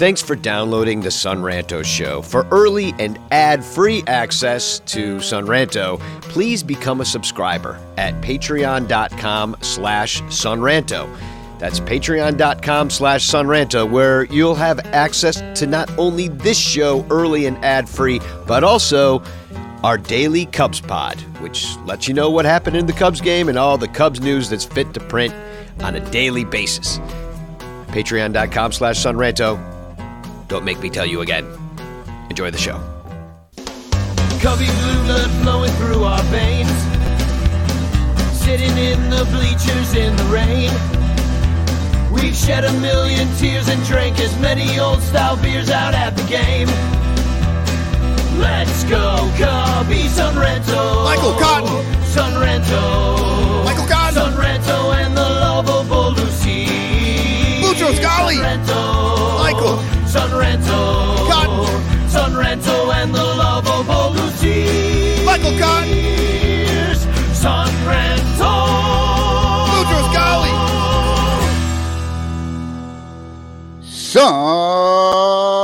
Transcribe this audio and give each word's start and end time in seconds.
Thanks 0.00 0.22
for 0.22 0.34
downloading 0.34 1.00
the 1.00 1.10
Son 1.10 1.42
Ranto 1.42 1.84
show. 1.84 2.22
For 2.22 2.46
early 2.50 2.94
and 2.98 3.18
ad-free 3.32 4.04
access 4.06 4.78
to 4.86 5.20
Son 5.20 5.44
Ranto, 5.46 6.00
please 6.22 6.62
become 6.62 7.02
a 7.02 7.04
subscriber 7.04 7.78
at 7.98 8.14
patreon.com 8.22 9.56
slash 9.60 10.22
sonranto. 10.22 11.06
That's 11.58 11.80
patreon.com 11.80 12.88
slash 12.88 13.28
sonranto, 13.28 13.90
where 13.90 14.24
you'll 14.24 14.54
have 14.54 14.80
access 14.86 15.42
to 15.58 15.66
not 15.66 15.90
only 15.98 16.28
this 16.28 16.58
show 16.58 17.04
early 17.10 17.44
and 17.44 17.62
ad-free, 17.62 18.22
but 18.46 18.64
also 18.64 19.22
our 19.82 19.98
daily 19.98 20.46
Cubs 20.46 20.80
pod, 20.80 21.20
which 21.42 21.76
lets 21.84 22.08
you 22.08 22.14
know 22.14 22.30
what 22.30 22.46
happened 22.46 22.76
in 22.76 22.86
the 22.86 22.94
Cubs 22.94 23.20
game 23.20 23.50
and 23.50 23.58
all 23.58 23.76
the 23.76 23.88
Cubs 23.88 24.22
news 24.22 24.48
that's 24.48 24.64
fit 24.64 24.94
to 24.94 25.00
print 25.00 25.34
on 25.80 25.94
a 25.96 26.10
daily 26.10 26.46
basis. 26.46 26.98
Patreon.com 27.90 28.72
slash 28.72 29.04
sonranto. 29.04 29.58
Don't 30.48 30.64
make 30.64 30.80
me 30.80 30.90
tell 30.90 31.06
you 31.06 31.20
again. 31.20 31.46
Enjoy 32.28 32.50
the 32.50 32.58
show. 32.58 32.78
Cubby 34.40 34.66
blue 34.66 35.04
blood 35.04 35.30
flowing 35.42 35.72
through 35.72 36.04
our 36.04 36.22
veins. 36.24 36.70
Sitting 38.32 38.76
in 38.78 39.10
the 39.10 39.24
bleachers 39.30 39.94
in 39.94 40.16
the 40.16 40.24
rain. 40.24 40.70
We've 42.12 42.34
shed 42.34 42.64
a 42.64 42.72
million 42.80 43.28
tears 43.36 43.68
and 43.68 43.82
drank 43.84 44.18
as 44.18 44.36
many 44.40 44.80
old 44.80 45.00
style 45.02 45.36
beers 45.36 45.70
out 45.70 45.94
at 45.94 46.16
the 46.16 46.24
game. 46.24 46.68
Let's 48.40 48.84
go, 48.84 49.30
Cubby 49.36 50.08
Son 50.08 50.34
Ranto. 50.34 51.04
Michael 51.04 51.34
Cotton. 51.38 52.04
Son 52.06 52.32
Ranto. 52.40 53.64
Michael 53.64 53.86
Cotton. 53.86 54.14
Son 54.14 54.32
Ranto 54.34 54.94
and 54.94 55.16
the 55.16 55.20
lovable 55.20 56.12
Lucy. 56.12 56.79
Lucho 57.80 57.94
Scali. 57.96 58.36
Son 58.36 58.44
Ranto. 58.44 59.38
Michael. 59.38 59.78
Son 60.06 60.30
Ranto. 60.32 60.80
Cotton. 61.30 62.10
Son 62.10 62.32
Ranto 62.34 62.92
and 62.92 63.14
the 63.14 63.24
lovable 63.24 64.12
Lucy. 64.12 65.24
Michael 65.24 65.58
Cotton. 65.58 65.88
Son 67.34 67.68
Ranto. 67.86 68.52
Lucho 69.72 69.98
Scali. 70.12 70.50
Y- 73.82 74.10
You 74.12 75.59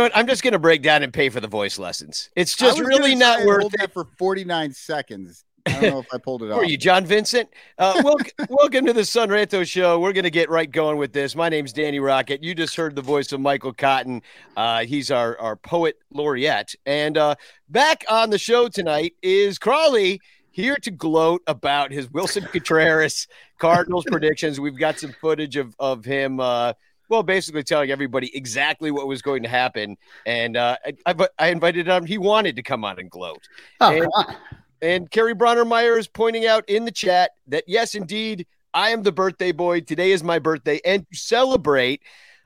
know 0.00 0.04
what? 0.04 0.16
I'm 0.16 0.26
just 0.26 0.42
going 0.42 0.52
to 0.52 0.58
break 0.58 0.82
down 0.82 1.02
and 1.02 1.12
pay 1.12 1.28
for 1.28 1.40
the 1.40 1.48
voice 1.48 1.78
lessons. 1.78 2.30
It's 2.34 2.56
just 2.56 2.80
really 2.80 3.14
not 3.14 3.44
worth 3.44 3.66
it. 3.66 3.72
that 3.78 3.92
for 3.92 4.06
49 4.18 4.72
seconds. 4.72 5.44
I 5.66 5.72
don't 5.72 5.90
know 5.90 5.98
if 5.98 6.06
I 6.12 6.16
pulled 6.16 6.42
it 6.42 6.46
Who 6.46 6.52
off. 6.52 6.60
are 6.60 6.64
you, 6.64 6.78
John 6.78 7.04
Vincent? 7.04 7.50
Uh, 7.78 8.00
welcome, 8.02 8.32
welcome 8.48 8.86
to 8.86 8.94
the 8.94 9.04
Son 9.04 9.28
Ranto 9.28 9.66
Show. 9.66 10.00
We're 10.00 10.14
going 10.14 10.24
to 10.24 10.30
get 10.30 10.48
right 10.48 10.70
going 10.70 10.96
with 10.96 11.12
this. 11.12 11.36
My 11.36 11.50
name's 11.50 11.74
Danny 11.74 11.98
Rockett. 11.98 12.42
You 12.42 12.54
just 12.54 12.76
heard 12.76 12.96
the 12.96 13.02
voice 13.02 13.30
of 13.32 13.40
Michael 13.40 13.74
Cotton. 13.74 14.22
Uh, 14.56 14.84
he's 14.84 15.10
our, 15.10 15.38
our 15.38 15.56
poet 15.56 15.98
laureate. 16.10 16.74
And 16.86 17.18
uh, 17.18 17.34
back 17.68 18.04
on 18.08 18.30
the 18.30 18.38
show 18.38 18.68
tonight 18.68 19.14
is 19.22 19.58
Crawly 19.58 20.22
here 20.50 20.76
to 20.76 20.90
gloat 20.90 21.42
about 21.46 21.92
his 21.92 22.08
Willson 22.08 22.50
Contreras 22.50 23.28
Cardinals 23.58 24.04
predictions. 24.10 24.58
We've 24.58 24.78
got 24.78 24.98
some 24.98 25.12
footage 25.12 25.56
of, 25.56 25.76
of 25.78 26.06
him. 26.06 26.40
Well, 27.10 27.24
basically 27.24 27.64
telling 27.64 27.90
everybody 27.90 28.34
exactly 28.36 28.92
what 28.92 29.08
was 29.08 29.20
going 29.20 29.42
to 29.42 29.48
happen, 29.48 29.96
and 30.26 30.56
uh, 30.56 30.76
I, 30.86 30.94
I, 31.06 31.28
I 31.40 31.48
invited 31.48 31.88
him. 31.88 32.06
He 32.06 32.18
wanted 32.18 32.54
to 32.54 32.62
come 32.62 32.84
on 32.84 33.00
and 33.00 33.10
gloat. 33.10 33.48
Oh, 33.80 33.90
and, 33.90 34.36
and 34.80 35.10
Kerry 35.10 35.34
Bronnermeyer 35.34 35.98
is 35.98 36.06
pointing 36.06 36.46
out 36.46 36.68
in 36.68 36.84
the 36.84 36.92
chat 36.92 37.32
that 37.48 37.64
yes, 37.66 37.96
indeed, 37.96 38.46
I 38.72 38.90
am 38.90 39.02
the 39.02 39.10
birthday 39.10 39.50
boy. 39.50 39.80
Today 39.80 40.12
is 40.12 40.22
my 40.22 40.38
birthday, 40.38 40.80
and 40.84 41.04
to 41.10 41.18
celebrate, 41.18 42.00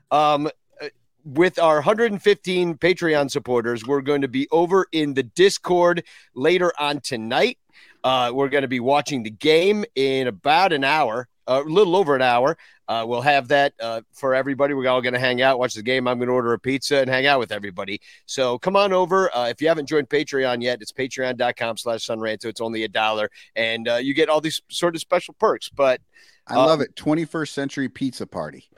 um, 0.09 0.47
uh, 0.81 0.87
with 1.23 1.59
our 1.59 1.75
115 1.75 2.75
Patreon 2.79 3.29
supporters, 3.29 3.85
we're 3.85 4.01
going 4.01 4.21
to 4.21 4.27
be 4.27 4.47
over 4.51 4.87
in 4.91 5.13
the 5.13 5.23
Discord 5.23 6.03
later 6.33 6.73
on 6.79 7.01
tonight. 7.01 7.59
Uh, 8.03 8.31
we're 8.33 8.49
going 8.49 8.63
to 8.63 8.67
be 8.67 8.79
watching 8.79 9.21
the 9.21 9.29
game 9.29 9.85
in 9.93 10.25
about 10.25 10.73
an 10.73 10.83
hour, 10.83 11.27
a 11.47 11.61
little 11.61 11.95
over 11.95 12.15
an 12.15 12.21
hour. 12.21 12.57
Uh, 12.87 13.03
we'll 13.07 13.21
have 13.21 13.47
that 13.47 13.73
uh, 13.81 14.01
for 14.13 14.35
everybody. 14.35 14.73
We're 14.73 14.89
all 14.89 15.01
going 15.01 15.13
to 15.13 15.19
hang 15.19 15.41
out, 15.41 15.57
watch 15.57 15.73
the 15.73 15.81
game. 15.81 16.07
I'm 16.07 16.17
going 16.17 16.27
to 16.27 16.33
order 16.33 16.53
a 16.53 16.59
pizza 16.59 16.97
and 16.97 17.09
hang 17.09 17.25
out 17.25 17.39
with 17.39 17.51
everybody. 17.51 17.99
So 18.25 18.59
come 18.59 18.75
on 18.75 18.93
over. 18.93 19.35
Uh, 19.35 19.47
if 19.49 19.61
you 19.61 19.67
haven't 19.67 19.87
joined 19.87 20.09
Patreon 20.09 20.61
yet, 20.61 20.81
it's 20.81 20.91
patreon.com 20.91 21.77
slash 21.77 22.05
sonranto. 22.05 22.45
It's 22.45 22.61
only 22.61 22.83
a 22.83 22.87
dollar. 22.87 23.29
And 23.55 23.87
uh, 23.87 23.95
you 23.95 24.13
get 24.13 24.29
all 24.29 24.41
these 24.41 24.61
sort 24.69 24.95
of 24.95 25.01
special 25.01 25.33
perks. 25.39 25.69
But 25.69 26.01
I 26.47 26.57
love 26.57 26.81
it. 26.81 26.95
21st 26.95 27.49
century 27.49 27.89
pizza 27.89 28.27
party. 28.27 28.69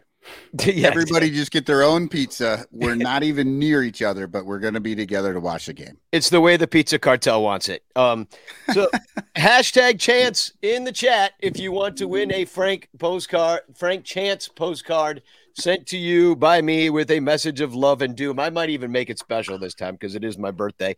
Yeah. 0.66 0.88
Everybody 0.88 1.30
just 1.30 1.52
get 1.52 1.66
their 1.66 1.84
own 1.84 2.10
pizza. 2.10 2.66
We're 2.72 2.96
not 2.96 3.22
even 3.24 3.60
near 3.60 3.84
each 3.84 4.02
other, 4.02 4.28
but 4.28 4.46
we're 4.46 4.60
going 4.60 4.74
to 4.74 4.80
be 4.80 4.96
together 4.96 5.34
to 5.34 5.40
watch 5.40 5.68
the 5.68 5.74
game. 5.74 5.98
It's 6.12 6.30
the 6.30 6.42
way 6.42 6.58
the 6.58 6.68
pizza 6.68 6.98
cartel 6.98 7.44
wants 7.44 7.70
it. 7.70 7.84
Um, 7.96 8.28
so 8.74 8.90
hashtag 9.38 10.00
chance 10.00 10.54
in 10.62 10.84
the 10.84 10.92
chat 10.92 11.34
if 11.40 11.60
you 11.60 11.72
want 11.72 11.98
to 11.98 12.08
win 12.08 12.34
a 12.34 12.46
Frank 12.46 12.90
postcard, 12.98 13.62
Frank 13.76 14.04
Chance 14.04 14.48
postcard 14.50 15.22
sent 15.54 15.86
to 15.88 15.98
you 15.98 16.36
by 16.36 16.62
me 16.62 16.90
with 16.90 17.12
a 17.12 17.20
message 17.20 17.62
of 17.62 17.76
love 17.76 18.02
and 18.02 18.16
doom. 18.16 18.40
I 18.40 18.50
might 18.50 18.70
even 18.70 18.92
make 18.92 19.10
it 19.10 19.20
special 19.20 19.58
this 19.60 19.76
time 19.76 19.96
because 19.96 20.16
it 20.16 20.24
is 20.24 20.38
my 20.38 20.52
birthday. 20.52 20.96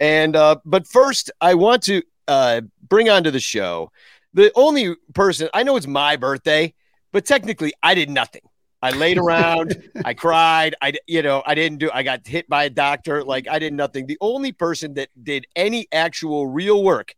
And 0.00 0.36
uh, 0.36 0.56
but 0.64 0.86
first, 0.86 1.30
I 1.40 1.54
want 1.54 1.82
to 1.84 2.02
uh, 2.26 2.62
bring 2.88 3.08
onto 3.08 3.30
the 3.30 3.40
show 3.40 3.90
the 4.34 4.52
only 4.54 4.94
person 5.14 5.48
I 5.52 5.62
know 5.62 5.76
it's 5.76 5.86
my 5.86 6.16
birthday, 6.16 6.74
but 7.12 7.24
technically 7.24 7.72
I 7.82 7.94
did 7.94 8.10
nothing. 8.10 8.42
I 8.80 8.90
laid 8.90 9.18
around, 9.18 9.82
I 10.04 10.14
cried, 10.14 10.74
I 10.80 10.94
you 11.06 11.22
know, 11.22 11.42
I 11.44 11.54
didn't 11.54 11.78
do 11.78 11.90
I 11.92 12.02
got 12.02 12.26
hit 12.26 12.48
by 12.48 12.64
a 12.64 12.70
doctor, 12.70 13.24
like 13.24 13.48
I 13.48 13.58
did 13.58 13.72
nothing. 13.72 14.06
The 14.06 14.18
only 14.20 14.52
person 14.52 14.94
that 14.94 15.08
did 15.20 15.46
any 15.56 15.88
actual 15.92 16.46
real 16.46 16.82
work 16.82 17.14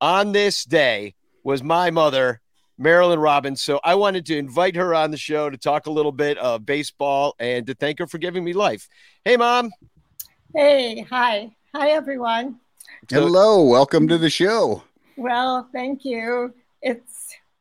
on 0.00 0.32
this 0.32 0.64
day 0.64 1.14
was 1.42 1.62
my 1.62 1.90
mother, 1.90 2.40
Marilyn 2.78 3.18
Robbins. 3.18 3.62
So 3.62 3.80
I 3.82 3.96
wanted 3.96 4.26
to 4.26 4.36
invite 4.36 4.76
her 4.76 4.94
on 4.94 5.10
the 5.10 5.16
show 5.16 5.50
to 5.50 5.56
talk 5.56 5.86
a 5.86 5.90
little 5.90 6.12
bit 6.12 6.38
of 6.38 6.64
baseball 6.64 7.34
and 7.38 7.66
to 7.66 7.74
thank 7.74 7.98
her 7.98 8.06
for 8.06 8.18
giving 8.18 8.44
me 8.44 8.52
life. 8.52 8.88
Hey 9.24 9.36
mom. 9.36 9.70
Hey, 10.54 11.00
hi. 11.10 11.50
Hi 11.74 11.90
everyone. 11.90 12.60
Hello, 13.10 13.64
welcome 13.64 14.06
to 14.08 14.18
the 14.18 14.30
show. 14.30 14.84
Well, 15.16 15.68
thank 15.72 16.04
you. 16.04 16.54
It's 16.82 17.13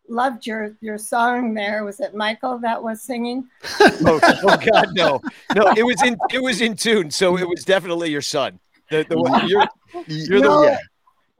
loved 0.07 0.45
your 0.45 0.75
your 0.81 0.97
song 0.97 1.53
there. 1.53 1.83
Was 1.83 1.99
it 1.99 2.15
Michael 2.15 2.57
that 2.59 2.81
was 2.81 3.01
singing? 3.01 3.47
oh, 3.79 4.19
oh, 4.23 4.57
God, 4.57 4.89
no, 4.93 5.21
no. 5.55 5.73
It 5.75 5.83
was 5.83 6.01
in 6.03 6.17
it 6.31 6.41
was 6.41 6.61
in 6.61 6.75
tune, 6.75 7.11
so 7.11 7.37
it 7.37 7.47
was 7.47 7.63
definitely 7.63 8.11
your 8.11 8.21
son. 8.21 8.59
The, 8.89 9.05
the 9.09 9.17
one 9.17 9.47
you're, 9.47 9.67
you're 10.07 10.39
no, 10.39 10.61
the 10.61 10.79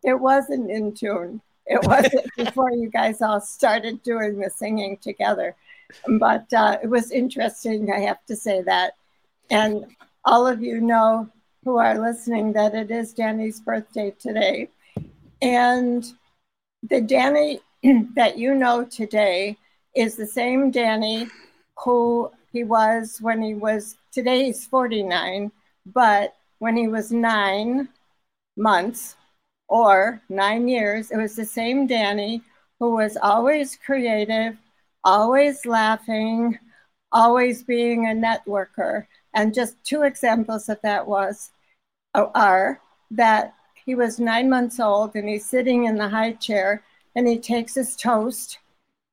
it 0.04 0.19
wasn't 0.19 0.69
in 0.69 0.94
tune. 0.94 1.42
It 1.65 1.83
wasn't 1.83 2.25
before 2.38 2.71
you 2.71 2.89
guys 2.89 3.21
all 3.21 3.42
started 3.42 4.01
doing 4.04 4.39
the 4.39 4.50
singing 4.50 4.98
together. 4.98 5.56
But 6.19 6.51
uh, 6.54 6.80
it 6.81 6.88
was 6.88 7.12
interesting. 7.12 7.92
I 7.92 8.00
have 8.00 8.25
to 8.25 8.36
say 8.36 8.62
that, 8.63 8.95
and 9.50 9.86
all 10.25 10.48
of 10.48 10.62
you 10.62 10.81
know 10.81 11.30
who 11.63 11.77
are 11.77 11.98
listening 11.98 12.54
that 12.54 12.74
it 12.74 12.92
is 12.92 13.13
Danny's 13.13 13.59
birthday 13.59 14.12
today, 14.19 14.69
and 15.42 16.06
the 16.89 17.00
Danny 17.00 17.62
that 18.15 18.38
you 18.38 18.56
know 18.56 18.85
today 18.85 19.57
is 19.95 20.15
the 20.15 20.25
same 20.25 20.71
Danny 20.71 21.27
who 21.83 22.31
he 22.51 22.63
was 22.63 23.19
when 23.19 23.41
he 23.41 23.53
was, 23.56 23.97
today 24.12 24.45
he's 24.45 24.65
49, 24.65 25.51
but 25.85 26.35
when 26.59 26.77
he 26.77 26.88
was 26.88 27.12
nine 27.12 27.89
months 28.56 29.15
or 29.68 30.21
nine 30.30 30.68
years, 30.68 31.12
it 31.12 31.18
was 31.18 31.35
the 31.35 31.45
same 31.45 31.88
Danny 31.88 32.41
who 32.80 32.91
was 32.91 33.18
always 33.18 33.75
creative, 33.75 34.56
always 35.03 35.65
laughing, 35.65 36.57
always 37.12 37.63
being 37.63 38.06
a 38.06 38.09
networker. 38.09 39.07
And 39.33 39.53
just 39.53 39.75
two 39.83 40.03
examples 40.03 40.69
of 40.69 40.80
that 40.83 41.06
was 41.07 41.51
uh, 42.13 42.27
are 42.35 42.80
that 43.12 43.56
he 43.85 43.95
was 43.95 44.19
nine 44.19 44.50
months 44.50 44.80
old 44.80 45.15
and 45.15 45.27
he's 45.27 45.45
sitting 45.45 45.85
in 45.85 45.95
the 45.97 46.07
high 46.07 46.33
chair 46.33 46.83
and 47.15 47.27
he 47.27 47.38
takes 47.38 47.75
his 47.75 47.95
toast 47.95 48.60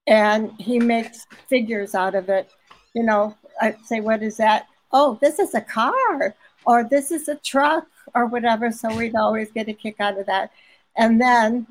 and 0.07 0.53
he 0.59 0.79
makes 0.79 1.27
figures 1.49 1.95
out 1.95 2.15
of 2.15 2.29
it. 2.29 2.51
You 2.95 3.03
know, 3.03 3.37
I'd 3.61 3.85
say, 3.85 4.01
What 4.01 4.23
is 4.23 4.37
that? 4.39 4.67
Oh, 4.93 5.19
this 5.21 5.39
is 5.39 5.55
a 5.55 5.61
car 5.61 6.35
or 6.67 6.85
this 6.85 7.11
is 7.11 7.29
a 7.29 7.37
truck 7.37 7.87
or 8.15 8.27
whatever. 8.27 8.73
So 8.73 8.95
we'd 8.97 9.17
always 9.17 9.51
get 9.53 9.69
a 9.69 9.73
kick 9.73 9.97
out 10.01 10.19
of 10.19 10.27
that. 10.27 10.51
And 10.97 11.21
then 11.21 11.67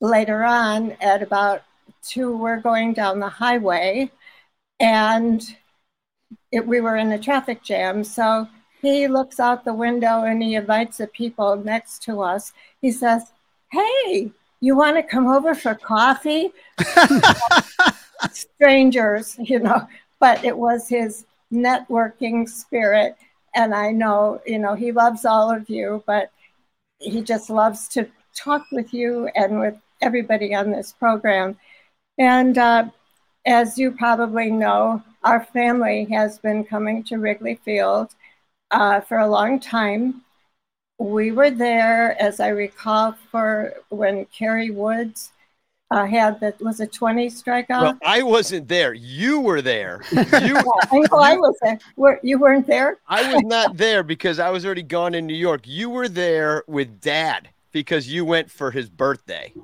later 0.00 0.42
on, 0.42 0.96
at 1.00 1.22
about 1.22 1.62
two, 2.02 2.36
we're 2.36 2.60
going 2.60 2.92
down 2.92 3.20
the 3.20 3.28
highway 3.28 4.10
and 4.80 5.42
it, 6.50 6.66
we 6.66 6.80
were 6.80 6.96
in 6.96 7.12
a 7.12 7.18
traffic 7.18 7.62
jam. 7.62 8.02
So 8.02 8.48
he 8.82 9.08
looks 9.08 9.38
out 9.38 9.64
the 9.64 9.74
window 9.74 10.24
and 10.24 10.42
he 10.42 10.54
invites 10.54 10.98
the 10.98 11.06
people 11.06 11.56
next 11.56 12.02
to 12.04 12.22
us. 12.22 12.52
He 12.80 12.90
says, 12.90 13.32
Hey, 13.70 14.32
you 14.60 14.76
want 14.76 14.96
to 14.96 15.02
come 15.02 15.26
over 15.26 15.54
for 15.54 15.74
coffee? 15.74 16.52
Strangers, 18.32 19.36
you 19.38 19.58
know, 19.58 19.88
but 20.18 20.44
it 20.44 20.56
was 20.56 20.88
his 20.88 21.24
networking 21.52 22.48
spirit. 22.48 23.16
And 23.54 23.74
I 23.74 23.90
know, 23.90 24.40
you 24.46 24.58
know, 24.58 24.74
he 24.74 24.92
loves 24.92 25.24
all 25.24 25.50
of 25.50 25.68
you, 25.68 26.04
but 26.06 26.30
he 26.98 27.22
just 27.22 27.50
loves 27.50 27.88
to 27.88 28.06
talk 28.34 28.64
with 28.70 28.92
you 28.92 29.28
and 29.34 29.58
with 29.58 29.76
everybody 30.02 30.54
on 30.54 30.70
this 30.70 30.92
program. 30.92 31.56
And 32.18 32.56
uh, 32.58 32.90
as 33.46 33.78
you 33.78 33.92
probably 33.92 34.50
know, 34.50 35.02
our 35.24 35.44
family 35.44 36.04
has 36.10 36.38
been 36.38 36.64
coming 36.64 37.02
to 37.04 37.16
Wrigley 37.16 37.58
Field 37.64 38.14
uh, 38.70 39.00
for 39.00 39.18
a 39.18 39.28
long 39.28 39.58
time 39.58 40.22
we 41.00 41.32
were 41.32 41.50
there, 41.50 42.20
as 42.20 42.40
I 42.40 42.48
recall, 42.48 43.14
for 43.30 43.72
when 43.88 44.26
Kerry 44.26 44.70
Woods 44.70 45.32
uh, 45.90 46.04
had 46.04 46.38
that 46.40 46.60
was 46.60 46.78
a 46.80 46.86
20 46.86 47.28
strikeout. 47.30 47.82
Well, 47.82 47.98
I 48.04 48.22
wasn't 48.22 48.68
there. 48.68 48.92
You 48.92 49.40
were 49.40 49.62
there. 49.62 50.02
You, 50.12 50.20
I 50.32 50.98
know 51.10 51.18
I 51.18 51.36
was 51.36 51.56
there. 51.62 51.78
Were, 51.96 52.20
you 52.22 52.38
weren't 52.38 52.66
there? 52.66 52.98
I 53.08 53.32
was 53.32 53.42
not 53.44 53.78
there 53.78 54.02
because 54.02 54.38
I 54.38 54.50
was 54.50 54.66
already 54.66 54.82
gone 54.82 55.14
in 55.14 55.26
New 55.26 55.34
York. 55.34 55.62
You 55.64 55.88
were 55.88 56.06
there 56.06 56.64
with 56.66 57.00
dad 57.00 57.48
because 57.72 58.06
you 58.06 58.26
went 58.26 58.50
for 58.50 58.70
his 58.70 58.90
birthday. 58.90 59.54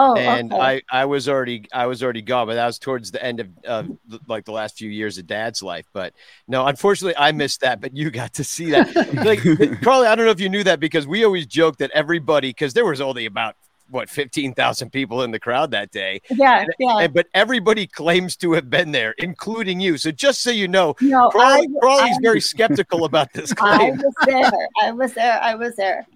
Oh, 0.00 0.14
and 0.14 0.52
okay. 0.52 0.62
I, 0.92 1.00
I 1.00 1.04
was 1.06 1.28
already 1.28 1.64
I 1.72 1.86
was 1.86 2.04
already 2.04 2.22
gone, 2.22 2.46
but 2.46 2.54
that 2.54 2.66
was 2.66 2.78
towards 2.78 3.10
the 3.10 3.20
end 3.20 3.40
of 3.40 3.48
uh, 3.66 3.82
like 4.28 4.44
the 4.44 4.52
last 4.52 4.78
few 4.78 4.88
years 4.88 5.18
of 5.18 5.26
Dad's 5.26 5.60
life. 5.60 5.86
But 5.92 6.14
no, 6.46 6.64
unfortunately, 6.68 7.16
I 7.18 7.32
missed 7.32 7.62
that. 7.62 7.80
But 7.80 7.96
you 7.96 8.08
got 8.12 8.34
to 8.34 8.44
see 8.44 8.70
that. 8.70 8.94
like 9.12 9.40
Carly, 9.82 10.06
I 10.06 10.14
don't 10.14 10.24
know 10.24 10.30
if 10.30 10.38
you 10.38 10.48
knew 10.48 10.62
that 10.62 10.78
because 10.78 11.04
we 11.04 11.24
always 11.24 11.46
joke 11.46 11.78
that 11.78 11.90
everybody 11.90 12.50
because 12.50 12.74
there 12.74 12.84
was 12.84 13.00
only 13.00 13.26
about 13.26 13.56
what 13.90 14.08
15,000 14.10 14.90
people 14.90 15.22
in 15.22 15.30
the 15.30 15.38
crowd 15.40 15.70
that 15.70 15.90
day. 15.90 16.20
Yeah, 16.30 16.64
yeah. 16.78 16.98
And, 16.98 17.14
but 17.14 17.26
everybody 17.34 17.86
claims 17.86 18.36
to 18.38 18.52
have 18.52 18.68
been 18.70 18.92
there, 18.92 19.12
including 19.18 19.80
you. 19.80 19.96
So 19.98 20.10
just 20.10 20.42
so 20.42 20.50
you 20.50 20.68
know, 20.68 20.94
No, 21.00 21.28
Crawly, 21.30 21.66
I- 21.74 21.78
Crawly's 21.80 22.16
I- 22.16 22.22
very 22.22 22.40
skeptical 22.40 23.04
about 23.04 23.32
this 23.32 23.52
I 23.60 23.90
was 23.90 24.14
there. 24.26 24.50
I 24.82 24.92
was 24.92 25.14
there. 25.14 25.40
I 25.42 25.54
was 25.54 25.76
there. 25.76 26.06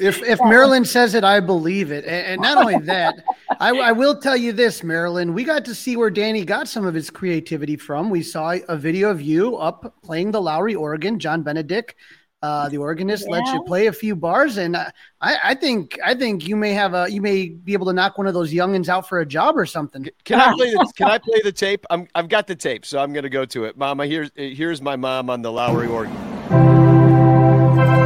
If 0.00 0.20
if 0.22 0.38
Yeah. 0.40 0.48
Marilyn 0.48 0.84
says 0.84 1.14
it, 1.14 1.22
I 1.22 1.38
believe 1.40 1.92
it. 1.92 2.04
And, 2.04 2.26
and 2.26 2.40
not 2.42 2.58
only 2.58 2.78
that, 2.86 3.14
I, 3.60 3.70
I 3.70 3.92
will 3.92 4.16
tell 4.20 4.36
you 4.36 4.52
this, 4.52 4.82
Marilyn. 4.82 5.32
We 5.32 5.44
got 5.44 5.64
to 5.66 5.74
see 5.74 5.96
where 5.96 6.10
Danny 6.10 6.44
got 6.44 6.66
some 6.66 6.84
of 6.84 6.94
his 6.94 7.08
creativity 7.10 7.76
from. 7.76 8.10
We 8.10 8.22
saw 8.22 8.56
a 8.68 8.76
video 8.76 9.10
of 9.10 9.20
you 9.22 9.56
up 9.56 9.94
playing 10.02 10.32
the 10.32 10.40
Lowrey 10.40 10.76
organ. 10.76 11.18
John 11.20 11.42
Benedict, 11.42 11.94
uh, 12.42 12.68
the 12.68 12.78
organist, 12.78 13.28
lets 13.28 13.52
you 13.52 13.62
play 13.64 13.86
a 13.86 13.92
few 13.92 14.16
bars, 14.16 14.56
and 14.56 14.76
I, 14.76 14.92
I 15.20 15.54
think 15.54 15.98
I 16.04 16.14
think 16.14 16.48
you 16.48 16.56
may 16.56 16.72
have 16.72 16.94
a 16.94 17.10
you 17.10 17.20
may 17.20 17.48
be 17.48 17.74
able 17.74 17.86
to 17.86 17.92
knock 17.92 18.16
one 18.16 18.26
of 18.26 18.34
those 18.34 18.52
youngins 18.52 18.88
out 18.88 19.08
for 19.08 19.20
a 19.20 19.26
job 19.26 19.58
or 19.58 19.66
something. 19.66 20.08
Can 20.24 20.40
I 20.40 20.52
play 20.54 20.70
the 20.70 20.92
Can 20.96 21.08
I 21.08 21.18
play 21.18 21.40
the 21.42 21.52
tape? 21.52 21.84
I'm 21.90 22.08
I've 22.14 22.28
got 22.28 22.46
the 22.46 22.56
tape, 22.56 22.86
so 22.86 22.98
I'm 22.98 23.12
going 23.12 23.24
to 23.24 23.30
go 23.30 23.44
to 23.44 23.64
it. 23.64 23.76
Mama, 23.76 24.06
here's 24.06 24.30
here's 24.34 24.80
my 24.80 24.96
mom 24.96 25.28
on 25.28 25.42
the 25.42 25.50
Lowrey 25.50 25.90
organ. 25.90 27.99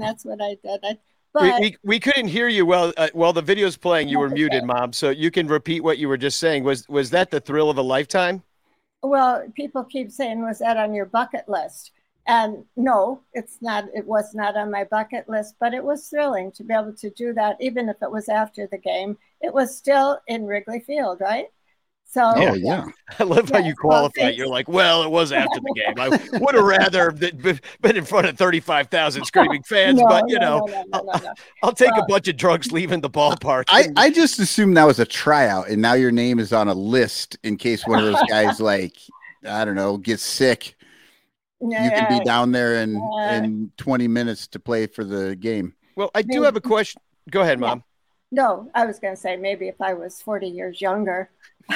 And 0.00 0.08
that's 0.08 0.24
what 0.24 0.40
I 0.40 0.56
did. 0.62 0.80
I, 0.84 0.98
We, 1.34 1.50
but 1.50 1.60
we, 1.60 1.76
we 1.84 2.00
couldn't 2.00 2.28
hear 2.28 2.48
you 2.48 2.64
well 2.64 2.92
uh, 2.96 3.08
while 3.12 3.32
the 3.32 3.42
video's 3.42 3.76
playing. 3.76 4.08
You 4.08 4.18
were 4.18 4.30
muted, 4.30 4.64
mom. 4.64 4.92
So 4.92 5.10
you 5.10 5.30
can 5.30 5.46
repeat 5.48 5.82
what 5.82 5.98
you 5.98 6.08
were 6.08 6.16
just 6.16 6.38
saying. 6.38 6.64
Was 6.64 6.88
was 6.88 7.10
that 7.10 7.30
the 7.30 7.40
thrill 7.40 7.70
of 7.70 7.78
a 7.78 7.82
lifetime? 7.82 8.42
well, 9.02 9.44
people 9.54 9.84
keep 9.84 10.10
saying, 10.10 10.42
"Was 10.42 10.58
that 10.60 10.76
on 10.76 10.94
your 10.94 11.06
bucket 11.06 11.48
list?" 11.48 11.92
And 12.26 12.64
no, 12.76 13.22
it's 13.32 13.58
not. 13.62 13.84
It 13.94 14.06
was 14.06 14.34
not 14.34 14.56
on 14.56 14.70
my 14.70 14.84
bucket 14.84 15.28
list, 15.28 15.56
but 15.60 15.74
it 15.74 15.82
was 15.84 16.08
thrilling 16.08 16.52
to 16.52 16.64
be 16.64 16.74
able 16.74 16.92
to 16.94 17.10
do 17.10 17.32
that, 17.34 17.56
even 17.60 17.88
if 17.88 17.96
it 18.02 18.10
was 18.10 18.28
after 18.28 18.66
the 18.66 18.78
game. 18.78 19.16
It 19.40 19.52
was 19.54 19.76
still 19.76 20.20
in 20.26 20.46
Wrigley 20.46 20.80
Field, 20.80 21.20
right? 21.20 21.48
So 22.10 22.22
Oh 22.36 22.54
yeah. 22.54 22.86
I 23.18 23.24
love 23.24 23.50
how 23.50 23.58
you 23.58 23.74
qualify. 23.74 24.12
thanks. 24.22 24.38
You're 24.38 24.46
like, 24.48 24.66
well, 24.66 25.02
it 25.02 25.10
was 25.10 25.30
after 25.30 25.60
the 25.60 25.74
game. 25.74 25.94
I 25.98 26.38
would 26.38 26.54
have 26.54 26.64
rather 26.64 27.10
been 27.10 27.60
been 27.82 27.96
in 27.98 28.04
front 28.04 28.26
of 28.26 28.38
35,000 28.38 29.24
screaming 29.24 29.62
fans, 29.62 29.98
No, 30.00 30.06
but 30.06 30.24
you 30.28 30.38
no, 30.38 30.60
know, 30.60 30.66
no, 30.66 30.84
no, 31.02 31.02
no, 31.12 31.18
no. 31.22 31.32
I'll 31.62 31.72
take 31.74 31.94
a 31.96 32.04
bunch 32.08 32.26
of 32.28 32.36
drugs 32.38 32.72
leaving 32.72 33.02
the 33.02 33.10
ballpark. 33.10 33.64
I, 33.68 33.88
I 33.96 34.10
just 34.10 34.38
assumed 34.38 34.76
that 34.78 34.86
was 34.86 34.98
a 34.98 35.04
tryout, 35.04 35.68
and 35.68 35.82
now 35.82 35.92
your 35.92 36.10
name 36.10 36.38
is 36.38 36.52
on 36.54 36.68
a 36.68 36.74
list 36.74 37.36
in 37.44 37.58
case 37.58 37.86
one 37.86 37.98
of 37.98 38.06
those 38.06 38.22
guys, 38.30 38.58
like 38.58 38.94
I 39.46 39.66
don't 39.66 39.74
know, 39.76 39.98
gets 39.98 40.22
sick. 40.22 40.76
You 41.60 41.68
can 41.70 42.18
be 42.18 42.24
down 42.24 42.52
there 42.52 42.76
in 42.76 42.94
Yeah. 42.94 43.36
in 43.42 43.70
20 43.76 44.08
minutes 44.08 44.46
to 44.48 44.58
play 44.60 44.86
for 44.86 45.04
the 45.04 45.36
game. 45.36 45.74
well, 45.96 46.10
I 46.14 46.22
do 46.22 46.42
have 46.44 46.56
a 46.56 46.60
question. 46.60 47.02
Go 47.30 47.42
ahead, 47.42 47.60
mom. 47.60 47.82
No, 48.30 48.70
I 48.74 48.84
was 48.84 48.98
going 48.98 49.14
to 49.14 49.20
say 49.20 49.36
maybe 49.36 49.68
if 49.68 49.80
I 49.80 49.94
was 49.94 50.20
40 50.20 50.48
years 50.48 50.80
younger, 50.80 51.30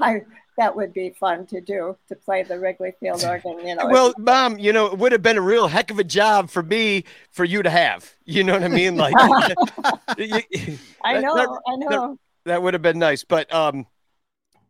I 0.00 0.22
that 0.58 0.76
would 0.76 0.92
be 0.92 1.10
fun 1.18 1.46
to 1.46 1.62
do 1.62 1.96
to 2.08 2.14
play 2.14 2.42
the 2.42 2.58
Wrigley 2.58 2.92
Field 3.00 3.24
organ. 3.28 3.66
You 3.66 3.74
know, 3.76 3.86
Well, 3.86 4.12
mom, 4.18 4.58
you 4.58 4.72
know, 4.72 4.86
it 4.86 4.98
would 4.98 5.12
have 5.12 5.22
been 5.22 5.38
a 5.38 5.42
real 5.42 5.66
heck 5.68 5.90
of 5.90 5.98
a 5.98 6.04
job 6.04 6.50
for 6.50 6.62
me 6.62 7.04
for 7.30 7.44
you 7.44 7.62
to 7.62 7.70
have. 7.70 8.12
You 8.24 8.44
know 8.44 8.52
what 8.54 8.62
I 8.62 8.68
mean? 8.68 8.96
Like, 8.96 9.14
I 9.18 9.54
that- 10.16 11.22
know, 11.22 11.34
that- 11.36 11.60
I 11.68 11.76
know. 11.76 12.18
that 12.44 12.62
would 12.62 12.74
have 12.74 12.82
been 12.82 12.98
nice. 12.98 13.24
But 13.24 13.52
um, 13.52 13.86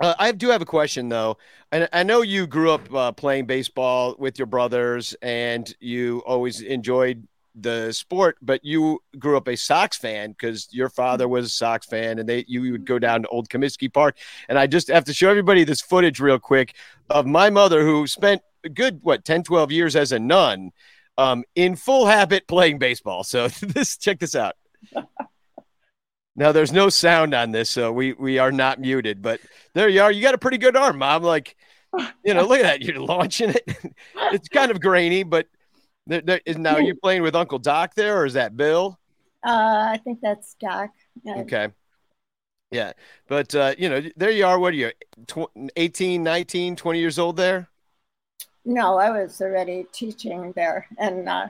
uh, 0.00 0.14
I 0.18 0.32
do 0.32 0.48
have 0.50 0.62
a 0.62 0.66
question 0.66 1.08
though, 1.08 1.36
and 1.70 1.88
I 1.92 2.02
know 2.02 2.22
you 2.22 2.46
grew 2.46 2.70
up 2.70 2.92
uh, 2.94 3.12
playing 3.12 3.46
baseball 3.46 4.14
with 4.18 4.38
your 4.38 4.46
brothers, 4.46 5.14
and 5.22 5.72
you 5.80 6.22
always 6.26 6.60
enjoyed 6.60 7.26
the 7.54 7.92
sport. 7.92 8.36
But 8.42 8.64
you 8.64 9.00
grew 9.18 9.36
up 9.36 9.48
a 9.48 9.56
Sox 9.56 9.96
fan 9.96 10.30
because 10.30 10.68
your 10.70 10.88
father 10.88 11.28
was 11.28 11.46
a 11.46 11.50
Sox 11.50 11.86
fan, 11.86 12.18
and 12.18 12.28
they 12.28 12.44
you 12.48 12.72
would 12.72 12.84
go 12.84 12.98
down 12.98 13.22
to 13.22 13.28
Old 13.28 13.48
Comiskey 13.48 13.92
Park. 13.92 14.16
And 14.48 14.58
I 14.58 14.66
just 14.66 14.88
have 14.88 15.04
to 15.04 15.14
show 15.14 15.28
everybody 15.30 15.64
this 15.64 15.80
footage 15.80 16.20
real 16.20 16.38
quick 16.38 16.74
of 17.10 17.26
my 17.26 17.50
mother 17.50 17.84
who 17.84 18.06
spent 18.06 18.42
a 18.64 18.68
good 18.68 19.00
what 19.02 19.24
10, 19.24 19.42
12 19.42 19.72
years 19.72 19.96
as 19.96 20.12
a 20.12 20.18
nun. 20.18 20.70
Um, 21.18 21.44
in 21.54 21.76
full 21.76 22.06
habit 22.06 22.48
playing 22.48 22.78
baseball. 22.78 23.22
So 23.22 23.48
this 23.60 23.98
check 23.98 24.18
this 24.18 24.34
out. 24.34 24.56
Now 26.34 26.52
there's 26.52 26.72
no 26.72 26.88
sound 26.88 27.34
on 27.34 27.52
this, 27.52 27.68
so 27.68 27.92
we 27.92 28.14
we 28.14 28.38
are 28.38 28.52
not 28.52 28.80
muted. 28.80 29.20
But 29.20 29.40
there 29.74 29.88
you 29.88 30.02
are. 30.02 30.10
You 30.10 30.22
got 30.22 30.34
a 30.34 30.38
pretty 30.38 30.58
good 30.58 30.76
arm, 30.76 30.98
mom. 30.98 31.22
Like, 31.22 31.56
you 32.24 32.32
know, 32.32 32.46
look 32.46 32.60
at 32.60 32.62
that. 32.62 32.82
You're 32.82 33.00
launching 33.00 33.50
it. 33.50 33.94
it's 34.32 34.48
kind 34.48 34.70
of 34.70 34.80
grainy, 34.80 35.24
but 35.24 35.46
there, 36.06 36.20
there 36.20 36.40
is 36.46 36.58
now 36.58 36.78
you 36.78 36.94
playing 36.94 37.22
with 37.22 37.34
Uncle 37.36 37.58
Doc 37.58 37.94
there, 37.94 38.18
or 38.20 38.26
is 38.26 38.34
that 38.34 38.56
Bill? 38.56 38.98
Uh, 39.44 39.90
I 39.92 40.00
think 40.04 40.20
that's 40.20 40.54
Doc. 40.60 40.90
Yeah. 41.24 41.42
Okay. 41.42 41.68
Yeah, 42.70 42.92
but 43.28 43.54
uh, 43.54 43.74
you 43.76 43.88
know, 43.90 44.00
there 44.16 44.30
you 44.30 44.46
are. 44.46 44.58
What 44.58 44.72
are 44.72 44.76
you, 44.76 44.92
tw- 45.26 45.50
18, 45.76 46.22
19, 46.22 46.74
20 46.74 47.00
years 47.00 47.18
old 47.18 47.36
there? 47.36 47.68
No, 48.64 48.96
I 48.98 49.10
was 49.10 49.40
already 49.40 49.86
teaching 49.92 50.52
there, 50.52 50.86
and 50.98 51.28
uh, 51.28 51.48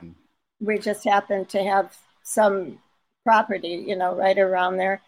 we 0.59 0.79
just 0.79 1.03
happened 1.03 1.49
to 1.49 1.63
have 1.63 1.97
some 2.23 2.79
property, 3.23 3.85
you 3.87 3.95
know, 3.95 4.15
right 4.15 4.37
around 4.37 4.77
there 4.77 5.01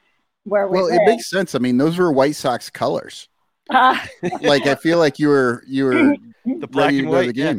where 0.45 0.67
we 0.67 0.79
Well, 0.79 0.87
it 0.87 1.03
makes 1.03 1.29
sense. 1.29 1.55
I 1.55 1.59
mean, 1.59 1.77
those 1.77 1.97
were 1.97 2.11
White 2.11 2.35
Sox 2.35 2.69
colors. 2.69 3.29
Ah, 3.69 4.07
Like 4.41 4.67
I 4.67 4.75
feel 4.75 4.97
like 4.97 5.19
you 5.19 5.27
were 5.29 5.63
you 5.67 5.85
were 5.85 6.17
The 6.59 6.67
black 6.67 6.97
and 6.97 6.99
to 6.99 7.05
go 7.07 7.19
white. 7.19 7.33
yeah. 7.33 7.55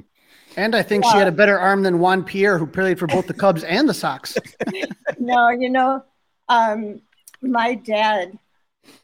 And 0.57 0.75
I 0.75 0.83
think 0.83 1.05
she 1.05 1.17
had 1.17 1.29
a 1.29 1.33
better 1.33 1.59
arm 1.59 1.83
than 1.83 1.99
Juan 1.99 2.25
Pierre, 2.25 2.57
who 2.57 2.67
played 2.67 2.99
for 2.99 3.07
both 3.07 3.27
the 3.27 3.35
Cubs 3.35 3.63
and 3.63 3.87
the 3.87 3.95
Sox. 3.95 4.39
no, 5.19 5.51
you 5.51 5.69
know, 5.69 6.03
um, 6.49 7.03
my 7.43 7.75
dad, 7.75 8.39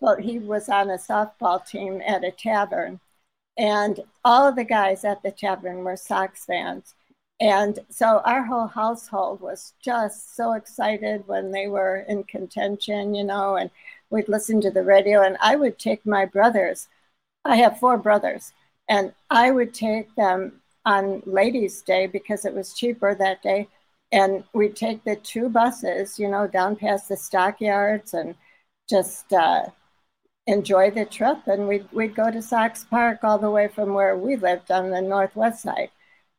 well, 0.00 0.16
he 0.16 0.38
was 0.38 0.70
on 0.70 0.88
a 0.90 0.96
softball 0.96 1.64
team 1.66 2.00
at 2.06 2.24
a 2.24 2.30
tavern, 2.30 3.00
and 3.58 4.00
all 4.24 4.48
of 4.48 4.56
the 4.56 4.64
guys 4.64 5.04
at 5.04 5.22
the 5.22 5.30
tavern 5.30 5.84
were 5.84 5.96
Sox 5.96 6.46
fans. 6.46 6.94
And 7.38 7.80
so 7.90 8.22
our 8.24 8.44
whole 8.44 8.68
household 8.68 9.40
was 9.40 9.74
just 9.82 10.36
so 10.36 10.52
excited 10.52 11.26
when 11.26 11.50
they 11.50 11.66
were 11.66 12.06
in 12.08 12.24
contention, 12.24 13.14
you 13.14 13.24
know, 13.24 13.56
and 13.56 13.70
we'd 14.10 14.28
listen 14.28 14.60
to 14.60 14.70
the 14.70 14.84
radio. 14.84 15.22
And 15.22 15.36
I 15.40 15.56
would 15.56 15.78
take 15.78 16.06
my 16.06 16.24
brothers, 16.24 16.88
I 17.44 17.56
have 17.56 17.80
four 17.80 17.98
brothers, 17.98 18.52
and 18.88 19.12
I 19.28 19.50
would 19.50 19.74
take 19.74 20.14
them 20.14 20.61
on 20.84 21.22
Ladies' 21.26 21.82
Day 21.82 22.06
because 22.06 22.44
it 22.44 22.54
was 22.54 22.74
cheaper 22.74 23.14
that 23.14 23.42
day 23.42 23.68
and 24.12 24.44
we'd 24.52 24.76
take 24.76 25.02
the 25.04 25.16
two 25.16 25.48
buses, 25.48 26.18
you 26.18 26.28
know, 26.28 26.46
down 26.46 26.76
past 26.76 27.08
the 27.08 27.16
stockyards 27.16 28.12
and 28.12 28.34
just 28.88 29.32
uh, 29.32 29.64
enjoy 30.46 30.90
the 30.90 31.06
trip. 31.06 31.38
And 31.46 31.66
we'd, 31.66 31.90
we'd 31.92 32.14
go 32.14 32.30
to 32.30 32.42
Sox 32.42 32.84
Park 32.84 33.20
all 33.24 33.38
the 33.38 33.50
way 33.50 33.68
from 33.68 33.94
where 33.94 34.16
we 34.16 34.36
lived 34.36 34.70
on 34.70 34.90
the 34.90 35.00
northwest 35.00 35.62
side. 35.62 35.90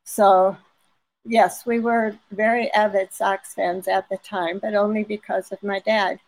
So, 0.04 0.56
yes, 1.26 1.66
we 1.66 1.80
were 1.80 2.18
very 2.32 2.72
avid 2.74 3.12
Sox 3.12 3.56
fans 3.56 3.88
at 3.88 4.08
the 4.10 4.18
time, 4.18 4.60
but 4.60 4.76
only 4.76 5.04
because 5.04 5.52
of 5.52 5.64
my 5.64 5.80
dad. 5.80 6.20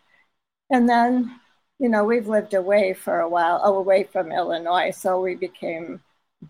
And 0.72 0.90
then, 0.90 1.40
you 1.80 1.90
know, 1.90 2.04
we've 2.06 2.28
lived 2.28 2.56
away 2.56 2.94
for 2.94 3.20
a 3.20 3.30
while, 3.30 3.62
away 3.64 4.04
from 4.06 4.32
Illinois. 4.32 4.92
So 4.92 5.22
we 5.22 5.36
became 5.36 6.02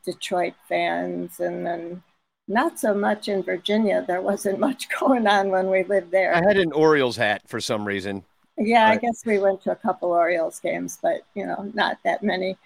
Detroit 0.04 0.54
fans 0.68 1.40
and 1.40 1.66
then 1.66 2.04
not 2.48 2.80
so 2.80 2.94
much 2.94 3.28
in 3.28 3.44
Virginia. 3.44 4.04
There 4.08 4.22
wasn't 4.22 4.60
much 4.60 4.88
going 5.00 5.28
on 5.28 5.50
when 5.50 5.70
we 5.70 5.84
lived 5.84 6.12
there. 6.12 6.36
I 6.36 6.44
had 6.48 6.58
an 6.58 6.72
Orioles 6.72 7.16
hat 7.18 7.42
for 7.48 7.60
some 7.60 7.86
reason. 7.86 8.24
Yeah, 8.58 8.88
I 8.88 8.98
guess 8.98 9.26
we 9.26 9.38
went 9.38 9.62
to 9.64 9.72
a 9.72 9.76
couple 9.76 10.12
Orioles 10.12 10.60
games, 10.60 10.98
but 11.02 11.26
you 11.34 11.46
know, 11.46 11.70
not 11.74 11.98
that 12.04 12.24
many. 12.24 12.58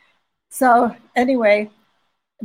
So 0.50 0.96
anyway, 1.16 1.72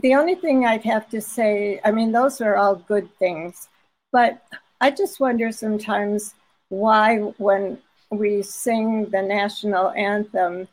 the 0.01 0.15
only 0.15 0.35
thing 0.35 0.65
I'd 0.65 0.85
have 0.85 1.09
to 1.11 1.21
say, 1.21 1.81
I 1.85 1.91
mean, 1.91 2.11
those 2.11 2.41
are 2.41 2.57
all 2.57 2.77
good 2.77 3.09
things, 3.19 3.69
but 4.13 4.43
I 4.81 4.91
just 4.91 5.21
wonder 5.21 5.53
sometimes 5.53 6.35
why 6.69 7.19
when 7.19 7.79
we 8.11 8.43
sing 8.43 9.07
the 9.11 9.23
national 9.23 9.91
anthem 9.91 10.69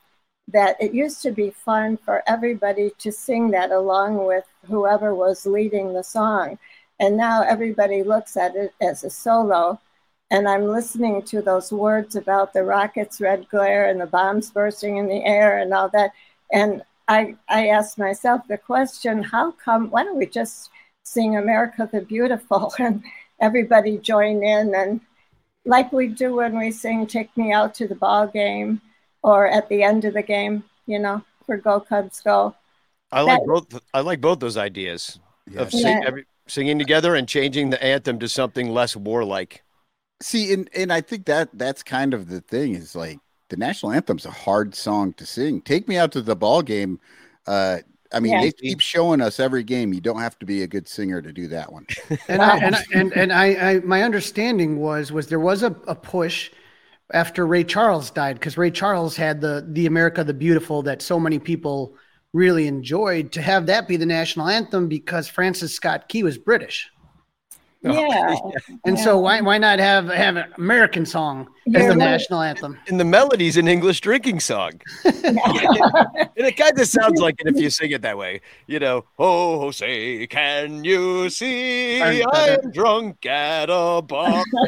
that 0.52 0.78
it 0.80 0.94
used 0.94 1.22
to 1.22 1.32
be 1.32 1.50
fun 1.52 1.98
for 1.98 2.24
everybody 2.28 2.92
to 3.00 3.12
sing 3.12 3.52
that 3.52 3.72
along 3.72 4.26
with 4.26 4.46
whoever 4.68 5.14
was 5.14 5.46
leading 5.46 5.94
the 5.94 6.04
song. 6.04 6.58
And 7.00 7.18
now 7.18 7.44
everybody 7.44 8.04
looks 8.04 8.38
at 8.38 8.56
it 8.56 8.74
as 8.82 9.04
a 9.04 9.10
solo. 9.10 9.80
And 10.30 10.48
I'm 10.48 10.68
listening 10.68 11.24
to 11.24 11.42
those 11.42 11.72
words 11.72 12.16
about 12.16 12.54
the 12.54 12.64
rocket's 12.64 13.20
red 13.20 13.50
glare 13.50 13.90
and 13.90 14.00
the 14.00 14.06
bombs 14.06 14.52
bursting 14.52 14.98
in 14.98 15.08
the 15.08 15.26
air 15.26 15.58
and 15.58 15.74
all 15.74 15.90
that. 15.90 16.12
And 16.52 16.84
I, 17.08 17.36
I 17.50 17.68
asked 17.68 17.98
myself 17.98 18.48
the 18.48 18.58
question 18.58 19.24
how 19.24 19.52
come, 19.52 19.90
why 19.90 20.04
don't 20.04 20.18
we 20.18 20.26
just 20.26 20.70
sing 21.04 21.36
America 21.36 21.90
the 21.92 22.02
Beautiful 22.02 22.74
and 22.80 23.04
everybody 23.40 23.98
join 23.98 24.44
in 24.44 24.74
and 24.76 25.02
like 25.66 25.92
we 25.92 26.08
do 26.08 26.36
when 26.36 26.58
we 26.58 26.72
sing 26.72 27.06
Take 27.06 27.36
Me 27.38 27.52
Out 27.52 27.74
to 27.76 27.88
the 27.88 27.96
Ball 27.96 28.28
Game 28.28 28.82
or 29.24 29.48
at 29.48 29.70
the 29.70 29.84
end 29.84 30.06
of 30.06 30.14
the 30.14 30.22
game, 30.24 30.64
you 30.88 31.00
know, 31.00 31.22
for 31.46 31.58
Go 31.58 31.80
Cubs 31.80 32.22
Go. 32.22 32.56
I 33.12 33.22
like 33.22 33.40
That- 33.42 33.48
both. 33.48 33.82
I 33.94 34.02
like 34.02 34.22
both 34.22 34.40
those 34.40 34.58
ideas 34.58 35.20
of 35.58 35.72
sing, 35.72 35.82
Yeah. 36.02 36.08
every, 36.08 36.26
singing 36.48 36.80
together 36.80 37.16
and 37.16 37.28
changing 37.28 37.70
the 37.70 37.84
anthem 37.84 38.20
to 38.20 38.28
something 38.30 38.70
less 38.70 38.96
warlike. 38.96 39.64
See, 40.22 40.54
and 40.54 40.70
and 40.76 40.94
I 40.94 41.02
think 41.02 41.26
that 41.26 41.50
that's 41.54 41.84
kind 41.84 42.14
of 42.14 42.30
the 42.30 42.42
thing 42.42 42.76
is 42.76 42.96
like 42.96 43.20
the 43.50 43.58
national 43.58 43.92
anthem's 43.92 44.26
a 44.26 44.32
hard 44.32 44.76
song 44.76 45.14
to 45.14 45.26
sing. 45.26 45.62
Take 45.62 45.88
me 45.88 45.98
out 45.98 46.12
to 46.14 46.22
the 46.22 46.36
ball 46.36 46.62
game. 46.62 47.00
Uh, 47.48 47.80
I 48.14 48.20
mean, 48.20 48.34
Yeah. 48.34 48.42
they 48.42 48.52
keep 48.52 48.80
showing 48.82 49.20
us 49.22 49.40
every 49.40 49.64
game. 49.64 49.94
You 49.94 50.02
don't 50.02 50.20
have 50.20 50.38
to 50.40 50.46
be 50.46 50.64
a 50.64 50.68
good 50.68 50.88
singer 50.88 51.22
to 51.22 51.32
do 51.34 51.48
that 51.48 51.72
one. 51.72 51.86
And 52.28 52.42
I, 52.42 52.58
and 52.58 52.76
I, 52.76 52.84
and, 52.94 53.14
and 53.14 53.34
I, 53.34 53.46
I 53.72 53.80
my 53.80 54.04
understanding 54.04 54.80
was 54.80 55.12
was 55.12 55.28
there 55.28 55.40
was 55.40 55.64
a, 55.64 55.76
a 55.88 55.96
push 55.96 56.52
after 57.14 57.46
Ray 57.46 57.64
Charles 57.64 58.12
died 58.12 58.36
because 58.36 58.58
Ray 58.58 58.72
Charles 58.72 59.16
had 59.16 59.42
the 59.42 59.66
the 59.68 59.86
America 59.86 60.24
the 60.24 60.34
Beautiful 60.34 60.82
that 60.84 61.02
so 61.02 61.20
many 61.20 61.40
people 61.40 61.96
really 62.34 62.68
enjoyed 62.68 63.32
to 63.34 63.42
have 63.42 63.66
that 63.66 63.88
be 63.88 63.98
the 63.98 64.06
national 64.06 64.48
anthem 64.48 64.88
because 64.88 65.28
Francis 65.28 65.76
Scott 65.76 66.08
Key 66.08 66.24
was 66.24 66.38
British. 66.38 66.90
Yeah. 67.92 68.36
And 68.86 69.00
so 69.00 69.18
why 69.18 69.42
why 69.42 69.58
not 69.58 69.80
have 69.80 70.08
have 70.10 70.36
an 70.36 70.54
American 70.58 71.04
song 71.04 71.48
as 71.66 71.74
You're 71.74 71.82
the 71.82 71.88
right. 71.90 71.98
national 71.98 72.42
anthem? 72.42 72.78
And 72.88 73.00
the 73.00 73.06
melody's 73.06 73.58
an 73.58 73.68
English 73.68 74.02
drinking 74.02 74.40
song. 74.40 74.74
and 75.04 75.40
it 76.36 76.58
kind 76.58 76.80
of 76.80 76.88
sounds 76.88 77.20
like 77.20 77.42
it 77.42 77.48
if 77.48 77.60
you 77.60 77.72
sing 77.72 77.90
it 77.90 78.04
that 78.04 78.18
way. 78.18 78.42
You 78.68 78.80
know, 78.80 79.06
oh, 79.18 79.72
say, 79.72 80.28
can 80.28 80.84
you 80.84 81.30
see 81.32 82.02
I 82.02 82.24
am 82.62 82.72
drunk 82.72 83.26
at 83.26 83.70
a 83.72 84.02
bar? 84.04 84.44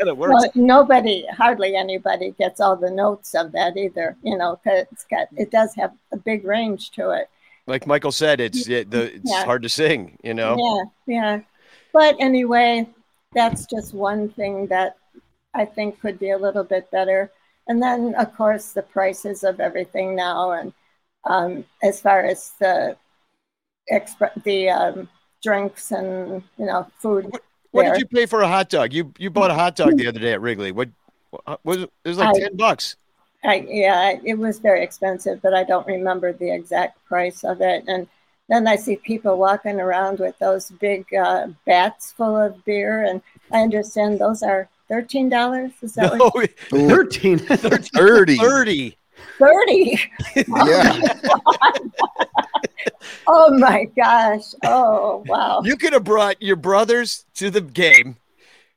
and 0.00 0.08
it 0.08 0.16
works. 0.16 0.32
Well, 0.32 0.50
nobody, 0.56 1.24
hardly 1.28 1.76
anybody 1.76 2.34
gets 2.38 2.60
all 2.60 2.74
the 2.74 2.90
notes 2.90 3.36
of 3.36 3.52
that 3.52 3.76
either, 3.76 4.16
you 4.24 4.36
know, 4.36 4.58
because 4.64 4.86
it's 4.90 5.04
got, 5.04 5.28
it 5.36 5.52
does 5.52 5.74
have 5.76 5.92
a 6.10 6.16
big 6.16 6.44
range 6.44 6.90
to 6.92 7.10
it. 7.10 7.28
Like 7.68 7.86
Michael 7.86 8.10
said, 8.10 8.40
it's 8.40 8.68
it, 8.68 8.90
the, 8.90 9.14
it's 9.14 9.30
Yeah. 9.30 9.44
hard 9.44 9.62
to 9.62 9.68
sing, 9.68 10.18
you 10.24 10.34
know? 10.34 10.56
Yeah, 11.06 11.14
yeah. 11.14 11.40
But 11.92 12.16
anyway, 12.18 12.88
that's 13.34 13.66
just 13.66 13.94
one 13.94 14.28
thing 14.30 14.66
that 14.68 14.96
I 15.54 15.64
think 15.64 16.00
could 16.00 16.18
be 16.18 16.30
a 16.30 16.38
little 16.38 16.64
bit 16.64 16.90
better. 16.90 17.30
And 17.68 17.82
then, 17.82 18.14
of 18.16 18.34
course, 18.36 18.72
the 18.72 18.82
prices 18.82 19.44
of 19.44 19.60
everything 19.60 20.16
now. 20.16 20.52
And 20.52 20.72
um, 21.24 21.64
as 21.82 22.00
far 22.00 22.24
as 22.24 22.52
the 22.58 22.96
exp- 23.90 24.42
the 24.42 24.70
um, 24.70 25.08
drinks 25.42 25.90
and 25.92 26.42
you 26.58 26.66
know 26.66 26.86
food. 26.98 27.30
What 27.70 27.84
there. 27.84 27.92
did 27.94 28.00
you 28.00 28.06
pay 28.06 28.26
for 28.26 28.42
a 28.42 28.48
hot 28.48 28.68
dog? 28.68 28.92
You 28.92 29.12
you 29.18 29.30
bought 29.30 29.50
a 29.50 29.54
hot 29.54 29.76
dog 29.76 29.96
the 29.96 30.06
other 30.06 30.20
day 30.20 30.32
at 30.32 30.40
Wrigley. 30.40 30.72
What 30.72 30.88
what 31.30 31.60
was 31.64 31.78
it? 31.78 31.92
It 32.04 32.08
was 32.08 32.18
like 32.18 32.36
I- 32.36 32.40
ten 32.40 32.56
bucks. 32.56 32.96
I, 33.44 33.66
yeah, 33.68 34.20
it 34.22 34.38
was 34.38 34.60
very 34.60 34.84
expensive, 34.84 35.42
but 35.42 35.52
I 35.52 35.64
don't 35.64 35.84
remember 35.88 36.32
the 36.32 36.54
exact 36.54 37.04
price 37.06 37.42
of 37.42 37.60
it. 37.60 37.82
And 37.88 38.06
then 38.52 38.68
I 38.68 38.76
see 38.76 38.96
people 38.96 39.38
walking 39.38 39.80
around 39.80 40.18
with 40.18 40.38
those 40.38 40.70
big 40.72 41.06
uh, 41.14 41.48
bats 41.64 42.12
full 42.12 42.36
of 42.36 42.62
beer, 42.66 43.04
and 43.04 43.22
I 43.50 43.62
understand 43.62 44.18
those 44.18 44.42
are 44.42 44.68
thirteen 44.88 45.28
dollars. 45.30 45.72
Is 45.80 45.94
that 45.94 46.16
No, 46.18 46.28
what? 46.32 46.50
13. 46.70 47.38
30. 47.38 48.36
thirty. 48.36 48.96
Thirty. 49.38 50.00
Yeah. 50.36 51.00
Oh 53.26 53.56
my 53.56 53.84
gosh! 53.96 54.54
Oh 54.64 55.22
wow! 55.26 55.62
You 55.64 55.76
could 55.76 55.92
have 55.92 56.02
brought 56.04 56.42
your 56.42 56.56
brothers 56.56 57.24
to 57.34 57.50
the 57.50 57.60
game, 57.60 58.16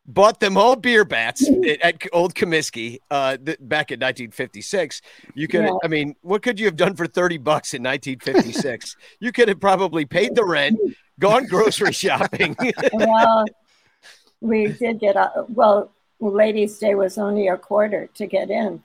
bought 0.07 0.39
them 0.39 0.57
all 0.57 0.75
beer 0.75 1.03
bats 1.05 1.47
at, 1.47 1.81
at 1.81 2.01
Old 2.13 2.35
Comiskey 2.35 2.99
uh, 3.09 3.37
th- 3.37 3.57
back 3.61 3.91
in 3.91 3.99
1956. 3.99 5.01
You 5.33 5.47
could, 5.47 5.65
Yeah. 5.65 5.77
I 5.83 5.87
mean, 5.87 6.15
what 6.21 6.41
could 6.41 6.59
you 6.59 6.65
have 6.67 6.75
done 6.75 6.95
for 6.95 7.07
30 7.07 7.37
bucks 7.39 7.73
in 7.73 7.81
1956? 7.83 8.95
you 9.19 9.31
could 9.31 9.47
have 9.47 9.59
probably 9.59 10.05
paid 10.05 10.35
the 10.35 10.45
rent, 10.45 10.77
gone 11.19 11.45
grocery 11.47 11.91
shopping. 12.03 12.55
well, 12.93 13.45
we 14.41 14.67
did 14.67 14.99
get 14.99 15.15
a 15.15 15.45
well. 15.49 15.91
Ladies' 16.21 16.79
Day 16.79 16.95
was 16.95 17.17
only 17.17 17.49
a 17.49 17.57
quarter 17.57 18.07
to 18.15 18.25
get 18.25 18.49
in. 18.49 18.81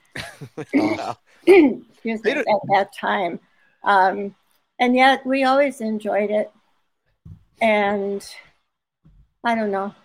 Excuse 0.57 2.23
me, 2.23 2.31
at 2.31 2.45
that 2.73 2.89
time, 2.93 3.39
um, 3.85 4.35
and 4.79 4.95
yet 4.95 5.25
we 5.25 5.45
always 5.45 5.79
enjoyed 5.79 6.29
it. 6.29 6.51
And 7.61 8.23
I 9.45 9.55
don't 9.55 9.71
know, 9.71 9.95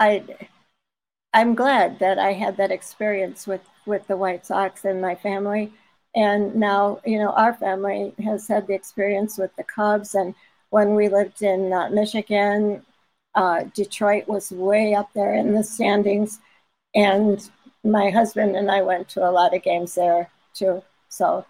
I 0.00 0.24
I'm 1.32 1.54
glad 1.54 1.98
that 1.98 2.18
I 2.18 2.32
had 2.32 2.56
that 2.56 2.70
experience 2.70 3.46
with 3.46 3.62
with 3.86 4.06
the 4.08 4.16
White 4.16 4.46
Sox 4.46 4.84
and 4.84 5.00
my 5.00 5.14
family. 5.14 5.72
And 6.14 6.54
now, 6.56 7.00
you 7.04 7.18
know, 7.18 7.30
our 7.32 7.54
family 7.54 8.14
has 8.24 8.48
had 8.48 8.66
the 8.66 8.74
experience 8.74 9.36
with 9.38 9.54
the 9.56 9.64
Cubs. 9.64 10.14
And 10.14 10.34
when 10.70 10.94
we 10.94 11.08
lived 11.08 11.42
in 11.42 11.72
uh, 11.72 11.90
Michigan, 11.90 12.84
uh, 13.34 13.64
Detroit 13.74 14.26
was 14.28 14.50
way 14.50 14.94
up 14.94 15.12
there 15.14 15.34
in 15.34 15.52
the 15.54 15.62
standings. 15.62 16.40
And 16.94 17.48
my 17.84 18.10
husband 18.10 18.56
and 18.56 18.70
I 18.70 18.82
went 18.82 19.08
to 19.10 19.28
a 19.28 19.30
lot 19.30 19.54
of 19.54 19.62
games 19.62 19.94
there 19.94 20.30
too. 20.54 20.82
So, 21.10 21.44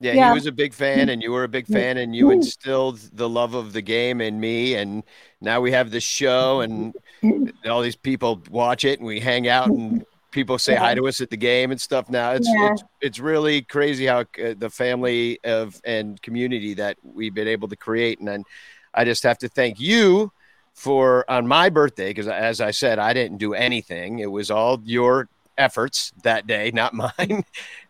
Yeah, 0.00 0.12
Yeah. 0.12 0.28
he 0.28 0.34
was 0.34 0.46
a 0.46 0.52
big 0.52 0.74
fan, 0.74 1.08
and 1.08 1.22
you 1.22 1.32
were 1.32 1.44
a 1.44 1.48
big 1.48 1.66
fan, 1.66 1.96
and 1.96 2.14
you 2.14 2.30
instilled 2.30 2.98
the 3.14 3.28
love 3.28 3.54
of 3.54 3.72
the 3.72 3.80
game 3.82 4.20
in 4.20 4.38
me. 4.38 4.74
And 4.74 5.02
now 5.40 5.60
we 5.60 5.72
have 5.72 5.90
this 5.90 6.04
show, 6.04 6.60
and 6.60 6.94
all 7.68 7.80
these 7.80 7.96
people 7.96 8.42
watch 8.50 8.84
it, 8.84 8.98
and 8.98 9.06
we 9.06 9.20
hang 9.20 9.48
out, 9.48 9.72
and 9.72 10.04
people 10.32 10.58
say 10.58 10.74
hi 10.76 10.94
to 10.94 11.08
us 11.08 11.20
at 11.22 11.30
the 11.30 11.36
game 11.36 11.70
and 11.70 11.80
stuff. 11.80 12.10
Now 12.10 12.32
it's 12.32 12.46
Yeah. 12.46 12.72
it's, 12.72 12.84
it's 13.00 13.18
really 13.18 13.62
crazy 13.62 14.04
how 14.06 14.20
uh, 14.20 14.54
the 14.58 14.68
family 14.70 15.38
of 15.44 15.80
and 15.84 16.20
community 16.20 16.74
that 16.74 16.98
we've 17.02 17.32
been 17.34 17.48
able 17.48 17.68
to 17.68 17.76
create, 17.76 18.18
and 18.18 18.28
then 18.28 18.44
I 18.92 19.04
just 19.04 19.22
have 19.22 19.38
to 19.38 19.48
thank 19.48 19.80
you 19.80 20.30
for 20.74 21.24
on 21.30 21.46
my 21.46 21.70
birthday 21.70 22.10
because 22.10 22.28
as 22.28 22.60
I 22.60 22.70
said, 22.70 22.98
I 22.98 23.14
didn't 23.14 23.38
do 23.38 23.54
anything. 23.54 24.18
It 24.18 24.30
was 24.30 24.50
all 24.50 24.78
your 24.84 25.28
efforts 25.56 26.12
that 26.22 26.46
day, 26.46 26.70
not 26.74 26.92
mine, 27.18 27.44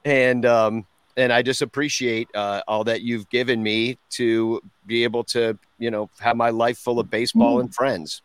and 0.04 0.46
um 0.46 0.86
and 1.16 1.32
I 1.32 1.42
just 1.42 1.62
appreciate 1.62 2.28
uh, 2.35 2.62
all 2.68 2.85
that 2.85 3.02
you've 3.02 3.28
given 3.30 3.62
me 3.62 3.99
to 4.11 4.61
be 4.87 5.04
able 5.04 5.25
to, 5.25 5.58
you 5.78 5.90
know, 5.90 6.11
have 6.20 6.37
my 6.37 6.50
life 6.50 6.78
full 6.78 7.00
of 7.00 7.11
baseball 7.11 7.61
and 7.61 7.75
friends. 7.75 8.23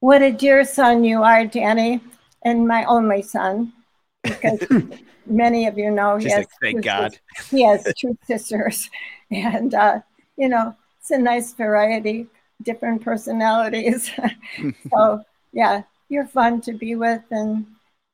what 0.00 0.22
a 0.22 0.32
dear 0.32 0.64
son 0.64 1.04
you 1.04 1.22
are, 1.22 1.46
Danny, 1.46 2.00
and 2.44 2.66
my 2.66 2.84
only 2.84 3.22
son, 3.22 3.72
because 4.22 4.60
many 5.26 5.66
of 5.66 5.78
you 5.78 5.90
know 5.90 6.16
he 6.16 6.24
She's 6.24 6.32
has 6.32 6.40
like, 6.40 6.48
"Thank 6.60 6.76
two 6.78 6.82
God." 6.82 7.18
sis- 7.36 7.50
he 7.50 7.62
has 7.64 7.92
two 7.98 8.16
sisters, 8.26 8.90
and 9.30 9.74
uh, 9.74 10.00
you 10.36 10.48
know 10.48 10.74
it's 11.00 11.10
a 11.10 11.18
nice 11.18 11.52
variety, 11.52 12.26
different 12.62 13.02
personalities. 13.02 14.10
so 14.92 15.22
yeah, 15.52 15.82
you're 16.08 16.26
fun 16.26 16.60
to 16.62 16.72
be 16.72 16.94
with, 16.94 17.22
and 17.30 17.66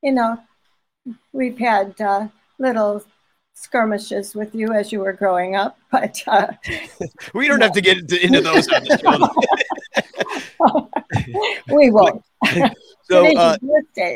you 0.03 0.13
know 0.13 0.39
we've 1.33 1.59
had 1.59 2.01
uh, 2.01 2.29
little 2.59 3.03
skirmishes 3.61 4.35
with 4.35 4.55
you 4.55 4.73
as 4.73 4.93
you 4.93 5.01
were 5.01 5.13
growing 5.13 5.57
up, 5.57 5.79
but 5.91 6.23
uh, 6.27 6.49
We 7.35 7.49
don't 7.49 7.61
have 7.61 7.73
to 7.73 7.81
get 7.81 7.99
into, 7.99 8.41
those 8.41 8.69
we 11.69 11.91
won't. 11.91 12.23
So, 13.11 13.27
uh, 13.37 13.57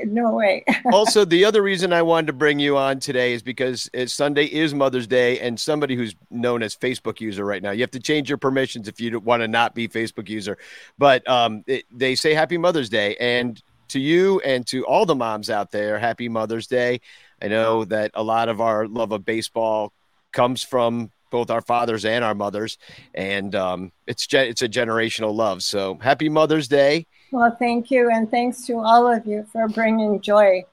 no 0.05 0.33
way. 0.33 0.65
also, 0.93 1.25
the 1.25 1.45
other 1.45 1.63
reason 1.63 1.93
I 1.93 2.03
wanted 2.03 2.27
to 2.29 2.33
bring 2.35 2.59
you 2.59 2.77
on 2.77 3.01
today 3.01 3.33
is 3.33 3.43
because 3.43 3.89
it's 3.95 4.13
Sunday 4.13 4.45
is 4.45 4.75
Mother's 4.75 5.07
Day, 5.07 5.41
and 5.41 5.59
somebody 5.59 5.97
who's 5.97 6.15
known 6.31 6.63
as 6.63 6.77
Facebook 6.77 7.21
user 7.21 7.45
right 7.45 7.63
now, 7.63 7.71
you 7.71 7.81
have 7.81 7.91
to 7.93 8.01
change 8.01 8.29
your 8.29 8.39
permissions 8.39 8.89
if 8.89 9.01
you 9.01 9.19
want 9.19 9.41
to 9.41 9.49
not 9.49 9.75
be 9.75 9.89
Facebook 9.89 10.29
user. 10.29 10.59
But 10.99 11.27
um, 11.29 11.65
it, 11.67 11.85
they 11.91 12.15
say 12.15 12.35
Happy 12.35 12.59
Mother's 12.59 12.91
Day, 12.91 13.17
and 13.17 13.61
to 13.89 14.01
you 14.01 14.41
and 14.41 14.67
to 14.67 14.85
all 14.87 15.07
the 15.07 15.15
moms 15.15 15.51
out 15.51 15.71
there, 15.71 15.99
Happy 15.99 16.29
Mother's 16.29 16.67
Day. 16.67 17.01
I 17.43 17.49
know 17.49 17.85
that 17.87 18.13
a 18.15 18.23
lot 18.23 18.49
of 18.49 18.61
our 18.61 18.87
love 18.87 19.13
of 19.13 19.25
baseball 19.25 19.93
comes 20.33 20.63
from 20.63 21.11
both 21.31 21.51
our 21.51 21.63
fathers 21.63 22.05
and 22.05 22.23
our 22.23 22.35
mothers, 22.35 22.79
and 23.15 23.55
um, 23.55 23.93
it's 24.07 24.27
ge- 24.27 24.35
it's 24.35 24.63
a 24.63 24.69
generational 24.69 25.35
love. 25.35 25.63
So 25.63 25.99
Happy 26.01 26.29
Mother's 26.29 26.69
Day. 26.69 27.07
Well, 27.33 27.57
thank 27.59 27.91
you. 27.91 28.11
And 28.11 28.31
thanks 28.31 28.67
to 28.67 28.79
all 28.79 29.11
of 29.11 29.27
you 29.27 29.47
for 29.51 29.67
bringing 29.67 30.21
joy 30.21 30.65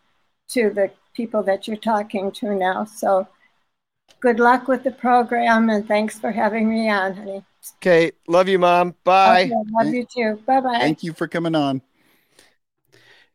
to 0.49 0.69
the 0.69 0.91
people 1.13 1.41
that 1.43 1.67
you're 1.67 1.77
talking 1.77 2.31
to 2.33 2.53
now. 2.53 2.85
So 2.85 3.27
good 4.19 4.39
luck 4.39 4.67
with 4.67 4.83
the 4.83 4.91
program 4.91 5.69
and 5.69 5.87
thanks 5.87 6.19
for 6.19 6.31
having 6.31 6.69
me 6.69 6.89
on, 6.89 7.13
honey. 7.15 7.43
Okay, 7.77 8.11
love 8.27 8.47
you, 8.49 8.59
mom. 8.59 8.95
Bye. 9.03 9.45
Okay, 9.45 9.53
love 9.71 9.93
you 9.93 10.05
too. 10.13 10.41
Bye 10.45 10.61
bye. 10.61 10.79
Thank 10.79 11.03
you 11.03 11.13
for 11.13 11.27
coming 11.27 11.55
on. 11.55 11.81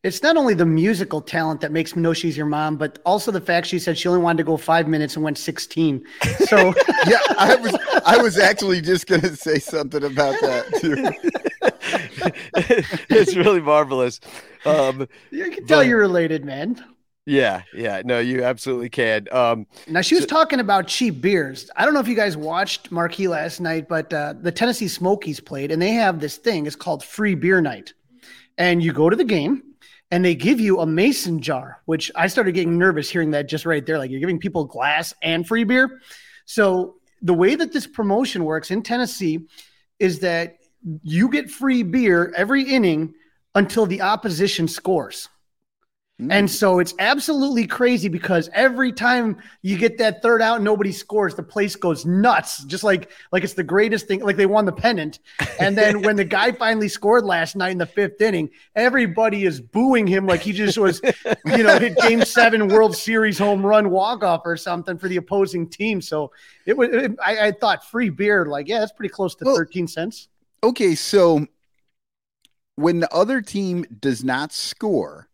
It's 0.05 0.23
not 0.23 0.37
only 0.37 0.53
the 0.53 0.67
musical 0.67 1.23
talent 1.23 1.63
that 1.63 1.73
makes 1.73 1.97
me 1.97 2.03
know 2.03 2.13
she's 2.13 2.37
your 2.37 2.45
mom, 2.45 2.77
but 2.77 2.99
also 3.07 3.31
the 3.31 3.41
fact 3.41 3.67
she 3.67 3.79
said 3.79 3.97
she 3.97 4.07
only 4.07 4.21
wanted 4.21 4.37
to 4.37 4.45
go 4.45 4.59
five 4.59 4.87
minutes 4.87 5.17
and 5.17 5.25
went 5.25 5.39
16. 5.39 6.05
So 6.47 6.59
yeah, 7.07 7.19
I 7.39 7.57
was 7.57 7.75
I 8.05 8.19
was 8.19 8.39
actually 8.39 8.83
just 8.83 9.07
gonna 9.07 9.35
say 9.35 9.59
something 9.59 10.05
about 10.05 10.39
that 10.43 10.67
too. 10.79 12.31
it's 13.09 13.35
really 13.35 13.61
marvelous. 13.63 14.21
Um, 14.67 15.09
you 15.31 15.51
can 15.51 15.67
tell 15.67 15.81
but- 15.81 15.87
you're 15.87 15.99
related, 15.99 16.45
man. 16.45 16.85
Yeah, 17.27 17.63
yeah. 17.75 18.03
No, 18.05 18.19
you 18.19 18.45
absolutely 18.45 18.91
can. 18.91 19.29
Um, 19.33 19.67
Now 19.89 20.03
she 20.03 20.15
was 20.15 20.27
talking 20.27 20.61
about 20.61 20.87
cheap 20.89 21.23
beers. 21.23 21.71
I 21.75 21.87
don't 21.87 21.95
know 21.95 22.01
if 22.01 22.09
you 22.09 22.15
guys 22.15 22.37
watched 22.37 22.93
Marquee 22.93 23.29
last 23.29 23.63
night, 23.63 23.89
but 23.89 24.13
uh, 24.13 24.35
the 24.39 24.53
Tennessee 24.53 24.89
Smokies 24.89 25.41
played, 25.41 25.73
and 25.73 25.81
they 25.81 25.93
have 25.93 26.21
this 26.21 26.37
thing. 26.37 26.67
It's 26.67 26.77
called 26.77 27.03
Free 27.03 27.35
Beer 27.35 27.63
Night, 27.63 27.95
and 28.59 28.83
you 28.83 28.93
go 28.93 29.09
to 29.09 29.17
the 29.17 29.25
game, 29.25 29.63
and 30.15 30.25
they 30.25 30.37
give 30.37 30.61
you 30.61 30.79
a 30.79 30.87
mason 30.87 31.41
jar. 31.43 31.83
Which 31.87 32.09
I 32.15 32.29
started 32.29 32.53
getting 32.53 32.79
nervous 32.79 33.11
hearing 33.11 33.33
that 33.33 33.49
just 33.49 33.67
right 33.67 33.85
there. 33.85 33.99
Like 33.99 34.13
you're 34.13 34.21
giving 34.21 34.39
people 34.39 34.65
glass 34.65 35.13
and 35.23 35.45
free 35.45 35.65
beer. 35.65 36.01
So 36.45 36.95
the 37.21 37.35
way 37.35 37.57
that 37.57 37.73
this 37.73 37.89
promotion 37.89 38.45
works 38.45 38.71
in 38.71 38.85
Tennessee 38.85 39.49
is 39.99 40.21
that 40.21 40.59
you 41.03 41.29
get 41.31 41.51
free 41.51 41.83
beer 41.83 42.33
every 42.37 42.63
inning 42.63 43.15
until 43.57 43.87
the 43.87 44.03
opposition 44.03 44.69
scores. 44.69 45.29
And 46.21 46.47
mm. 46.47 46.49
so 46.49 46.79
it's 46.79 46.95
absolutely 47.01 47.67
crazy 47.67 48.09
because 48.09 48.49
every 48.55 48.93
time 48.93 49.37
you 49.63 49.77
get 49.77 49.99
that 49.99 50.23
third 50.23 50.41
out, 50.43 50.57
and 50.57 50.65
nobody 50.65 50.93
scores, 50.93 51.35
the 51.35 51.43
place 51.43 51.75
goes 51.75 52.07
nuts. 52.07 52.63
Just 52.65 52.85
like 52.85 53.11
like 53.33 53.43
it's 53.43 53.55
the 53.55 53.65
greatest 53.65 54.07
thing, 54.07 54.21
like 54.21 54.37
they 54.37 54.47
won 54.47 54.65
the 54.65 54.73
pennant. 54.73 55.19
And 55.59 55.77
then 55.77 56.03
when 56.03 56.15
the 56.15 56.25
guy 56.25 56.53
finally 56.53 56.89
scored 56.89 57.25
last 57.25 57.57
night 57.57 57.73
in 57.73 57.79
the 57.79 57.87
fifth 57.87 58.21
inning, 58.21 58.51
everybody 58.77 59.45
is 59.45 59.61
booing 59.61 60.07
him 60.07 60.25
like 60.25 60.41
he 60.41 60.53
just 60.53 60.79
was, 60.79 61.01
you 61.47 61.65
know, 61.65 61.81
hit 61.81 61.97
game 61.97 62.25
seven 62.25 62.69
World 62.69 62.97
Series 62.97 63.37
home 63.37 63.67
run 63.67 63.91
walk 63.91 64.23
off 64.23 64.43
or 64.45 64.57
something 64.57 64.97
for 64.97 65.09
the 65.09 65.17
opposing 65.17 65.69
team. 65.69 66.01
So 66.01 66.31
it 66.65 66.77
was 66.77 66.91
it, 66.93 67.17
I, 67.25 67.49
I 67.49 67.53
thought 67.53 67.85
free 67.91 68.11
beer, 68.11 68.47
like, 68.47 68.69
yeah, 68.69 68.79
that's 68.79 68.93
pretty 68.93 69.13
close 69.13 69.35
to 69.37 69.45
13 69.45 69.89
cents. 69.89 70.29
Okay, 70.63 70.95
so 70.95 71.49
when 72.77 73.01
the 73.01 73.13
other 73.13 73.43
team 73.43 73.85
does 74.01 74.23
not 74.23 74.53
score, 74.53 75.29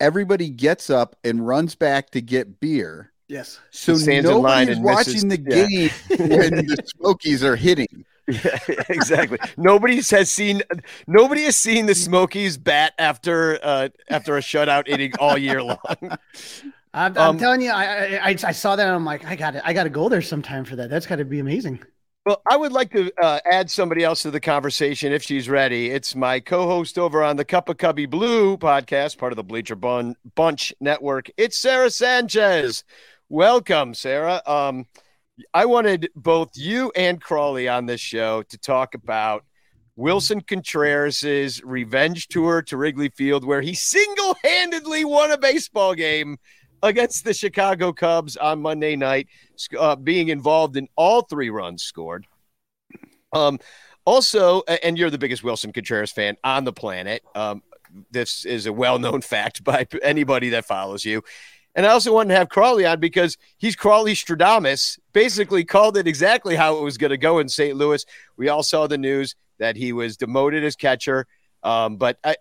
everybody 0.00 0.50
gets 0.50 0.90
up 0.90 1.16
and 1.24 1.46
runs 1.46 1.74
back 1.74 2.10
to 2.10 2.20
get 2.20 2.60
beer. 2.60 3.12
Yes. 3.28 3.60
So 3.70 3.94
Stands 3.94 4.28
in 4.28 4.36
nobody's 4.36 4.78
watching 4.78 5.28
misses- 5.28 5.44
the 5.44 5.56
yeah. 5.56 5.66
game 5.66 5.90
when 6.28 6.66
the 6.66 6.82
Smokies 6.96 7.44
are 7.44 7.56
hitting. 7.56 8.04
Yeah, 8.26 8.58
exactly. 8.90 9.38
nobody 9.56 10.02
has 10.02 10.30
seen 10.30 10.62
nobody 11.06 11.44
has 11.44 11.56
seen 11.56 11.86
the 11.86 11.94
Smokies 11.94 12.58
bat 12.58 12.92
after 12.98 13.58
uh 13.62 13.88
after 14.10 14.36
a 14.36 14.40
shutout 14.40 14.86
inning 14.86 15.14
all 15.18 15.38
year 15.38 15.62
long. 15.62 15.78
I'm, 16.94 17.16
I'm 17.16 17.16
um, 17.18 17.38
telling 17.38 17.60
you, 17.60 17.70
I, 17.70 18.16
I, 18.16 18.28
I 18.28 18.52
saw 18.52 18.74
that 18.76 18.86
and 18.86 18.94
I'm 18.94 19.04
like, 19.04 19.24
I 19.24 19.36
got 19.36 19.54
it. 19.54 19.62
I 19.64 19.72
got 19.72 19.84
to 19.84 19.90
go 19.90 20.08
there 20.08 20.22
sometime 20.22 20.64
for 20.64 20.76
that. 20.76 20.90
That's 20.90 21.06
got 21.06 21.16
to 21.16 21.24
be 21.24 21.38
amazing. 21.38 21.80
Well, 22.28 22.42
I 22.46 22.58
would 22.58 22.72
like 22.72 22.92
to 22.92 23.10
uh, 23.22 23.40
add 23.50 23.70
somebody 23.70 24.04
else 24.04 24.20
to 24.20 24.30
the 24.30 24.38
conversation 24.38 25.14
if 25.14 25.22
she's 25.22 25.48
ready. 25.48 25.88
It's 25.88 26.14
my 26.14 26.40
co-host 26.40 26.98
over 26.98 27.24
on 27.24 27.36
the 27.36 27.44
Cup 27.46 27.70
of 27.70 27.78
Cubby 27.78 28.04
Blue 28.04 28.58
podcast, 28.58 29.16
part 29.16 29.32
of 29.32 29.36
the 29.36 29.42
Bleacher 29.42 29.76
Bun- 29.76 30.14
Bunch 30.34 30.74
Network. 30.78 31.30
It's 31.38 31.56
Sara 31.56 31.88
Sanchez. 31.88 32.84
Welcome, 33.30 33.94
Sara. 33.94 34.42
Um, 34.44 34.84
I 35.54 35.64
wanted 35.64 36.10
both 36.14 36.50
you 36.54 36.92
and 36.94 37.18
Crawly 37.18 37.66
on 37.66 37.86
this 37.86 38.02
show 38.02 38.42
to 38.42 38.58
talk 38.58 38.92
about 38.92 39.46
Willson 39.96 40.46
Contreras' 40.46 41.62
revenge 41.64 42.28
tour 42.28 42.60
to 42.60 42.76
Wrigley 42.76 43.08
Field, 43.08 43.42
where 43.42 43.62
he 43.62 43.72
single-handedly 43.72 45.06
won 45.06 45.30
a 45.30 45.38
baseball 45.38 45.94
game 45.94 46.36
against 46.82 47.24
the 47.24 47.34
Chicago 47.34 47.92
Cubs 47.92 48.36
on 48.36 48.62
Monday 48.62 48.96
night, 48.96 49.28
uh, 49.78 49.96
being 49.96 50.28
involved 50.28 50.76
in 50.76 50.88
all 50.96 51.22
three 51.22 51.50
runs 51.50 51.82
scored. 51.82 52.26
Um, 53.32 53.58
also, 54.04 54.62
and 54.62 54.96
you're 54.96 55.10
the 55.10 55.18
biggest 55.18 55.42
Willson 55.42 55.72
Contreras 55.72 56.10
fan 56.10 56.36
on 56.42 56.64
the 56.64 56.72
planet. 56.72 57.22
Um, 57.34 57.62
this 58.10 58.44
is 58.44 58.66
a 58.66 58.72
well-known 58.72 59.20
fact 59.22 59.64
by 59.64 59.86
anybody 60.02 60.50
that 60.50 60.64
follows 60.64 61.04
you. 61.04 61.22
And 61.74 61.86
I 61.86 61.90
also 61.90 62.12
wanted 62.12 62.30
to 62.30 62.36
have 62.36 62.48
Crawly 62.48 62.86
on 62.86 62.98
because 62.98 63.36
he's 63.56 63.76
Crawly 63.76 64.14
Stradamus, 64.14 64.98
basically 65.12 65.64
called 65.64 65.96
it 65.96 66.08
exactly 66.08 66.56
how 66.56 66.78
it 66.78 66.82
was 66.82 66.98
going 66.98 67.10
to 67.10 67.18
go 67.18 67.38
in 67.38 67.48
St. 67.48 67.76
Louis. 67.76 68.04
We 68.36 68.48
all 68.48 68.62
saw 68.62 68.86
the 68.86 68.98
news 68.98 69.36
that 69.58 69.76
he 69.76 69.92
was 69.92 70.16
demoted 70.16 70.64
as 70.64 70.74
catcher. 70.74 71.26
Um, 71.62 71.96
but 71.96 72.18
I, 72.24 72.36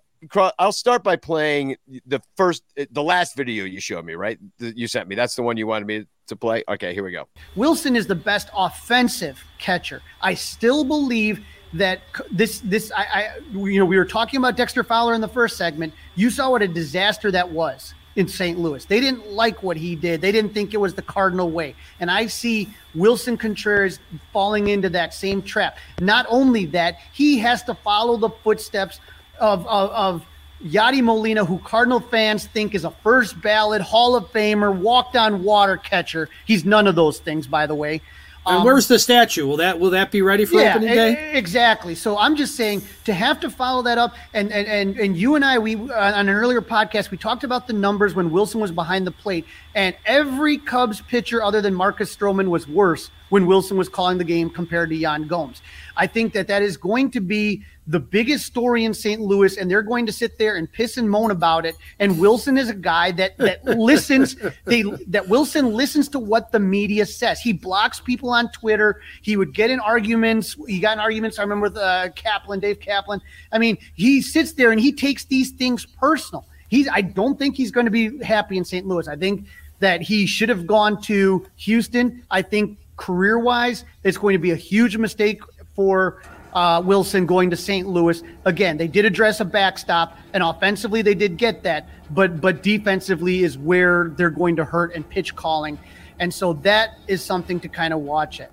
I'll 0.60 0.72
start 0.72 1.04
by 1.04 1.16
playing 1.16 1.76
the 2.06 2.22
first, 2.36 2.64
the 2.92 3.04
last 3.04 3.36
video 3.36 3.66
you 3.66 3.80
showed 3.80 4.06
me, 4.06 4.14
right? 4.14 4.40
You 4.60 4.88
sent 4.88 5.08
me. 5.08 5.16
That's 5.16 5.36
the 5.36 5.44
one 5.44 5.58
you 5.58 5.68
wanted 5.68 5.86
me 5.86 6.06
to 6.28 6.36
play. 6.36 6.64
Okay, 6.68 6.94
here 6.94 7.04
we 7.04 7.12
go. 7.12 7.28
Willson 7.56 7.96
is 7.96 8.08
the 8.08 8.16
best 8.16 8.50
offensive 8.56 9.44
catcher. 9.58 10.02
I 10.22 10.34
still 10.34 10.84
believe 10.84 11.44
that 11.74 12.02
this, 12.32 12.60
this, 12.60 12.92
I, 12.96 13.04
I, 13.04 13.40
you 13.54 13.80
know, 13.80 13.86
we 13.86 13.98
were 13.98 14.06
talking 14.06 14.38
about 14.38 14.56
Dexter 14.56 14.84
Fowler 14.84 15.14
in 15.14 15.22
the 15.22 15.28
first 15.28 15.58
segment. 15.58 15.94
You 16.16 16.30
saw 16.30 16.50
what 16.50 16.62
a 16.62 16.68
disaster 16.68 17.32
that 17.32 17.50
was 17.50 17.94
in 18.16 18.28
St. 18.28 18.58
Louis. 18.58 18.84
They 18.86 19.00
didn't 19.00 19.30
like 19.30 19.62
what 19.62 19.78
he 19.78 19.96
did. 19.96 20.22
They 20.22 20.32
didn't 20.32 20.54
think 20.54 20.74
it 20.74 20.78
was 20.78 20.96
the 20.96 21.04
Cardinal 21.04 21.52
way. 21.52 21.76
And 22.00 22.10
I 22.10 22.26
see 22.26 22.70
Willson 22.96 23.38
Contreras 23.38 24.00
falling 24.34 24.70
into 24.70 24.90
that 24.90 25.14
same 25.14 25.42
trap. 25.42 25.78
Not 26.02 26.26
only 26.28 26.66
that, 26.68 26.98
he 27.14 27.38
has 27.40 27.64
to 27.64 27.76
follow 27.76 28.18
the 28.18 28.30
footsteps 28.30 29.00
of, 29.40 29.66
of, 29.68 29.90
of 29.92 30.26
Yadi 30.64 31.04
Molina, 31.04 31.46
who 31.46 31.60
Cardinal 31.60 32.00
fans 32.00 32.48
think 32.48 32.74
is 32.74 32.84
a 32.84 32.92
first 32.92 33.40
ballot 33.42 33.82
Hall 33.82 34.16
of 34.16 34.32
Famer, 34.32 34.76
walked 34.76 35.16
on 35.16 35.44
water 35.44 35.78
catcher. 35.78 36.30
He's 36.46 36.66
none 36.66 36.88
of 36.88 36.96
those 36.96 37.20
things, 37.20 37.48
by 37.48 37.68
the 37.68 37.76
way. 37.76 38.02
Um, 38.48 38.56
and 38.56 38.66
where's 38.66 38.88
the 38.88 38.98
statue? 38.98 39.46
Will 39.46 39.58
that 39.58 39.78
will 39.78 39.90
that 39.90 40.10
be 40.10 40.22
ready 40.22 40.46
for 40.46 40.62
yeah, 40.62 40.76
opening 40.76 40.96
day? 40.96 41.34
Exactly. 41.34 41.96
So 41.96 42.18
I'm 42.18 42.38
just 42.38 42.56
saying 42.56 42.82
to 43.04 43.14
have 43.14 43.42
to 43.42 43.50
follow 43.50 43.82
that 43.82 43.98
up, 43.98 44.16
and 44.34 44.54
and 44.54 44.66
and, 44.68 44.98
and 44.98 45.18
you 45.18 45.36
and 45.36 45.44
I, 45.44 45.60
we 45.60 45.76
uh, 45.76 46.18
on 46.18 46.30
an 46.30 46.30
earlier 46.30 46.62
podcast, 46.62 47.12
we 47.12 47.18
talked 47.18 47.44
about 47.44 47.68
the 47.68 47.74
numbers 47.74 48.16
when 48.16 48.32
Willson 48.32 48.62
was 48.62 48.72
behind 48.72 49.06
the 49.06 49.12
plate, 49.12 49.46
and 49.76 49.98
every 50.06 50.58
Cubs 50.58 51.02
pitcher 51.02 51.44
other 51.44 51.62
than 51.62 51.74
Marcus 51.74 52.16
Stroman 52.16 52.48
was 52.48 52.70
worse 52.70 53.12
when 53.30 53.48
Willson 53.48 53.76
was 53.76 53.90
calling 53.90 54.18
the 54.18 54.24
game 54.24 54.50
compared 54.50 54.90
to 54.90 54.96
Yan 54.96 55.28
Gomes. 55.28 55.62
I 55.98 56.08
think 56.08 56.32
that 56.32 56.48
that 56.48 56.62
is 56.62 56.78
going 56.78 57.12
to 57.12 57.20
be 57.20 57.64
the 57.88 58.00
biggest 58.00 58.46
story 58.46 58.84
in 58.84 58.94
St. 58.94 59.22
Louis, 59.22 59.58
and 59.58 59.72
they're 59.72 59.82
going 59.82 60.06
to 60.06 60.12
sit 60.12 60.38
there 60.38 60.58
and 60.58 60.72
piss 60.72 60.98
and 60.98 61.10
moan 61.10 61.32
about 61.32 61.66
it. 61.66 61.76
And 62.00 62.14
Willson 62.18 62.58
is 62.58 62.70
a 62.70 62.74
guy 62.74 63.12
that 63.14 63.38
that 63.38 63.64
listens. 63.78 64.36
They 64.66 64.84
that 65.08 65.28
Willson 65.28 65.74
listens 65.74 66.10
to 66.10 66.20
what 66.20 66.52
the 66.52 66.60
media 66.60 67.06
says. 67.06 67.40
He 67.40 67.54
blocks 67.54 68.00
people 68.00 68.30
on 68.30 68.52
Twitter. 68.52 69.02
He 69.22 69.38
would 69.38 69.54
get 69.54 69.72
in 69.72 69.80
arguments. 69.80 70.58
He 70.68 70.80
got 70.80 70.94
in 70.94 71.00
arguments. 71.00 71.40
I 71.40 71.44
remember 71.44 71.70
with 71.70 71.78
uh, 71.78 72.10
Kaplan, 72.16 72.60
Dave 72.60 72.80
Kaplan. 72.80 73.22
I 73.52 73.58
mean, 73.58 73.78
he 73.96 74.22
sits 74.22 74.52
there 74.52 74.72
and 74.72 74.80
he 74.80 74.92
takes 74.92 75.26
these 75.26 75.52
things 75.52 75.86
personal. 75.86 76.46
He's. 76.68 76.90
I 76.90 77.02
don't 77.02 77.40
think 77.40 77.56
he's 77.56 77.72
going 77.72 77.86
to 77.86 77.92
be 77.92 78.22
happy 78.22 78.58
in 78.58 78.66
St. 78.66 78.86
Louis. 78.86 79.08
I 79.08 79.16
think 79.16 79.46
that 79.80 80.02
he 80.02 80.26
should 80.26 80.50
have 80.50 80.68
gone 80.68 81.02
to 81.04 81.46
Houston. 81.58 82.24
I 82.32 82.42
think 82.42 82.78
career 82.98 83.40
wise, 83.40 83.86
it's 84.04 84.18
going 84.18 84.34
to 84.34 84.40
be 84.40 84.52
a 84.52 84.56
huge 84.56 84.98
mistake 84.98 85.42
for 85.76 86.22
uh, 86.58 86.82
Willson 86.82 87.28
going 87.28 87.52
to 87.52 87.56
St. 87.56 87.88
Louis. 87.88 88.24
Again, 88.44 88.78
they 88.78 88.88
did 88.88 89.06
address 89.06 89.40
a 89.40 89.46
backstop, 89.46 90.18
and 90.34 90.42
offensively 90.42 91.04
they 91.04 91.14
did 91.14 91.38
get 91.38 91.62
that, 91.62 91.88
but 92.10 92.42
but 92.42 92.64
defensively 92.64 93.44
is 93.44 93.60
where 93.60 94.12
they're 94.18 94.32
going 94.32 94.56
to 94.56 94.66
hurt 94.66 94.96
and 94.96 95.08
pitch 95.08 95.36
calling, 95.36 95.78
and 96.18 96.34
so 96.34 96.54
that 96.54 96.98
is 97.08 97.24
something 97.24 97.60
to 97.60 97.68
kind 97.70 97.94
of 97.94 98.00
watch 98.00 98.40
it. 98.40 98.52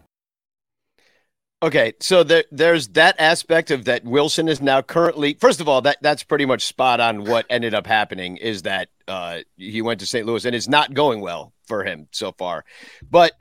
Okay, 1.63 1.95
so 1.99 2.23
there, 2.23 2.45
there's 2.53 2.89
that 2.89 3.17
aspect 3.19 3.71
of 3.71 3.87
that 3.87 4.05
Willson 4.05 4.51
is 4.51 4.61
now 4.61 4.83
currently. 4.83 5.39
First 5.41 5.63
of 5.63 5.69
all, 5.69 5.81
that 5.81 5.97
that's 6.03 6.25
pretty 6.25 6.45
much 6.45 6.67
spot 6.67 7.01
on. 7.01 7.25
What 7.25 7.47
ended 7.49 7.73
up 7.73 7.87
happening 7.87 8.37
is 8.37 8.63
that 8.63 8.91
uh, 9.09 9.39
he 9.57 9.81
went 9.81 10.01
to 10.01 10.07
St. 10.07 10.27
Louis 10.27 10.45
and 10.45 10.55
it's 10.55 10.69
not 10.69 10.93
going 10.93 11.23
well 11.23 11.55
for 11.67 11.85
him 11.85 12.09
so 12.11 12.33
far. 12.33 12.67
But 13.11 13.33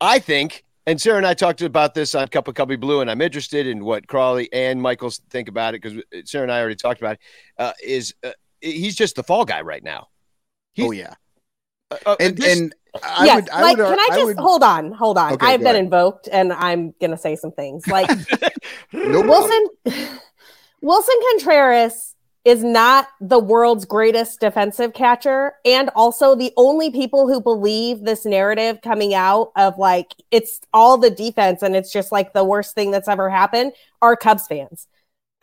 I 0.00 0.18
think 0.18 0.64
and 0.86 1.00
Sara 1.00 1.16
and 1.16 1.26
I 1.26 1.34
talked 1.34 1.62
about 1.62 1.94
this 1.94 2.14
on 2.14 2.28
Cup 2.28 2.48
of 2.48 2.54
Cubby 2.54 2.76
Blue, 2.76 3.00
and 3.00 3.10
I'm 3.10 3.20
interested 3.20 3.66
in 3.66 3.84
what 3.84 4.06
Crawly 4.06 4.52
and 4.52 4.80
Michaels 4.80 5.20
think 5.30 5.48
about 5.48 5.74
it 5.74 5.82
because 5.82 6.02
Sara 6.24 6.42
and 6.42 6.52
I 6.52 6.60
already 6.60 6.76
talked 6.76 7.00
about 7.00 7.14
it. 7.14 7.20
Uh, 7.58 7.72
is 7.82 8.14
uh, 8.24 8.30
he's 8.60 8.96
just 8.96 9.16
the 9.16 9.22
fall 9.22 9.44
guy 9.44 9.60
right 9.62 9.82
now? 9.82 10.08
He's, 10.72 10.86
oh 10.86 10.90
yeah, 10.90 11.14
uh, 11.90 11.96
uh 12.06 12.16
and 12.18 12.36
this, 12.36 12.58
and 12.58 12.74
I 13.02 13.26
yes, 13.26 13.42
would, 13.42 13.50
I 13.50 13.62
like, 13.62 13.76
would, 13.76 13.86
can 13.86 13.98
I 13.98 14.06
just 14.08 14.20
I 14.20 14.24
would, 14.24 14.36
hold 14.38 14.62
on, 14.62 14.92
hold 14.92 15.18
on? 15.18 15.32
Okay, 15.34 15.46
I've 15.46 15.60
been 15.60 15.68
ahead. 15.68 15.84
invoked, 15.84 16.28
and 16.30 16.52
I'm 16.52 16.94
gonna 17.00 17.18
say 17.18 17.36
some 17.36 17.52
things. 17.52 17.86
Like 17.86 18.08
no 18.92 19.22
Willson, 19.22 19.66
Willson 20.82 21.14
Contreras 21.30 22.16
is 22.44 22.64
not 22.64 23.08
the 23.20 23.38
world's 23.38 23.84
greatest 23.84 24.40
defensive 24.40 24.92
catcher 24.92 25.54
and 25.64 25.90
also 25.94 26.34
the 26.34 26.52
only 26.56 26.90
people 26.90 27.28
who 27.28 27.40
believe 27.40 28.00
this 28.00 28.24
narrative 28.24 28.80
coming 28.82 29.14
out 29.14 29.52
of 29.56 29.78
like 29.78 30.14
it's 30.32 30.60
all 30.72 30.98
the 30.98 31.10
defense 31.10 31.62
and 31.62 31.76
it's 31.76 31.92
just 31.92 32.10
like 32.10 32.32
the 32.32 32.44
worst 32.44 32.74
thing 32.74 32.90
that's 32.90 33.08
ever 33.08 33.30
happened 33.30 33.72
are 34.00 34.16
Cubs 34.16 34.46
fans. 34.48 34.88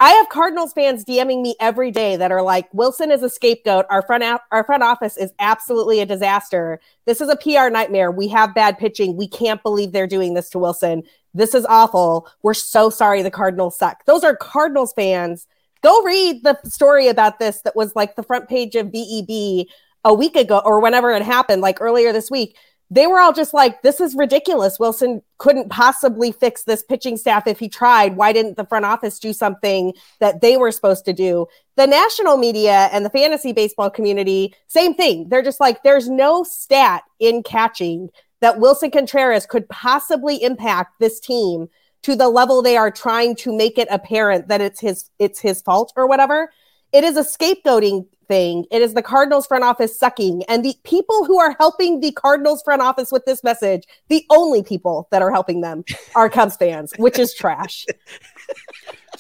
I 0.02 0.12
have 0.12 0.30
Cardinals 0.30 0.72
fans 0.72 1.04
DMing 1.04 1.42
me 1.42 1.56
every 1.60 1.92
day 1.92 2.16
that 2.16 2.32
are 2.32 2.42
like 2.42 2.72
Willson 2.72 3.12
is 3.12 3.22
a 3.24 3.30
scapegoat. 3.30 3.86
Our 3.90 4.02
front 4.02 4.24
our 4.52 4.64
front 4.64 4.84
office 4.84 5.18
is 5.18 5.34
absolutely 5.40 6.00
a 6.00 6.06
disaster. 6.06 6.80
This 7.06 7.20
is 7.20 7.30
a 7.30 7.36
PR 7.36 7.70
nightmare. 7.70 8.10
We 8.12 8.30
have 8.30 8.56
bad 8.56 8.78
pitching. 8.78 9.18
We 9.18 9.28
can't 9.28 9.62
believe 9.64 9.92
they're 9.92 10.08
doing 10.08 10.34
this 10.34 10.50
to 10.52 10.58
Willson. 10.58 11.04
This 11.34 11.54
is 11.54 11.66
awful. 11.66 12.30
We're 12.44 12.54
so 12.54 12.90
sorry 12.90 13.22
the 13.22 13.32
Cardinals 13.32 13.78
suck. 13.78 14.06
Those 14.06 14.24
are 14.24 14.36
Cardinals 14.36 14.94
fans 14.94 15.48
Go 15.82 16.04
read 16.04 16.44
the 16.44 16.60
story 16.66 17.08
about 17.08 17.40
this 17.40 17.62
that 17.62 17.76
was 17.76 17.96
like 17.96 18.16
the 18.16 18.24
front 18.24 18.50
page 18.50 18.76
of 18.76 18.88
VEB 18.88 19.66
a 20.04 20.14
week 20.14 20.36
ago 20.36 20.62
or 20.64 20.80
whenever 20.80 21.12
it 21.12 21.22
happened, 21.22 21.62
like 21.62 21.82
earlier 21.82 22.12
this 22.12 22.30
week. 22.32 22.58
They 22.92 23.06
were 23.06 23.20
all 23.20 23.34
just 23.34 23.54
like, 23.54 23.84
this 23.84 24.02
is 24.02 24.16
ridiculous. 24.16 24.80
Willson 24.80 25.22
couldn't 25.38 25.70
possibly 25.70 26.32
fix 26.32 26.64
this 26.64 26.82
pitching 26.82 27.18
staff 27.18 27.46
if 27.46 27.60
he 27.60 27.70
tried. 27.70 28.18
Why 28.18 28.34
didn't 28.34 28.58
the 28.58 28.66
front 28.66 28.86
office 28.86 29.20
do 29.20 29.32
something 29.32 29.94
that 30.20 30.42
they 30.42 30.58
were 30.58 30.72
supposed 30.72 31.06
to 31.06 31.14
do? 31.14 31.46
The 31.78 31.86
national 31.86 32.38
media 32.38 32.90
and 32.92 33.06
the 33.06 33.12
fantasy 33.12 33.54
baseball 33.54 33.92
community, 33.92 34.56
same 34.68 34.96
thing. 34.96 35.30
They're 35.30 35.44
just 35.44 35.60
like, 35.60 35.84
there's 35.84 36.10
no 36.10 36.44
stat 36.44 37.04
in 37.20 37.44
catching 37.44 38.10
that 38.42 38.58
Willson 38.58 38.92
Contreras 38.92 39.46
could 39.46 39.70
possibly 39.70 40.42
impact 40.42 41.00
this 41.00 41.20
team 41.20 41.70
to 42.04 42.16
the 42.16 42.30
level 42.30 42.62
they 42.62 42.78
are 42.78 42.92
trying 42.92 43.36
to 43.38 43.56
make 43.56 43.78
it 43.78 43.88
apparent 43.92 44.48
that 44.48 44.62
it's 44.62 44.80
his 44.80 45.10
it's 45.20 45.40
his 45.40 45.62
fault 45.62 45.94
or 45.96 46.08
whatever. 46.08 46.52
It 46.92 47.04
is 47.04 47.18
a 47.18 47.24
scapegoating 47.24 48.08
thing. 48.28 48.66
It 48.72 48.82
is 48.82 48.94
the 48.94 49.02
Cardinals 49.02 49.46
front 49.48 49.64
office 49.64 50.00
sucking. 50.00 50.44
And 50.48 50.64
the 50.64 50.76
people 50.84 51.26
who 51.26 51.38
are 51.40 51.56
helping 51.60 52.00
the 52.00 52.12
Cardinals 52.14 52.62
front 52.64 52.82
office 52.82 53.12
with 53.12 53.26
this 53.26 53.44
message, 53.44 53.84
the 54.08 54.26
only 54.30 54.64
people 54.64 55.08
that 55.12 55.22
are 55.22 55.32
helping 55.32 55.62
them 55.62 55.84
are 56.16 56.30
Cubs 56.30 56.56
fans, 56.56 56.94
which 56.98 57.20
is 57.20 57.34
trash. 57.34 57.86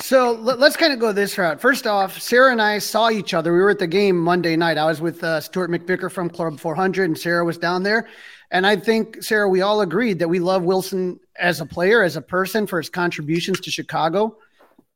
So 0.02 0.32
let's 0.32 0.78
kind 0.78 0.94
of 0.94 1.00
go 1.00 1.12
this 1.12 1.38
route. 1.38 1.60
First 1.60 1.86
off, 1.86 2.20
Sara 2.22 2.52
and 2.54 2.62
I 2.62 2.80
saw 2.80 3.10
each 3.10 3.34
other. 3.34 3.52
We 3.52 3.60
were 3.60 3.72
at 3.72 3.80
the 3.80 3.88
game 3.88 4.18
Monday 4.18 4.56
night. 4.56 4.78
I 4.78 4.86
was 4.86 5.02
with 5.02 5.22
uh, 5.24 5.42
Stuart 5.42 5.70
McVicker 5.70 6.10
from 6.10 6.30
Club 6.30 6.58
400, 6.58 7.04
and 7.04 7.18
Sara 7.18 7.44
was 7.44 7.58
down 7.58 7.84
there. 7.84 8.08
And 8.52 8.66
I 8.66 8.76
think, 8.76 9.22
Sara, 9.24 9.48
we 9.48 9.62
all 9.62 9.82
agreed 9.82 10.20
that 10.20 10.28
we 10.28 10.40
love 10.40 10.64
Willson 10.64 11.20
as 11.38 11.62
a 11.62 11.66
player, 11.66 12.02
as 12.04 12.16
a 12.16 12.22
person, 12.22 12.66
for 12.66 12.80
his 12.80 12.90
contributions 12.90 13.60
to 13.62 13.72
Chicago. 13.72 14.38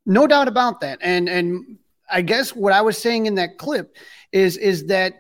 No 0.05 0.27
doubt 0.27 0.47
about 0.47 0.81
that. 0.81 0.99
And 1.01 1.29
and 1.29 1.77
I 2.11 2.21
guess 2.21 2.55
what 2.55 2.73
I 2.73 2.81
was 2.81 2.97
saying 2.97 3.25
in 3.25 3.35
that 3.35 3.57
clip 3.57 3.95
is 4.31 4.57
is 4.57 4.87
that 4.87 5.19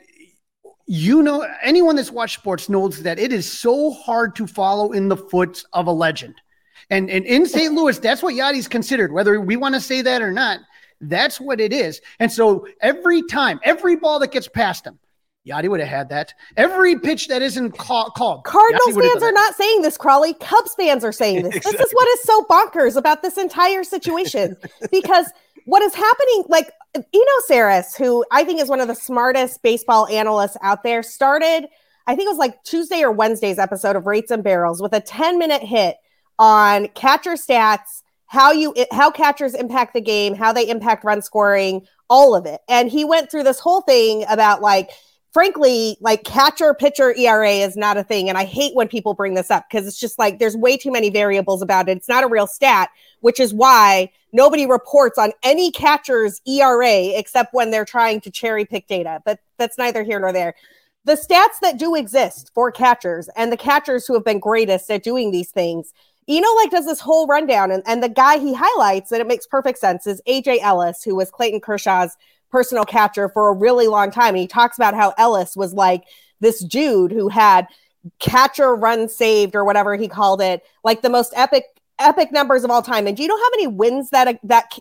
you 0.85 1.21
know 1.21 1.47
anyone 1.61 1.95
that's 1.95 2.11
watched 2.11 2.39
sports 2.39 2.69
knows 2.69 3.03
that 3.03 3.19
it 3.19 3.31
is 3.31 3.49
so 3.49 3.91
hard 3.91 4.35
to 4.35 4.47
follow 4.47 4.91
in 4.91 5.07
the 5.07 5.17
foot 5.17 5.63
of 5.73 5.87
a 5.87 5.91
legend. 5.91 6.35
And 6.89 7.09
and 7.09 7.25
in 7.25 7.45
St. 7.45 7.73
Louis, 7.73 7.97
that's 7.99 8.23
what 8.23 8.33
Yadi's 8.33 8.67
considered, 8.67 9.13
whether 9.13 9.39
we 9.39 9.55
want 9.55 9.75
to 9.75 9.81
say 9.81 10.01
that 10.01 10.21
or 10.21 10.31
not. 10.31 10.59
That's 10.99 11.39
what 11.39 11.59
it 11.59 11.71
is. 11.73 12.01
And 12.19 12.31
so 12.31 12.67
every 12.81 13.21
time, 13.23 13.59
every 13.63 13.95
ball 13.95 14.19
that 14.19 14.31
gets 14.31 14.47
past 14.47 14.85
him, 14.85 14.99
Yadi 15.47 15.67
would 15.67 15.81
have 15.81 15.89
had 15.89 16.09
that. 16.09 16.33
Every 16.55 16.97
pitch 16.97 17.27
that 17.27 17.41
isn't 17.41 17.77
call, 17.77 18.09
called. 18.11 18.45
Cardinals 18.45 18.95
fans 18.95 19.21
are 19.21 19.31
not 19.31 19.55
saying 19.55 19.81
this, 19.81 19.97
Crawly. 19.97 20.33
Cubs 20.35 20.73
fans 20.75 21.03
are 21.03 21.11
saying 21.11 21.43
this. 21.43 21.55
exactly. 21.55 21.77
This 21.77 21.87
is 21.87 21.93
what 21.93 22.07
is 22.09 22.23
so 22.23 22.43
bonkers 22.45 22.95
about 22.95 23.21
this 23.21 23.37
entire 23.37 23.83
situation. 23.83 24.55
because 24.91 25.27
what 25.65 25.81
is 25.81 25.93
happening, 25.93 26.43
like 26.47 26.71
Eno 26.95 27.25
Sarris, 27.49 27.97
who 27.97 28.23
I 28.31 28.43
think 28.43 28.61
is 28.61 28.69
one 28.69 28.79
of 28.79 28.87
the 28.87 28.95
smartest 28.95 29.61
baseball 29.63 30.07
analysts 30.07 30.57
out 30.61 30.83
there, 30.83 31.03
started, 31.03 31.67
I 32.07 32.15
think 32.15 32.27
it 32.27 32.31
was 32.31 32.37
like 32.37 32.63
Tuesday 32.63 33.03
or 33.03 33.11
Wednesday's 33.11 33.59
episode 33.59 33.95
of 33.95 34.05
Rates 34.05 34.31
and 34.31 34.43
Barrels 34.43 34.81
with 34.81 34.93
a 34.93 35.01
10 35.01 35.37
minute 35.37 35.61
hit 35.61 35.97
on 36.39 36.87
catcher 36.89 37.33
stats, 37.33 38.01
how 38.27 38.51
you 38.51 38.73
how 38.91 39.11
catchers 39.11 39.53
impact 39.53 39.93
the 39.93 40.01
game, 40.01 40.35
how 40.35 40.53
they 40.53 40.67
impact 40.67 41.03
run 41.03 41.21
scoring, 41.21 41.85
all 42.09 42.35
of 42.35 42.45
it. 42.45 42.61
And 42.67 42.89
he 42.89 43.05
went 43.05 43.29
through 43.29 43.43
this 43.43 43.59
whole 43.59 43.81
thing 43.81 44.25
about 44.29 44.61
like 44.61 44.89
frankly, 45.33 45.97
like 45.99 46.23
catcher 46.23 46.73
pitcher 46.75 47.13
ERA 47.15 47.49
is 47.49 47.75
not 47.75 47.97
a 47.97 48.03
thing. 48.03 48.29
And 48.29 48.37
I 48.37 48.45
hate 48.45 48.75
when 48.75 48.87
people 48.87 49.15
bring 49.15 49.33
this 49.33 49.49
up 49.49 49.65
because 49.69 49.87
it's 49.87 49.99
just 49.99 50.19
like 50.19 50.37
there's 50.37 50.55
way 50.55 50.77
too 50.77 50.91
many 50.91 51.09
variables 51.09 51.61
about 51.61 51.89
it. 51.89 51.97
It's 51.97 52.07
not 52.07 52.23
a 52.23 52.27
real 52.27 52.45
stat, 52.45 52.89
which 53.21 53.39
is 53.39 53.53
why 53.53 54.11
nobody 54.31 54.67
reports 54.67 55.17
on 55.17 55.31
any 55.41 55.71
catcher's 55.71 56.39
ERA 56.47 57.17
except 57.17 57.53
when 57.53 57.71
they're 57.71 57.83
trying 57.83 58.21
to 58.21 58.31
cherry 58.31 58.63
pick 58.63 58.87
data. 58.87 59.21
But 59.25 59.39
that's 59.57 59.77
neither 59.77 60.03
here 60.03 60.19
nor 60.19 60.31
there. 60.31 60.53
The 61.05 61.13
stats 61.13 61.59
that 61.61 61.79
do 61.79 61.95
exist 61.95 62.51
for 62.53 62.71
catchers 62.71 63.27
and 63.35 63.51
the 63.51 63.57
catchers 63.57 64.05
who 64.05 64.13
have 64.13 64.23
been 64.23 64.39
greatest 64.39 64.89
at 64.89 65.03
doing 65.03 65.31
these 65.31 65.49
things, 65.49 65.93
you 66.27 66.39
know, 66.39 66.53
like 66.61 66.69
does 66.69 66.85
this 66.85 67.01
whole 67.01 67.27
rundown. 67.27 67.71
And, 67.71 67.83
and 67.87 68.01
the 68.01 68.07
guy 68.07 68.37
he 68.37 68.53
highlights 68.53 69.09
that 69.09 69.19
it 69.19 69.27
makes 69.27 69.47
perfect 69.47 69.79
sense 69.79 70.05
is 70.07 70.21
AJ 70.27 70.59
Ellis, 70.61 71.03
who 71.03 71.15
was 71.15 71.31
Clayton 71.31 71.59
Kershaw's 71.59 72.15
personal 72.53 72.85
catcher 72.85 73.29
for 73.29 73.49
a 73.49 73.53
really 73.53 73.87
long 73.87 74.11
time. 74.11 74.35
And 74.35 74.37
he 74.37 74.47
talks 74.47 74.77
about 74.77 74.93
how 74.93 75.11
Ellis 75.17 75.55
was 75.55 75.73
like 75.73 76.03
this 76.39 76.63
dude 76.63 77.11
who 77.11 77.27
had 77.27 77.67
catcher 78.19 78.75
run 78.75 79.09
saved 79.09 79.55
or 79.55 79.65
whatever 79.65 79.95
he 79.95 80.07
called 80.07 80.39
it, 80.39 80.63
like 80.83 81.01
the 81.01 81.09
most 81.09 81.33
epic 81.35 81.65
epic 81.97 82.31
numbers 82.31 82.63
of 82.63 82.69
all 82.69 82.83
time. 82.83 83.07
And 83.07 83.17
do 83.17 83.23
you 83.23 83.27
know 83.27 83.37
how 83.37 83.49
many 83.49 83.65
wins 83.65 84.11
that 84.11 84.39
that 84.43 84.77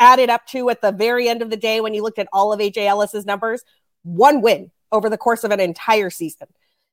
added 0.00 0.28
up 0.28 0.44
to 0.48 0.68
at 0.70 0.82
the 0.82 0.90
very 0.90 1.28
end 1.28 1.40
of 1.40 1.50
the 1.50 1.56
day 1.56 1.80
when 1.80 1.94
you 1.94 2.02
looked 2.02 2.18
at 2.18 2.26
all 2.32 2.52
of 2.52 2.58
AJ 2.58 2.78
Ellis's 2.78 3.24
numbers? 3.24 3.62
One 4.02 4.42
win 4.42 4.72
over 4.90 5.08
the 5.08 5.16
course 5.16 5.44
of 5.44 5.52
an 5.52 5.60
entire 5.60 6.10
season. 6.10 6.48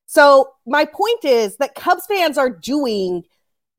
So 0.06 0.52
my 0.68 0.86
point 0.86 1.26
is 1.26 1.58
that 1.58 1.74
Cubs 1.74 2.06
fans 2.06 2.38
are 2.38 2.50
doing 2.50 3.24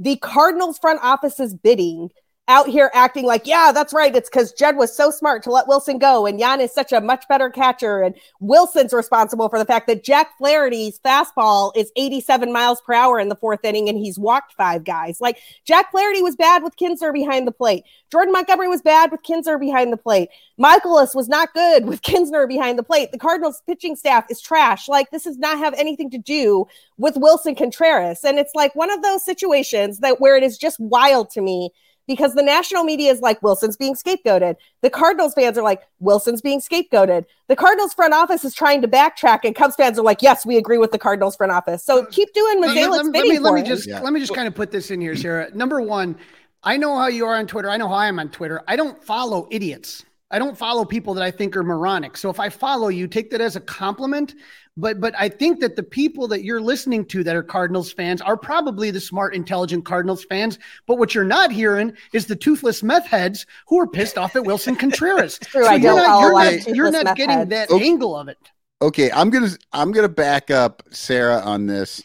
the 0.00 0.16
Cardinals 0.16 0.78
front 0.78 0.98
office's 1.04 1.54
bidding 1.54 2.10
out 2.52 2.68
here 2.68 2.90
acting 2.92 3.24
like, 3.24 3.46
yeah, 3.46 3.72
that's 3.72 3.94
right. 3.94 4.14
It's 4.14 4.28
because 4.28 4.52
Jed 4.52 4.76
was 4.76 4.94
so 4.94 5.10
smart 5.10 5.42
to 5.44 5.50
let 5.50 5.66
Willson 5.66 5.98
go, 5.98 6.26
and 6.26 6.38
Jan 6.38 6.60
is 6.60 6.70
such 6.70 6.92
a 6.92 7.00
much 7.00 7.26
better 7.26 7.48
catcher, 7.48 8.02
and 8.02 8.14
Willson's 8.42 8.92
responsible 8.92 9.48
for 9.48 9.58
the 9.58 9.64
fact 9.64 9.86
that 9.86 10.04
Jack 10.04 10.36
Flaherty's 10.36 11.00
fastball 11.00 11.72
is 11.74 11.90
87 11.96 12.52
miles 12.52 12.82
per 12.82 12.92
hour 12.92 13.18
in 13.18 13.30
the 13.30 13.36
fourth 13.36 13.64
inning, 13.64 13.88
and 13.88 13.96
he's 13.96 14.18
walked 14.18 14.52
five 14.52 14.84
guys. 14.84 15.18
Like 15.18 15.38
Jack 15.64 15.92
Flaherty 15.92 16.20
was 16.20 16.36
bad 16.36 16.62
with 16.62 16.76
Knizner 16.76 17.10
behind 17.10 17.46
the 17.46 17.52
plate. 17.52 17.84
Jordan 18.10 18.32
Montgomery 18.32 18.68
was 18.68 18.82
bad 18.82 19.10
with 19.10 19.22
Knizner 19.22 19.58
behind 19.58 19.90
the 19.90 19.96
plate. 19.96 20.28
Mikolas 20.60 21.14
was 21.14 21.30
not 21.30 21.54
good 21.54 21.86
with 21.86 22.02
Knizner 22.02 22.46
behind 22.46 22.78
the 22.78 22.82
plate. 22.82 23.12
The 23.12 23.18
Cardinals 23.18 23.62
pitching 23.66 23.96
staff 23.96 24.26
is 24.28 24.42
trash. 24.42 24.88
Like 24.88 25.10
this 25.10 25.24
does 25.24 25.38
not 25.38 25.56
have 25.56 25.72
anything 25.78 26.10
to 26.10 26.18
do 26.18 26.66
with 26.98 27.14
Willson 27.14 27.56
Contreras, 27.56 28.24
and 28.24 28.38
it's 28.38 28.54
like 28.54 28.74
one 28.74 28.90
of 28.90 29.00
those 29.00 29.24
situations 29.24 30.00
that 30.00 30.20
where 30.20 30.36
it 30.36 30.42
is 30.42 30.58
just 30.58 30.78
wild 30.78 31.30
to 31.30 31.40
me 31.40 31.70
because 32.12 32.34
the 32.34 32.42
national 32.42 32.84
media 32.84 33.10
is 33.10 33.20
like 33.20 33.42
Willson's 33.42 33.76
being 33.76 33.94
scapegoated. 33.94 34.56
The 34.82 34.90
Cardinals 34.90 35.32
fans 35.32 35.56
are 35.56 35.62
like 35.62 35.80
Willson's 35.98 36.42
being 36.42 36.60
scapegoated. 36.60 37.24
The 37.48 37.56
Cardinals 37.56 37.94
front 37.94 38.12
office 38.12 38.44
is 38.44 38.54
trying 38.54 38.82
to 38.82 38.88
backtrack, 38.88 39.40
and 39.44 39.54
Cubs 39.54 39.76
fans 39.76 39.98
are 39.98 40.02
like, 40.02 40.20
yes, 40.20 40.44
we 40.44 40.58
agree 40.58 40.76
with 40.76 40.92
the 40.92 40.98
Cardinals 40.98 41.36
front 41.36 41.52
office. 41.52 41.82
So 41.82 42.04
keep 42.06 42.34
doing 42.34 42.62
Mozeliak's 42.62 42.76
let, 42.76 42.90
let, 42.90 43.14
let, 43.14 43.26
me, 43.26 43.38
let 43.38 43.54
me 43.54 43.62
just 43.62 43.88
yeah. 43.88 44.00
let 44.00 44.12
me 44.12 44.20
just 44.20 44.34
kind 44.34 44.46
of 44.46 44.54
put 44.54 44.70
this 44.70 44.90
in 44.90 45.00
here, 45.00 45.16
Sara. 45.16 45.50
Number 45.54 45.80
one, 45.80 46.16
I 46.62 46.76
know 46.76 46.98
how 46.98 47.06
you 47.06 47.24
are 47.24 47.34
on 47.34 47.46
Twitter. 47.46 47.70
I 47.70 47.78
know 47.78 47.88
how 47.88 47.94
I 47.94 48.08
am 48.08 48.18
on 48.18 48.28
Twitter. 48.28 48.62
I 48.68 48.76
don't 48.76 49.02
follow 49.02 49.48
idiots. 49.50 50.04
I 50.30 50.38
don't 50.38 50.56
follow 50.56 50.84
people 50.84 51.12
that 51.14 51.24
I 51.24 51.30
think 51.30 51.56
are 51.56 51.62
moronic. 51.62 52.16
So 52.16 52.30
if 52.30 52.40
I 52.40 52.48
follow 52.48 52.88
you, 52.88 53.06
take 53.06 53.30
that 53.30 53.40
as 53.40 53.56
a 53.56 53.60
compliment. 53.60 54.34
But 54.76 55.00
but 55.00 55.14
I 55.18 55.28
think 55.28 55.60
that 55.60 55.76
the 55.76 55.82
people 55.82 56.26
that 56.28 56.44
you're 56.44 56.60
listening 56.60 57.04
to 57.06 57.22
that 57.24 57.36
are 57.36 57.42
Cardinals 57.42 57.92
fans 57.92 58.22
are 58.22 58.38
probably 58.38 58.90
the 58.90 59.00
smart, 59.00 59.34
intelligent 59.34 59.84
Cardinals 59.84 60.24
fans. 60.24 60.58
But 60.86 60.98
what 60.98 61.14
you're 61.14 61.24
not 61.24 61.52
hearing 61.52 61.92
is 62.14 62.26
the 62.26 62.36
toothless 62.36 62.82
meth 62.82 63.06
heads 63.06 63.44
who 63.68 63.78
are 63.78 63.86
pissed 63.86 64.16
off 64.16 64.34
at 64.34 64.44
Willson 64.44 64.78
Contreras. 64.78 65.38
True, 65.42 65.64
so 65.64 65.70
I 65.70 65.74
you're 65.74 65.96
not, 65.96 66.20
you're 66.20 66.32
not, 66.32 66.76
you're 66.76 66.90
not 66.90 67.16
getting 67.16 67.38
heads. 67.38 67.50
that 67.50 67.70
okay. 67.70 67.84
angle 67.84 68.16
of 68.16 68.28
it. 68.28 68.38
Okay, 68.80 69.10
I'm 69.12 69.28
gonna 69.28 69.50
I'm 69.74 69.92
gonna 69.92 70.08
back 70.08 70.50
up 70.50 70.82
Sara 70.90 71.40
on 71.40 71.66
this 71.66 72.02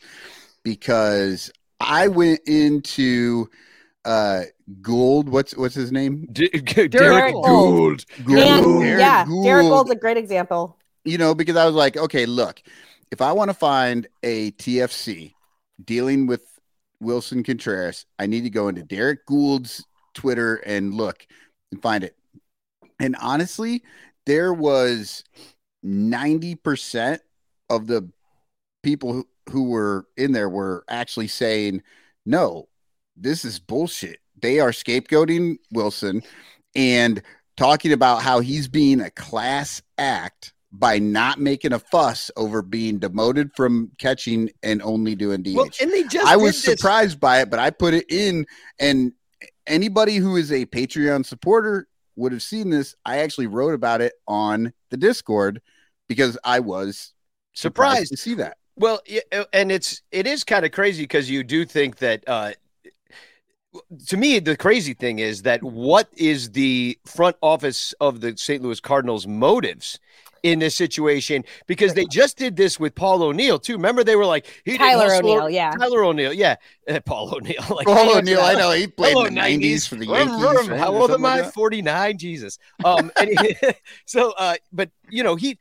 because 0.63 1.49
I 1.79 2.09
went 2.09 2.41
into 2.47 3.49
uh 4.03 4.41
Goold. 4.81 5.29
What's 5.29 5.55
what's 5.55 5.73
his 5.73 5.93
name? 5.93 6.27
D- 6.33 6.49
Derrick, 6.49 6.91
Derrick 6.91 7.33
Goold. 7.33 7.45
Goold. 7.45 8.05
Goold. 8.25 8.85
yeah, 8.85 9.23
Goold. 9.23 9.45
Derrick 9.45 9.67
Goold's 9.67 9.91
a 9.91 9.95
great 9.95 10.17
example 10.17 10.77
you 11.07 11.17
know, 11.17 11.33
because 11.33 11.55
I 11.55 11.65
was 11.65 11.73
like, 11.73 11.95
okay, 11.95 12.25
look, 12.25 12.61
if 13.11 13.21
I 13.21 13.31
want 13.31 13.49
to 13.49 13.53
find 13.53 14.07
a 14.23 14.51
TFC 14.51 15.33
dealing 15.83 16.27
with 16.27 16.43
Willson 17.01 17.45
Contreras, 17.45 18.05
I 18.19 18.27
need 18.27 18.41
to 18.41 18.49
go 18.49 18.67
into 18.67 18.83
Derrick 18.83 19.25
Goold's 19.25 19.85
Twitter 20.13 20.55
and 20.55 20.93
look 20.93 21.25
and 21.71 21.81
find 21.81 22.03
it. 22.03 22.17
And 22.99 23.15
honestly, 23.21 23.83
there 24.25 24.53
was 24.53 25.23
90% 25.85 27.19
of 27.69 27.87
the 27.87 28.09
people 28.83 29.13
who, 29.13 29.27
who 29.49 29.69
were 29.69 30.07
in 30.17 30.33
there 30.33 30.49
were 30.49 30.83
actually 30.89 31.29
saying, 31.29 31.83
no, 32.25 32.67
this 33.15 33.45
is 33.45 33.59
bullshit. 33.59 34.19
They 34.41 34.59
are 34.59 34.71
scapegoating 34.71 35.59
Willson 35.73 36.25
and 36.75 37.21
talking 37.55 37.93
about 37.93 38.23
how 38.23 38.41
he's 38.41 38.67
being 38.67 38.99
a 38.99 39.09
class 39.09 39.81
act 39.97 40.53
by 40.77 40.99
not 40.99 41.39
making 41.39 41.73
a 41.73 41.79
fuss 41.79 42.29
over 42.37 42.61
being 42.61 42.99
demoted 42.99 43.51
from 43.55 43.91
catching 43.97 44.49
and 44.63 44.81
only 44.81 45.15
doing 45.15 45.41
DH. 45.41 45.55
Well, 45.55 45.69
and 45.81 45.91
they 45.91 46.03
just 46.03 46.25
I 46.25 46.35
was 46.35 46.61
surprised 46.61 47.19
by 47.19 47.41
it, 47.41 47.49
but 47.49 47.59
I 47.59 47.69
put 47.69 47.93
it 47.93 48.05
in 48.09 48.45
and 48.79 49.13
anybody 49.65 50.17
who 50.17 50.35
is 50.35 50.51
a 50.51 50.65
Patreon 50.65 51.25
supporter 51.25 51.87
would 52.15 52.31
have 52.31 52.43
seen 52.43 52.69
this. 52.69 52.95
I 53.05 53.19
actually 53.19 53.47
wrote 53.47 53.73
about 53.73 54.01
it 54.01 54.13
on 54.27 54.73
the 54.89 54.97
Discord 54.97 55.61
because 56.07 56.37
I 56.43 56.59
was 56.59 57.13
surprised, 57.53 58.09
surprised 58.09 58.11
to 58.11 58.17
see 58.17 58.33
that. 58.35 58.57
Well, 58.75 59.01
uh, 59.31 59.45
and 59.53 59.71
it's 59.71 60.01
it 60.11 60.27
is 60.27 60.43
kind 60.43 60.65
of 60.65 60.71
crazy 60.71 61.03
because 61.03 61.29
you 61.29 61.43
do 61.43 61.65
think 61.65 61.97
that 61.97 62.23
uh, 62.27 62.51
to 64.07 64.17
me, 64.17 64.39
the 64.39 64.55
crazy 64.57 64.93
thing 64.93 65.19
is 65.19 65.43
that 65.43 65.63
what 65.63 66.09
is 66.15 66.51
the 66.51 66.97
front 67.05 67.35
office 67.41 67.93
of 67.99 68.21
the 68.21 68.35
St. 68.37 68.61
Louis 68.61 68.79
Cardinals 68.79 69.27
motives 69.27 69.99
in 70.51 70.59
this 70.59 70.75
situation 70.75 71.43
because 71.67 71.93
they 71.93 72.05
just 72.05 72.37
did 72.37 72.55
this 72.55 72.79
with 72.79 72.95
Paul 72.95 73.23
O'Neill 73.23 73.59
too. 73.59 73.73
Remember 73.73 74.03
they 74.03 74.15
were 74.15 74.25
like 74.25 74.45
he 74.65 74.77
Tyler 74.77 75.13
O'Neill, 75.15 75.49
yeah, 75.49 75.71
Tyler 75.71 76.03
O'Neill, 76.03 76.33
yeah, 76.33 76.55
uh, 76.89 76.99
Paul 77.05 77.35
O'Neill. 77.35 77.55
Like, 77.77 77.85
Paul 77.85 78.17
O'Neill, 78.17 78.41
I 78.41 78.53
know 78.55 78.71
he 78.71 78.87
played 78.87 79.11
Hello, 79.11 79.25
in 79.25 79.35
the 79.35 79.41
nineties 79.41 79.85
for 79.85 79.95
the 79.95 80.07
Yankees. 80.07 80.67
How 80.79 80.93
old 80.93 81.11
am 81.11 81.25
I? 81.25 81.43
Forty 81.43 81.81
nine. 81.81 82.17
Jesus. 82.17 82.57
Um. 82.83 83.11
so, 84.05 84.33
uh, 84.37 84.55
but 84.71 84.89
you 85.09 85.23
know, 85.23 85.35
he 85.35 85.59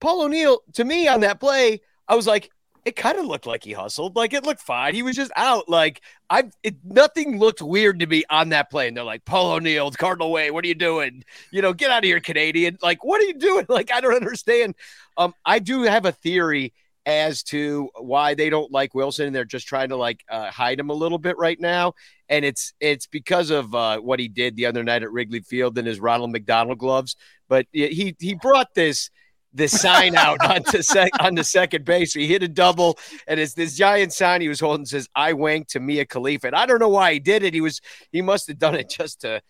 Paul 0.00 0.22
O'Neill 0.24 0.62
to 0.74 0.84
me 0.84 1.08
on 1.08 1.20
that 1.20 1.40
play, 1.40 1.80
I 2.06 2.16
was 2.16 2.26
like, 2.26 2.50
it 2.84 2.96
kind 2.96 3.18
of 3.18 3.26
looked 3.26 3.46
like 3.46 3.64
he 3.64 3.72
hustled. 3.72 4.14
Like 4.14 4.34
it 4.34 4.44
looked 4.44 4.60
fine. 4.60 4.94
He 4.94 5.02
was 5.02 5.16
just 5.16 5.32
out. 5.36 5.68
Like 5.68 6.02
I, 6.28 6.50
it, 6.62 6.76
nothing 6.84 7.38
looked 7.38 7.62
weird 7.62 8.00
to 8.00 8.06
me 8.06 8.24
on 8.28 8.50
that 8.50 8.70
play. 8.70 8.88
And 8.88 8.96
they're 8.96 9.04
like, 9.04 9.24
Paul 9.24 9.52
O'Neill, 9.52 9.90
Cardinal 9.92 10.30
Way, 10.30 10.50
what 10.50 10.64
are 10.64 10.68
you 10.68 10.74
doing? 10.74 11.24
You 11.50 11.62
know, 11.62 11.72
get 11.72 11.90
out 11.90 11.98
of 11.98 12.04
here, 12.04 12.20
Canadian. 12.20 12.78
Like, 12.82 13.04
what 13.04 13.20
are 13.20 13.24
you 13.24 13.34
doing? 13.34 13.66
Like, 13.74 13.90
I 13.92 14.00
don't 14.00 14.14
understand. 14.14 14.76
Um, 15.16 15.34
I 15.44 15.58
do 15.58 15.82
have 15.82 16.04
a 16.06 16.12
theory 16.12 16.72
as 17.06 17.42
to 17.42 17.90
why 17.98 18.34
they 18.34 18.50
don't 18.50 18.70
like 18.70 18.94
Willson. 18.94 19.32
They're 19.32 19.44
just 19.44 19.66
trying 19.66 19.88
to 19.88 19.96
like 19.96 20.24
uh, 20.28 20.50
hide 20.50 20.78
him 20.78 20.90
a 20.90 20.94
little 20.94 21.18
bit 21.18 21.36
right 21.38 21.58
now, 21.58 21.94
and 22.28 22.44
it's 22.44 22.72
it's 22.78 23.06
because 23.06 23.50
of 23.50 23.74
uh, 23.74 23.98
what 23.98 24.20
he 24.20 24.28
did 24.28 24.54
the 24.54 24.66
other 24.66 24.84
night 24.84 25.02
at 25.02 25.10
Wrigley 25.10 25.40
Field 25.40 25.76
in 25.76 25.86
his 25.86 25.98
Ronald 25.98 26.30
McDonald 26.30 26.78
gloves. 26.78 27.16
But 27.48 27.66
he 27.72 28.14
he 28.18 28.34
brought 28.34 28.74
this 28.74 29.10
the 29.54 29.68
sign 29.68 30.16
out 30.16 30.38
onto 30.44 30.82
sec- 30.82 31.10
on 31.20 31.34
the 31.34 31.44
second 31.44 31.84
base. 31.84 32.12
He 32.12 32.26
hit 32.26 32.42
a 32.42 32.48
double, 32.48 32.98
and 33.26 33.38
it's 33.40 33.54
this 33.54 33.76
giant 33.76 34.12
sign 34.12 34.40
he 34.40 34.48
was 34.48 34.60
holding 34.60 34.84
says 34.84 35.08
"I 35.14 35.32
wank 35.32 35.68
to 35.68 35.80
Mia 35.80 36.04
Khalifa." 36.04 36.48
And 36.48 36.56
I 36.56 36.66
don't 36.66 36.80
know 36.80 36.88
why 36.88 37.14
he 37.14 37.20
did 37.20 37.42
it. 37.42 37.54
He 37.54 37.60
was 37.60 37.80
he 38.12 38.20
must 38.20 38.48
have 38.48 38.58
done 38.58 38.74
it 38.74 38.90
just 38.90 39.20
to 39.22 39.40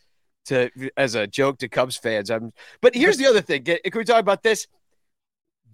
to 0.47 0.71
as 0.97 1.15
a 1.15 1.27
joke 1.27 1.59
to 1.59 1.69
Cubs 1.69 1.97
fans. 1.97 2.31
I'm, 2.31 2.53
but 2.81 2.95
here's 2.95 3.17
the 3.17 3.27
other 3.27 3.41
thing. 3.41 3.65
Can 3.65 3.79
we 3.95 4.05
talk 4.05 4.21
about 4.21 4.43
this? 4.43 4.67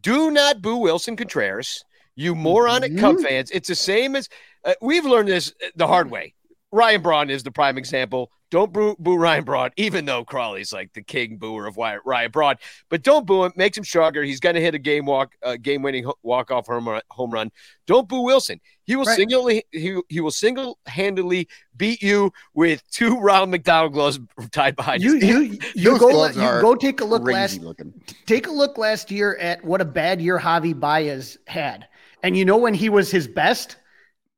Do 0.00 0.30
not 0.30 0.62
boo 0.62 0.78
Willson 0.78 1.16
Contreras. 1.16 1.84
You 2.14 2.34
moronic 2.34 2.92
mm-hmm. 2.92 3.00
Cub 3.00 3.20
fans. 3.20 3.50
It's 3.50 3.68
the 3.68 3.74
same 3.74 4.16
as 4.16 4.28
uh, 4.64 4.74
we've 4.80 5.04
learned 5.04 5.28
this 5.28 5.52
the 5.74 5.86
hard 5.86 6.10
way. 6.10 6.34
Ryan 6.72 7.02
Braun 7.02 7.30
is 7.30 7.42
the 7.42 7.50
prime 7.50 7.78
example. 7.78 8.30
Don't 8.50 8.72
boo, 8.72 8.96
boo 8.98 9.16
Ryan 9.16 9.44
Braun, 9.44 9.70
even 9.76 10.04
though 10.04 10.24
Crawly's 10.24 10.72
like 10.72 10.92
the 10.92 11.02
king 11.02 11.36
booer 11.36 11.66
of 11.66 11.76
Ryan 11.76 12.30
Braun. 12.32 12.56
But 12.88 13.02
don't 13.02 13.24
boo 13.24 13.44
him. 13.44 13.52
Makes 13.54 13.78
him 13.78 13.84
stronger. 13.84 14.24
He's 14.24 14.40
going 14.40 14.56
to 14.56 14.60
hit 14.60 14.74
a 14.74 14.78
game 14.78 15.06
walk, 15.06 15.34
uh, 15.42 15.56
game 15.56 15.82
winning 15.82 16.10
walk 16.24 16.50
off 16.50 16.66
home 16.66 16.88
run, 16.88 17.00
home 17.10 17.30
run. 17.30 17.52
Don't 17.86 18.08
boo 18.08 18.22
Willson. 18.22 18.60
He 18.84 18.96
will 18.96 19.04
right. 19.04 19.16
single 19.16 19.46
he, 19.46 19.62
he 20.08 20.20
will 20.20 20.32
single 20.32 20.78
handedly 20.86 21.48
beat 21.76 22.02
you 22.02 22.32
with 22.54 22.82
two 22.90 23.20
round 23.20 23.52
McDonald 23.52 23.92
gloves 23.92 24.18
tied 24.50 24.74
behind 24.74 25.00
you. 25.00 25.14
You 25.14 25.40
you, 25.42 25.58
you 25.74 25.98
go 25.98 26.26
you 26.26 26.34
go 26.34 26.74
take 26.74 27.00
a 27.00 27.04
look 27.04 27.22
last 27.22 27.60
looking. 27.60 27.94
take 28.26 28.48
a 28.48 28.52
look 28.52 28.78
last 28.78 29.12
year 29.12 29.36
at 29.36 29.64
what 29.64 29.80
a 29.80 29.84
bad 29.84 30.20
year 30.20 30.40
Javy 30.40 30.78
Baez 30.78 31.38
had, 31.46 31.86
and 32.24 32.36
you 32.36 32.44
know 32.44 32.56
when 32.56 32.74
he 32.74 32.88
was 32.88 33.12
his 33.12 33.28
best 33.28 33.76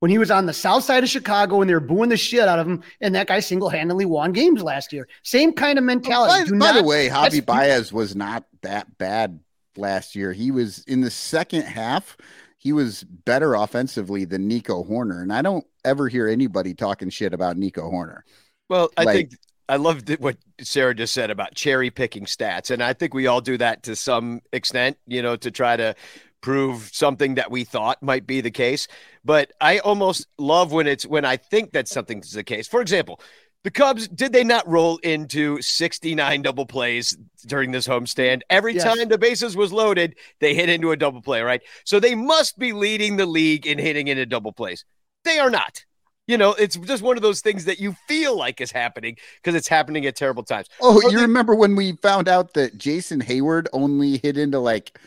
when 0.03 0.11
he 0.11 0.19
was 0.19 0.33
on 0.33 0.47
the 0.47 0.53
south 0.53 0.83
side 0.83 1.05
of 1.05 1.09
Chicago 1.09 1.61
and 1.61 1.71
they 1.71 1.75
were 1.75 1.79
booing 1.79 2.09
the 2.09 2.17
shit 2.17 2.49
out 2.49 2.59
of 2.59 2.67
him, 2.67 2.83
and 3.01 3.15
that 3.15 3.29
guy 3.29 3.39
single 3.39 3.69
handedly 3.69 4.05
won 4.05 4.33
games 4.33 4.61
last 4.61 4.93
year. 4.93 5.07
Same 5.23 5.53
kind 5.53 5.79
of 5.79 5.85
mentality. 5.85 6.51
by, 6.51 6.51
by 6.51 6.57
not, 6.57 6.75
the 6.75 6.83
way, 6.83 7.09
Javy 7.09 7.47
Baez 7.47 7.93
was 7.93 8.17
not 8.17 8.45
that 8.63 8.99
bad 8.99 9.39
last 9.77 10.17
year. 10.17 10.33
He 10.33 10.51
was 10.51 10.81
in 10.89 11.03
the 11.03 11.11
second 11.11 11.63
half. 11.63 12.17
He 12.59 12.73
was 12.73 13.05
better 13.05 13.55
offensively 13.55 14.25
than 14.25 14.49
Nico 14.49 14.83
Hoerner, 14.83 15.23
and 15.23 15.33
I 15.33 15.41
don't 15.41 15.65
ever 15.85 16.09
hear 16.09 16.27
anybody 16.27 16.75
talking 16.75 17.09
shit 17.09 17.33
about 17.33 17.57
Nico 17.57 17.89
Hoerner. 17.89 18.23
Well, 18.69 18.91
I 18.97 19.05
like, 19.05 19.15
think 19.15 19.31
I 19.69 19.77
love 19.77 20.03
what 20.19 20.37
Sara 20.61 20.97
just 20.97 21.15
said 21.15 21.31
about 21.31 21.55
cherry 21.55 21.93
picking 21.93 22.25
stats, 22.25 22.73
and 22.73 22.83
I 22.83 22.93
think 22.93 23.15
we 23.15 23.29
all 23.29 23.41
do 23.41 23.57
that 23.59 23.85
to 23.85 23.95
some 23.95 24.41
extent. 24.53 24.99
You 25.07 25.23
know, 25.23 25.37
to 25.37 25.53
try 25.53 25.77
to 25.77 25.95
prove 26.43 26.91
something 26.93 27.37
that 27.37 27.51
we 27.51 27.65
thought 27.65 28.03
might 28.03 28.27
be 28.27 28.43
the 28.43 28.51
case. 28.51 28.89
But 29.25 29.53
I 29.61 29.79
almost 29.79 30.27
love 30.39 30.73
when 30.73 30.87
it's 30.87 31.07
when 31.07 31.25
I 31.25 31.39
think 31.39 31.73
that 31.73 31.89
something's 31.89 32.33
the 32.33 32.45
case. 32.45 32.69
For 32.69 32.83
example, 32.83 33.21
the 33.65 33.71
Cubs, 33.71 34.09
did 34.09 34.33
they 34.33 34.43
not 34.43 34.69
roll 34.69 34.99
into 34.99 35.63
69 35.63 36.43
double 36.43 36.67
plays 36.67 37.17
during 37.47 37.71
this 37.71 37.87
homestand? 37.87 38.43
Every 38.51 38.75
yes. 38.75 38.83
time 38.83 39.09
the 39.09 39.19
bases 39.19 39.57
was 39.57 39.73
loaded, 39.73 40.17
they 40.41 40.53
hit 40.55 40.69
into 40.69 40.91
a 40.91 40.97
double 40.97 41.23
play, 41.23 41.43
right? 41.43 41.63
So 41.85 42.01
they 42.01 42.17
must 42.17 42.59
be 42.59 42.73
leading 42.73 43.17
the 43.17 43.27
league 43.27 43.67
in 43.67 43.79
hitting 43.79 44.09
into 44.09 44.27
double 44.27 44.53
plays. 44.53 44.85
They 45.25 45.39
are 45.39 45.51
not. 45.51 45.85
You 46.27 46.39
know, 46.39 46.55
it's 46.55 46.77
just 46.77 47.03
one 47.03 47.17
of 47.17 47.23
those 47.23 47.41
things 47.41 47.65
that 47.65 47.79
you 47.79 47.97
feel 48.09 48.37
like 48.37 48.61
is 48.61 48.73
happening 48.73 49.17
because 49.37 49.55
it's 49.55 49.69
happening 49.69 50.07
at 50.07 50.17
terrible 50.17 50.43
times. 50.43 50.69
Oh, 50.81 51.01
you 51.11 51.21
remember 51.21 51.55
when 51.55 51.77
we 51.77 51.93
found 51.97 52.29
out 52.29 52.55
that 52.55 52.79
Jason 52.79 53.21
Hayward 53.21 53.69
only 53.73 54.19
hit 54.19 54.37
into 54.37 54.59
like 54.59 54.99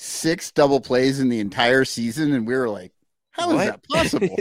six 0.00 0.50
double 0.50 0.80
plays 0.80 1.20
in 1.20 1.28
the 1.28 1.40
entire 1.40 1.84
season, 1.84 2.32
and 2.32 2.46
we 2.46 2.54
were 2.54 2.68
like, 2.68 2.92
"How 3.30 3.48
what? 3.48 3.60
is 3.60 3.70
that 3.70 3.88
possible?" 3.88 4.36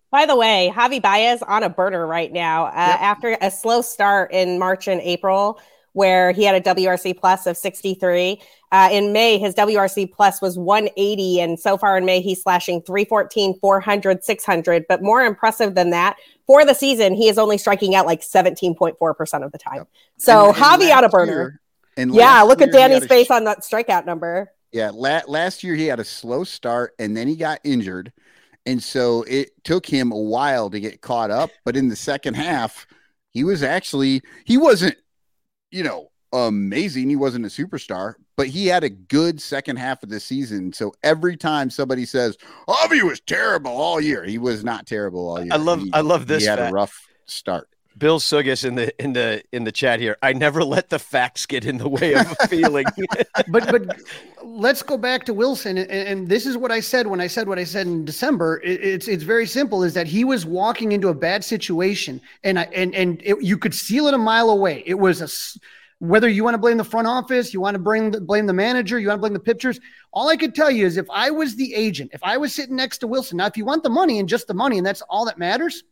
By 0.10 0.26
the 0.26 0.36
way, 0.36 0.72
Javy 0.74 1.02
Baez 1.02 1.42
on 1.42 1.62
a 1.62 1.68
burner 1.68 2.06
right 2.06 2.32
now 2.32 2.66
uh, 2.66 2.72
yep. 2.74 3.00
after 3.00 3.36
a 3.40 3.50
slow 3.50 3.82
start 3.82 4.32
in 4.32 4.58
March 4.58 4.88
and 4.88 5.00
April, 5.02 5.60
where 5.92 6.32
he 6.32 6.44
had 6.44 6.54
a 6.54 6.60
WRC 6.60 7.18
plus 7.18 7.46
of 7.46 7.56
63. 7.56 8.40
Uh, 8.70 8.88
in 8.92 9.12
May, 9.12 9.38
his 9.38 9.54
WRC 9.54 10.12
plus 10.12 10.40
was 10.40 10.58
180. 10.58 11.40
And 11.40 11.58
so 11.58 11.76
far 11.76 11.96
in 11.96 12.04
May, 12.04 12.20
he's 12.20 12.42
slashing 12.42 12.82
314, 12.82 13.58
400, 13.60 14.24
600. 14.24 14.86
But 14.88 15.02
more 15.02 15.24
impressive 15.24 15.74
than 15.74 15.90
that, 15.90 16.16
for 16.46 16.64
the 16.64 16.74
season, 16.74 17.14
he 17.14 17.28
is 17.28 17.38
only 17.38 17.58
striking 17.58 17.94
out 17.94 18.06
like 18.06 18.22
17.4% 18.22 19.44
of 19.44 19.52
the 19.52 19.58
time. 19.58 19.76
Yep. 19.76 19.88
So 20.18 20.48
and, 20.48 20.56
and 20.56 20.64
Javy 20.64 20.96
on 20.96 21.04
a 21.04 21.08
burner. 21.08 21.60
Year, 21.96 22.08
yeah, 22.08 22.42
look 22.42 22.60
at 22.60 22.72
Danny's 22.72 23.06
face 23.06 23.28
sh- 23.28 23.30
on 23.30 23.44
that 23.44 23.60
strikeout 23.60 24.06
number. 24.06 24.50
Yeah, 24.74 24.90
la- 24.92 25.22
last 25.28 25.62
year 25.62 25.76
he 25.76 25.86
had 25.86 26.00
a 26.00 26.04
slow 26.04 26.42
start 26.42 26.94
and 26.98 27.16
then 27.16 27.28
he 27.28 27.36
got 27.36 27.60
injured. 27.62 28.12
And 28.66 28.82
so 28.82 29.22
it 29.22 29.52
took 29.62 29.86
him 29.86 30.10
a 30.10 30.18
while 30.18 30.68
to 30.68 30.80
get 30.80 31.00
caught 31.00 31.30
up. 31.30 31.50
But 31.64 31.76
in 31.76 31.88
the 31.88 31.96
second 31.96 32.34
half, 32.34 32.84
he 33.30 33.44
was 33.44 33.62
actually, 33.62 34.22
he 34.44 34.58
wasn't, 34.58 34.96
you 35.70 35.84
know, 35.84 36.10
amazing. 36.32 37.08
He 37.08 37.14
wasn't 37.14 37.44
a 37.44 37.48
superstar, 37.48 38.14
but 38.36 38.48
he 38.48 38.66
had 38.66 38.82
a 38.82 38.90
good 38.90 39.40
second 39.40 39.76
half 39.76 40.02
of 40.02 40.08
the 40.08 40.18
season. 40.18 40.72
So 40.72 40.92
every 41.04 41.36
time 41.36 41.70
somebody 41.70 42.04
says, 42.04 42.36
"Oh, 42.66 42.88
he 42.90 43.02
was 43.02 43.20
terrible 43.20 43.70
all 43.70 44.00
year," 44.00 44.24
he 44.24 44.38
was 44.38 44.64
not 44.64 44.86
terrible 44.86 45.28
all 45.28 45.40
year. 45.40 45.52
I 45.52 45.56
love, 45.56 45.82
he, 45.82 45.92
I 45.92 46.00
love 46.00 46.26
this. 46.26 46.42
He 46.42 46.48
had 46.48 46.58
fact. 46.58 46.72
a 46.72 46.74
rough 46.74 47.06
start. 47.26 47.68
Bill 47.96 48.18
Suggis 48.18 48.64
in 48.64 48.74
the 48.74 49.02
in 49.02 49.12
the 49.12 49.42
in 49.52 49.64
the 49.64 49.72
chat 49.72 50.00
here. 50.00 50.16
I 50.22 50.32
never 50.32 50.64
let 50.64 50.90
the 50.90 50.98
facts 50.98 51.46
get 51.46 51.64
in 51.64 51.78
the 51.78 51.88
way 51.88 52.14
of 52.14 52.34
a 52.40 52.48
feeling. 52.48 52.86
but 53.48 53.70
but 53.70 54.00
let's 54.42 54.82
go 54.82 54.96
back 54.96 55.24
to 55.26 55.34
Willson, 55.34 55.78
and, 55.78 55.90
and, 55.90 56.28
this 56.28 56.44
is 56.44 56.56
what 56.56 56.72
I 56.72 56.80
said 56.80 57.06
when 57.06 57.20
I 57.20 57.28
said 57.28 57.46
what 57.46 57.58
I 57.58 57.64
said 57.64 57.86
in 57.86 58.04
December. 58.04 58.60
It, 58.64 58.82
it's 58.82 59.08
it's 59.08 59.22
very 59.22 59.46
simple: 59.46 59.84
is 59.84 59.94
that 59.94 60.08
he 60.08 60.24
was 60.24 60.44
walking 60.44 60.92
into 60.92 61.08
a 61.08 61.14
bad 61.14 61.44
situation, 61.44 62.20
and 62.42 62.58
I 62.58 62.64
and 62.74 62.94
and 62.94 63.22
it, 63.24 63.40
you 63.40 63.56
could 63.56 63.74
seal 63.74 64.08
it 64.08 64.14
a 64.14 64.18
mile 64.18 64.50
away. 64.50 64.82
It 64.86 64.94
was 64.94 65.20
a 65.20 65.28
whether 66.00 66.28
you 66.28 66.42
want 66.42 66.54
to 66.54 66.58
blame 66.58 66.76
the 66.76 66.84
front 66.84 67.06
office, 67.06 67.54
you 67.54 67.60
want 67.60 67.76
to 67.76 67.78
bring 67.78 68.10
the, 68.10 68.20
blame 68.20 68.46
the 68.46 68.52
manager, 68.52 68.98
you 68.98 69.08
want 69.08 69.18
to 69.18 69.20
blame 69.20 69.32
the 69.32 69.38
pitchers. 69.38 69.78
All 70.12 70.28
I 70.28 70.36
could 70.36 70.54
tell 70.54 70.70
you 70.70 70.84
is 70.84 70.96
if 70.96 71.06
I 71.08 71.30
was 71.30 71.54
the 71.54 71.72
agent, 71.74 72.10
if 72.12 72.22
I 72.24 72.36
was 72.36 72.54
sitting 72.54 72.76
next 72.76 72.98
to 72.98 73.06
Willson, 73.06 73.34
now 73.34 73.46
if 73.46 73.56
you 73.56 73.64
want 73.64 73.84
the 73.84 73.88
money 73.88 74.18
and 74.18 74.28
just 74.28 74.48
the 74.48 74.54
money, 74.54 74.76
and 74.76 74.86
that's 74.86 75.02
all 75.02 75.24
that 75.26 75.38
matters 75.38 75.84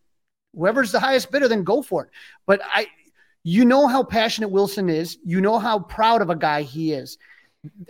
whoever's 0.54 0.92
the 0.92 1.00
highest 1.00 1.30
bidder, 1.30 1.48
then 1.48 1.64
go 1.64 1.82
for 1.82 2.04
it. 2.04 2.10
But 2.46 2.60
I, 2.64 2.86
you 3.42 3.64
know 3.64 3.86
how 3.86 4.02
passionate 4.02 4.50
Willson 4.50 4.90
is. 4.90 5.18
You 5.24 5.40
know 5.40 5.58
how 5.58 5.80
proud 5.80 6.22
of 6.22 6.30
a 6.30 6.36
guy 6.36 6.62
he 6.62 6.92
is. 6.92 7.18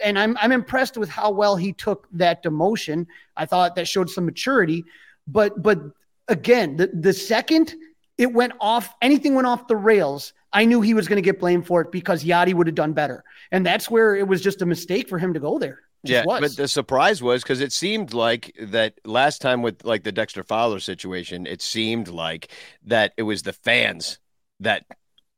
And 0.02 0.18
I'm, 0.18 0.36
I'm 0.40 0.52
impressed 0.52 0.96
with 0.96 1.08
how 1.08 1.30
well 1.30 1.56
he 1.56 1.72
took 1.72 2.08
that 2.12 2.42
demotion. 2.42 3.06
I 3.36 3.46
thought 3.46 3.74
that 3.76 3.88
showed 3.88 4.10
some 4.10 4.26
maturity. 4.26 4.84
But, 5.26 5.62
but 5.62 5.80
again, 6.28 6.76
the, 6.76 6.88
the 6.88 7.12
second 7.12 7.74
it 8.18 8.32
went 8.32 8.52
off, 8.60 8.94
anything 9.00 9.34
went 9.34 9.46
off 9.46 9.66
the 9.66 9.76
rails, 9.76 10.32
I 10.52 10.64
knew 10.66 10.80
he 10.80 10.94
was 10.94 11.08
going 11.08 11.16
to 11.16 11.22
get 11.22 11.40
blamed 11.40 11.66
for 11.66 11.80
it 11.80 11.90
because 11.90 12.24
Yadi 12.24 12.52
would 12.52 12.66
have 12.66 12.76
done 12.76 12.92
better. 12.92 13.24
And 13.50 13.64
that's 13.64 13.90
where 13.90 14.14
it 14.14 14.28
was 14.28 14.42
just 14.42 14.62
a 14.62 14.66
mistake 14.66 15.08
for 15.08 15.18
him 15.18 15.32
to 15.34 15.40
go 15.40 15.58
there 15.58 15.80
yeah, 16.02 16.24
was. 16.24 16.40
but 16.40 16.56
the 16.56 16.68
surprise 16.68 17.22
was 17.22 17.42
because 17.42 17.60
it 17.60 17.72
seemed 17.72 18.12
like 18.12 18.54
that 18.60 18.94
last 19.04 19.40
time 19.40 19.62
with 19.62 19.84
like 19.84 20.02
the 20.02 20.12
Dexter 20.12 20.42
Fowler 20.42 20.80
situation, 20.80 21.46
it 21.46 21.62
seemed 21.62 22.08
like 22.08 22.50
that 22.84 23.12
it 23.16 23.22
was 23.22 23.42
the 23.42 23.52
fans 23.52 24.18
that 24.60 24.84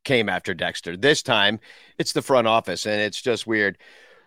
came 0.05 0.29
after 0.29 0.55
Dexter. 0.55 0.97
This 0.97 1.23
time, 1.23 1.61
it's 1.99 2.13
the 2.13 2.23
front 2.23 2.47
office, 2.47 2.87
and 2.87 3.01
it's 3.01 3.21
just 3.21 3.47
weird. 3.47 3.79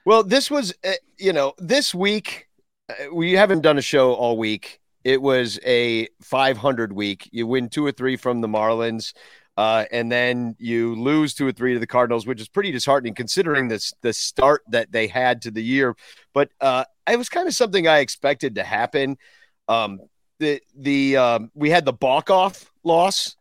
Well, 0.06 0.24
this 0.24 0.50
was, 0.50 0.74
uh, 0.86 0.94
you 1.18 1.34
know, 1.34 1.54
this 1.58 1.94
week 1.94 2.48
uh, 2.90 3.14
we 3.14 3.34
haven't 3.34 3.62
done 3.62 3.78
a 3.78 3.82
show 3.82 4.14
all 4.14 4.38
week. 4.38 4.80
It 5.04 5.22
was 5.22 5.60
a 5.66 6.08
500 6.22 6.94
week. 6.94 7.30
You 7.32 7.48
win 7.48 7.70
two 7.70 7.86
or 7.86 7.92
three 7.92 8.18
from 8.18 8.42
the 8.42 8.48
Marlins. 8.48 9.14
Uh, 9.58 9.86
and 9.92 10.12
then 10.12 10.56
you 10.60 10.96
lose 10.96 11.34
two 11.34 11.48
or 11.48 11.52
three 11.52 11.74
to 11.74 11.80
the 11.80 11.88
Cardinals, 11.88 12.28
which 12.28 12.40
is 12.40 12.48
pretty 12.48 12.72
disheartening 12.72 13.16
considering 13.16 13.68
this 13.68 13.92
the 14.02 14.14
start 14.14 14.62
that 14.70 14.92
they 14.92 15.08
had 15.08 15.42
to 15.42 15.52
the 15.52 15.64
year. 15.64 15.96
But 16.34 16.52
uh, 16.62 16.86
it 17.10 17.18
was 17.18 17.28
kind 17.28 17.48
of 17.48 17.56
something 17.56 17.88
I 17.88 18.00
expected 18.00 18.56
to 18.56 18.64
happen. 18.64 19.18
Um, 19.68 20.00
the 20.40 20.62
the 20.76 21.18
um, 21.18 21.52
we 21.56 21.72
had 21.72 21.86
the 21.86 21.94
balk 21.94 22.30
off 22.30 22.72
loss 22.84 23.36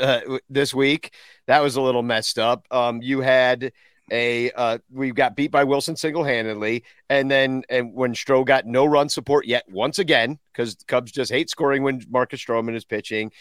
uh, 0.00 0.20
this 0.48 0.72
week. 0.72 1.12
That 1.46 1.60
was 1.60 1.74
a 1.74 1.80
little 1.80 2.04
messed 2.04 2.38
up. 2.38 2.66
Um, 2.70 3.02
you 3.02 3.20
had 3.20 3.72
a 4.12 4.50
uh, 4.52 4.78
we 4.92 5.10
got 5.10 5.36
beat 5.36 5.50
by 5.50 5.64
Willson 5.64 5.96
single 5.96 6.24
handedly, 6.24 6.84
and 7.10 7.28
then 7.28 7.64
and 7.68 7.92
when 7.94 8.14
Stroh 8.14 8.44
got 8.44 8.64
no 8.64 8.84
run 8.84 9.08
support 9.08 9.46
yet 9.46 9.64
once 9.68 9.98
again 9.98 10.38
because 10.52 10.76
Cubs 10.86 11.10
just 11.10 11.32
hate 11.32 11.50
scoring 11.50 11.82
when 11.82 12.02
Marcus 12.08 12.44
Stroman 12.44 12.76
is 12.76 12.84
pitching. 12.84 13.32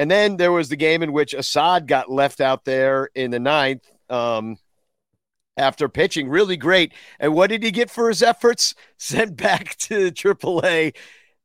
And 0.00 0.10
then 0.10 0.38
there 0.38 0.50
was 0.50 0.70
the 0.70 0.76
game 0.76 1.02
in 1.02 1.12
which 1.12 1.34
Assad 1.34 1.86
got 1.86 2.10
left 2.10 2.40
out 2.40 2.64
there 2.64 3.10
in 3.14 3.30
the 3.30 3.38
ninth 3.38 3.86
um, 4.08 4.56
after 5.58 5.90
pitching 5.90 6.26
really 6.30 6.56
great. 6.56 6.94
And 7.18 7.34
what 7.34 7.50
did 7.50 7.62
he 7.62 7.70
get 7.70 7.90
for 7.90 8.08
his 8.08 8.22
efforts? 8.22 8.74
Sent 8.96 9.36
back 9.36 9.76
to 9.80 10.10
AAA 10.10 10.96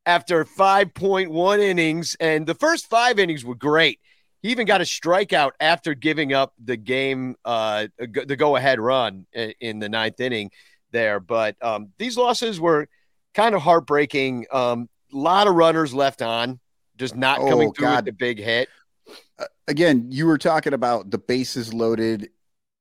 after 0.06 0.46
5.1 0.46 1.60
innings. 1.60 2.16
And 2.22 2.48
the 2.48 2.54
first 2.54 2.90
five 2.90 3.20
innings 3.20 3.44
were 3.44 3.56
great. 3.56 4.00
He 4.42 4.52
even 4.52 4.66
got 4.66 4.80
a 4.80 4.86
strikeout 4.86 5.52
after 5.60 5.94
giving 5.94 6.32
up 6.32 6.54
the 6.58 6.78
game, 6.78 7.36
uh, 7.44 7.88
the 7.98 8.38
go 8.38 8.56
ahead 8.56 8.80
run 8.80 9.26
in 9.60 9.80
the 9.80 9.90
ninth 9.90 10.22
inning 10.22 10.50
there. 10.92 11.20
But 11.20 11.62
um, 11.62 11.90
these 11.98 12.16
losses 12.16 12.62
were 12.62 12.88
kind 13.34 13.54
of 13.54 13.62
heartbreaking. 13.64 14.46
A 14.50 14.58
um, 14.58 14.90
lot 15.12 15.48
of 15.48 15.56
runners 15.56 15.94
left 15.94 16.22
on 16.22 16.62
just 16.98 17.16
not 17.16 17.40
oh, 17.40 17.50
coming 17.50 17.74
through 17.74 17.88
God. 17.88 17.96
with 17.98 18.06
the 18.06 18.12
big 18.14 18.40
hit. 18.40 18.70
Uh, 19.38 19.46
again, 19.68 20.08
you 20.10 20.26
were 20.26 20.38
talking 20.38 20.74
about 20.74 21.12
the 21.12 21.18
bases 21.18 21.74
loaded 21.74 22.30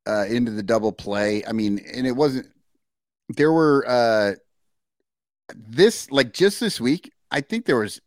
uh, 0.07 0.27
into 0.29 0.51
the 0.51 0.63
double 0.63 0.93
play. 0.93 1.45
I 1.47 1.53
mean, 1.53 1.81
and 1.93 2.07
it 2.07 2.13
wasn't. 2.13 2.47
There 3.29 3.53
were 3.53 3.85
uh, 3.87 4.33
this 5.55 6.11
like 6.11 6.33
just 6.33 6.61
this 6.61 6.81
week. 6.81 7.13
I 7.31 7.41
think 7.41 7.67
there 7.67 7.79
was 7.79 8.01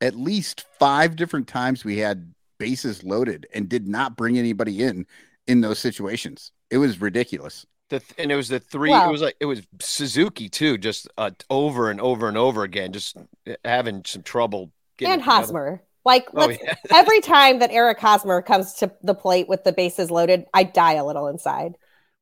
at 0.00 0.14
least 0.14 0.64
five 0.78 1.16
different 1.16 1.48
times 1.48 1.84
we 1.84 1.98
had 1.98 2.34
bases 2.58 3.02
loaded 3.02 3.46
and 3.54 3.68
did 3.68 3.88
not 3.88 4.16
bring 4.16 4.38
anybody 4.38 4.82
in 4.82 5.06
in 5.46 5.60
those 5.60 5.78
situations. 5.78 6.52
It 6.70 6.78
was 6.78 7.00
ridiculous. 7.00 7.66
The, 7.88 8.02
and 8.18 8.32
it 8.32 8.36
was 8.36 8.48
the 8.48 8.58
three. 8.58 8.92
It 8.92 9.10
was 9.10 9.22
like 9.22 9.36
it 9.38 9.46
was 9.46 9.62
Suzuki 9.80 10.48
too, 10.48 10.76
just 10.76 11.08
uh, 11.16 11.30
over 11.48 11.90
and 11.90 12.00
over 12.00 12.26
and 12.26 12.36
over 12.36 12.64
again, 12.64 12.92
just 12.92 13.16
having 13.64 14.02
some 14.04 14.22
trouble 14.22 14.72
and 15.00 15.22
Hosmer. 15.22 15.82
Like 16.04 16.28
oh, 16.34 16.48
yeah. 16.48 16.74
every 16.90 17.20
time 17.20 17.58
that 17.58 17.72
Eric 17.72 17.98
Hosmer 17.98 18.40
comes 18.40 18.74
to 18.74 18.92
the 19.02 19.14
plate 19.14 19.48
with 19.48 19.64
the 19.64 19.72
bases 19.72 20.10
loaded, 20.10 20.46
I 20.54 20.62
die 20.62 20.94
a 20.94 21.04
little 21.04 21.26
inside. 21.26 21.74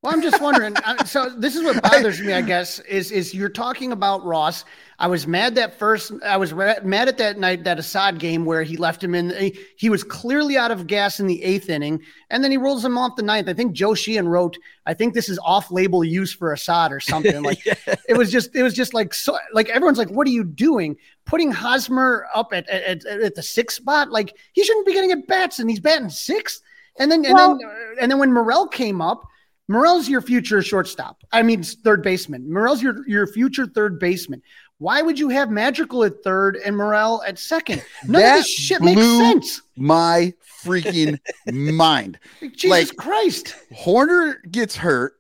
Well, 0.05 0.13
I'm 0.13 0.21
just 0.21 0.43
wondering. 0.43 0.77
So 1.07 1.31
this 1.31 1.57
is 1.57 1.63
what 1.63 1.83
bothers 1.83 2.21
me, 2.21 2.33
I 2.35 2.43
guess, 2.43 2.79
is 2.81 3.11
is 3.11 3.35
you're 3.35 3.49
talking 3.49 3.91
about 3.91 4.25
Ross. 4.25 4.65
I 4.99 5.07
was 5.07 5.27
mad 5.27 5.55
that 5.55 5.79
first. 5.79 6.13
I 6.25 6.37
was 6.37 6.53
mad 6.53 7.09
at 7.09 7.19
that 7.19 7.39
night 7.39 7.65
that 7.65 7.79
Assad 7.79 8.19
game 8.19 8.45
where 8.45 8.63
he 8.63 8.77
left 8.77 9.03
him 9.03 9.15
in. 9.15 9.31
He, 9.31 9.59
he 9.77 9.91
was 9.91 10.05
clearly 10.05 10.57
out 10.57 10.71
of 10.71 10.87
gas 10.87 11.21
in 11.21 11.27
the 11.27 11.43
eighth 11.43 11.71
inning, 11.71 12.03
and 12.31 12.45
then 12.45 12.51
he 12.51 12.57
rolls 12.59 12.85
him 12.85 12.99
off 12.99 13.17
the 13.17 13.23
ninth. 13.23 13.49
I 13.49 13.55
think 13.55 13.73
Joe 13.73 13.95
Sheehan 13.95 14.29
wrote, 14.29 14.59
"I 14.87 14.93
think 14.93 15.15
this 15.15 15.29
is 15.29 15.39
off-label 15.43 16.05
use 16.05 16.35
for 16.35 16.53
Assad 16.53 16.93
or 16.93 17.01
something." 17.01 17.43
Like 17.43 17.65
yeah. 17.65 17.75
it 18.09 18.17
was 18.17 18.31
just, 18.31 18.55
it 18.55 18.63
was 18.63 18.75
just 18.75 18.93
like 18.93 19.15
so. 19.15 19.39
Like 19.53 19.69
everyone's 19.71 19.99
like, 19.99 20.11
"What 20.11 20.27
are 20.27 20.31
you 20.31 20.45
doing? 20.45 20.97
Putting 21.27 21.51
Hosmer 21.51 22.27
up 22.35 22.53
at 22.53 22.69
at, 22.69 23.05
at 23.07 23.35
the 23.35 23.43
sixth 23.43 23.79
spot? 23.79 24.11
Like 24.11 24.37
he 24.53 24.65
shouldn't 24.65 24.87
be 24.87 24.93
getting 24.93 25.13
at 25.13 25.27
bats, 25.27 25.59
and 25.59 25.71
he's 25.71 25.81
batting 25.81 26.11
sixth. 26.11 26.63
And 26.99 27.11
then 27.11 27.25
and 27.25 27.35
well, 27.35 27.59
then 27.59 27.71
and 28.01 28.11
then 28.11 28.19
when 28.19 28.33
Morel 28.33 28.69
came 28.69 29.01
up 29.01 29.25
Morel's 29.69 30.09
your 30.09 30.21
future 30.21 30.63
shortstop. 30.63 31.23
I 31.33 31.43
mean, 31.43 31.63
third 31.63 32.03
baseman. 32.03 32.53
Morel's 32.53 32.83
your, 32.83 33.07
your 33.09 33.27
future 33.27 33.67
third 33.67 33.99
baseman. 33.99 34.43
Why 34.79 35.01
would 35.01 35.19
you 35.19 35.29
have 35.31 35.51
Madrigal 35.51 36.05
at 36.05 36.23
third 36.23 36.57
and 36.57 36.77
Morel 36.77 37.23
at 37.27 37.39
second? 37.39 37.83
None 38.07 38.21
that 38.21 38.39
of 38.39 38.45
this 38.45 38.53
shit 38.53 38.83
makes 38.83 39.01
sense. 39.01 39.63
My 39.77 40.35
freaking 40.63 41.19
mind. 41.53 42.19
Jesus 42.41 42.71
like, 42.71 42.97
Christ. 42.97 43.57
Hoerner 43.73 44.35
gets 44.51 44.77
hurt, 44.77 45.15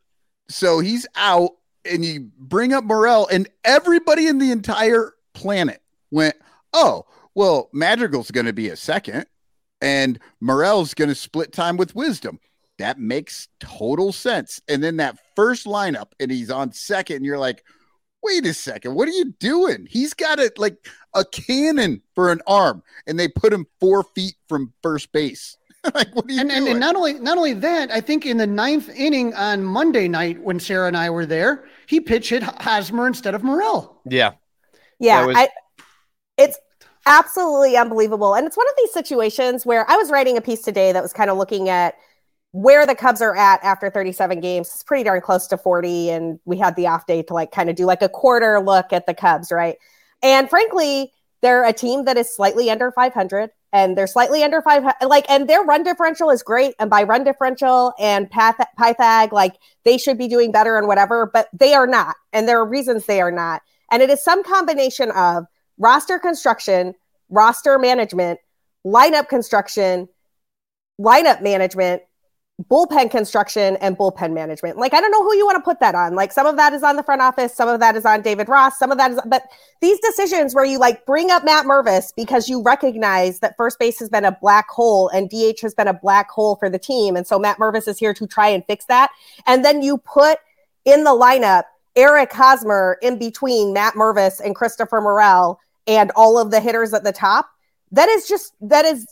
so 0.49 0.81
he's 0.81 1.07
out, 1.15 1.53
and 1.91 2.05
you 2.05 2.31
bring 2.39 2.73
up 2.75 2.85
Morel, 2.85 3.27
and 3.29 3.49
everybody 3.65 4.27
in 4.27 4.39
the 4.39 4.51
entire 4.51 5.15
planet 5.33 5.81
went, 6.15 6.37
oh, 6.73 7.05
well, 7.35 7.69
Madrigal's 7.73 8.31
going 8.31 8.47
to 8.47 8.53
be 8.53 8.69
a 8.69 8.77
second, 8.77 9.27
and 9.81 10.19
Morel's 10.41 10.95
going 10.95 11.09
to 11.11 11.15
split 11.15 11.53
time 11.53 11.77
with 11.77 11.95
wisdom 11.95 12.39
that 12.79 12.99
makes 12.99 13.49
total 13.61 14.13
sense. 14.13 14.61
And 14.69 14.83
then 14.83 14.97
that 14.99 15.19
first 15.37 15.67
lineup, 15.67 16.13
and 16.19 16.31
he's 16.31 16.51
on 16.51 16.73
second, 16.73 17.17
and 17.17 17.25
you're 17.25 17.39
like, 17.39 17.65
wait 18.23 18.47
a 18.47 18.55
second, 18.55 18.95
what 18.95 19.09
are 19.09 19.13
you 19.13 19.35
doing? 19.39 19.87
He's 19.89 20.15
got 20.15 20.39
it 20.39 20.59
like 20.59 20.77
a 21.15 21.25
cannon 21.25 22.03
for 22.15 22.33
an 22.33 22.41
arm, 22.47 22.83
and 23.07 23.19
they 23.19 23.29
put 23.29 23.53
him 23.53 23.67
four 23.81 24.03
feet 24.03 24.35
from 24.49 24.73
first 24.83 25.13
base. 25.13 25.57
like, 25.95 26.15
what 26.15 26.27
are 26.27 26.33
you 26.33 26.41
and, 26.41 26.49
doing? 26.49 26.63
And, 26.63 26.69
and 26.69 26.81
not 26.81 26.97
only 26.97 27.15
not 27.15 27.37
only 27.37 27.53
that, 27.55 27.91
I 27.91 28.01
think 28.01 28.25
in 28.25 28.39
the 28.39 28.47
ninth 28.47 28.89
inning 28.89 29.35
on 29.35 29.63
Monday 29.63 30.09
night 30.09 30.43
when 30.43 30.59
Sarah 30.59 30.89
and 30.89 30.97
I 30.97 31.11
were 31.11 31.27
there, 31.27 31.67
he 31.87 32.01
pitched 32.01 32.31
hit 32.31 32.43
Hosmer 32.43 33.07
instead 33.07 33.35
of 33.35 33.45
Morel. 33.45 34.01
Yeah. 34.09 34.33
Yeah. 34.99 35.27
Was- 35.27 35.37
I, 35.37 35.49
it's 36.37 36.59
absolutely 37.07 37.77
unbelievable. 37.77 38.35
And 38.35 38.47
it's 38.47 38.57
one 38.57 38.69
of 38.69 38.75
these 38.79 38.93
situations 38.93 39.67
where 39.67 39.89
I 39.91 39.97
was 39.97 40.11
writing 40.11 40.37
a 40.37 40.41
piece 40.41 40.63
today 40.63 40.93
that 40.93 41.03
was 41.03 41.13
kind 41.13 41.31
of 41.31 41.37
looking 41.37 41.69
at– 41.69 41.97
where 42.55 42.87
the 42.87 42.95
Cubs 42.95 43.21
are 43.21 43.37
at 43.37 43.59
after 43.65 43.91
37 43.91 44.39
games 44.39 44.69
It's 44.69 44.85
pretty 44.85 45.03
darn 45.03 45.21
close 45.21 45.49
to 45.49 45.59
40. 45.59 46.11
And 46.11 46.39
we 46.45 46.57
had 46.57 46.77
the 46.77 46.87
off 46.87 47.05
day 47.05 47.21
to 47.25 47.35
like 47.35 47.51
kind 47.51 47.69
of 47.69 47.75
do 47.75 47.85
like 47.85 48.01
a 48.01 48.09
quarter 48.09 48.61
look 48.61 48.93
at 48.93 49.07
the 49.07 49.15
Cubs, 49.15 49.51
right? 49.51 49.77
And 50.23 50.49
frankly, 50.49 51.13
they're 51.43 51.67
a 51.67 51.73
team 51.73 52.05
that 52.05 52.17
is 52.17 52.35
slightly 52.35 52.71
under 52.71 52.93
500 52.93 53.51
and 53.73 53.99
they're 53.99 54.07
slightly 54.07 54.45
under 54.45 54.63
five 54.63 54.85
like 55.05 55.29
and 55.29 55.49
their 55.49 55.63
run 55.63 55.83
differential 55.83 56.31
is 56.31 56.45
great 56.45 56.75
and 56.79 56.89
by 56.89 57.03
run 57.03 57.25
differential 57.25 57.93
and 57.99 58.31
path 58.31 58.55
pythag 58.79 59.33
like 59.33 59.57
they 59.85 59.99
should 59.99 60.17
be 60.17 60.29
doing 60.29 60.53
better 60.53 60.79
and 60.79 60.87
whatever 60.87 61.29
but 61.35 61.49
they 61.53 61.75
are 61.75 61.87
not 61.87 62.15
and 62.33 62.49
there 62.49 62.59
are 62.59 62.65
reasons 62.65 63.05
they 63.05 63.21
are 63.21 63.33
not 63.33 63.61
and 63.91 64.01
it 64.01 64.09
is 64.09 64.25
some 64.25 64.43
combination 64.45 65.11
of 65.11 65.45
roster 65.79 66.19
construction 66.19 66.95
roster 67.31 67.79
management 67.79 68.39
lineup 68.87 69.29
construction 69.29 70.09
lineup 71.01 71.43
management 71.43 72.03
bullpen 72.71 73.11
construction 73.11 73.77
and 73.79 73.99
bullpen 73.99 74.33
management. 74.33 74.79
Like, 74.79 74.95
I 74.95 75.01
don't 75.01 75.11
know 75.11 75.25
who 75.25 75.37
you 75.37 75.45
want 75.45 75.57
to 75.57 75.63
put 75.63 75.81
that 75.81 75.97
on. 75.97 76.15
Like, 76.15 76.31
some 76.31 76.47
of 76.47 76.57
that 76.57 76.73
is 76.73 76.85
on 76.85 76.95
the 76.95 77.03
front 77.03 77.21
office, 77.21 77.53
some 77.53 77.69
of 77.69 77.81
that 77.81 77.97
is 77.97 78.05
on 78.05 78.23
David 78.23 78.49
Ross, 78.49 78.79
some 78.79 78.93
of 78.93 78.99
that 78.99 79.11
is, 79.11 79.21
but 79.27 79.43
these 79.81 79.99
decisions 79.99 80.55
where 80.55 80.65
you 80.65 80.79
like 80.79 81.05
bring 81.05 81.31
up 81.31 81.45
Matt 81.45 81.67
Mervis 81.67 82.13
because 82.15 82.49
you 82.49 82.63
recognize 82.63 83.41
that 83.41 83.57
first 83.57 83.79
base 83.79 83.99
has 83.99 84.09
been 84.09 84.25
a 84.25 84.39
black 84.41 84.69
hole 84.69 85.09
and 85.09 85.29
DH 85.29 85.61
has 85.63 85.75
been 85.75 85.89
a 85.89 85.95
black 85.95 86.31
hole 86.31 86.55
for 86.57 86.71
the 86.71 86.79
team. 86.79 87.17
And 87.17 87.27
so 87.27 87.39
Matt 87.39 87.59
Mervis 87.59 87.89
is 87.89 87.99
here 87.99 88.15
to 88.15 88.27
try 88.27 88.49
and 88.49 88.65
fix 88.67 88.85
that. 88.87 89.11
And 89.47 89.65
then 89.65 89.83
you 89.83 89.99
put 89.99 90.39
in 90.85 91.03
the 91.03 91.11
lineup 91.11 91.65
Eric 91.97 92.33
Hosmer 92.33 92.99
in 93.03 93.19
between 93.19 93.73
Matt 93.73 93.95
Mervis 93.95 94.41
and 94.41 94.55
Christopher 94.55 95.01
Morel 95.01 95.59
and 95.87 96.11
all 96.17 96.39
of 96.39 96.51
the 96.51 96.61
hitters 96.61 96.95
at 96.95 97.05
the 97.05 97.13
top. 97.13 97.49
That 97.93 98.09
is 98.09 98.27
just, 98.27 98.53
that 98.61 98.85
is 98.85 99.07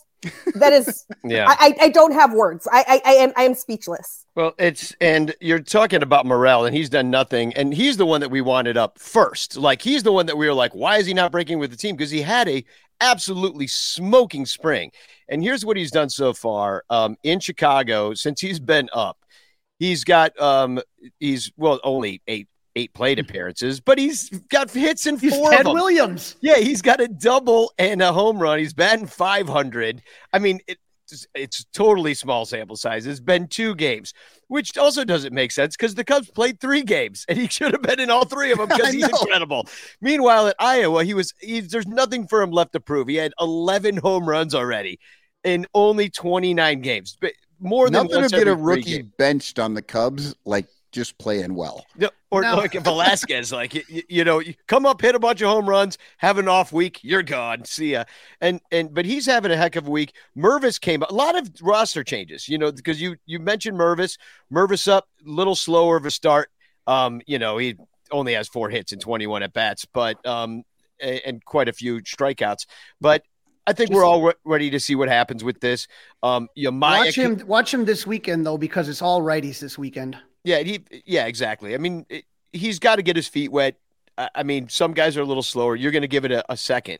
that 0.54 0.72
is 0.72 1.04
yeah. 1.24 1.46
I, 1.48 1.74
I 1.80 1.88
don't 1.88 2.12
have 2.12 2.32
words. 2.32 2.68
I, 2.70 2.84
I 2.88 3.02
i 3.04 3.14
am 3.14 3.32
i 3.36 3.42
am 3.42 3.54
speechless. 3.54 4.24
Well 4.34 4.54
it's 4.58 4.94
and 5.00 5.34
you're 5.40 5.60
talking 5.60 6.02
about 6.02 6.26
morel 6.26 6.64
and 6.64 6.74
he's 6.74 6.88
done 6.88 7.10
nothing 7.10 7.52
and 7.54 7.74
he's 7.74 7.96
the 7.96 8.06
one 8.06 8.20
that 8.20 8.30
we 8.30 8.40
wanted 8.40 8.76
up 8.76 8.98
first. 8.98 9.56
Like 9.56 9.82
he's 9.82 10.02
the 10.02 10.12
one 10.12 10.26
that 10.26 10.36
we 10.36 10.46
were 10.46 10.54
like 10.54 10.74
why 10.74 10.98
is 10.98 11.06
he 11.06 11.14
not 11.14 11.32
breaking 11.32 11.58
with 11.58 11.70
the 11.70 11.76
team? 11.76 11.96
Because 11.96 12.10
he 12.10 12.22
had 12.22 12.48
a 12.48 12.64
absolutely 13.00 13.66
smoking 13.66 14.46
spring. 14.46 14.92
And 15.28 15.42
here's 15.42 15.64
what 15.64 15.76
he's 15.76 15.90
done 15.90 16.08
so 16.08 16.32
far 16.32 16.84
um 16.90 17.16
in 17.22 17.40
chicago 17.40 18.14
since 18.14 18.40
he's 18.40 18.60
been 18.60 18.88
up 18.92 19.18
he's 19.78 20.04
got 20.04 20.38
um 20.40 20.80
he's 21.18 21.50
well 21.56 21.80
only 21.82 22.22
eight 22.28 22.48
eight 22.76 22.94
plate 22.94 23.18
mm-hmm. 23.18 23.28
appearances, 23.28 23.80
but 23.80 23.98
he's 23.98 24.28
got 24.48 24.70
hits 24.70 25.06
in 25.06 25.18
he's 25.18 25.34
four 25.34 25.50
Ted 25.50 25.60
of 25.60 25.66
them. 25.66 25.74
Williams. 25.74 26.36
Yeah, 26.40 26.56
he's 26.56 26.82
got 26.82 27.00
a 27.00 27.08
double 27.08 27.72
and 27.78 28.02
a 28.02 28.12
home 28.12 28.38
run. 28.38 28.58
He's 28.58 28.72
batting 28.72 29.06
500. 29.06 30.02
I 30.32 30.38
mean, 30.38 30.60
it, 30.66 30.78
it's 31.34 31.64
totally 31.74 32.14
small 32.14 32.44
sample 32.44 32.76
size. 32.76 33.06
It's 33.06 33.20
been 33.20 33.48
two 33.48 33.74
games, 33.74 34.14
which 34.48 34.78
also 34.78 35.04
doesn't 35.04 35.32
make 35.32 35.52
sense 35.52 35.76
because 35.76 35.94
the 35.94 36.04
Cubs 36.04 36.30
played 36.30 36.60
three 36.60 36.82
games 36.82 37.24
and 37.28 37.38
he 37.38 37.46
should 37.50 37.72
have 37.72 37.82
been 37.82 38.00
in 38.00 38.10
all 38.10 38.24
three 38.24 38.52
of 38.52 38.58
them 38.58 38.68
because 38.76 38.92
he's 38.92 39.08
incredible. 39.08 39.66
Meanwhile, 40.00 40.48
at 40.48 40.56
Iowa, 40.58 41.04
he 41.04 41.14
was 41.14 41.34
he, 41.40 41.60
there's 41.60 41.86
nothing 41.86 42.26
for 42.26 42.42
him 42.42 42.50
left 42.50 42.72
to 42.72 42.80
prove. 42.80 43.08
He 43.08 43.16
had 43.16 43.32
11 43.40 43.98
home 43.98 44.28
runs 44.28 44.54
already 44.54 44.98
in 45.44 45.66
only 45.74 46.08
29 46.08 46.80
games. 46.80 47.16
But 47.20 47.32
more 47.60 47.90
than 47.90 48.06
nothing 48.06 48.28
to 48.28 48.36
get 48.36 48.48
a 48.48 48.54
rookie 48.54 49.02
benched 49.02 49.58
on 49.58 49.74
the 49.74 49.82
Cubs 49.82 50.34
like 50.44 50.66
just 50.90 51.16
playing 51.18 51.54
well. 51.54 51.84
Or 52.32 52.40
no. 52.40 52.56
like 52.56 52.72
Velazquez, 52.72 53.52
like 53.52 53.74
you, 53.74 54.02
you, 54.08 54.24
know, 54.24 54.38
you 54.38 54.54
come 54.66 54.86
up, 54.86 55.02
hit 55.02 55.14
a 55.14 55.18
bunch 55.18 55.42
of 55.42 55.50
home 55.50 55.68
runs, 55.68 55.98
have 56.16 56.38
an 56.38 56.48
off 56.48 56.72
week, 56.72 56.98
you're 57.02 57.22
gone. 57.22 57.66
See 57.66 57.92
ya. 57.92 58.04
And 58.40 58.58
and 58.70 58.94
but 58.94 59.04
he's 59.04 59.26
having 59.26 59.50
a 59.50 59.56
heck 59.56 59.76
of 59.76 59.86
a 59.86 59.90
week. 59.90 60.14
Mervis 60.34 60.80
came 60.80 61.02
a 61.02 61.12
lot 61.12 61.36
of 61.36 61.50
roster 61.60 62.02
changes, 62.02 62.48
you 62.48 62.56
know, 62.56 62.72
because 62.72 63.02
you 63.02 63.16
you 63.26 63.38
mentioned 63.38 63.78
Mervis, 63.78 64.16
Mervis 64.50 64.88
up, 64.88 65.08
little 65.22 65.54
slower 65.54 65.98
of 65.98 66.06
a 66.06 66.10
start. 66.10 66.48
Um, 66.86 67.20
you 67.26 67.38
know, 67.38 67.58
he 67.58 67.76
only 68.10 68.32
has 68.32 68.48
four 68.48 68.70
hits 68.70 68.92
and 68.92 69.00
21 69.00 69.42
at 69.42 69.52
bats, 69.52 69.84
but 69.84 70.24
um, 70.26 70.62
and 71.00 71.44
quite 71.44 71.68
a 71.68 71.72
few 71.74 72.00
strikeouts. 72.00 72.64
But 72.98 73.24
I 73.66 73.74
think 73.74 73.90
we're 73.90 74.04
all 74.04 74.22
re- 74.22 74.34
ready 74.46 74.70
to 74.70 74.80
see 74.80 74.94
what 74.94 75.10
happens 75.10 75.44
with 75.44 75.60
this. 75.60 75.86
Um, 76.22 76.48
you 76.54 76.72
watch 76.72 77.14
him, 77.14 77.42
watch 77.46 77.74
him 77.74 77.84
this 77.84 78.06
weekend 78.06 78.46
though, 78.46 78.56
because 78.56 78.88
it's 78.88 79.02
all 79.02 79.20
righties 79.20 79.60
this 79.60 79.76
weekend. 79.76 80.16
Yeah, 80.44 80.60
he 80.60 80.80
yeah, 81.04 81.26
exactly. 81.26 81.74
I 81.74 81.78
mean, 81.78 82.06
it, 82.08 82.24
he's 82.52 82.78
got 82.78 82.96
to 82.96 83.02
get 83.02 83.16
his 83.16 83.28
feet 83.28 83.52
wet. 83.52 83.76
I, 84.18 84.28
I, 84.36 84.42
mean, 84.42 84.68
some 84.68 84.92
guys 84.92 85.16
are 85.16 85.22
a 85.22 85.26
little 85.26 85.42
slower. 85.42 85.76
You're 85.76 85.92
going 85.92 86.02
to 86.02 86.08
give 86.08 86.24
it 86.24 86.32
a, 86.32 86.44
a 86.52 86.56
second. 86.56 86.98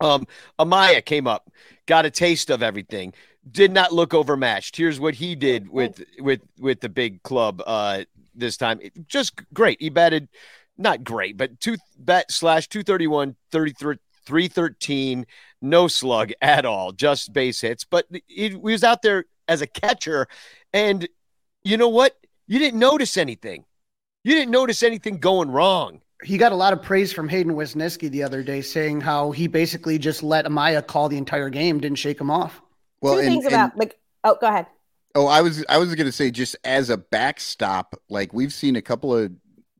Um, 0.00 0.26
Amaya 0.58 1.04
came 1.04 1.26
up, 1.26 1.50
got 1.86 2.06
a 2.06 2.10
taste 2.10 2.50
of 2.50 2.62
everything. 2.62 3.12
Did 3.50 3.72
not 3.72 3.92
look 3.92 4.14
overmatched. 4.14 4.76
Here's 4.76 4.98
what 4.98 5.14
he 5.14 5.34
did 5.34 5.68
with 5.68 6.02
with 6.18 6.40
with 6.58 6.80
the 6.80 6.88
big 6.88 7.22
club 7.22 7.62
uh 7.66 8.04
this 8.34 8.56
time. 8.56 8.80
Just 9.06 9.40
great. 9.52 9.80
He 9.80 9.88
batted 9.88 10.28
not 10.76 11.04
great, 11.04 11.36
but 11.36 11.60
two 11.60 11.76
bat 11.98 12.30
slash 12.30 12.68
231, 12.68 13.36
33, 13.50 13.96
313, 14.24 15.26
no 15.60 15.88
slug 15.88 16.32
at 16.40 16.64
all, 16.64 16.92
just 16.92 17.32
base 17.32 17.60
hits. 17.60 17.84
But 17.84 18.06
he, 18.10 18.50
he 18.50 18.54
was 18.54 18.82
out 18.82 19.02
there 19.02 19.26
as 19.48 19.62
a 19.62 19.66
catcher. 19.66 20.26
And 20.72 21.08
you 21.62 21.76
know 21.76 21.88
what? 21.88 22.16
You 22.50 22.58
didn't 22.58 22.80
notice 22.80 23.16
anything. 23.16 23.64
You 24.24 24.34
didn't 24.34 24.50
notice 24.50 24.82
anything 24.82 25.18
going 25.18 25.52
wrong. 25.52 26.00
He 26.24 26.36
got 26.36 26.50
a 26.50 26.56
lot 26.56 26.72
of 26.72 26.82
praise 26.82 27.12
from 27.12 27.28
Hayden 27.28 27.52
Wesneski 27.52 28.10
the 28.10 28.24
other 28.24 28.42
day, 28.42 28.60
saying 28.60 29.02
how 29.02 29.30
he 29.30 29.46
basically 29.46 29.98
just 29.98 30.24
let 30.24 30.46
Amaya 30.46 30.84
call 30.84 31.08
the 31.08 31.16
entire 31.16 31.48
game, 31.48 31.78
didn't 31.78 31.98
shake 31.98 32.20
him 32.20 32.28
off. 32.28 32.60
Well, 33.00 33.14
two 33.14 33.20
and, 33.20 33.28
things 33.28 33.46
about 33.46 33.76
like. 33.76 34.00
Oh, 34.24 34.36
go 34.40 34.48
ahead. 34.48 34.66
Oh, 35.14 35.28
I 35.28 35.42
was 35.42 35.64
I 35.68 35.78
was 35.78 35.94
going 35.94 36.06
to 36.06 36.12
say 36.12 36.32
just 36.32 36.56
as 36.64 36.90
a 36.90 36.96
backstop, 36.96 37.94
like 38.08 38.34
we've 38.34 38.52
seen 38.52 38.74
a 38.74 38.82
couple 38.82 39.16
of 39.16 39.30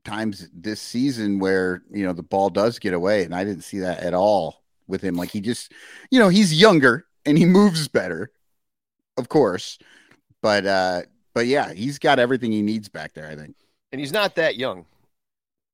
times 0.05 0.47
this 0.53 0.79
season 0.79 1.39
where 1.39 1.83
you 1.91 2.05
know 2.05 2.13
the 2.13 2.23
ball 2.23 2.49
does 2.49 2.79
get 2.79 2.93
away, 2.93 3.25
and 3.25 3.35
I 3.35 3.43
didn't 3.43 3.65
see 3.65 3.79
that 3.79 3.99
at 3.99 4.13
all 4.13 4.63
with 4.87 5.01
him. 5.01 5.15
Like 5.15 5.31
he 5.31 5.41
just, 5.41 5.73
you 6.09 6.19
know, 6.19 6.29
he's 6.29 6.53
younger 6.53 7.05
and 7.25 7.37
he 7.37 7.43
moves 7.43 7.89
better, 7.89 8.31
of 9.17 9.27
course, 9.27 9.77
but 10.41 10.65
uh 10.65 11.01
but 11.33 11.47
yeah, 11.47 11.73
he's 11.73 11.99
got 11.99 12.19
everything 12.19 12.51
he 12.51 12.61
needs 12.61 12.89
back 12.89 13.13
there, 13.13 13.27
I 13.27 13.35
think. 13.35 13.55
And 13.91 13.99
he's 13.99 14.13
not 14.13 14.35
that 14.35 14.57
young. 14.57 14.85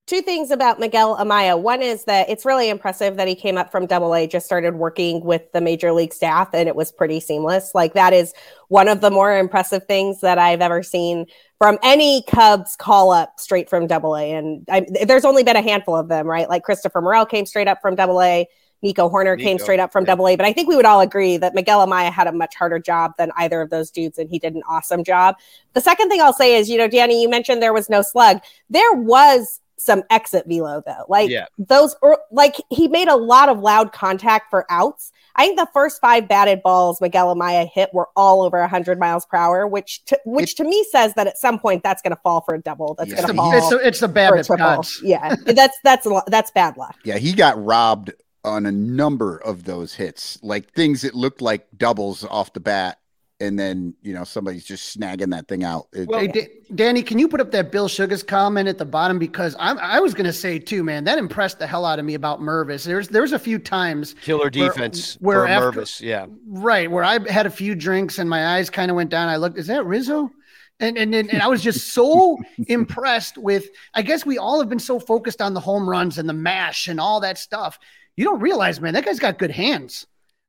two 0.07 0.21
things 0.21 0.51
about 0.51 0.79
Miguel 0.79 1.17
Amaya. 1.17 1.59
One 1.61 1.81
is 1.81 2.05
that 2.05 2.29
it's 2.29 2.45
really 2.45 2.69
impressive 2.69 3.17
that 3.17 3.27
he 3.27 3.35
came 3.35 3.57
up 3.57 3.71
from 3.71 3.85
double 3.85 4.15
A, 4.15 4.25
just 4.25 4.45
started 4.45 4.75
working 4.75 5.23
with 5.23 5.51
the 5.51 5.59
major 5.59 5.91
league 5.91 6.13
staff, 6.13 6.49
and 6.53 6.69
it 6.69 6.75
was 6.75 6.93
pretty 6.93 7.19
seamless. 7.19 7.75
Like, 7.75 7.93
that 7.93 8.13
is 8.13 8.33
one 8.69 8.87
of 8.87 9.01
the 9.01 9.11
more 9.11 9.37
impressive 9.37 9.85
things 9.85 10.21
that 10.21 10.39
I've 10.39 10.61
ever 10.61 10.81
seen 10.81 11.25
from 11.57 11.77
any 11.83 12.23
Cubs 12.23 12.77
call 12.77 13.11
up 13.11 13.33
straight 13.37 13.69
from 13.69 13.85
double 13.85 14.15
A. 14.15 14.31
And 14.31 14.65
I, 14.71 14.85
there's 15.05 15.25
only 15.25 15.43
been 15.43 15.57
a 15.57 15.61
handful 15.61 15.95
of 15.95 16.07
them, 16.07 16.25
right? 16.25 16.47
Like, 16.47 16.63
Christopher 16.63 17.01
Morel 17.01 17.25
came 17.25 17.45
straight 17.45 17.67
up 17.67 17.79
from 17.81 17.95
double 17.95 18.21
A. 18.21 18.47
Nico 18.81 19.09
Hoerner 19.09 19.37
Nico, 19.37 19.47
came 19.47 19.59
straight 19.59 19.79
up 19.79 19.91
from 19.91 20.03
double 20.03 20.27
A, 20.27 20.35
but 20.35 20.45
I 20.45 20.53
think 20.53 20.67
we 20.69 20.75
would 20.75 20.85
all 20.85 21.01
agree 21.01 21.37
that 21.37 21.55
Miguel 21.55 21.85
Amaya 21.85 22.11
had 22.11 22.27
a 22.27 22.31
much 22.31 22.55
harder 22.55 22.79
job 22.79 23.13
than 23.17 23.31
either 23.37 23.61
of 23.61 23.69
those 23.69 23.89
dudes, 23.89 24.17
and 24.17 24.29
he 24.29 24.39
did 24.39 24.55
an 24.55 24.63
awesome 24.69 25.03
job. 25.03 25.35
The 25.73 25.81
second 25.81 26.09
thing 26.09 26.21
I'll 26.21 26.33
say 26.33 26.55
is, 26.55 26.69
you 26.69 26.77
know, 26.77 26.87
Danny, 26.87 27.21
you 27.21 27.29
mentioned 27.29 27.61
there 27.61 27.73
was 27.73 27.89
no 27.89 28.01
slug. 28.01 28.41
There 28.69 28.93
was 28.93 29.59
some 29.77 30.03
exit 30.09 30.45
velo 30.47 30.81
though. 30.85 31.05
Like 31.07 31.29
yeah. 31.29 31.45
those, 31.57 31.95
or, 32.01 32.19
like 32.31 32.55
he 32.69 32.87
made 32.87 33.07
a 33.07 33.15
lot 33.15 33.47
of 33.47 33.59
loud 33.59 33.93
contact 33.93 34.49
for 34.49 34.65
outs. 34.69 35.11
I 35.35 35.45
think 35.45 35.59
the 35.59 35.67
first 35.71 36.01
five 36.01 36.27
batted 36.27 36.63
balls 36.63 36.99
Miguel 36.99 37.33
Amaya 37.33 37.69
hit 37.71 37.93
were 37.93 38.09
all 38.15 38.41
over 38.41 38.59
100 38.59 38.99
miles 38.99 39.25
per 39.25 39.37
hour, 39.37 39.67
which 39.67 40.03
to, 40.05 40.19
which 40.25 40.53
it, 40.53 40.57
to 40.57 40.63
me 40.63 40.83
says 40.91 41.13
that 41.13 41.27
at 41.27 41.37
some 41.37 41.59
point 41.59 41.83
that's 41.83 42.01
going 42.01 42.15
to 42.15 42.21
fall 42.21 42.41
for 42.41 42.55
a 42.55 42.61
double. 42.61 42.95
That's 42.95 43.11
yeah. 43.11 43.17
going 43.17 43.27
to 43.27 43.33
fall. 43.35 43.53
It's 43.53 43.71
a, 43.71 43.87
it's 43.87 44.01
a 44.01 44.07
bad 44.07 44.43
triple. 44.43 44.83
Yeah, 45.03 45.35
that's 45.45 45.77
that's 45.83 46.07
that's 46.27 46.51
bad 46.51 46.75
luck. 46.77 46.95
Yeah, 47.03 47.17
he 47.17 47.33
got 47.33 47.63
robbed 47.63 48.13
on 48.47 48.65
a 48.65 48.71
number 48.71 49.37
of 49.37 49.65
those 49.65 49.95
hits, 49.95 50.39
like 50.41 50.71
things 50.71 51.01
that 51.01 51.13
looked 51.13 51.41
like 51.41 51.67
doubles 51.77 52.23
off 52.23 52.53
the 52.53 52.59
bat 52.59 52.99
and 53.39 53.57
then 53.57 53.93
you 54.01 54.13
know 54.13 54.23
somebody's 54.23 54.65
just 54.65 54.97
snagging 54.97 55.31
that 55.31 55.47
thing 55.47 55.63
out. 55.63 55.87
It, 55.93 56.07
well, 56.07 56.19
hey, 56.19 56.27
D- 56.27 56.47
Danny, 56.73 57.03
can 57.03 57.19
you 57.19 57.27
put 57.27 57.39
up 57.39 57.51
that 57.51 57.71
Bill 57.71 57.87
Sugars 57.87 58.23
comment 58.23 58.67
at 58.67 58.77
the 58.77 58.85
bottom 58.85 59.19
because 59.19 59.55
I'm, 59.59 59.77
I 59.79 59.99
was 59.99 60.13
going 60.13 60.25
to 60.25 60.33
say 60.33 60.59
too, 60.59 60.83
man, 60.83 61.03
that 61.03 61.17
impressed 61.17 61.59
the 61.59 61.67
hell 61.67 61.85
out 61.85 61.99
of 61.99 62.05
me 62.05 62.15
about 62.15 62.39
Mervis. 62.39 62.85
There's 62.85 63.07
there's 63.07 63.33
a 63.33 63.39
few 63.39 63.59
times 63.59 64.15
killer 64.21 64.49
defense 64.49 65.15
where, 65.19 65.39
where 65.39 65.47
after, 65.47 65.81
Mervis, 65.81 66.01
yeah, 66.01 66.25
right, 66.47 66.89
where 66.89 67.03
I 67.03 67.19
had 67.31 67.45
a 67.45 67.51
few 67.51 67.75
drinks 67.75 68.17
and 68.19 68.29
my 68.29 68.57
eyes 68.57 68.69
kind 68.69 68.89
of 68.89 68.95
went 68.95 69.09
down. 69.09 69.29
I 69.29 69.37
looked, 69.37 69.57
is 69.57 69.67
that 69.67 69.85
Rizzo? 69.85 70.31
And, 70.79 70.97
and 70.97 71.13
and 71.13 71.31
and 71.31 71.41
I 71.41 71.47
was 71.47 71.63
just 71.63 71.93
so 71.93 72.37
impressed 72.67 73.37
with. 73.37 73.69
I 73.93 74.01
guess 74.01 74.25
we 74.25 74.37
all 74.37 74.59
have 74.59 74.69
been 74.69 74.79
so 74.79 74.99
focused 74.99 75.41
on 75.41 75.53
the 75.53 75.59
home 75.59 75.89
runs 75.89 76.17
and 76.17 76.29
the 76.29 76.33
mash 76.33 76.87
and 76.87 76.99
all 76.99 77.19
that 77.21 77.37
stuff. 77.37 77.79
You 78.17 78.25
don't 78.25 78.41
realize, 78.41 78.81
man, 78.81 78.93
that 78.95 79.05
guy's 79.05 79.19
got 79.19 79.37
good 79.37 79.51
hands. 79.51 80.05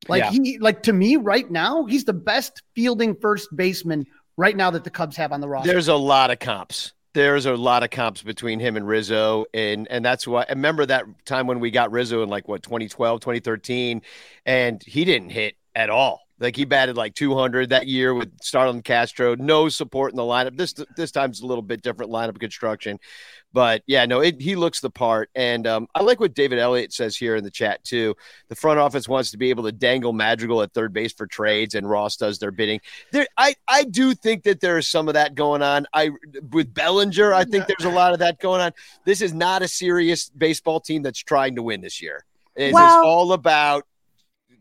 Like 0.07 0.23
yeah. 0.23 0.31
he 0.31 0.57
like 0.59 0.83
to 0.83 0.93
me 0.93 1.15
right 1.15 1.49
now, 1.49 1.85
he's 1.85 2.03
the 2.03 2.13
best 2.13 2.63
fielding 2.73 3.15
first 3.15 3.55
baseman 3.55 4.05
right 4.37 4.55
now 4.55 4.71
that 4.71 4.83
the 4.83 4.89
Cubs 4.89 5.15
have 5.17 5.31
on 5.31 5.41
the 5.41 5.47
roster. 5.47 5.71
There's 5.71 5.87
a 5.87 5.95
lot 5.95 6.31
of 6.31 6.39
comps. 6.39 6.93
There's 7.13 7.45
a 7.45 7.55
lot 7.55 7.83
of 7.83 7.89
comps 7.89 8.21
between 8.21 8.59
him 8.59 8.77
and 8.77 8.87
Rizzo. 8.87 9.45
And 9.53 9.87
and 9.89 10.03
that's 10.03 10.27
why 10.27 10.43
I 10.43 10.51
remember 10.53 10.85
that 10.85 11.05
time 11.25 11.47
when 11.47 11.59
we 11.59 11.71
got 11.71 11.91
Rizzo 11.91 12.23
in 12.23 12.29
like 12.29 12.47
what 12.47 12.63
2012, 12.63 13.19
2013, 13.19 14.01
and 14.45 14.81
he 14.83 15.05
didn't 15.05 15.29
hit 15.29 15.55
at 15.75 15.89
all. 15.89 16.21
Like 16.39 16.55
he 16.55 16.63
batted 16.63 16.95
like 16.95 17.15
200 17.15 17.69
that 17.69 17.87
year 17.87 18.13
with 18.13 18.31
Starlin 18.41 18.81
Castro, 18.81 19.35
no 19.35 19.67
support 19.67 20.13
in 20.13 20.15
the 20.15 20.23
lineup. 20.23 20.57
This 20.57 20.73
this 20.95 21.11
time's 21.11 21.41
a 21.41 21.45
little 21.45 21.61
bit 21.61 21.81
different 21.81 22.11
lineup 22.11 22.39
construction, 22.39 22.99
but 23.51 23.81
yeah, 23.87 24.05
no, 24.05 24.19
it, 24.19 24.39
he 24.39 24.55
looks 24.55 24.79
the 24.79 24.89
part. 24.89 25.29
And 25.33 25.65
um, 25.65 25.87
I 25.95 26.03
like 26.03 26.19
what 26.19 26.33
David 26.33 26.59
Elliott 26.59 26.93
says 26.93 27.17
here 27.17 27.35
in 27.35 27.43
the 27.43 27.51
chat 27.51 27.83
too. 27.83 28.15
The 28.47 28.55
front 28.55 28.79
office 28.79 29.07
wants 29.07 29.31
to 29.31 29.37
be 29.37 29.49
able 29.49 29.63
to 29.63 29.71
dangle 29.71 30.13
Madrigal 30.13 30.61
at 30.61 30.73
third 30.73 30.93
base 30.93 31.13
for 31.13 31.25
trades, 31.25 31.75
and 31.75 31.89
Ross 31.89 32.15
does 32.17 32.39
their 32.39 32.51
bidding. 32.51 32.79
There, 33.11 33.27
I 33.37 33.55
I 33.67 33.83
do 33.83 34.13
think 34.13 34.43
that 34.43 34.59
there 34.59 34.77
is 34.77 34.87
some 34.87 35.07
of 35.07 35.15
that 35.15 35.35
going 35.35 35.61
on. 35.61 35.87
I 35.93 36.11
with 36.51 36.73
Bellinger, 36.73 37.33
I 37.33 37.43
think 37.45 37.67
there's 37.67 37.91
a 37.91 37.95
lot 37.95 38.13
of 38.13 38.19
that 38.19 38.39
going 38.39 38.61
on. 38.61 38.71
This 39.05 39.21
is 39.21 39.33
not 39.33 39.61
a 39.61 39.67
serious 39.67 40.29
baseball 40.29 40.79
team 40.79 41.01
that's 41.01 41.19
trying 41.19 41.55
to 41.55 41.63
win 41.63 41.81
this 41.81 42.01
year. 42.01 42.25
It's 42.55 42.73
well, 42.73 43.05
all 43.05 43.33
about 43.33 43.85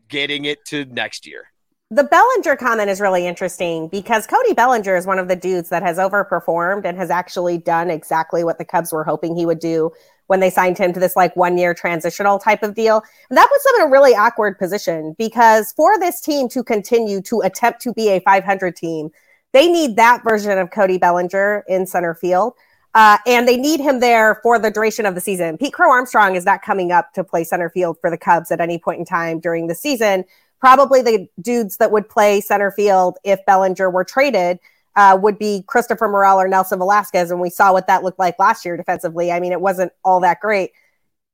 getting 0.09 0.47
it 0.47 0.65
to 0.67 0.87
next 0.87 1.27
year 1.27 1.51
the 1.91 2.05
Bellinger 2.05 2.55
comment 2.57 2.91
is 2.91 3.01
really 3.01 3.27
interesting 3.27 3.89
because 3.89 4.27
Cody 4.27 4.53
Bellinger 4.53 4.95
is 4.95 5.07
one 5.07 5.19
of 5.19 5.27
the 5.27 5.37
dudes 5.37 5.71
that 5.71 5.83
has 5.83 5.97
overperformed 5.97 6.85
and 6.85 6.99
has 6.99 7.11
actually 7.11 7.57
done 7.57 7.89
exactly 7.89 8.45
what 8.45 8.59
the 8.59 8.65
Cubs 8.65 8.93
were 8.93 9.05
hoping 9.05 9.35
he 9.35 9.47
would 9.47 9.59
do 9.59 9.91
when 10.27 10.41
they 10.41 10.51
signed 10.51 10.77
him 10.77 10.93
to 10.93 11.01
this 11.01 11.17
like 11.17 11.35
one 11.35 11.57
year 11.57 11.73
transitional 11.73 12.39
type 12.39 12.63
of 12.63 12.75
deal. 12.75 13.03
And 13.31 13.39
that 13.39 13.49
puts 13.49 13.65
them 13.65 13.77
in 13.77 13.89
a 13.89 13.91
really 13.91 14.15
awkward 14.15 14.59
position 14.59 15.15
because 15.17 15.73
for 15.73 15.99
this 15.99 16.21
team 16.21 16.51
to 16.51 16.63
continue 16.63 17.23
to 17.23 17.41
attempt 17.41 17.81
to 17.83 17.95
be 17.95 18.11
a 18.11 18.21
500 18.21 18.77
team, 18.77 19.09
they 19.55 19.67
need 19.67 19.97
that 19.97 20.23
version 20.23 20.59
of 20.59 20.71
Cody 20.71 20.99
Bellinger 20.99 21.65
in 21.69 21.87
center 21.87 22.13
field. 22.15 22.53
Uh, 22.95 23.17
and 23.27 23.49
they 23.49 23.57
need 23.57 23.81
him 23.81 24.01
there 24.01 24.41
for 24.43 24.59
the 24.59 24.71
duration 24.71 25.07
of 25.07 25.15
the 25.15 25.21
season. 25.21 25.57
Pete 25.57 25.73
Crow 25.73 25.91
Armstrong 25.91 26.35
is 26.37 26.45
not 26.45 26.61
coming 26.61 26.93
up 26.93 27.15
to 27.15 27.25
play 27.25 27.45
center 27.45 27.71
field 27.71 27.97
for 28.01 28.11
the 28.11 28.19
Cubs 28.19 28.51
at 28.51 28.61
any 28.61 28.79
point 28.79 28.99
in 28.99 29.07
time 29.07 29.41
during 29.41 29.69
the 29.69 29.75
season 29.75 30.25
probably 30.61 31.03
the 31.03 31.29
dudes 31.41 31.77
that 31.77 31.91
would 31.93 32.09
play 32.09 32.41
center 32.41 32.71
field 32.71 33.19
if 33.25 33.45
Bellinger 33.47 33.91
were 33.91 34.05
traded 34.05 34.59
uh, 34.97 35.17
would 35.21 35.39
be 35.39 35.63
Christopher 35.67 36.09
Morel 36.09 36.41
or 36.41 36.49
Nelson 36.49 36.79
Velazquez. 36.79 37.31
And 37.31 37.41
we 37.41 37.51
saw 37.51 37.73
what 37.73 37.87
that 37.87 38.03
looked 38.03 38.19
like 38.19 38.39
last 38.39 38.65
year 38.65 38.77
defensively. 38.77 39.31
I 39.31 39.39
mean, 39.39 39.53
it 39.53 39.61
wasn't 39.61 39.93
all 40.05 40.21
that 40.21 40.41
great. 40.41 40.73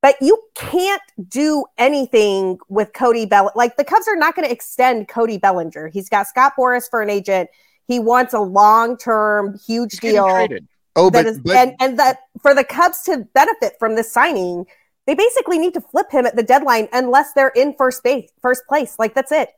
But 0.03 0.17
you 0.21 0.39
can't 0.55 1.01
do 1.31 1.65
anything 1.79 2.59
with 2.69 2.93
Cody 2.93 3.25
Bell. 3.25 3.51
Like 3.55 3.79
the 3.79 3.85
Cubs 3.85 4.07
are 4.07 4.17
not 4.17 4.37
going 4.37 4.47
to 4.47 4.53
extend 4.53 5.09
Cody 5.09 5.39
Bellinger. 5.39 5.89
He's 5.89 6.11
got 6.11 6.27
Scott 6.27 6.53
Boras 6.59 6.91
for 6.91 7.01
an 7.01 7.09
agent. 7.09 7.49
He 7.89 7.99
wants 7.99 8.35
a 8.35 8.41
long-term, 8.41 9.59
huge 9.67 9.93
He's 9.93 10.01
deal. 10.01 10.49
Oh, 10.97 11.11
but, 11.11 11.27
is, 11.27 11.41
but 11.41 11.57
and 11.57 11.75
and 11.81 11.99
that 11.99 12.19
for 12.41 12.55
the 12.55 12.65
Cubs 12.65 13.03
to 13.05 13.27
benefit 13.35 13.75
from 13.79 13.97
this 13.97 14.13
signing, 14.13 14.67
they 15.07 15.15
basically 15.15 15.59
need 15.59 15.75
to 15.75 15.81
flip 15.81 16.11
him 16.11 16.27
at 16.27 16.37
the 16.37 16.43
deadline 16.43 16.89
unless 16.93 17.33
they're 17.33 17.53
in 17.55 17.75
first 17.75 18.03
base, 18.03 18.31
first 18.41 18.67
place. 18.69 18.97
Like 18.99 19.15
that's 19.15 19.33
it. 19.33 19.51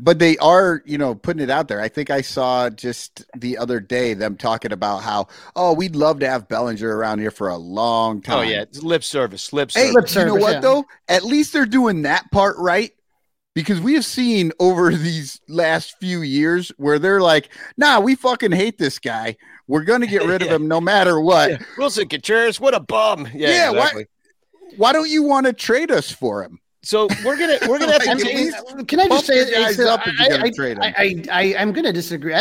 But 0.00 0.20
they 0.20 0.36
are, 0.38 0.80
you 0.86 0.96
know, 0.96 1.16
putting 1.16 1.42
it 1.42 1.50
out 1.50 1.66
there. 1.66 1.80
I 1.80 1.88
think 1.88 2.08
I 2.08 2.20
saw 2.20 2.70
just 2.70 3.24
the 3.36 3.58
other 3.58 3.80
day 3.80 4.14
them 4.14 4.36
talking 4.36 4.70
about 4.70 4.98
how, 4.98 5.26
oh, 5.56 5.72
we'd 5.72 5.96
love 5.96 6.20
to 6.20 6.28
have 6.28 6.46
Bellinger 6.46 6.96
around 6.96 7.18
here 7.18 7.32
for 7.32 7.48
a 7.48 7.56
long 7.56 8.22
time. 8.22 8.38
Oh 8.38 8.42
yeah, 8.42 8.62
it's 8.62 8.80
lip 8.80 9.02
service, 9.02 9.52
lip 9.52 9.72
service. 9.72 9.88
Hey, 9.88 9.92
lip 9.92 10.08
service, 10.08 10.32
you 10.32 10.38
know 10.38 10.40
what 10.40 10.52
yeah. 10.54 10.60
though? 10.60 10.84
At 11.08 11.24
least 11.24 11.52
they're 11.52 11.66
doing 11.66 12.02
that 12.02 12.30
part 12.30 12.56
right 12.58 12.92
because 13.58 13.80
we 13.80 13.94
have 13.94 14.04
seen 14.04 14.52
over 14.60 14.92
these 14.94 15.40
last 15.48 15.98
few 15.98 16.22
years 16.22 16.70
where 16.76 17.00
they're 17.00 17.20
like, 17.20 17.48
nah, 17.76 17.98
we 17.98 18.14
fucking 18.14 18.52
hate 18.52 18.78
this 18.78 19.00
guy. 19.00 19.36
We're 19.66 19.82
going 19.82 20.00
to 20.00 20.06
get 20.06 20.24
rid 20.24 20.42
of 20.42 20.48
him 20.52 20.68
no 20.68 20.80
matter 20.80 21.20
what. 21.20 21.50
Yeah. 21.50 21.58
Willson 21.76 22.08
Contreras, 22.08 22.60
what 22.60 22.72
a 22.72 22.80
bum. 22.80 23.26
Yeah, 23.34 23.48
yeah 23.48 23.70
exactly. 23.70 24.06
Why 24.76 24.92
don't 24.92 25.08
you 25.08 25.22
want 25.22 25.46
to 25.46 25.52
trade 25.52 25.90
us 25.90 26.10
for 26.10 26.42
him? 26.42 26.60
So 26.82 27.08
we're 27.24 27.36
gonna 27.36 27.58
we're 27.68 27.78
gonna 27.78 27.92
have 27.92 28.02
to. 28.02 28.14
least 28.24 28.56
can 28.86 29.00
I 29.00 29.08
just 29.08 29.26
say, 29.26 29.50
guys 29.50 29.80
up 29.80 30.06
if 30.06 30.18
you're 30.18 30.38
gonna 30.38 30.52
trade 30.52 30.76
him. 30.76 30.82
I, 30.82 30.94
I, 30.96 31.22
I 31.30 31.42
am 31.60 31.72
gonna 31.72 31.92
disagree. 31.92 32.34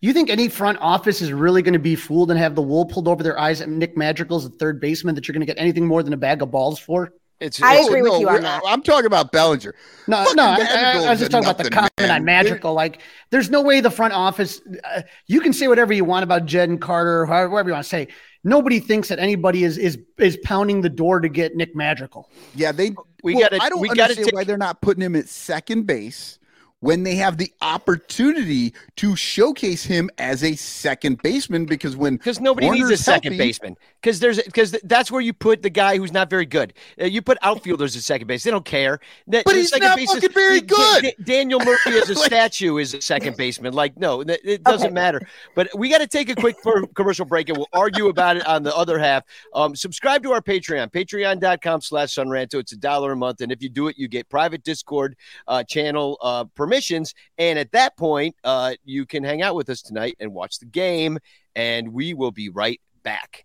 you 0.00 0.12
think 0.12 0.30
any 0.30 0.48
front 0.48 0.78
office 0.80 1.20
is 1.20 1.32
really 1.32 1.60
going 1.60 1.72
to 1.74 1.80
be 1.80 1.96
fooled 1.96 2.30
and 2.30 2.38
have 2.38 2.54
the 2.54 2.62
wool 2.62 2.86
pulled 2.86 3.08
over 3.08 3.22
their 3.22 3.38
eyes 3.38 3.60
at 3.60 3.68
Nick 3.68 3.96
Madrigal's 3.96 4.48
the 4.48 4.56
third 4.56 4.80
baseman 4.80 5.14
that 5.16 5.26
you're 5.26 5.32
going 5.32 5.46
to 5.46 5.46
get 5.46 5.58
anything 5.58 5.86
more 5.86 6.02
than 6.02 6.12
a 6.12 6.16
bag 6.16 6.40
of 6.40 6.50
balls 6.50 6.78
for? 6.78 7.12
It's, 7.40 7.62
I 7.62 7.76
it's, 7.76 7.88
agree 7.88 8.02
no, 8.02 8.12
with 8.12 8.20
you 8.20 8.28
on 8.28 8.42
that. 8.42 8.62
I'm 8.66 8.82
talking 8.82 9.06
about 9.06 9.32
Bellinger. 9.32 9.74
No, 10.06 10.16
Fucking 10.24 10.36
no, 10.36 10.42
I, 10.44 11.04
I, 11.06 11.10
was 11.10 11.20
just 11.20 11.30
talking 11.30 11.48
about 11.48 11.56
the 11.62 11.70
comment 11.70 11.92
man. 11.98 12.10
on 12.10 12.24
Madrigal. 12.24 12.74
Like, 12.74 13.00
there's 13.30 13.48
no 13.48 13.62
way 13.62 13.80
the 13.80 13.90
front 13.90 14.12
office. 14.12 14.60
Uh, 14.84 15.02
you 15.26 15.40
can 15.40 15.52
say 15.52 15.66
whatever 15.66 15.92
you 15.92 16.04
want 16.04 16.22
about 16.22 16.44
Jed 16.44 16.68
and 16.68 16.80
Carter, 16.80 17.24
whatever 17.24 17.70
you 17.70 17.72
want 17.72 17.84
to 17.84 17.88
say 17.88 18.08
nobody 18.44 18.80
thinks 18.80 19.08
that 19.08 19.18
anybody 19.18 19.64
is 19.64 19.78
is 19.78 19.98
is 20.18 20.38
pounding 20.44 20.80
the 20.80 20.88
door 20.88 21.20
to 21.20 21.28
get 21.28 21.56
Nick 21.56 21.74
Madrigal. 21.74 22.28
Yeah, 22.54 22.72
they. 22.72 22.92
We 23.22 23.34
well, 23.34 23.48
got. 23.50 23.60
I 23.60 23.68
don't 23.68 23.80
we 23.80 23.90
understand 23.90 24.30
why 24.32 24.44
they're 24.44 24.58
not 24.58 24.80
putting 24.80 25.02
him 25.02 25.16
at 25.16 25.28
second 25.28 25.86
base 25.86 26.38
when 26.80 27.02
they 27.02 27.14
have 27.14 27.36
the 27.36 27.52
opportunity 27.60 28.72
to 28.96 29.14
showcase 29.14 29.84
him 29.84 30.10
as 30.16 30.42
a 30.42 30.56
second 30.56 31.22
baseman 31.22 31.66
because 31.66 31.96
when 31.96 32.16
because 32.16 32.40
nobody 32.40 32.66
Warner's 32.66 32.88
needs 32.88 33.00
a 33.00 33.04
second 33.04 33.32
healthy, 33.32 33.48
baseman 33.48 33.76
because 34.00 34.20
there's 34.20 34.42
because 34.42 34.72
that's 34.84 35.10
where 35.10 35.20
you 35.20 35.32
put 35.32 35.62
the 35.62 35.70
guy 35.70 35.96
who's 35.96 36.12
not 36.12 36.30
very 36.30 36.46
good. 36.46 36.72
Uh, 37.00 37.04
you 37.04 37.22
put 37.22 37.38
outfielders 37.42 37.96
at 37.96 38.02
second 38.02 38.26
base; 38.26 38.44
they 38.44 38.50
don't 38.50 38.64
care. 38.64 39.00
But 39.26 39.44
he's 39.48 39.72
not 39.76 39.98
fucking 39.98 40.30
is, 40.30 40.34
very 40.34 40.60
good. 40.60 41.02
D- 41.02 41.14
D- 41.18 41.24
Daniel 41.24 41.60
Murphy 41.60 41.90
as 41.90 42.10
a 42.10 42.14
like, 42.14 42.26
statue 42.26 42.78
is 42.78 42.94
a 42.94 43.02
second 43.02 43.36
baseman. 43.36 43.74
Like 43.74 43.98
no, 43.98 44.22
it 44.22 44.62
doesn't 44.64 44.88
okay. 44.88 44.94
matter. 44.94 45.20
But 45.54 45.68
we 45.76 45.88
got 45.88 45.98
to 45.98 46.06
take 46.06 46.28
a 46.28 46.34
quick 46.34 46.56
commercial 46.94 47.26
break 47.26 47.48
and 47.48 47.58
we'll 47.58 47.68
argue 47.72 48.08
about 48.08 48.36
it 48.36 48.46
on 48.46 48.62
the 48.62 48.74
other 48.74 48.98
half. 48.98 49.24
Um, 49.54 49.76
subscribe 49.76 50.22
to 50.22 50.32
our 50.32 50.40
Patreon, 50.40 50.90
Patreon.com/slash 50.90 52.14
Sonranto. 52.14 52.54
It's 52.54 52.72
a 52.72 52.76
dollar 52.76 53.12
a 53.12 53.16
month, 53.16 53.40
and 53.40 53.52
if 53.52 53.62
you 53.62 53.68
do 53.68 53.88
it, 53.88 53.98
you 53.98 54.08
get 54.08 54.28
private 54.28 54.62
Discord 54.62 55.16
uh, 55.46 55.62
channel 55.64 56.18
uh, 56.22 56.44
permissions. 56.54 57.14
And 57.38 57.58
at 57.58 57.72
that 57.72 57.96
point, 57.96 58.34
uh, 58.44 58.74
you 58.84 59.06
can 59.06 59.24
hang 59.24 59.42
out 59.42 59.54
with 59.54 59.68
us 59.68 59.82
tonight 59.82 60.16
and 60.20 60.32
watch 60.32 60.58
the 60.58 60.66
game. 60.66 61.18
And 61.56 61.92
we 61.92 62.14
will 62.14 62.30
be 62.30 62.48
right 62.48 62.80
back. 63.02 63.44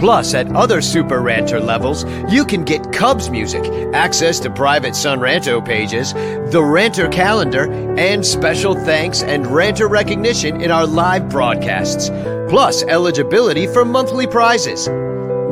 Plus, 0.00 0.34
at 0.34 0.50
other 0.56 0.80
Super 0.80 1.20
Ranter 1.20 1.60
levels, 1.60 2.04
you 2.32 2.44
can 2.44 2.64
get 2.64 2.92
Cubs 2.92 3.30
music, 3.30 3.64
access 3.94 4.40
to 4.40 4.50
private 4.50 4.96
Son 4.96 5.20
Ranto 5.20 5.64
pages, 5.64 6.14
the 6.50 6.62
Ranter 6.62 7.08
calendar, 7.08 7.70
and 7.98 8.24
special 8.24 8.74
thanks 8.74 9.22
and 9.22 9.46
Ranter 9.46 9.88
recognition 9.88 10.60
in 10.60 10.70
our 10.70 10.86
live 10.86 11.28
broadcasts. 11.28 12.08
Plus, 12.48 12.82
eligibility 12.84 13.66
for 13.66 13.84
monthly 13.84 14.26
prizes. 14.26 14.88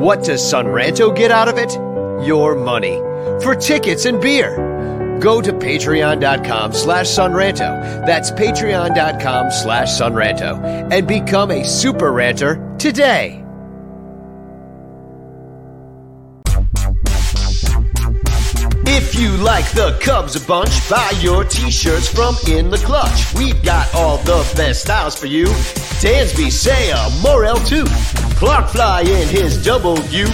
What 0.03 0.23
does 0.23 0.47
Son 0.47 0.65
Ranto 0.65 1.15
get 1.15 1.31
out 1.31 1.47
of 1.47 1.57
it? 1.57 1.71
Your 2.25 2.55
money. 2.55 2.97
For 3.41 3.55
tickets 3.55 4.05
and 4.05 4.19
beer 4.19 4.65
go 5.19 5.41
to 5.41 5.51
patreon.com 5.51 6.73
slash 6.73 7.07
sonranto. 7.07 8.05
That's 8.05 8.31
patreon.com 8.31 9.51
slash 9.51 9.89
sonranto. 9.89 10.91
And 10.91 11.07
become 11.07 11.51
a 11.51 11.63
super 11.65 12.11
ranter 12.11 12.75
today. 12.77 13.43
If 18.91 19.13
you 19.13 19.37
like 19.37 19.69
the 19.73 19.95
Cubs 20.01 20.35
a 20.35 20.43
bunch, 20.47 20.89
buy 20.89 21.11
your 21.19 21.43
t-shirts 21.43 22.09
from 22.09 22.35
In 22.47 22.71
the 22.71 22.77
Clutch. 22.79 23.31
We've 23.35 23.61
got 23.61 23.93
all 23.93 24.17
the 24.17 24.41
best 24.57 24.81
styles 24.81 25.13
for 25.15 25.27
you. 25.27 25.45
Dansby, 26.01 26.47
Seiya, 26.49 27.21
Morel 27.21 27.57
too. 27.57 27.85
Clark 28.37 28.69
Fly 28.69 29.01
in 29.01 29.27
his 29.27 29.63
double 29.63 29.99
U. 30.05 30.25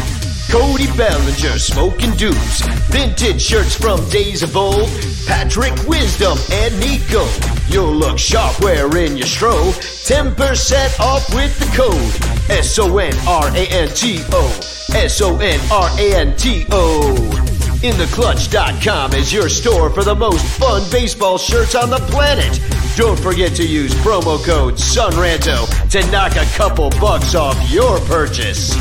Cody 0.49 0.87
Bellinger 0.95 1.59
smoking 1.59 2.11
dupes. 2.11 2.65
Vintage 2.91 3.41
shirts 3.41 3.75
from 3.75 3.99
days 4.07 4.41
of 4.41 4.55
old. 4.55 4.87
Patrick 5.27 5.75
Wisdom 5.85 6.37
and 6.53 6.79
Nico. 6.79 7.27
You'll 7.67 7.93
look 7.93 8.17
sharp 8.17 8.57
wearing 8.61 9.17
your 9.17 9.27
strobe. 9.27 9.75
10% 10.07 10.99
off 11.01 11.27
with 11.35 11.59
the 11.59 11.65
code. 11.75 12.49
S 12.49 12.79
O 12.79 12.99
N 12.99 13.13
R 13.27 13.49
A 13.49 13.67
N 13.67 13.89
T 13.89 14.23
O. 14.31 14.47
S 14.95 15.19
O 15.21 15.37
N 15.39 15.59
R 15.69 15.89
A 15.99 16.15
N 16.15 16.37
T 16.37 16.65
O. 16.71 17.54
InTheClutch.com 17.85 19.13
is 19.13 19.31
your 19.31 19.47
store 19.47 19.91
for 19.91 20.03
the 20.03 20.15
most 20.15 20.43
fun 20.57 20.81
baseball 20.89 21.37
shirts 21.37 21.75
on 21.75 21.91
the 21.91 21.99
planet. 22.09 22.59
Don't 22.95 23.19
forget 23.19 23.55
to 23.57 23.63
use 23.63 23.93
promo 23.95 24.43
code 24.43 24.73
SONRANTO 24.79 25.91
to 25.91 26.11
knock 26.11 26.31
a 26.31 26.45
couple 26.57 26.89
bucks 26.99 27.35
off 27.35 27.55
your 27.69 27.99
purchase. 28.07 28.73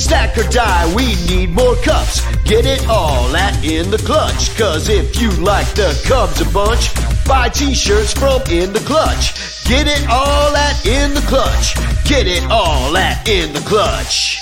Stack 0.00 0.38
or 0.38 0.48
die, 0.48 0.94
we 0.94 1.16
need 1.26 1.50
more 1.50 1.74
cups. 1.82 2.24
Get 2.44 2.64
it 2.64 2.86
all 2.88 3.34
at 3.34 3.64
In 3.64 3.90
The 3.90 3.98
Clutch. 3.98 4.56
Cause 4.56 4.88
if 4.88 5.20
you 5.20 5.32
like 5.32 5.66
the 5.74 6.00
Cubs 6.06 6.40
a 6.40 6.48
bunch, 6.54 6.94
buy 7.26 7.48
t-shirts 7.48 8.12
from 8.12 8.42
In 8.42 8.72
The 8.72 8.84
Clutch. 8.86 9.34
Get 9.64 9.88
it 9.88 10.08
all 10.08 10.54
at 10.54 10.86
In 10.86 11.14
The 11.14 11.22
Clutch. 11.22 11.74
Get 12.04 12.28
it 12.28 12.44
all 12.48 12.96
at 12.96 13.28
In 13.28 13.52
The 13.54 13.60
Clutch. 13.60 14.41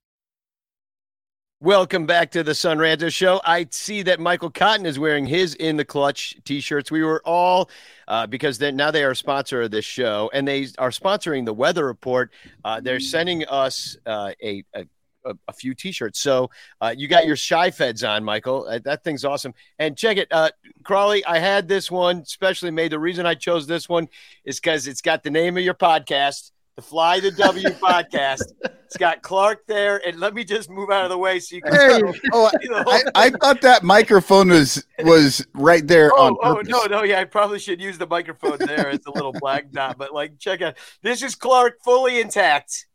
Welcome 1.63 2.07
back 2.07 2.31
to 2.31 2.41
the 2.41 2.55
Son 2.55 2.79
Ranto 2.79 3.13
Show. 3.13 3.39
I 3.45 3.67
see 3.69 4.01
that 4.01 4.19
Michael 4.19 4.49
Cotton 4.49 4.87
is 4.87 4.97
wearing 4.97 5.27
his 5.27 5.53
in 5.53 5.77
the 5.77 5.85
clutch 5.85 6.35
t-shirts. 6.43 6.89
We 6.89 7.03
were 7.03 7.21
all 7.23 7.69
uh, 8.07 8.25
because 8.25 8.59
now 8.59 8.89
they 8.89 9.03
are 9.03 9.11
a 9.11 9.15
sponsor 9.15 9.61
of 9.61 9.69
this 9.69 9.85
show 9.85 10.31
and 10.33 10.47
they 10.47 10.65
are 10.79 10.89
sponsoring 10.89 11.45
the 11.45 11.53
weather 11.53 11.85
report. 11.85 12.31
Uh, 12.65 12.81
they're 12.81 12.99
sending 12.99 13.45
us 13.47 13.95
uh, 14.07 14.31
a, 14.41 14.63
a, 14.73 14.85
a 15.47 15.53
few 15.53 15.75
t-shirts. 15.75 16.19
So 16.19 16.49
uh, 16.81 16.95
you 16.97 17.07
got 17.07 17.27
your 17.27 17.35
shy 17.35 17.69
feds 17.69 18.03
on, 18.03 18.23
Michael. 18.23 18.65
Uh, 18.67 18.79
that 18.79 19.03
thing's 19.03 19.23
awesome. 19.23 19.53
And 19.77 19.95
check 19.95 20.17
it, 20.17 20.29
uh, 20.31 20.49
Crawly. 20.81 21.23
I 21.25 21.37
had 21.37 21.67
this 21.67 21.91
one 21.91 22.25
specially 22.25 22.71
made. 22.71 22.91
The 22.91 22.97
reason 22.97 23.27
I 23.27 23.35
chose 23.35 23.67
this 23.67 23.87
one 23.87 24.09
is 24.45 24.59
because 24.59 24.87
it's 24.87 25.01
got 25.01 25.21
the 25.21 25.29
name 25.29 25.57
of 25.57 25.63
your 25.63 25.75
podcast 25.75 26.49
the 26.81 26.87
Fly 26.87 27.19
the 27.19 27.31
W 27.31 27.69
podcast. 27.69 28.43
It's 28.85 28.97
got 28.97 29.21
Clark 29.21 29.65
there, 29.67 30.01
and 30.05 30.19
let 30.19 30.33
me 30.33 30.43
just 30.43 30.69
move 30.69 30.89
out 30.89 31.05
of 31.05 31.09
the 31.09 31.17
way 31.17 31.39
so 31.39 31.55
you 31.55 31.61
can. 31.61 31.73
Hey, 31.73 32.19
oh, 32.33 32.51
I, 32.63 33.03
I, 33.15 33.29
thought 33.29 33.61
that 33.61 33.83
microphone 33.83 34.49
was 34.49 34.85
was 34.99 35.45
right 35.53 35.85
there 35.87 36.11
oh, 36.13 36.25
on 36.25 36.37
oh, 36.41 36.55
purpose. 36.55 36.73
Oh 36.73 36.87
no, 36.87 36.97
no, 36.97 37.03
yeah, 37.03 37.21
I 37.21 37.23
probably 37.25 37.59
should 37.59 37.81
use 37.81 37.97
the 37.97 38.07
microphone 38.07 38.57
there 38.59 38.89
as 38.89 38.99
a 39.05 39.11
little 39.11 39.31
black 39.31 39.71
dot. 39.71 39.97
But 39.97 40.13
like, 40.13 40.39
check 40.39 40.61
out 40.61 40.77
this 41.01 41.23
is 41.23 41.35
Clark 41.35 41.77
fully 41.83 42.19
intact 42.19 42.87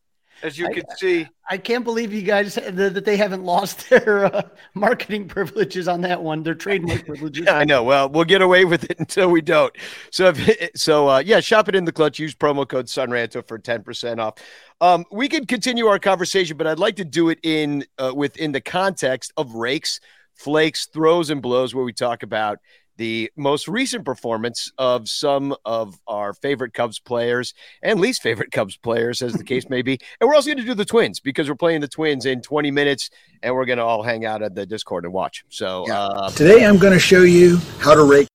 as 0.42 0.58
you 0.58 0.66
I, 0.66 0.72
can 0.72 0.84
see. 0.96 1.28
I 1.48 1.58
can't 1.58 1.84
believe 1.84 2.12
you 2.12 2.22
guys 2.22 2.54
that 2.56 3.04
they 3.04 3.16
haven't 3.16 3.44
lost 3.56 3.88
their 3.88 4.26
uh, 4.26 4.42
marketing 4.74 5.28
privileges 5.28 5.88
on 5.88 6.00
that 6.02 6.22
one. 6.22 6.42
Their 6.42 6.54
trademark 6.54 7.06
privileges. 7.06 7.44
yeah, 7.46 7.56
I 7.56 7.64
know. 7.64 7.82
Well, 7.82 8.08
we'll 8.08 8.24
get 8.24 8.42
away 8.42 8.64
with 8.64 8.84
it 8.84 8.96
until 8.98 9.30
we 9.30 9.40
don't. 9.40 9.74
So, 10.10 10.32
if, 10.34 10.70
so 10.74 11.08
uh, 11.08 11.18
yeah, 11.18 11.40
shop 11.40 11.68
it 11.68 11.74
in 11.74 11.84
the 11.84 11.92
clutch. 11.92 12.18
Use 12.18 12.34
promo 12.34 12.68
code 12.68 12.86
Sonranto 12.86 13.46
for 13.46 13.58
ten 13.58 13.82
percent 13.82 14.20
off. 14.20 14.34
Um, 14.80 15.04
we 15.10 15.28
can 15.28 15.46
continue 15.46 15.86
our 15.86 15.98
conversation, 15.98 16.56
but 16.56 16.66
I'd 16.66 16.78
like 16.78 16.96
to 16.96 17.04
do 17.04 17.30
it 17.30 17.38
in 17.42 17.84
uh, 17.98 18.12
within 18.14 18.52
the 18.52 18.60
context 18.60 19.32
of 19.36 19.54
rakes, 19.54 20.00
flakes, 20.34 20.86
throws, 20.86 21.30
and 21.30 21.40
blows, 21.40 21.74
where 21.74 21.84
we 21.84 21.92
talk 21.92 22.22
about 22.22 22.58
the 22.96 23.30
most 23.36 23.68
recent 23.68 24.04
performance 24.04 24.72
of 24.78 25.08
some 25.08 25.54
of 25.64 25.98
our 26.06 26.32
favorite 26.34 26.74
Cubs 26.74 26.98
players 26.98 27.54
and 27.82 28.00
least 28.00 28.22
favorite 28.22 28.52
Cubs 28.52 28.76
players, 28.76 29.22
as 29.22 29.34
the 29.34 29.44
case 29.52 29.68
may 29.68 29.82
be. 29.82 29.98
And 30.20 30.28
we're 30.28 30.34
also 30.34 30.48
going 30.48 30.58
to 30.58 30.64
do 30.64 30.74
the 30.74 30.84
Twins 30.84 31.20
because 31.20 31.48
we're 31.48 31.56
playing 31.56 31.80
the 31.80 31.88
Twins 31.88 32.26
in 32.26 32.40
20 32.40 32.70
minutes 32.70 33.10
and 33.42 33.54
we're 33.54 33.66
going 33.66 33.78
to 33.78 33.84
all 33.84 34.02
hang 34.02 34.24
out 34.24 34.42
at 34.42 34.54
the 34.54 34.66
Discord 34.66 35.04
and 35.04 35.12
watch. 35.12 35.44
So 35.48 35.84
yeah. 35.86 36.00
uh, 36.00 36.30
today 36.30 36.64
I'm 36.64 36.78
going 36.78 36.92
to 36.92 36.98
show 36.98 37.22
you 37.22 37.58
how 37.78 37.94
to 37.94 38.04
rake. 38.04 38.28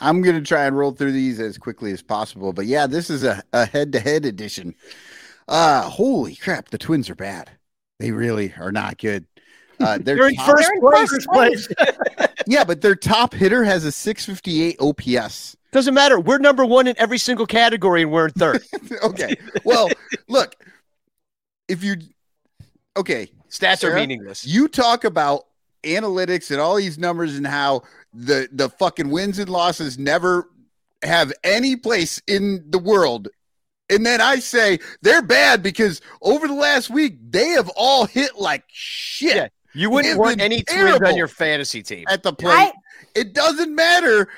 I'm 0.00 0.22
going 0.22 0.36
to 0.36 0.42
try 0.42 0.64
and 0.64 0.76
roll 0.76 0.92
through 0.92 1.12
these 1.12 1.40
as 1.40 1.58
quickly 1.58 1.92
as 1.92 2.02
possible. 2.02 2.52
But 2.52 2.66
yeah, 2.66 2.86
this 2.86 3.10
is 3.10 3.22
a 3.22 3.66
head 3.66 3.92
to 3.92 4.00
head 4.00 4.24
edition 4.24 4.74
Uh 5.46 5.82
holy 5.82 6.36
crap, 6.36 6.70
the 6.70 6.78
Twins 6.78 7.10
are 7.10 7.14
bad. 7.14 7.50
They 7.98 8.12
really 8.12 8.54
are 8.58 8.72
not 8.72 8.96
good. 8.96 9.26
Uh, 9.80 9.98
they're, 9.98 10.16
they're 10.16 10.28
in 10.28 10.34
top, 10.34 10.58
first 10.90 11.26
place. 11.28 11.66
place. 11.66 12.28
yeah, 12.46 12.64
but 12.64 12.80
their 12.80 12.94
top 12.94 13.32
hitter 13.32 13.64
has 13.64 13.84
a 13.84 13.92
658 13.92 14.76
OPS. 14.80 15.56
Doesn't 15.72 15.94
matter. 15.94 16.18
We're 16.18 16.38
number 16.38 16.64
one 16.64 16.86
in 16.86 16.94
every 16.98 17.18
single 17.18 17.46
category, 17.46 18.02
and 18.02 18.10
we're 18.10 18.26
in 18.26 18.32
third. 18.32 18.62
okay. 19.02 19.36
Well, 19.64 19.88
look, 20.28 20.56
if 21.68 21.84
you 21.84 21.96
okay, 22.96 23.30
stats 23.48 23.78
Sarah, 23.78 23.94
are 23.94 24.00
meaningless. 24.00 24.44
You 24.44 24.66
talk 24.66 25.04
about 25.04 25.46
analytics 25.84 26.50
and 26.50 26.60
all 26.60 26.74
these 26.76 26.98
numbers 26.98 27.36
and 27.36 27.46
how 27.46 27.82
the 28.12 28.48
the 28.52 28.68
fucking 28.68 29.10
wins 29.10 29.38
and 29.38 29.48
losses 29.48 29.96
never 29.98 30.48
have 31.02 31.32
any 31.44 31.76
place 31.76 32.20
in 32.26 32.64
the 32.68 32.78
world. 32.78 33.28
And 33.88 34.04
then 34.06 34.20
I 34.20 34.38
say 34.38 34.78
they're 35.02 35.22
bad 35.22 35.62
because 35.62 36.00
over 36.22 36.46
the 36.46 36.54
last 36.54 36.90
week 36.90 37.18
they 37.30 37.48
have 37.48 37.70
all 37.76 38.06
hit 38.06 38.36
like 38.36 38.64
shit. 38.68 39.36
Yeah, 39.36 39.48
you 39.74 39.90
wouldn't 39.90 40.18
want 40.18 40.40
any 40.40 40.62
twins 40.62 41.00
on 41.02 41.16
your 41.16 41.28
fantasy 41.28 41.82
team 41.82 42.04
at 42.08 42.22
the 42.22 42.32
plate. 42.32 42.52
I, 42.52 42.72
it 43.14 43.34
doesn't 43.34 43.74
matter. 43.74 44.28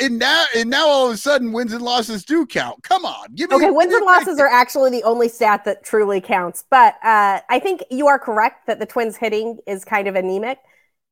And 0.00 0.18
now, 0.18 0.44
and 0.56 0.68
now, 0.68 0.88
all 0.88 1.06
of 1.06 1.14
a 1.14 1.16
sudden, 1.16 1.52
wins 1.52 1.72
and 1.72 1.82
losses 1.82 2.24
do 2.24 2.44
count. 2.46 2.82
Come 2.82 3.04
on, 3.04 3.32
give 3.34 3.50
me. 3.50 3.56
Okay, 3.56 3.70
wins 3.70 3.94
and 3.94 4.04
losses 4.04 4.40
are 4.40 4.48
actually 4.48 4.90
the 4.90 5.04
only 5.04 5.28
stat 5.28 5.64
that 5.66 5.84
truly 5.84 6.20
counts. 6.20 6.64
But 6.68 6.94
uh, 7.04 7.40
I 7.48 7.60
think 7.60 7.84
you 7.88 8.08
are 8.08 8.18
correct 8.18 8.66
that 8.66 8.80
the 8.80 8.86
Twins' 8.86 9.16
hitting 9.16 9.58
is 9.68 9.84
kind 9.84 10.08
of 10.08 10.16
anemic. 10.16 10.58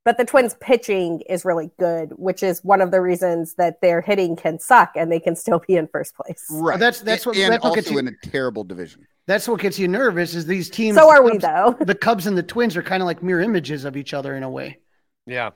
But 0.07 0.19
the 0.19 0.25
Twins 0.25 0.55
pitching 0.61 1.23
is 1.23 1.45
really 1.45 1.69
good, 1.81 2.13
which 2.13 2.45
is 2.45 2.63
one 2.63 2.81
of 2.81 2.93
the 2.93 3.01
reasons 3.01 3.57
that 3.57 3.81
their 3.81 4.01
hitting 4.01 4.37
can 4.37 4.61
suck 4.61 4.93
and 4.95 5.11
they 5.11 5.19
can 5.19 5.35
still 5.35 5.61
be 5.67 5.75
in 5.75 5.89
first 5.89 6.15
place. 6.15 6.47
Right. 6.49 6.79
That's 6.79 7.01
that's 7.01 7.27
what 7.27 7.37
and 7.37 7.53
that's 7.53 7.65
also 7.65 7.71
what 7.71 7.75
gets 7.75 7.91
you, 7.91 7.99
in 7.99 8.07
a 8.07 8.13
terrible 8.23 8.63
division. 8.63 9.05
That's 9.27 9.49
what 9.49 9.59
gets 9.59 9.81
you 9.81 9.89
nervous 9.89 10.37
is 10.37 10.47
these 10.47 10.71
teams. 10.71 10.97
So 10.97 11.11
are 11.11 11.17
Cubs, 11.17 11.33
we 11.33 11.39
though. 11.39 11.77
The 11.81 11.97
Cubs 11.97 12.29
and 12.29 12.39
the 12.39 12.45
Twins 12.45 12.77
are 12.77 12.85
kind 12.85 13.03
of 13.03 13.07
like 13.07 13.21
mirror 13.21 13.41
images 13.41 13.85
of 13.85 13.97
each 13.97 14.15
other 14.15 14.37
in 14.37 14.45
a 14.45 14.49
way. 14.49 14.79
Yeah. 15.27 15.51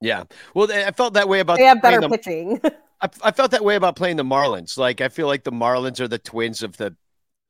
Yeah. 0.00 0.24
Well, 0.54 0.72
I 0.72 0.92
felt 0.92 1.12
that 1.12 1.28
way 1.28 1.40
about 1.40 1.58
they 1.58 1.64
have 1.64 1.82
better 1.82 2.00
the, 2.00 2.08
pitching. 2.08 2.62
I, 3.02 3.10
I 3.22 3.30
felt 3.32 3.50
that 3.50 3.62
way 3.62 3.76
about 3.76 3.94
playing 3.94 4.16
the 4.16 4.24
Marlins. 4.24 4.78
Like 4.78 5.02
I 5.02 5.10
feel 5.10 5.26
like 5.26 5.44
the 5.44 5.52
Marlins 5.52 6.00
are 6.00 6.08
the 6.08 6.18
Twins 6.18 6.62
of 6.62 6.78
the 6.78 6.96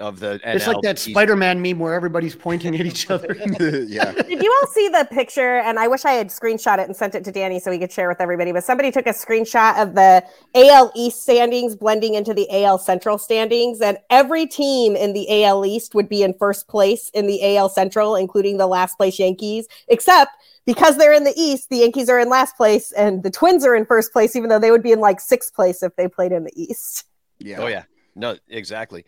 of 0.01 0.19
the 0.19 0.41
NL 0.45 0.55
it's 0.57 0.67
like 0.67 0.81
that 0.83 0.99
spider-man 0.99 1.63
meme 1.63 1.79
where 1.79 1.95
everybody's 1.95 2.35
pointing 2.35 2.75
at 2.75 2.85
each 2.85 3.11
other 3.11 3.37
yeah 3.87 4.11
did 4.11 4.43
you 4.43 4.59
all 4.61 4.69
see 4.69 4.89
the 4.89 5.07
picture 5.13 5.59
and 5.59 5.79
i 5.79 5.87
wish 5.87 6.05
i 6.05 6.11
had 6.11 6.29
screenshot 6.31 6.79
it 6.79 6.89
and 6.89 6.97
sent 6.97 7.15
it 7.15 7.23
to 7.23 7.31
danny 7.31 7.61
so 7.61 7.71
he 7.71 7.79
could 7.79 7.93
share 7.93 8.09
with 8.09 8.21
everybody 8.21 8.51
but 8.51 8.65
somebody 8.65 8.91
took 8.91 9.07
a 9.07 9.11
screenshot 9.11 9.81
of 9.81 9.95
the 9.95 10.25
al 10.57 10.91
east 10.97 11.23
standings 11.23 11.77
blending 11.77 12.15
into 12.15 12.35
the 12.35 12.65
al 12.65 12.77
central 12.77 13.19
standings 13.19 13.81
and 13.81 13.97
every 14.11 14.47
team 14.47 14.97
in 14.97 15.13
the 15.13 15.45
al 15.45 15.65
east 15.65 15.95
would 15.95 16.09
be 16.09 16.25
in 16.25 16.35
first 16.35 16.67
place 16.67 17.09
in 17.15 17.29
the 17.29 17.57
al 17.57 17.69
central 17.69 18.17
including 18.17 18.57
the 18.57 18.67
last 18.67 18.97
place 18.97 19.21
yankees 19.21 19.69
except 19.87 20.33
because 20.67 20.97
they're 20.97 21.13
in 21.13 21.25
the 21.25 21.35
East, 21.37 21.69
the 21.69 21.77
Yankees 21.77 22.09
are 22.09 22.19
in 22.19 22.31
last 22.31 22.57
place 22.57 22.91
and 22.93 23.23
the 23.23 23.31
Twins 23.31 23.67
are 23.67 23.75
in 23.75 23.85
first 23.85 24.15
place, 24.15 24.35
even 24.35 24.49
though 24.49 24.59
they 24.59 24.71
would 24.71 24.83
be 24.83 24.93
in 24.93 24.99
like 24.99 25.21
sixth 25.21 25.53
place 25.53 25.83
if 25.83 25.95
they 25.97 26.09
played 26.09 26.33
in 26.33 26.45
the 26.45 26.53
East. 26.57 27.05
Yeah. 27.39 27.59
Oh, 27.59 27.67
yeah. 27.67 27.83
No, 28.15 28.39
exactly. 28.49 29.05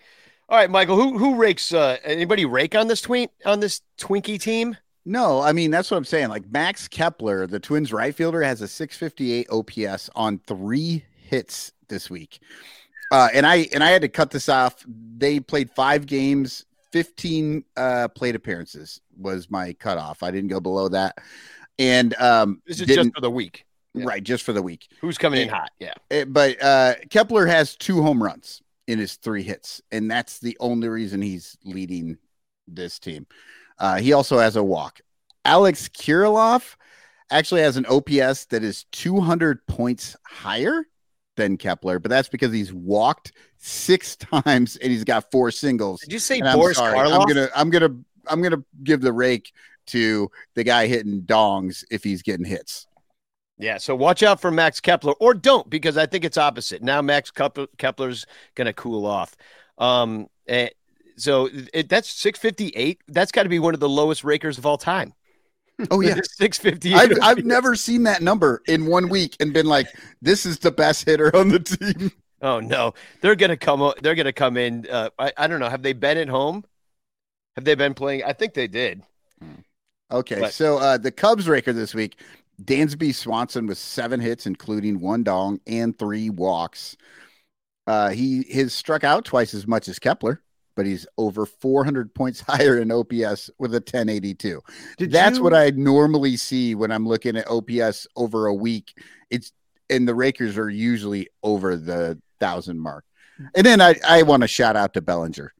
All 0.48 0.56
right, 0.56 0.70
Michael. 0.70 0.94
Who 0.94 1.18
who 1.18 1.34
rakes? 1.34 1.72
Uh, 1.72 1.98
anybody 2.04 2.44
rake 2.44 2.76
on 2.76 2.86
this 2.86 3.00
twink 3.00 3.32
on 3.44 3.58
this 3.58 3.80
Twinkie 3.98 4.40
team? 4.40 4.76
No, 5.04 5.40
I 5.40 5.52
mean 5.52 5.72
that's 5.72 5.90
what 5.90 5.96
I'm 5.96 6.04
saying. 6.04 6.28
Like 6.28 6.48
Max 6.50 6.86
Kepler, 6.86 7.48
the 7.48 7.58
Twins 7.58 7.92
right 7.92 8.14
fielder, 8.14 8.42
has 8.42 8.60
a 8.60 8.68
658 8.68 9.48
OPS 9.50 10.08
on 10.14 10.38
three 10.46 11.04
hits 11.16 11.72
this 11.88 12.08
week. 12.08 12.38
Uh, 13.10 13.28
and 13.34 13.44
I 13.44 13.68
and 13.72 13.82
I 13.82 13.90
had 13.90 14.02
to 14.02 14.08
cut 14.08 14.30
this 14.30 14.48
off. 14.48 14.84
They 14.86 15.40
played 15.40 15.68
five 15.72 16.06
games, 16.06 16.64
15 16.92 17.64
uh, 17.76 18.08
plate 18.08 18.36
appearances 18.36 19.00
was 19.18 19.50
my 19.50 19.72
cutoff. 19.72 20.22
I 20.22 20.30
didn't 20.30 20.50
go 20.50 20.60
below 20.60 20.88
that. 20.88 21.18
And 21.78 22.14
um, 22.20 22.62
this 22.66 22.80
is 22.80 22.86
just 22.86 23.14
for 23.14 23.20
the 23.20 23.30
week, 23.30 23.66
yeah. 23.94 24.04
right? 24.06 24.22
Just 24.22 24.44
for 24.44 24.52
the 24.52 24.62
week. 24.62 24.88
Who's 25.00 25.18
coming 25.18 25.40
and, 25.40 25.50
in 25.50 25.54
hot? 25.54 25.70
Yeah. 25.80 25.94
It, 26.08 26.32
but 26.32 26.62
uh, 26.62 26.94
Kepler 27.10 27.46
has 27.46 27.74
two 27.74 28.02
home 28.02 28.22
runs 28.22 28.62
in 28.86 28.98
his 28.98 29.14
three 29.16 29.42
hits, 29.42 29.82
and 29.90 30.10
that's 30.10 30.38
the 30.38 30.56
only 30.60 30.88
reason 30.88 31.20
he's 31.22 31.56
leading 31.64 32.18
this 32.68 32.98
team. 32.98 33.26
Uh, 33.78 33.96
he 33.96 34.12
also 34.12 34.38
has 34.38 34.56
a 34.56 34.62
walk. 34.62 35.00
Alex 35.44 35.88
Kirilloff 35.88 36.76
actually 37.30 37.60
has 37.62 37.76
an 37.76 37.86
OPS 37.86 38.46
that 38.46 38.62
is 38.62 38.84
200 38.92 39.66
points 39.66 40.16
higher 40.24 40.84
than 41.36 41.56
Kepler, 41.56 41.98
but 41.98 42.10
that's 42.10 42.28
because 42.28 42.52
he's 42.52 42.72
walked 42.72 43.32
six 43.58 44.16
times 44.44 44.76
and 44.76 44.90
he's 44.90 45.04
got 45.04 45.30
four 45.30 45.50
singles. 45.50 46.00
Did 46.00 46.12
you 46.12 46.18
say 46.18 46.40
Boris 46.40 46.78
I'm, 46.78 46.96
I'm 46.96 47.26
gonna, 47.26 47.48
I'm 47.54 47.70
gonna, 47.70 47.94
I'm 48.28 48.42
gonna 48.42 48.64
give 48.82 49.00
the 49.00 49.12
rake 49.12 49.52
to 49.88 50.30
the 50.54 50.64
guy 50.64 50.86
hitting 50.86 51.22
dongs 51.22 51.84
if 51.90 52.02
he's 52.02 52.22
getting 52.22 52.46
hits. 52.46 52.85
Yeah, 53.58 53.78
so 53.78 53.94
watch 53.94 54.22
out 54.22 54.40
for 54.40 54.50
Max 54.50 54.80
Kepler, 54.80 55.14
or 55.14 55.32
don't 55.32 55.68
because 55.70 55.96
I 55.96 56.06
think 56.06 56.24
it's 56.24 56.36
opposite. 56.36 56.82
Now 56.82 57.00
Max 57.00 57.30
Kepler's 57.30 58.26
going 58.54 58.66
to 58.66 58.72
cool 58.74 59.06
off. 59.06 59.34
Um, 59.78 60.28
eh, 60.46 60.68
so 61.16 61.48
it, 61.72 61.88
that's 61.88 62.10
six 62.10 62.38
fifty 62.38 62.68
eight. 62.70 63.00
That's 63.08 63.32
got 63.32 63.44
to 63.44 63.48
be 63.48 63.58
one 63.58 63.72
of 63.72 63.80
the 63.80 63.88
lowest 63.88 64.24
rakers 64.24 64.58
of 64.58 64.66
all 64.66 64.78
time. 64.78 65.14
Oh 65.90 66.00
yeah, 66.00 66.18
six 66.24 66.58
fifty. 66.58 66.94
I've, 66.94 67.18
I've 67.20 67.44
never 67.44 67.74
seen 67.74 68.04
that 68.04 68.22
number 68.22 68.62
in 68.66 68.86
one 68.86 69.10
week 69.10 69.36
and 69.40 69.52
been 69.52 69.66
like, 69.66 69.86
"This 70.22 70.46
is 70.46 70.58
the 70.58 70.70
best 70.70 71.04
hitter 71.04 71.34
on 71.36 71.50
the 71.50 71.58
team." 71.58 72.12
Oh 72.40 72.60
no, 72.60 72.94
they're 73.20 73.34
gonna 73.34 73.58
come. 73.58 73.92
They're 74.00 74.14
gonna 74.14 74.32
come 74.32 74.56
in. 74.56 74.86
Uh, 74.90 75.10
I, 75.18 75.34
I 75.36 75.46
don't 75.46 75.60
know. 75.60 75.68
Have 75.68 75.82
they 75.82 75.92
been 75.92 76.16
at 76.16 76.30
home? 76.30 76.64
Have 77.56 77.64
they 77.64 77.74
been 77.74 77.92
playing? 77.92 78.24
I 78.24 78.32
think 78.32 78.54
they 78.54 78.68
did. 78.68 79.02
Okay, 80.10 80.40
but, 80.40 80.54
so 80.54 80.78
uh, 80.78 80.96
the 80.96 81.10
Cubs 81.10 81.46
raker 81.46 81.74
this 81.74 81.94
week 81.94 82.16
Dansby 82.62 83.14
Swanson 83.14 83.66
with 83.66 83.78
seven 83.78 84.20
hits, 84.20 84.46
including 84.46 85.00
one 85.00 85.22
dong 85.22 85.60
and 85.66 85.98
three 85.98 86.30
walks. 86.30 86.96
Uh, 87.86 88.10
he 88.10 88.44
has 88.52 88.74
struck 88.74 89.04
out 89.04 89.24
twice 89.24 89.54
as 89.54 89.66
much 89.66 89.88
as 89.88 89.98
Kepler, 89.98 90.42
but 90.74 90.86
he's 90.86 91.06
over 91.18 91.46
400 91.46 92.14
points 92.14 92.40
higher 92.48 92.78
in 92.78 92.90
OPS 92.90 93.50
with 93.58 93.72
a 93.74 93.78
1082. 93.78 94.62
Did 94.98 95.10
That's 95.12 95.38
you... 95.38 95.44
what 95.44 95.54
I 95.54 95.70
normally 95.70 96.36
see 96.36 96.74
when 96.74 96.90
I'm 96.90 97.06
looking 97.06 97.36
at 97.36 97.48
OPS 97.48 98.06
over 98.16 98.46
a 98.46 98.54
week. 98.54 98.94
It's 99.30 99.52
and 99.88 100.08
the 100.08 100.14
Rakers 100.14 100.58
are 100.58 100.70
usually 100.70 101.28
over 101.42 101.76
the 101.76 102.20
thousand 102.40 102.80
mark. 102.80 103.04
And 103.54 103.64
then 103.64 103.80
I, 103.80 103.94
I 104.06 104.22
want 104.22 104.42
to 104.42 104.48
shout 104.48 104.76
out 104.76 104.94
to 104.94 105.00
Bellinger. 105.00 105.52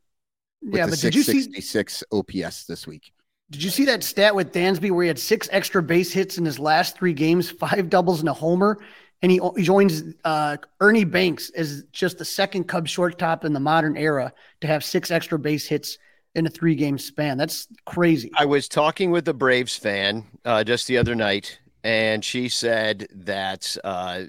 yeah, 0.63 0.87
but 0.87 0.99
did 0.99 1.15
you 1.15 1.23
see 1.23 1.61
OPS 2.11 2.65
this 2.65 2.87
week? 2.87 3.13
Did 3.51 3.63
you 3.63 3.71
see 3.71 3.85
that 3.85 4.03
stat 4.03 4.35
with 4.35 4.53
Dansby 4.53 4.91
where 4.91 5.05
he 5.05 5.09
had 5.09 5.19
six 5.19 5.49
extra 5.53 5.83
base 5.83 6.13
hits 6.13 6.37
in 6.37 6.45
his 6.45 6.59
last 6.59 6.97
three 6.97 7.13
games, 7.13 7.51
five 7.51 7.89
doubles 7.89 8.21
and 8.21 8.29
a 8.29 8.33
homer? 8.33 8.79
And 9.23 9.33
he, 9.33 9.41
he 9.57 9.63
joins 9.63 10.03
uh, 10.25 10.57
Ernie 10.81 11.05
Banks 11.05 11.51
as 11.51 11.85
just 11.93 12.19
the 12.19 12.25
second 12.25 12.65
Cubs 12.65 12.91
shortstop 12.91 13.45
in 13.45 13.53
the 13.53 13.61
modern 13.61 13.97
era 13.97 14.33
to 14.61 14.67
have 14.67 14.85
six 14.85 15.11
extra 15.11 15.39
base 15.39 15.67
hits 15.67 15.99
in 16.35 16.47
a 16.47 16.51
three 16.51 16.75
game 16.75 16.99
span. 16.99 17.39
That's 17.39 17.69
crazy. 17.87 18.31
I 18.37 18.45
was 18.45 18.69
talking 18.69 19.11
with 19.11 19.27
a 19.29 19.35
Braves 19.35 19.77
fan 19.77 20.25
uh, 20.45 20.65
just 20.65 20.87
the 20.87 20.99
other 20.99 21.15
night, 21.15 21.59
and 21.83 22.23
she 22.23 22.49
said 22.49 23.07
that 23.13 23.77
uh, 23.83 24.25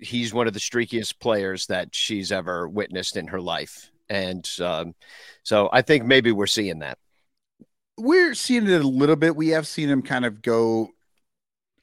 he's 0.00 0.34
one 0.34 0.48
of 0.48 0.52
the 0.52 0.60
streakiest 0.60 1.20
players 1.20 1.66
that 1.66 1.94
she's 1.94 2.32
ever 2.32 2.68
witnessed 2.68 3.16
in 3.16 3.28
her 3.28 3.40
life. 3.40 3.90
And 4.10 4.48
um, 4.60 4.94
so 5.42 5.68
I 5.72 5.82
think 5.82 6.04
maybe 6.04 6.32
we're 6.32 6.46
seeing 6.46 6.80
that 6.80 6.98
we're 7.98 8.34
seeing 8.34 8.66
it 8.68 8.80
a 8.80 8.86
little 8.86 9.16
bit. 9.16 9.36
We 9.36 9.48
have 9.48 9.66
seen 9.66 9.88
him 9.88 10.02
kind 10.02 10.24
of 10.24 10.42
go 10.42 10.90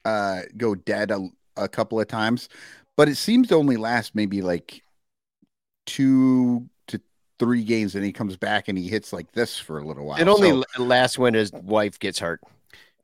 uh 0.04 0.42
go 0.56 0.74
dead 0.74 1.10
a, 1.10 1.28
a 1.56 1.68
couple 1.68 2.00
of 2.00 2.08
times, 2.08 2.48
but 2.96 3.08
it 3.08 3.16
seems 3.16 3.48
to 3.48 3.54
only 3.54 3.76
last 3.76 4.14
maybe 4.14 4.42
like 4.42 4.82
two 5.84 6.68
to 6.88 7.00
three 7.38 7.64
games 7.64 7.94
and 7.94 8.04
he 8.04 8.12
comes 8.12 8.36
back 8.36 8.68
and 8.68 8.76
he 8.76 8.88
hits 8.88 9.12
like 9.12 9.30
this 9.32 9.58
for 9.58 9.78
a 9.78 9.84
little 9.84 10.06
while. 10.06 10.20
It 10.20 10.28
only 10.28 10.62
so, 10.76 10.82
lasts 10.82 11.18
when 11.18 11.34
his 11.34 11.52
wife 11.52 11.98
gets 11.98 12.18
hurt. 12.18 12.40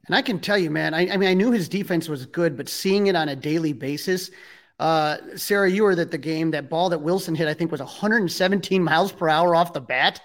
And 0.06 0.16
I 0.16 0.22
can 0.22 0.40
tell 0.40 0.58
you, 0.58 0.70
man, 0.70 0.94
I, 0.94 1.12
I 1.12 1.16
mean, 1.16 1.28
I 1.28 1.34
knew 1.34 1.52
his 1.52 1.68
defense 1.68 2.08
was 2.08 2.26
good, 2.26 2.56
but 2.56 2.68
seeing 2.68 3.06
it 3.06 3.14
on 3.14 3.28
a 3.28 3.36
daily 3.36 3.72
basis, 3.72 4.32
uh, 4.80 5.18
Sarah, 5.36 5.70
you 5.70 5.84
were 5.84 5.92
at 5.92 6.10
the 6.10 6.18
game. 6.18 6.50
That 6.50 6.68
ball 6.68 6.88
that 6.88 7.00
Willson 7.00 7.36
hit, 7.36 7.46
I 7.46 7.54
think, 7.54 7.70
was 7.70 7.80
117 7.80 8.82
miles 8.82 9.12
per 9.12 9.28
hour 9.28 9.54
off 9.54 9.72
the 9.72 9.80
bat 9.80 10.20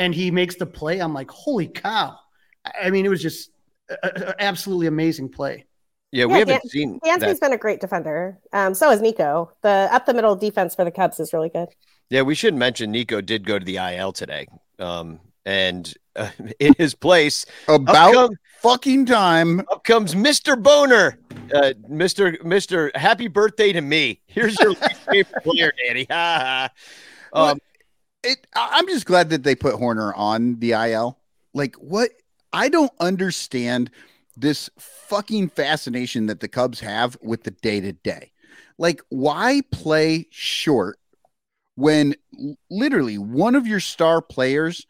and 0.00 0.14
he 0.14 0.30
makes 0.30 0.56
the 0.56 0.64
play. 0.64 0.98
I'm 0.98 1.12
like, 1.12 1.30
holy 1.30 1.68
cow. 1.68 2.18
I 2.82 2.88
mean, 2.90 3.04
it 3.04 3.10
was 3.10 3.22
just 3.22 3.50
an 4.02 4.34
absolutely 4.38 4.86
amazing 4.86 5.28
play. 5.28 5.66
Yeah, 6.10 6.24
we 6.24 6.32
yeah, 6.32 6.38
haven't 6.38 6.62
Dan- 6.62 6.68
seen. 6.68 7.00
Dansby's 7.04 7.38
been 7.38 7.52
a 7.52 7.58
great 7.58 7.80
defender. 7.80 8.38
Um, 8.52 8.74
so 8.74 8.90
is 8.90 9.02
Nico. 9.02 9.52
The 9.62 9.88
up 9.92 10.06
the 10.06 10.14
middle 10.14 10.34
defense 10.34 10.74
for 10.74 10.84
the 10.84 10.90
Cubs 10.90 11.20
is 11.20 11.32
really 11.32 11.50
good. 11.50 11.68
Yeah, 12.08 12.22
we 12.22 12.34
should 12.34 12.54
mention 12.54 12.90
Nico 12.90 13.20
did 13.20 13.46
go 13.46 13.58
to 13.58 13.64
the 13.64 13.76
IL 13.76 14.12
today. 14.12 14.48
Um, 14.78 15.20
and 15.44 15.92
uh, 16.16 16.30
in 16.58 16.74
his 16.78 16.94
place, 16.94 17.44
about 17.68 18.14
come, 18.14 18.30
fucking 18.62 19.04
time, 19.04 19.60
up 19.70 19.84
comes 19.84 20.14
Mr. 20.14 20.60
Boner, 20.60 21.18
uh, 21.54 21.74
Mr. 21.90 22.38
Mr. 22.38 22.94
Happy 22.96 23.28
birthday 23.28 23.70
to 23.72 23.82
me. 23.82 24.22
Here's 24.26 24.58
your 24.60 24.74
favorite 25.12 25.44
player, 25.44 25.72
Danny. 25.86 26.08
um, 27.34 27.60
it. 28.22 28.46
I'm 28.54 28.86
just 28.86 29.06
glad 29.06 29.30
that 29.30 29.42
they 29.42 29.54
put 29.54 29.74
Hoerner 29.74 30.12
on 30.16 30.58
the 30.58 30.72
IL. 30.72 31.18
Like 31.54 31.76
what? 31.76 32.10
I 32.52 32.68
don't 32.68 32.92
understand 32.98 33.90
this 34.36 34.70
fucking 34.78 35.50
fascination 35.50 36.26
that 36.26 36.40
the 36.40 36.48
Cubs 36.48 36.80
have 36.80 37.16
with 37.22 37.44
the 37.44 37.50
day 37.50 37.80
to 37.80 37.92
day. 37.92 38.32
Like, 38.78 39.02
why 39.10 39.62
play 39.70 40.26
short 40.30 40.98
when 41.74 42.14
literally 42.70 43.18
one 43.18 43.54
of 43.54 43.66
your 43.66 43.80
star 43.80 44.22
players 44.22 44.86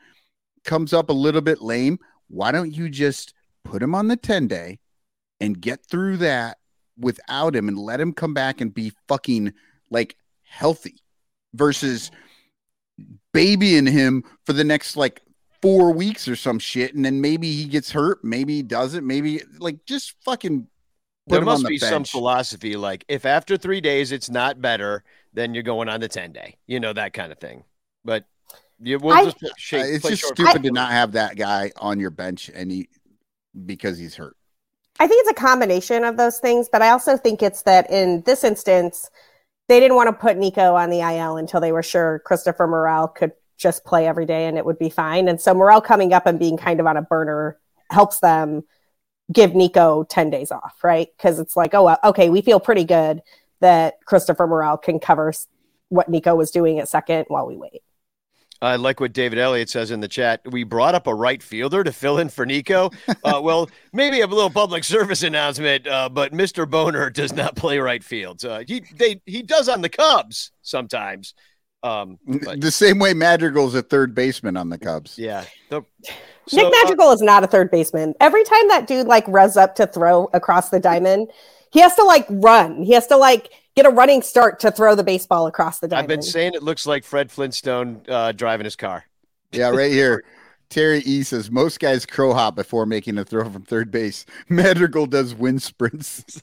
comes 0.64 0.92
up 0.92 1.10
a 1.10 1.14
little 1.14 1.40
bit 1.40 1.60
lame? 1.60 1.98
Why 2.28 2.52
don't 2.52 2.72
you 2.72 2.88
just 2.88 3.34
put 3.64 3.82
him 3.82 3.94
on 3.94 4.08
the 4.08 4.16
10 4.16 4.46
day 4.46 4.78
and 5.40 5.60
get 5.60 5.84
through 5.84 6.18
that 6.18 6.58
without 6.96 7.56
him 7.56 7.68
and 7.68 7.78
let 7.78 8.00
him 8.00 8.12
come 8.12 8.32
back 8.32 8.60
and 8.60 8.72
be 8.72 8.92
fucking 9.08 9.52
like 9.90 10.16
healthy 10.44 11.02
versus 11.54 12.10
babying 13.32 13.86
him 13.86 14.24
for 14.44 14.52
the 14.52 14.64
next 14.64 14.96
like 14.96 15.22
four 15.62 15.92
weeks 15.92 16.26
or 16.26 16.36
some 16.36 16.58
shit, 16.58 16.94
and 16.94 17.04
then 17.04 17.20
maybe 17.20 17.52
he 17.52 17.64
gets 17.64 17.90
hurt, 17.90 18.24
maybe 18.24 18.56
he 18.56 18.62
doesn't, 18.62 19.06
maybe 19.06 19.42
like 19.58 19.84
just 19.84 20.14
fucking. 20.24 20.66
there 21.26 21.42
must 21.42 21.62
the 21.62 21.68
be 21.68 21.78
bench. 21.78 21.90
some 21.90 22.04
philosophy 22.04 22.76
like 22.76 23.04
if 23.08 23.24
after 23.24 23.56
three 23.56 23.80
days 23.80 24.12
it's 24.12 24.30
not 24.30 24.60
better, 24.60 25.04
then 25.32 25.54
you're 25.54 25.62
going 25.62 25.88
on 25.88 26.00
the 26.00 26.08
ten 26.08 26.32
day, 26.32 26.56
you 26.66 26.80
know 26.80 26.92
that 26.92 27.12
kind 27.12 27.32
of 27.32 27.38
thing. 27.38 27.64
But 28.04 28.24
you 28.82 28.98
will 28.98 29.12
I, 29.12 29.24
just 29.24 29.36
shake, 29.58 29.84
uh, 29.84 29.88
it's 29.88 30.08
just 30.08 30.24
stupid 30.24 30.60
I, 30.60 30.62
to 30.62 30.70
not 30.72 30.90
have 30.90 31.12
that 31.12 31.36
guy 31.36 31.70
on 31.76 32.00
your 32.00 32.10
bench 32.10 32.50
and 32.52 32.70
he 32.70 32.88
because 33.66 33.98
he's 33.98 34.14
hurt. 34.14 34.36
I 34.98 35.06
think 35.06 35.26
it's 35.26 35.38
a 35.38 35.42
combination 35.42 36.04
of 36.04 36.16
those 36.16 36.38
things, 36.38 36.68
but 36.70 36.82
I 36.82 36.90
also 36.90 37.16
think 37.16 37.42
it's 37.42 37.62
that 37.62 37.90
in 37.90 38.22
this 38.26 38.44
instance, 38.44 39.10
they 39.70 39.78
didn't 39.78 39.94
want 39.94 40.08
to 40.08 40.12
put 40.12 40.36
Nico 40.36 40.74
on 40.74 40.90
the 40.90 40.98
IL 40.98 41.36
until 41.36 41.60
they 41.60 41.70
were 41.70 41.82
sure 41.82 42.18
Christopher 42.24 42.66
Morel 42.66 43.06
could 43.06 43.30
just 43.56 43.84
play 43.84 44.04
every 44.04 44.26
day 44.26 44.46
and 44.46 44.58
it 44.58 44.66
would 44.66 44.80
be 44.80 44.90
fine. 44.90 45.28
And 45.28 45.40
so 45.40 45.54
Morel 45.54 45.80
coming 45.80 46.12
up 46.12 46.26
and 46.26 46.40
being 46.40 46.56
kind 46.56 46.80
of 46.80 46.88
on 46.88 46.96
a 46.96 47.02
burner 47.02 47.56
helps 47.88 48.18
them 48.18 48.64
give 49.32 49.54
Nico 49.54 50.02
10 50.02 50.28
days 50.28 50.50
off, 50.50 50.82
right? 50.82 51.06
Because 51.16 51.38
it's 51.38 51.56
like, 51.56 51.72
oh, 51.72 51.96
okay, 52.02 52.30
we 52.30 52.42
feel 52.42 52.58
pretty 52.58 52.82
good 52.82 53.22
that 53.60 53.94
Christopher 54.06 54.48
Morel 54.48 54.76
can 54.76 54.98
cover 54.98 55.32
what 55.88 56.08
Nico 56.08 56.34
was 56.34 56.50
doing 56.50 56.80
at 56.80 56.88
second 56.88 57.26
while 57.28 57.46
we 57.46 57.56
wait. 57.56 57.84
I 58.62 58.76
like 58.76 59.00
what 59.00 59.12
David 59.12 59.38
Elliott 59.38 59.70
says 59.70 59.90
in 59.90 60.00
the 60.00 60.08
chat. 60.08 60.42
We 60.50 60.64
brought 60.64 60.94
up 60.94 61.06
a 61.06 61.14
right 61.14 61.42
fielder 61.42 61.82
to 61.82 61.92
fill 61.92 62.18
in 62.18 62.28
for 62.28 62.46
Nico. 62.46 62.90
Uh, 63.22 63.38
well, 63.42 63.68
maybe 63.92 64.20
a 64.22 64.26
little 64.26 64.48
public 64.48 64.82
service 64.82 65.22
announcement, 65.22 65.86
uh, 65.86 66.08
but 66.08 66.32
Mr. 66.32 66.68
Boner 66.68 67.10
does 67.10 67.34
not 67.34 67.54
play 67.54 67.78
right 67.78 68.02
field. 68.02 68.42
Uh, 68.44 68.62
he 68.66 68.82
they 68.94 69.20
he 69.26 69.42
does 69.42 69.68
on 69.68 69.82
the 69.82 69.90
Cubs 69.90 70.52
sometimes, 70.62 71.34
um, 71.82 72.18
but, 72.26 72.60
the 72.60 72.70
same 72.70 72.98
way 72.98 73.14
Madrigal's 73.14 73.74
a 73.74 73.82
third 73.82 74.14
baseman 74.14 74.56
on 74.56 74.68
the 74.68 74.78
Cubs. 74.78 75.18
Yeah. 75.18 75.44
The, 75.70 75.82
so, 76.46 76.56
Nick 76.56 76.66
uh, 76.66 76.70
Madrigal 76.82 77.08
uh, 77.08 77.14
is 77.14 77.22
not 77.22 77.44
a 77.44 77.46
third 77.46 77.70
baseman. 77.70 78.14
Every 78.20 78.44
time 78.44 78.68
that 78.68 78.86
dude 78.86 79.06
like 79.06 79.24
revs 79.28 79.56
up 79.56 79.74
to 79.76 79.86
throw 79.86 80.28
across 80.32 80.70
the 80.70 80.80
diamond, 80.80 81.30
he 81.72 81.80
has 81.80 81.94
to 81.96 82.04
like 82.04 82.26
run. 82.28 82.82
He 82.82 82.92
has 82.92 83.06
to 83.08 83.16
like 83.16 83.50
get 83.76 83.86
a 83.86 83.90
running 83.90 84.22
start 84.22 84.60
to 84.60 84.70
throw 84.70 84.94
the 84.94 85.04
baseball 85.04 85.46
across 85.46 85.78
the 85.78 85.88
diamond. 85.88 86.04
I've 86.04 86.08
been 86.08 86.22
saying 86.22 86.54
it 86.54 86.62
looks 86.62 86.86
like 86.86 87.04
Fred 87.04 87.30
Flintstone 87.30 88.02
uh, 88.08 88.32
driving 88.32 88.64
his 88.64 88.76
car. 88.76 89.04
Yeah, 89.52 89.70
right 89.70 89.92
here. 89.92 90.24
Terry 90.70 91.00
E 91.00 91.24
says 91.24 91.50
most 91.50 91.80
guys 91.80 92.06
crow 92.06 92.32
hop 92.32 92.54
before 92.54 92.86
making 92.86 93.18
a 93.18 93.24
throw 93.24 93.50
from 93.50 93.62
third 93.62 93.90
base. 93.90 94.24
Madrigal 94.48 95.06
does 95.06 95.34
wind 95.34 95.62
sprints. 95.62 96.24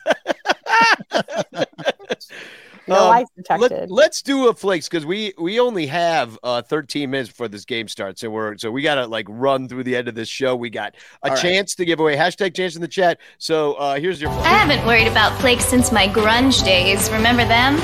No 2.87 3.11
um, 3.11 3.25
detected. 3.35 3.89
Let, 3.89 4.11
us 4.11 4.21
do 4.21 4.47
a 4.47 4.53
flakes 4.53 4.87
because 4.87 5.05
we 5.05 5.33
we 5.37 5.59
only 5.59 5.87
have 5.87 6.39
uh 6.41 6.61
13 6.61 7.09
minutes 7.09 7.29
before 7.29 7.49
this 7.49 7.65
game 7.65 7.87
starts, 7.87 8.23
and 8.23 8.31
we're 8.31 8.57
so 8.57 8.71
we 8.71 8.81
gotta 8.81 9.05
like 9.05 9.25
run 9.29 9.67
through 9.67 9.83
the 9.83 9.95
end 9.95 10.07
of 10.07 10.15
this 10.15 10.29
show. 10.29 10.55
We 10.55 10.69
got 10.69 10.95
a 11.23 11.31
All 11.31 11.35
chance 11.35 11.73
right. 11.73 11.77
to 11.77 11.85
give 11.85 11.99
away 11.99 12.15
hashtag 12.15 12.55
chance 12.55 12.75
in 12.75 12.81
the 12.81 12.87
chat. 12.87 13.19
So 13.37 13.73
uh 13.73 13.99
here's 13.99 14.21
your. 14.21 14.31
I 14.31 14.49
haven't 14.49 14.85
worried 14.85 15.07
about 15.07 15.37
flakes 15.41 15.65
since 15.65 15.91
my 15.91 16.07
grunge 16.07 16.63
days. 16.63 17.11
Remember 17.11 17.43
them? 17.45 17.77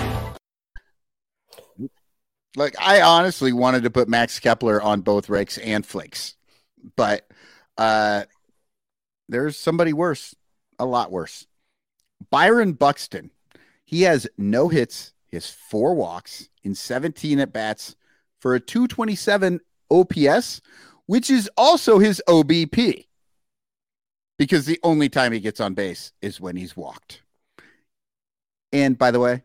Like 2.56 2.76
I 2.80 3.02
honestly 3.02 3.52
wanted 3.52 3.84
to 3.84 3.90
put 3.90 4.08
Max 4.08 4.40
Kepler 4.40 4.82
on 4.82 5.02
both 5.02 5.28
rakes 5.28 5.58
and 5.58 5.86
flakes, 5.86 6.36
but 6.96 7.28
uh 7.78 8.24
there's 9.28 9.58
somebody 9.58 9.92
worse, 9.92 10.36
a 10.80 10.86
lot 10.86 11.12
worse. 11.12 11.48
Byron 12.30 12.74
Buxton 12.74 13.32
he 13.86 14.04
has 14.04 14.28
no 14.38 14.68
hits, 14.70 15.14
he 15.28 15.36
has 15.36 15.50
four 15.50 15.94
walks 15.96 16.50
in 16.64 16.76
17 16.76 17.40
at 17.40 17.54
bats 17.54 17.96
for 18.40 18.56
a 18.56 18.60
227 18.60 19.60
OPS, 19.90 20.62
which 21.06 21.30
is 21.30 21.50
also 21.58 22.00
his 22.00 22.22
OBP 22.28 23.06
because 24.38 24.66
the 24.66 24.80
only 24.84 25.10
time 25.10 25.32
he 25.32 25.40
gets 25.40 25.60
on 25.60 25.74
base 25.74 26.12
is 26.22 26.42
when 26.42 26.56
he's 26.56 26.76
walked. 26.76 27.22
And 28.72 28.98
by 28.98 29.12
the 29.12 29.20
way, 29.20 29.44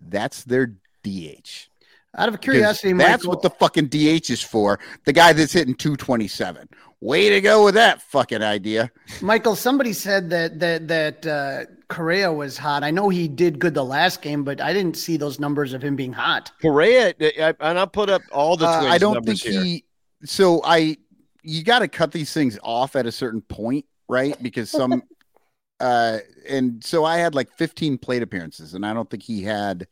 that's 0.00 0.44
their 0.44 0.74
DH. 1.04 1.68
Out 2.16 2.28
of 2.28 2.40
curiosity, 2.40 2.92
that's 2.92 3.26
what 3.26 3.42
the 3.42 3.50
fucking 3.50 3.88
DH 3.88 4.30
is 4.30 4.42
for. 4.42 4.78
The 5.04 5.12
guy 5.12 5.32
that's 5.32 5.52
hitting 5.52 5.74
227. 5.74 6.68
Way 7.02 7.30
to 7.30 7.40
go 7.40 7.64
with 7.64 7.74
that 7.74 8.00
fucking 8.00 8.44
idea, 8.44 8.88
Michael. 9.20 9.56
Somebody 9.56 9.92
said 9.92 10.30
that 10.30 10.60
that 10.60 10.86
that 10.86 11.26
uh, 11.26 11.64
Correa 11.88 12.32
was 12.32 12.56
hot. 12.56 12.84
I 12.84 12.92
know 12.92 13.08
he 13.08 13.26
did 13.26 13.58
good 13.58 13.74
the 13.74 13.84
last 13.84 14.22
game, 14.22 14.44
but 14.44 14.60
I 14.60 14.72
didn't 14.72 14.96
see 14.96 15.16
those 15.16 15.40
numbers 15.40 15.72
of 15.72 15.82
him 15.82 15.96
being 15.96 16.12
hot. 16.12 16.52
Correa, 16.62 17.12
and 17.18 17.78
I'll 17.78 17.88
put 17.88 18.08
up 18.08 18.22
all 18.30 18.56
the. 18.56 18.68
Uh, 18.68 18.84
I 18.84 18.98
don't 18.98 19.26
think 19.26 19.42
here. 19.42 19.64
he. 19.64 19.84
So 20.24 20.62
I, 20.64 20.96
you 21.42 21.64
got 21.64 21.80
to 21.80 21.88
cut 21.88 22.12
these 22.12 22.32
things 22.32 22.56
off 22.62 22.94
at 22.94 23.04
a 23.04 23.10
certain 23.10 23.40
point, 23.40 23.84
right? 24.08 24.40
Because 24.40 24.70
some, 24.70 25.02
uh, 25.80 26.18
and 26.48 26.84
so 26.84 27.04
I 27.04 27.16
had 27.18 27.34
like 27.34 27.50
15 27.58 27.98
plate 27.98 28.22
appearances, 28.22 28.74
and 28.74 28.86
I 28.86 28.94
don't 28.94 29.10
think 29.10 29.24
he 29.24 29.42
had 29.42 29.88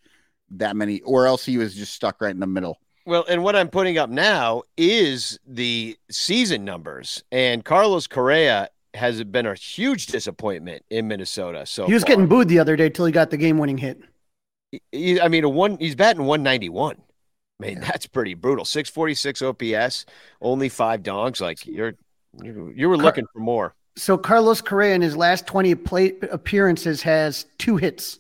that 0.53 0.77
many, 0.77 1.01
or 1.01 1.27
else 1.27 1.45
he 1.45 1.59
was 1.59 1.75
just 1.75 1.93
stuck 1.93 2.21
right 2.21 2.31
in 2.31 2.39
the 2.39 2.47
middle. 2.47 2.79
Well, 3.07 3.25
and 3.29 3.43
what 3.43 3.57
I'm 3.57 3.69
putting 3.69 3.99
up 3.99 4.11
now 4.11 4.63
is 4.77 5.39
the 5.47 5.97
season 6.11 6.65
numbers, 6.65 7.25
and 7.33 7.65
Carlos 7.65 8.07
Correa 8.07 8.69
has 8.95 9.23
been 9.25 9.47
a 9.47 9.55
huge 9.55 10.07
disappointment 10.07 10.85
in 10.91 11.09
Minnesota. 11.09 11.65
So 11.65 11.87
he 11.87 11.95
was 11.95 12.03
far. 12.03 12.09
getting 12.09 12.27
booed 12.27 12.49
the 12.49 12.59
other 12.59 12.77
day 12.77 12.91
till 12.91 13.07
he 13.07 13.13
got 13.13 13.31
the 13.31 13.37
game-winning 13.37 13.79
hit. 13.79 14.01
He, 14.93 15.21
I 15.21 15.29
mean, 15.29 15.45
a 15.45 15.49
one 15.49 15.79
he's 15.79 15.95
batting 15.95 16.25
191. 16.25 16.97
I 17.61 17.67
mean, 17.67 17.81
that's 17.81 18.07
pretty 18.07 18.35
brutal. 18.35 18.65
646 18.65 19.43
OPS, 19.43 20.07
only 20.41 20.69
five 20.69 21.03
dogs. 21.03 21.41
Like 21.41 21.67
you're, 21.67 21.95
you, 22.43 22.73
you 22.75 22.89
were 22.89 22.97
looking 22.97 23.27
for 23.33 23.41
more. 23.41 23.75
So 23.97 24.17
Carlos 24.17 24.61
Correa 24.61 24.95
in 24.95 25.03
his 25.03 25.17
last 25.17 25.47
20 25.47 25.75
plate 25.75 26.25
appearances 26.31 27.03
has 27.03 27.47
two 27.59 27.77
hits. 27.77 28.19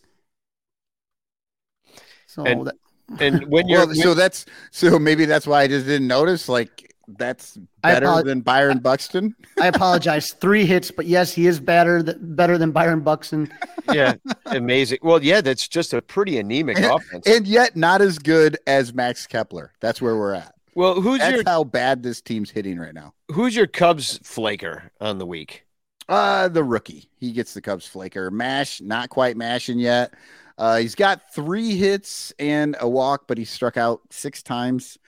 So 2.26 2.45
and, 2.45 2.66
that, 2.66 2.74
and 3.19 3.47
when 3.47 3.69
you're 3.69 3.87
well, 3.87 3.95
so 3.95 4.15
that's 4.15 4.47
so 4.71 4.99
maybe 4.99 5.25
that's 5.25 5.47
why 5.47 5.63
I 5.63 5.69
just 5.69 5.87
didn't 5.87 6.07
notice. 6.07 6.49
Like 6.49 6.95
that's 7.19 7.59
better 7.83 8.23
than 8.23 8.41
Byron 8.41 8.79
Buxton. 8.79 9.35
I 9.61 9.67
apologize. 9.67 10.33
Three 10.41 10.65
hits, 10.65 10.91
but 10.91 11.07
yes, 11.07 11.33
he 11.33 11.47
is 11.47 11.61
better 11.61 12.03
th- 12.03 12.17
better 12.21 12.59
than 12.59 12.71
Byron 12.73 13.01
Buxton. 13.01 13.53
Yeah, 13.93 14.15
amazing. 14.47 14.99
Well, 15.03 15.23
yeah, 15.23 15.41
that's 15.41 15.67
just 15.67 15.93
a 15.93 16.03
pretty 16.03 16.39
anemic 16.39 16.77
and, 16.77 16.87
offense, 16.87 17.27
and 17.27 17.47
yet 17.47 17.77
not 17.77 18.01
as 18.01 18.19
good 18.19 18.57
as 18.67 18.95
Max 18.95 19.27
Kepler. 19.27 19.73
That's 19.81 20.01
where 20.01 20.17
we're 20.17 20.35
at. 20.35 20.55
Well, 20.75 21.01
who's 21.01 21.19
that's 21.19 21.35
your 21.35 21.43
how 21.45 21.65
bad 21.65 22.03
this 22.03 22.21
team's 22.21 22.51
hitting 22.51 22.79
right 22.79 22.95
now? 22.95 23.15
Who's 23.33 23.57
your 23.57 23.67
Cubs 23.67 24.19
flaker 24.23 24.93
on 25.01 25.19
the 25.19 25.27
week? 25.27 25.65
Uh 26.09 26.49
the 26.49 26.65
rookie. 26.65 27.09
He 27.19 27.33
gets 27.33 27.55
the 27.55 27.61
Cubs 27.61 27.87
flaker. 27.87 28.31
Mash, 28.31 28.81
not 28.81 29.11
quite 29.11 29.37
mashing 29.37 29.79
yet. 29.79 30.15
Uh, 30.59 30.78
he's 30.78 30.94
got 30.94 31.34
three 31.34 31.76
hits 31.76 32.32
and 32.38 32.76
a 32.80 32.88
walk, 32.88 33.24
but 33.26 33.38
he 33.38 33.44
struck 33.44 33.76
out 33.76 34.01
six 34.11 34.42
times. 34.42 34.98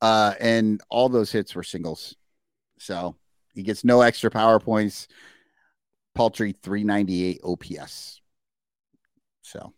Uh, 0.00 0.34
and 0.40 0.80
all 0.88 1.08
those 1.08 1.30
hits 1.30 1.54
were 1.54 1.62
singles. 1.62 2.16
So 2.78 3.16
he 3.54 3.62
gets 3.62 3.84
no 3.84 4.00
extra 4.00 4.30
power 4.30 4.58
points. 4.58 5.08
Paltry 6.14 6.54
398 6.62 7.40
OPS. 7.44 8.20
So 9.42 9.72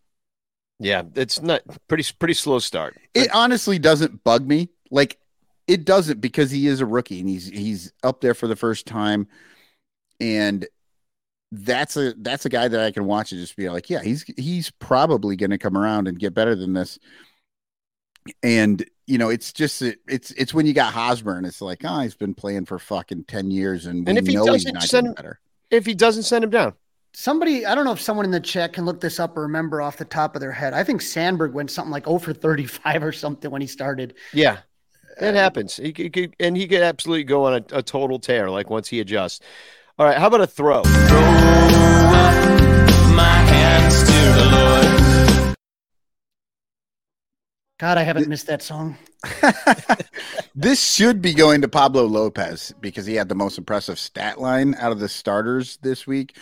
yeah, 0.79 1.03
it's 1.15 1.41
not 1.41 1.61
pretty 1.87 2.03
pretty 2.19 2.33
slow 2.33 2.59
start. 2.59 2.97
It 3.13 3.33
honestly 3.33 3.79
doesn't 3.79 4.23
bug 4.23 4.45
me. 4.45 4.69
Like 4.91 5.17
it 5.67 5.85
doesn't 5.85 6.21
because 6.21 6.51
he 6.51 6.67
is 6.67 6.81
a 6.81 6.85
rookie 6.85 7.19
and 7.19 7.29
he's 7.29 7.47
he's 7.47 7.93
up 8.03 8.21
there 8.21 8.33
for 8.33 8.47
the 8.47 8.55
first 8.55 8.85
time. 8.85 9.27
And 10.19 10.67
that's 11.63 11.97
a 11.97 12.13
that's 12.17 12.45
a 12.45 12.49
guy 12.49 12.67
that 12.67 12.79
I 12.79 12.91
can 12.91 13.05
watch 13.05 13.31
and 13.31 13.41
just 13.41 13.55
be 13.55 13.69
like, 13.69 13.89
yeah, 13.89 14.01
he's 14.01 14.23
he's 14.37 14.71
probably 14.71 15.35
going 15.35 15.51
to 15.51 15.57
come 15.57 15.77
around 15.77 16.07
and 16.07 16.19
get 16.19 16.33
better 16.33 16.55
than 16.55 16.73
this. 16.73 16.99
And 18.43 18.83
you 19.07 19.17
know, 19.17 19.29
it's 19.29 19.53
just 19.53 19.81
it's 19.81 20.31
it's 20.31 20.53
when 20.53 20.65
you 20.65 20.73
got 20.73 20.93
Hosmer, 20.93 21.37
and 21.37 21.45
it's 21.45 21.61
like, 21.61 21.81
oh, 21.83 21.99
he's 21.99 22.15
been 22.15 22.33
playing 22.33 22.65
for 22.65 22.79
fucking 22.79 23.25
ten 23.25 23.51
years, 23.51 23.85
and, 23.85 24.07
and 24.09 24.17
if 24.17 24.25
he 24.25 24.33
doesn't 24.33 24.81
send, 24.81 25.15
better. 25.15 25.39
If 25.69 25.85
he 25.85 25.93
doesn't 25.93 26.23
send 26.23 26.43
him 26.43 26.49
down, 26.49 26.73
somebody 27.13 27.65
I 27.65 27.75
don't 27.75 27.85
know 27.85 27.91
if 27.91 28.01
someone 28.01 28.25
in 28.25 28.31
the 28.31 28.39
chat 28.39 28.73
can 28.73 28.85
look 28.85 28.99
this 28.99 29.19
up 29.19 29.37
or 29.37 29.41
remember 29.41 29.81
off 29.81 29.97
the 29.97 30.05
top 30.05 30.35
of 30.35 30.41
their 30.41 30.51
head. 30.51 30.73
I 30.73 30.83
think 30.83 31.01
Sandberg 31.01 31.53
went 31.53 31.71
something 31.71 31.91
like 31.91 32.07
oh 32.07 32.15
over 32.15 32.33
thirty 32.33 32.65
five 32.65 33.03
or 33.03 33.11
something 33.11 33.51
when 33.51 33.61
he 33.61 33.67
started. 33.67 34.15
Yeah, 34.33 34.59
It 35.21 35.35
uh, 35.35 35.37
happens. 35.37 35.77
He 35.77 35.93
could, 35.93 36.35
and 36.39 36.57
he 36.57 36.67
could 36.67 36.81
absolutely 36.81 37.23
go 37.23 37.45
on 37.45 37.53
a, 37.53 37.77
a, 37.77 37.83
total 37.83 38.19
tear, 38.19 38.49
like 38.49 38.69
once 38.69 38.87
he 38.87 38.99
adjusts. 38.99 39.41
All 39.97 40.05
right, 40.05 40.17
how 40.17 40.27
about 40.27 40.41
a 40.41 40.47
throw? 40.47 40.81
God, 47.77 47.97
I 47.97 48.03
haven't 48.03 48.27
missed 48.27 48.47
that 48.47 48.61
song. 48.61 48.97
this 50.55 50.83
should 50.83 51.21
be 51.21 51.33
going 51.33 51.61
to 51.61 51.69
Pablo 51.69 52.03
Lopez 52.07 52.73
because 52.81 53.05
he 53.05 53.15
had 53.15 53.29
the 53.29 53.35
most 53.35 53.57
impressive 53.57 53.97
stat 53.97 54.41
line 54.41 54.75
out 54.79 54.91
of 54.91 54.99
the 54.99 55.07
starters 55.07 55.77
this 55.81 56.05
week. 56.05 56.35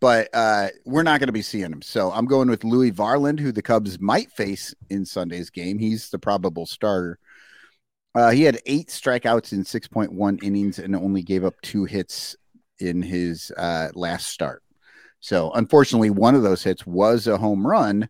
But 0.00 0.28
uh, 0.34 0.68
we're 0.84 1.04
not 1.04 1.20
going 1.20 1.28
to 1.28 1.32
be 1.32 1.42
seeing 1.42 1.70
him. 1.70 1.82
So 1.82 2.10
I'm 2.10 2.26
going 2.26 2.50
with 2.50 2.64
Louis 2.64 2.90
Varland, 2.90 3.38
who 3.38 3.52
the 3.52 3.62
Cubs 3.62 4.00
might 4.00 4.32
face 4.32 4.74
in 4.90 5.04
Sunday's 5.04 5.50
game. 5.50 5.78
He's 5.78 6.10
the 6.10 6.18
probable 6.18 6.66
starter. 6.66 7.20
Uh, 8.16 8.30
he 8.30 8.42
had 8.42 8.58
eight 8.66 8.88
strikeouts 8.88 9.52
in 9.52 9.62
6.1 9.62 10.42
innings 10.42 10.80
and 10.80 10.96
only 10.96 11.22
gave 11.22 11.44
up 11.44 11.54
two 11.62 11.84
hits 11.84 12.34
in 12.78 13.02
his 13.02 13.50
uh, 13.56 13.88
last 13.94 14.28
start. 14.28 14.62
So 15.20 15.50
unfortunately, 15.52 16.10
one 16.10 16.34
of 16.34 16.42
those 16.42 16.62
hits 16.62 16.86
was 16.86 17.26
a 17.26 17.38
home 17.38 17.66
run. 17.66 18.08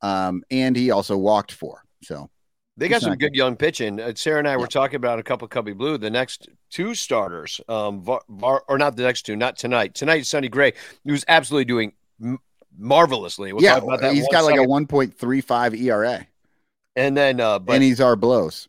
Um, 0.00 0.42
and 0.50 0.76
he 0.76 0.90
also 0.90 1.16
walked 1.16 1.52
four. 1.52 1.84
So 2.02 2.30
they 2.76 2.88
got 2.88 3.02
some 3.02 3.16
good 3.16 3.34
young 3.34 3.56
pitching. 3.56 4.00
Uh, 4.00 4.12
Sarah 4.14 4.38
and 4.38 4.46
I 4.46 4.56
were 4.56 4.68
talking 4.68 4.96
about 4.96 5.18
a 5.18 5.22
couple 5.22 5.44
of 5.44 5.50
Cubby 5.50 5.72
Blue. 5.72 5.98
The 5.98 6.10
next 6.10 6.48
two 6.70 6.94
starters, 6.94 7.60
um, 7.68 8.02
Var, 8.02 8.22
Var, 8.28 8.62
or 8.68 8.78
not 8.78 8.96
the 8.96 9.02
next 9.02 9.22
two, 9.22 9.34
not 9.34 9.56
tonight. 9.56 9.94
Tonight, 9.94 10.26
Sonny 10.26 10.48
Gray, 10.48 10.74
who's 11.04 11.24
absolutely 11.26 11.64
doing 11.64 11.92
m- 12.22 12.38
marvelously. 12.78 13.52
We'll 13.52 13.64
yeah, 13.64 13.80
he's 14.12 14.28
got 14.28 14.44
like 14.44 14.58
a 14.58 14.62
one 14.62 14.86
point 14.86 15.18
three 15.18 15.40
five 15.40 15.74
ERA, 15.74 16.24
and 16.94 17.16
then 17.16 17.40
uh, 17.40 17.58
but, 17.58 17.74
and 17.74 17.82
he's 17.82 18.00
our 18.00 18.14
blows. 18.14 18.68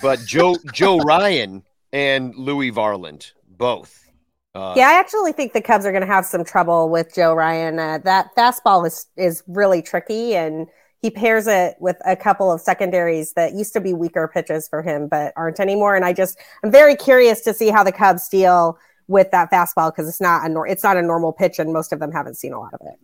But 0.00 0.20
Joe 0.20 0.56
Joe 0.72 0.98
Ryan 0.98 1.62
and 1.92 2.34
Louis 2.34 2.72
Varland 2.72 3.32
both. 3.46 4.09
Uh, 4.54 4.74
yeah, 4.76 4.88
I 4.88 4.98
actually 4.98 5.32
think 5.32 5.52
the 5.52 5.62
Cubs 5.62 5.86
are 5.86 5.92
going 5.92 6.00
to 6.00 6.06
have 6.06 6.26
some 6.26 6.44
trouble 6.44 6.88
with 6.88 7.14
Joe 7.14 7.34
Ryan. 7.34 7.78
Uh, 7.78 7.98
that 7.98 8.34
fastball 8.36 8.86
is 8.86 9.06
is 9.16 9.42
really 9.46 9.80
tricky 9.80 10.34
and 10.34 10.66
he 11.02 11.10
pairs 11.10 11.46
it 11.46 11.76
with 11.80 11.96
a 12.04 12.14
couple 12.14 12.52
of 12.52 12.60
secondaries 12.60 13.32
that 13.32 13.54
used 13.54 13.72
to 13.72 13.80
be 13.80 13.94
weaker 13.94 14.28
pitches 14.32 14.68
for 14.68 14.82
him, 14.82 15.08
but 15.08 15.32
aren't 15.34 15.58
anymore. 15.58 15.96
And 15.96 16.04
I 16.04 16.12
just, 16.12 16.38
I'm 16.62 16.70
very 16.70 16.94
curious 16.94 17.40
to 17.42 17.54
see 17.54 17.70
how 17.70 17.82
the 17.82 17.92
Cubs 17.92 18.28
deal 18.28 18.78
with 19.08 19.30
that 19.30 19.50
fastball 19.50 19.90
because 19.90 20.08
it's 20.08 20.20
not 20.20 20.44
a 20.44 20.48
nor- 20.48 20.66
it's 20.66 20.84
not 20.84 20.96
a 20.96 21.02
normal 21.02 21.32
pitch, 21.32 21.58
and 21.58 21.72
most 21.72 21.92
of 21.92 22.00
them 22.00 22.12
haven't 22.12 22.36
seen 22.36 22.52
a 22.52 22.60
lot 22.60 22.74
of 22.74 22.80
it. 22.82 22.98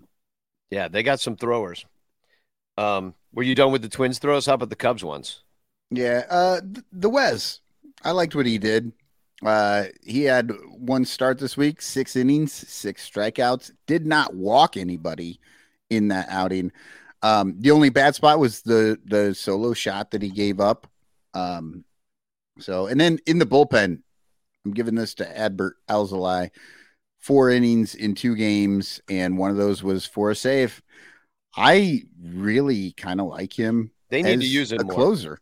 Yeah, 0.71 0.89
they 0.89 1.03
got 1.03 1.21
some 1.21 1.37
throwers. 1.37 1.87
Um, 2.77 3.15
were 3.33 3.43
you 3.43 3.55
done 3.55 3.73
with 3.73 3.83
the 3.83 3.89
Twins 3.89 4.19
throws? 4.19 4.47
How 4.47 4.55
about 4.55 4.69
the 4.69 4.77
Cubs 4.77 5.03
ones? 5.03 5.43
Yeah, 5.91 6.25
uh, 6.29 6.61
the 6.93 7.09
Wes, 7.09 7.61
I 8.05 8.11
liked 8.11 8.35
what 8.35 8.47
he 8.47 8.59
did. 8.59 8.93
Uh, 9.45 9.85
he 10.03 10.25
had 10.25 10.53
one 10.79 11.05
start 11.05 11.39
this 11.39 11.57
week, 11.57 11.83
six 11.83 12.17
innings, 12.17 12.53
six 12.53 13.09
strikeouts, 13.09 13.71
did 13.87 14.07
not 14.07 14.35
walk 14.35 14.77
anybody 14.77 15.41
in 15.91 16.09
that 16.09 16.29
outing. 16.31 16.73
Um, 17.23 17.57
the 17.59 17.71
only 17.71 17.91
bad 17.91 18.15
spot 18.15 18.39
was 18.39 18.63
the 18.63 18.99
the 19.05 19.35
solo 19.35 19.75
shot 19.75 20.11
that 20.13 20.23
he 20.23 20.31
gave 20.31 20.61
up. 20.61 20.87
Um, 21.35 21.85
so 22.59 22.87
and 22.87 23.01
then 23.01 23.19
in 23.27 23.39
the 23.39 23.47
bullpen, 23.47 24.01
I'm 24.65 24.73
giving 24.73 24.95
this 24.95 25.15
to 25.15 25.39
Adbert 25.39 25.73
Alzolay. 25.89 26.51
Four 27.19 27.51
innings 27.51 27.95
in 27.95 28.15
two 28.15 28.37
games, 28.37 29.01
and 29.09 29.37
one 29.37 29.51
of 29.51 29.57
those 29.57 29.83
was 29.83 30.07
for 30.07 30.31
a 30.31 30.37
save. 30.37 30.81
I 31.57 32.03
really 32.23 32.93
kind 32.93 33.21
of 33.21 33.27
like 33.27 33.53
him. 33.53 33.91
They 34.11 34.23
need 34.23 34.41
to 34.41 34.47
use 34.47 34.71
it 34.71 34.81
a 34.81 34.85
more. 34.85 34.95
closer. 34.95 35.41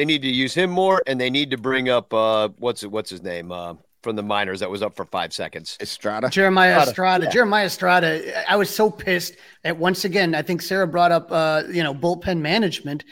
They 0.00 0.06
need 0.06 0.22
to 0.22 0.28
use 0.28 0.54
him 0.54 0.70
more, 0.70 1.02
and 1.06 1.20
they 1.20 1.28
need 1.28 1.50
to 1.50 1.58
bring 1.58 1.90
up 1.90 2.14
uh, 2.14 2.48
what's 2.56 2.82
what's 2.86 3.10
his 3.10 3.22
name? 3.22 3.52
Uh, 3.52 3.74
from 4.02 4.16
the 4.16 4.22
minors 4.22 4.60
that 4.60 4.70
was 4.70 4.80
up 4.80 4.96
for 4.96 5.04
five 5.04 5.30
seconds. 5.30 5.76
Estrada. 5.78 6.30
Jeremiah 6.30 6.70
Estrada. 6.70 6.90
Estrada. 6.90 7.24
Yeah. 7.24 7.30
Jeremiah 7.30 7.66
Estrada. 7.66 8.50
I 8.50 8.56
was 8.56 8.74
so 8.74 8.90
pissed 8.90 9.36
at 9.62 9.76
once 9.76 10.06
again. 10.06 10.34
I 10.34 10.40
think 10.40 10.62
Sarah 10.62 10.86
brought 10.86 11.12
up, 11.12 11.30
uh, 11.30 11.64
you 11.70 11.82
know, 11.82 11.94
bullpen 11.94 12.40
management. 12.40 13.04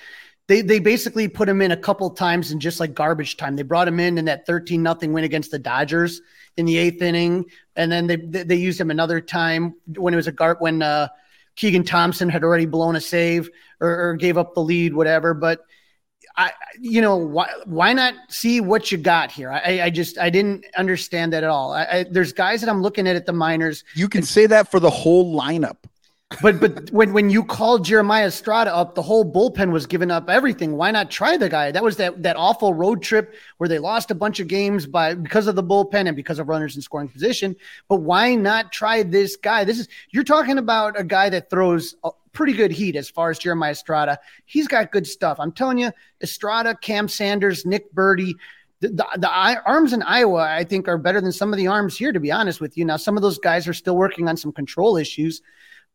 They 0.47 0.63
they 0.63 0.79
basically 0.79 1.29
put 1.29 1.47
him 1.47 1.61
in 1.61 1.73
a 1.73 1.77
couple 1.77 2.09
times 2.09 2.53
in 2.53 2.59
just 2.59 2.81
like 2.81 2.95
garbage 2.95 3.37
time. 3.37 3.55
They 3.55 3.65
brought 3.65 3.87
him 3.87 4.01
in 4.01 4.17
in 4.17 4.25
that 4.25 4.47
thirteen 4.47 4.83
nothing 4.83 5.13
win 5.13 5.25
against 5.25 5.51
the 5.51 5.59
Dodgers 5.59 6.23
in 6.57 6.65
the 6.65 6.79
eighth 6.79 7.03
inning, 7.03 7.45
and 7.77 7.93
then 7.93 8.07
they 8.07 8.17
they 8.17 8.57
used 8.57 8.81
him 8.81 8.91
another 8.91 9.21
time 9.21 9.75
when 9.95 10.15
it 10.15 10.17
was 10.17 10.27
a 10.27 10.33
guard 10.33 10.57
when 10.61 10.81
uh, 10.81 11.09
Keegan 11.55 11.85
Thompson 11.85 12.31
had 12.31 12.43
already 12.43 12.65
blown 12.65 12.97
a 12.97 13.01
save 13.03 13.51
or, 13.79 14.09
or 14.09 14.15
gave 14.15 14.39
up 14.39 14.55
the 14.55 14.63
lead, 14.63 14.95
whatever. 14.95 15.35
But 15.35 15.61
I, 16.39 16.53
you 16.81 17.03
know, 17.03 17.17
why 17.17 17.51
why 17.65 17.93
not 17.93 18.15
see 18.29 18.61
what 18.61 18.93
you 18.93 18.97
got 18.97 19.33
here? 19.33 19.51
I, 19.51 19.83
I 19.83 19.91
just 19.91 20.19
I 20.19 20.31
didn't 20.31 20.65
understand 20.77 21.33
that 21.33 21.43
at 21.43 21.51
all. 21.51 21.73
I, 21.73 21.85
I, 21.85 22.05
there's 22.09 22.33
guys 22.33 22.61
that 22.61 22.71
I'm 22.71 22.81
looking 22.81 23.09
at 23.09 23.17
at 23.17 23.27
the 23.27 23.33
minors. 23.33 23.83
You 23.95 24.09
can 24.09 24.23
say 24.23 24.47
that 24.47 24.71
for 24.71 24.79
the 24.79 24.89
whole 24.89 25.37
lineup. 25.37 25.79
But 26.43 26.61
but 26.61 26.91
when 26.91 27.13
when 27.13 27.31
you 27.31 27.43
called 27.43 27.85
Jeremiah 27.85 28.27
Estrada 28.27 28.73
up, 28.73 28.95
the 28.95 29.03
whole 29.03 29.25
bullpen 29.25 29.73
was 29.73 29.87
giving 29.87 30.11
up 30.11 30.31
everything. 30.31 30.77
Why 30.77 30.91
not 30.91 31.11
try 31.11 31.37
the 31.39 31.49
guy? 31.49 31.73
That 31.73 31.83
was 31.83 31.97
that 31.97 32.23
that 32.23 32.37
awful 32.37 32.73
road 32.73 33.03
trip 33.03 33.35
where 33.57 33.69
they 33.69 33.79
lost 33.79 34.11
a 34.11 34.15
bunch 34.15 34.39
of 34.39 34.47
games 34.47 34.87
by 34.87 35.15
because 35.15 35.47
of 35.49 35.57
the 35.57 35.65
bullpen 35.65 36.07
and 36.07 36.15
because 36.15 36.39
of 36.39 36.49
runners 36.49 36.77
in 36.77 36.83
scoring 36.83 37.09
position. 37.09 37.57
But 37.89 37.97
why 37.97 38.35
not 38.35 38.71
try 38.71 39.03
this 39.03 39.37
guy? 39.37 39.65
This 39.65 39.81
is 39.81 39.89
you're 40.11 40.23
talking 40.23 40.59
about 40.59 41.01
a 41.01 41.03
guy 41.03 41.31
that 41.31 41.51
throws 41.51 41.97
pretty 42.33 42.53
good 42.53 42.71
heat 42.71 42.97
as 42.97 43.09
far 43.09 43.31
as 43.31 43.39
Jeremiah 43.39 43.73
Estrada. 43.73 44.19
He's 44.47 44.69
got 44.69 44.93
good 44.93 45.07
stuff. 45.07 45.39
I'm 45.41 45.53
telling 45.53 45.79
you, 45.79 45.93
Estrada, 46.23 46.75
Cam 46.75 47.09
Sanders, 47.09 47.67
Nick 47.67 47.93
Burdi. 47.95 48.33
the, 48.81 48.89
the, 48.89 49.07
the, 49.17 49.31
arms 49.31 49.93
in 49.93 50.03
Iowa, 50.03 50.43
I 50.43 50.65
think, 50.65 50.89
are 50.89 50.99
better 50.99 51.21
than 51.21 51.33
some 51.33 51.53
of 51.53 51.57
the 51.57 51.67
arms 51.67 51.97
here, 51.97 52.13
to 52.13 52.21
be 52.21 52.31
honest 52.31 52.61
with 52.61 52.77
you. 52.77 52.85
Now, 52.85 52.97
some 52.97 53.17
of 53.17 53.23
those 53.23 53.39
guys 53.39 53.67
are 53.67 53.75
still 53.75 53.97
working 53.97 54.29
on 54.29 54.37
some 54.37 54.53
control 54.53 54.97
issues. 54.97 55.43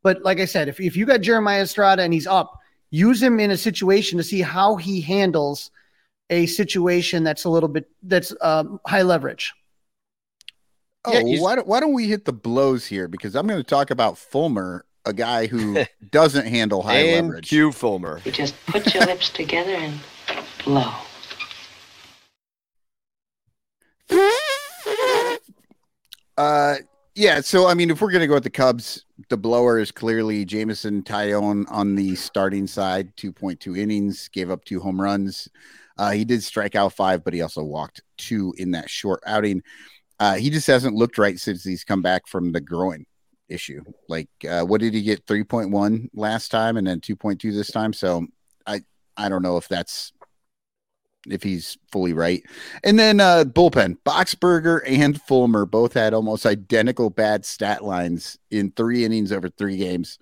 But 0.02 0.22
like 0.24 0.40
I 0.40 0.46
said, 0.46 0.68
if, 0.68 0.80
if 0.80 0.98
you 0.98 1.06
got 1.06 1.22
Jeremiah 1.22 1.62
Estrada 1.62 2.04
and 2.04 2.14
he's 2.14 2.28
up, 2.28 2.60
use 2.92 3.24
him 3.24 3.40
in 3.40 3.52
a 3.52 3.58
situation 3.58 4.18
to 4.18 4.24
see 4.24 4.42
how 4.42 4.76
he 4.76 5.02
handles 5.02 5.72
a 6.30 6.46
situation 6.46 7.24
that's 7.24 7.46
a 7.46 7.50
little 7.50 7.70
bit 7.70 7.90
that's 8.04 8.34
um, 8.42 8.80
high 8.86 9.02
leverage. 9.02 9.54
Oh, 11.06 11.12
yeah, 11.12 11.42
why, 11.42 11.56
don't, 11.56 11.68
why 11.68 11.80
don't 11.80 11.94
we 11.94 12.08
hit 12.08 12.26
the 12.26 12.34
blows 12.34 12.86
here? 12.86 13.08
Because 13.08 13.36
I'm 13.36 13.46
going 13.46 13.60
to 13.60 13.68
talk 13.68 13.92
about 13.92 14.18
Fulmer 14.18 14.86
a 15.06 15.14
guy 15.14 15.47
who 15.47 15.84
doesn't 16.12 16.45
handle 16.45 16.82
high 16.82 16.95
and 16.95 17.28
leverage. 17.28 17.49
Q 17.49 17.72
Fulmer. 17.72 18.22
You 18.26 18.32
just 18.32 18.56
put 18.66 18.93
your 18.93 19.06
lips 19.08 19.30
together 19.30 19.72
and 19.72 19.99
blow. 20.64 20.91
Uh, 26.38 26.76
yeah. 27.16 27.41
So 27.41 27.68
I 27.68 27.74
mean, 27.74 27.89
if 27.89 28.01
we're 28.01 28.12
gonna 28.12 28.28
go 28.28 28.36
with 28.36 28.43
the 28.43 28.49
Cubs, 28.49 29.06
the 29.30 29.38
blower 29.38 29.80
is 29.80 29.91
clearly 29.91 30.45
Jameson 30.45 31.04
Taillon 31.04 31.66
on 31.70 31.95
the 31.95 32.16
starting 32.16 32.68
side. 32.68 33.16
Two 33.18 33.32
point 33.32 33.60
two 33.60 33.76
innings, 33.76 34.30
gave 34.30 34.49
up 34.49 34.64
two 34.66 34.80
home 34.80 34.99
runs. 34.99 35.47
Uh, 35.97 36.12
he 36.12 36.26
did 36.26 36.41
strike 36.41 36.74
out 36.74 36.91
five, 36.93 37.24
but 37.24 37.34
he 37.34 37.41
also 37.41 37.64
walked 37.64 38.01
two 38.18 38.54
in 38.58 38.72
that 38.72 38.89
short 38.89 39.22
outing. 39.28 39.62
Uh, 40.20 40.36
he 40.36 40.49
just 40.49 40.66
hasn't 40.66 40.95
looked 40.95 41.20
right 41.20 41.39
since 41.39 41.64
he's 41.64 41.84
come 41.84 42.01
back 42.01 42.28
from 42.28 42.51
the 42.51 42.62
groin 42.62 43.06
issue. 43.54 43.84
Like, 44.10 44.30
uh, 44.49 44.64
what 44.64 44.82
did 44.82 44.93
he 44.93 45.01
get? 45.04 45.26
3.1 45.26 46.10
last 46.14 46.49
time 46.49 46.78
and 46.78 46.88
then 46.88 46.99
2.2 46.99 47.54
this 47.54 47.72
time. 47.72 47.93
So 47.93 48.28
I, 48.66 48.82
I 49.16 49.30
don't 49.30 49.43
know 49.43 49.58
if 49.58 49.68
that's, 49.68 50.12
if 51.30 51.43
he's 51.43 51.78
fully 51.91 52.14
right. 52.14 52.43
And 52.84 52.99
then 52.99 53.20
uh, 53.20 53.45
bullpen, 53.45 53.97
Boxberger 54.06 54.82
and 54.86 55.22
Fulmer 55.22 55.66
both 55.66 55.93
had 55.93 56.14
almost 56.14 56.45
identical 56.45 57.10
bad 57.10 57.45
stat 57.45 57.84
lines 57.84 58.38
in 58.51 58.72
three 58.72 59.06
innings 59.06 59.32
over 59.32 59.49
three 59.49 59.78
games. 59.78 60.18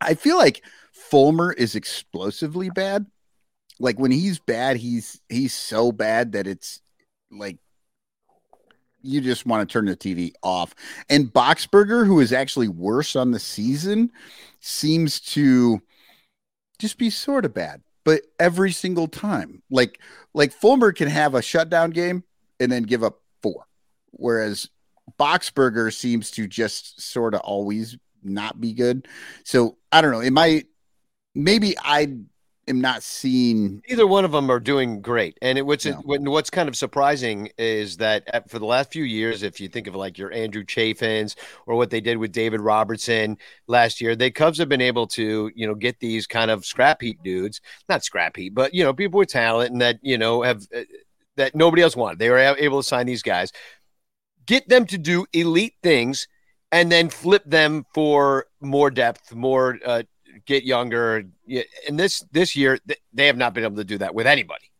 I 0.00 0.14
feel 0.14 0.36
like 0.36 0.62
Fulmer 0.92 1.52
is 1.52 1.74
explosively 1.74 2.70
bad. 2.70 3.06
Like 3.78 3.98
when 3.98 4.10
he's 4.10 4.38
bad, 4.38 4.76
he's 4.76 5.20
he's 5.28 5.54
so 5.54 5.90
bad 5.90 6.32
that 6.32 6.46
it's 6.46 6.80
like 7.30 7.58
you 9.02 9.20
just 9.20 9.46
want 9.46 9.68
to 9.68 9.72
turn 9.72 9.86
the 9.86 9.96
TV 9.96 10.32
off. 10.42 10.74
And 11.08 11.32
Boxberger, 11.32 12.06
who 12.06 12.20
is 12.20 12.32
actually 12.32 12.68
worse 12.68 13.16
on 13.16 13.30
the 13.30 13.38
season, 13.38 14.10
seems 14.60 15.20
to 15.20 15.80
just 16.78 16.98
be 16.98 17.10
sort 17.10 17.44
of 17.44 17.54
bad. 17.54 17.82
But 18.04 18.22
every 18.38 18.72
single 18.72 19.08
time, 19.08 19.62
like 19.70 20.00
like 20.34 20.52
Fulmer 20.52 20.92
can 20.92 21.08
have 21.08 21.34
a 21.34 21.42
shutdown 21.42 21.90
game 21.90 22.24
and 22.58 22.72
then 22.72 22.84
give 22.84 23.04
up 23.04 23.20
four, 23.42 23.66
whereas 24.10 24.68
Boxberger 25.18 25.92
seems 25.92 26.30
to 26.32 26.46
just 26.46 27.00
sort 27.00 27.34
of 27.34 27.40
always 27.40 27.98
not 28.22 28.60
be 28.60 28.72
good. 28.72 29.06
So 29.44 29.76
I 29.92 30.00
don't 30.00 30.12
know. 30.12 30.20
It 30.20 30.32
might 30.32 30.66
maybe 31.34 31.76
I 31.78 32.16
am 32.70 32.80
not 32.80 33.02
seeing 33.02 33.82
either 33.88 34.06
one 34.06 34.24
of 34.24 34.32
them 34.32 34.50
are 34.50 34.60
doing 34.60 35.02
great. 35.02 35.36
And 35.42 35.58
it, 35.58 35.66
what's 35.66 35.84
no. 35.84 36.00
what's 36.06 36.48
kind 36.48 36.68
of 36.68 36.76
surprising 36.76 37.50
is 37.58 37.98
that 37.98 38.48
for 38.48 38.58
the 38.58 38.64
last 38.64 38.92
few 38.92 39.04
years, 39.04 39.42
if 39.42 39.60
you 39.60 39.68
think 39.68 39.86
of 39.86 39.94
like 39.94 40.16
your 40.16 40.32
Andrew 40.32 40.64
Chafins 40.64 41.36
or 41.66 41.76
what 41.76 41.90
they 41.90 42.00
did 42.00 42.16
with 42.16 42.32
David 42.32 42.60
Robertson 42.60 43.36
last 43.66 44.00
year, 44.00 44.16
the 44.16 44.30
Cubs 44.30 44.58
have 44.58 44.68
been 44.68 44.80
able 44.80 45.06
to 45.08 45.50
you 45.54 45.66
know 45.66 45.74
get 45.74 46.00
these 46.00 46.26
kind 46.26 46.50
of 46.50 46.64
scrap 46.64 47.02
heap 47.02 47.22
dudes, 47.22 47.60
not 47.88 48.04
scrap 48.04 48.36
heap, 48.36 48.54
but 48.54 48.72
you 48.72 48.82
know 48.82 48.94
people 48.94 49.18
with 49.18 49.28
talent 49.28 49.72
and 49.72 49.82
that 49.82 49.98
you 50.00 50.16
know 50.16 50.42
have 50.42 50.66
uh, 50.74 50.80
that 51.36 51.54
nobody 51.54 51.82
else 51.82 51.96
wanted. 51.96 52.18
They 52.18 52.30
were 52.30 52.38
able 52.38 52.82
to 52.82 52.88
sign 52.88 53.06
these 53.06 53.22
guys, 53.22 53.52
get 54.46 54.68
them 54.68 54.86
to 54.86 54.98
do 54.98 55.26
elite 55.32 55.74
things, 55.82 56.28
and 56.72 56.90
then 56.90 57.08
flip 57.08 57.42
them 57.44 57.84
for 57.94 58.46
more 58.60 58.90
depth, 58.90 59.34
more 59.34 59.78
uh, 59.84 60.02
get 60.46 60.64
younger. 60.64 61.24
And 61.88 61.98
this 61.98 62.24
this 62.32 62.56
year, 62.56 62.78
they 63.12 63.26
have 63.26 63.36
not 63.36 63.54
been 63.54 63.64
able 63.64 63.76
to 63.76 63.84
do 63.84 63.98
that 63.98 64.14
with 64.14 64.26
anybody. 64.26 64.70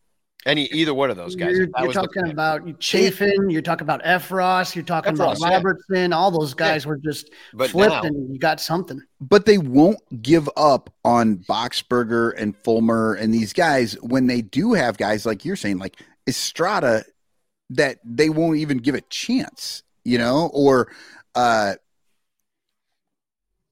Any 0.47 0.65
either 0.67 0.95
one 0.95 1.11
of 1.11 1.19
those 1.19 1.37
guys. 1.37 1.55
You're, 1.59 1.69
you're 1.79 1.93
talking 1.93 2.31
about 2.31 2.63
Chafin, 2.81 3.51
you're 3.51 3.61
talking 3.61 3.85
about 3.85 4.03
Effross, 4.05 4.75
you're 4.75 4.85
talking 4.85 5.15
Effross, 5.15 5.37
about 5.37 5.51
Robertson. 5.51 6.11
Yeah. 6.11 6.17
All 6.17 6.31
those 6.31 6.55
guys 6.55 6.85
yeah. 6.85 6.89
were 6.89 6.97
just 6.97 7.31
but 7.53 7.71
flipped, 7.71 7.93
now, 7.93 8.03
and 8.05 8.33
you 8.33 8.39
got 8.39 8.59
something. 8.59 9.03
But 9.21 9.45
they 9.45 9.59
won't 9.59 10.01
give 10.23 10.49
up 10.57 10.91
on 11.05 11.37
Boxberger 11.41 12.33
and 12.39 12.57
Fulmer 12.57 13.15
and 13.15 13.35
these 13.35 13.53
guys 13.53 13.99
when 14.01 14.29
they 14.29 14.41
do 14.41 14.73
have 14.73 14.97
guys 14.97 15.27
like 15.27 15.45
you're 15.45 15.57
saying, 15.57 15.77
like 15.77 16.01
Estrada, 16.27 17.05
that 17.69 17.99
they 18.03 18.31
won't 18.31 18.57
even 18.57 18.79
give 18.79 18.95
a 18.95 19.03
chance, 19.03 19.83
you 20.05 20.17
know, 20.17 20.51
or 20.55 20.91
uh 21.35 21.75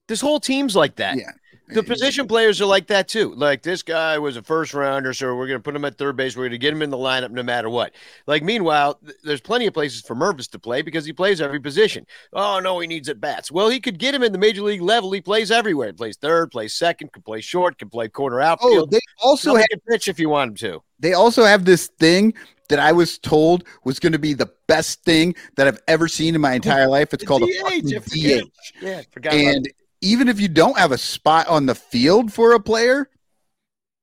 this 0.07 0.21
whole 0.21 0.39
team's 0.39 0.75
like 0.75 0.97
that. 0.97 1.17
Yeah 1.17 1.31
the 1.69 1.83
position 1.83 2.27
players 2.27 2.61
are 2.61 2.65
like 2.65 2.87
that 2.87 3.07
too. 3.07 3.33
Like 3.35 3.61
this 3.61 3.83
guy 3.83 4.17
was 4.17 4.37
a 4.37 4.43
first 4.43 4.73
rounder, 4.73 5.13
so 5.13 5.35
we're 5.35 5.47
going 5.47 5.59
to 5.59 5.63
put 5.63 5.75
him 5.75 5.85
at 5.85 5.97
third 5.97 6.15
base. 6.15 6.35
We're 6.35 6.43
going 6.43 6.51
to 6.51 6.57
get 6.57 6.73
him 6.73 6.81
in 6.81 6.89
the 6.89 6.97
lineup 6.97 7.31
no 7.31 7.43
matter 7.43 7.69
what. 7.69 7.93
Like 8.27 8.43
meanwhile, 8.43 8.95
th- 8.95 9.17
there's 9.23 9.41
plenty 9.41 9.67
of 9.67 9.73
places 9.73 10.01
for 10.01 10.15
Mervis 10.15 10.49
to 10.51 10.59
play 10.59 10.81
because 10.81 11.05
he 11.05 11.13
plays 11.13 11.41
every 11.41 11.59
position. 11.59 12.05
Oh 12.33 12.59
no, 12.59 12.79
he 12.79 12.87
needs 12.87 13.09
at 13.09 13.21
bats. 13.21 13.51
Well, 13.51 13.69
he 13.69 13.79
could 13.79 13.99
get 13.99 14.15
him 14.15 14.23
in 14.23 14.31
the 14.31 14.37
major 14.37 14.61
league 14.61 14.81
level. 14.81 15.11
He 15.11 15.21
plays 15.21 15.51
everywhere. 15.51 15.87
He 15.87 15.93
plays 15.93 16.17
third, 16.17 16.51
plays 16.51 16.73
second, 16.73 17.13
can 17.13 17.21
play 17.21 17.41
short, 17.41 17.77
can 17.77 17.89
play 17.89 18.07
corner 18.07 18.41
oh, 18.41 18.45
outfield. 18.45 18.89
Oh, 18.89 18.91
they 18.91 18.99
also 19.21 19.55
have 19.55 19.67
a 19.73 19.77
pitch 19.91 20.07
if 20.07 20.19
you 20.19 20.29
want 20.29 20.49
him 20.49 20.55
to. 20.57 20.83
They 20.99 21.13
also 21.13 21.43
have 21.45 21.65
this 21.65 21.87
thing 21.99 22.33
that 22.69 22.79
I 22.79 22.91
was 22.91 23.17
told 23.17 23.63
was 23.83 23.99
going 23.99 24.11
to 24.13 24.19
be 24.19 24.33
the 24.33 24.49
best 24.67 25.03
thing 25.03 25.35
that 25.55 25.67
I've 25.67 25.79
ever 25.87 26.07
seen 26.07 26.35
in 26.35 26.41
my 26.41 26.53
entire 26.53 26.87
life. 26.87 27.13
It's 27.13 27.23
called 27.23 27.41
DH, 27.41 27.91
a 27.93 27.99
DH. 27.99 28.49
Yeah, 28.81 29.01
forgot 29.11 29.33
and 29.33 29.67
even 30.01 30.27
if 30.27 30.39
you 30.39 30.47
don't 30.47 30.77
have 30.77 30.91
a 30.91 30.97
spot 30.97 31.47
on 31.47 31.65
the 31.65 31.75
field 31.75 32.31
for 32.31 32.53
a 32.53 32.59
player, 32.59 33.09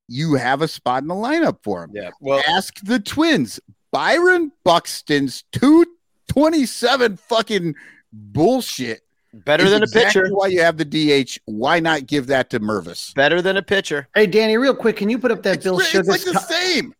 you 0.08 0.34
have 0.34 0.62
a 0.62 0.68
spot 0.68 1.02
in 1.02 1.08
the 1.08 1.14
lineup 1.14 1.58
for 1.62 1.84
him. 1.84 1.90
Yeah. 1.94 2.10
Well, 2.20 2.42
ask 2.48 2.78
the 2.84 3.00
Twins. 3.00 3.58
Byron 3.92 4.52
Buxton's 4.64 5.44
227 5.52 7.16
fucking 7.16 7.74
bullshit. 8.12 9.02
Better 9.32 9.68
than 9.68 9.82
exactly 9.82 10.20
a 10.20 10.24
pitcher. 10.24 10.34
Why 10.34 10.46
you 10.46 10.62
have 10.62 10.76
the 10.78 10.84
DH? 10.84 11.38
Why 11.44 11.80
not 11.80 12.06
give 12.06 12.28
that 12.28 12.50
to 12.50 12.60
Mervis? 12.60 13.14
Better 13.14 13.42
than 13.42 13.56
a 13.56 13.62
pitcher. 13.62 14.08
Hey, 14.14 14.26
Danny, 14.26 14.56
real 14.56 14.74
quick, 14.74 14.96
can 14.96 15.10
you 15.10 15.18
put 15.18 15.30
up 15.30 15.42
that 15.42 15.56
it's, 15.56 15.64
Bill 15.64 15.78
Sugar? 15.78 16.00
It's 16.00 16.08
like 16.08 16.34
the 16.34 16.40
same. 16.40 16.94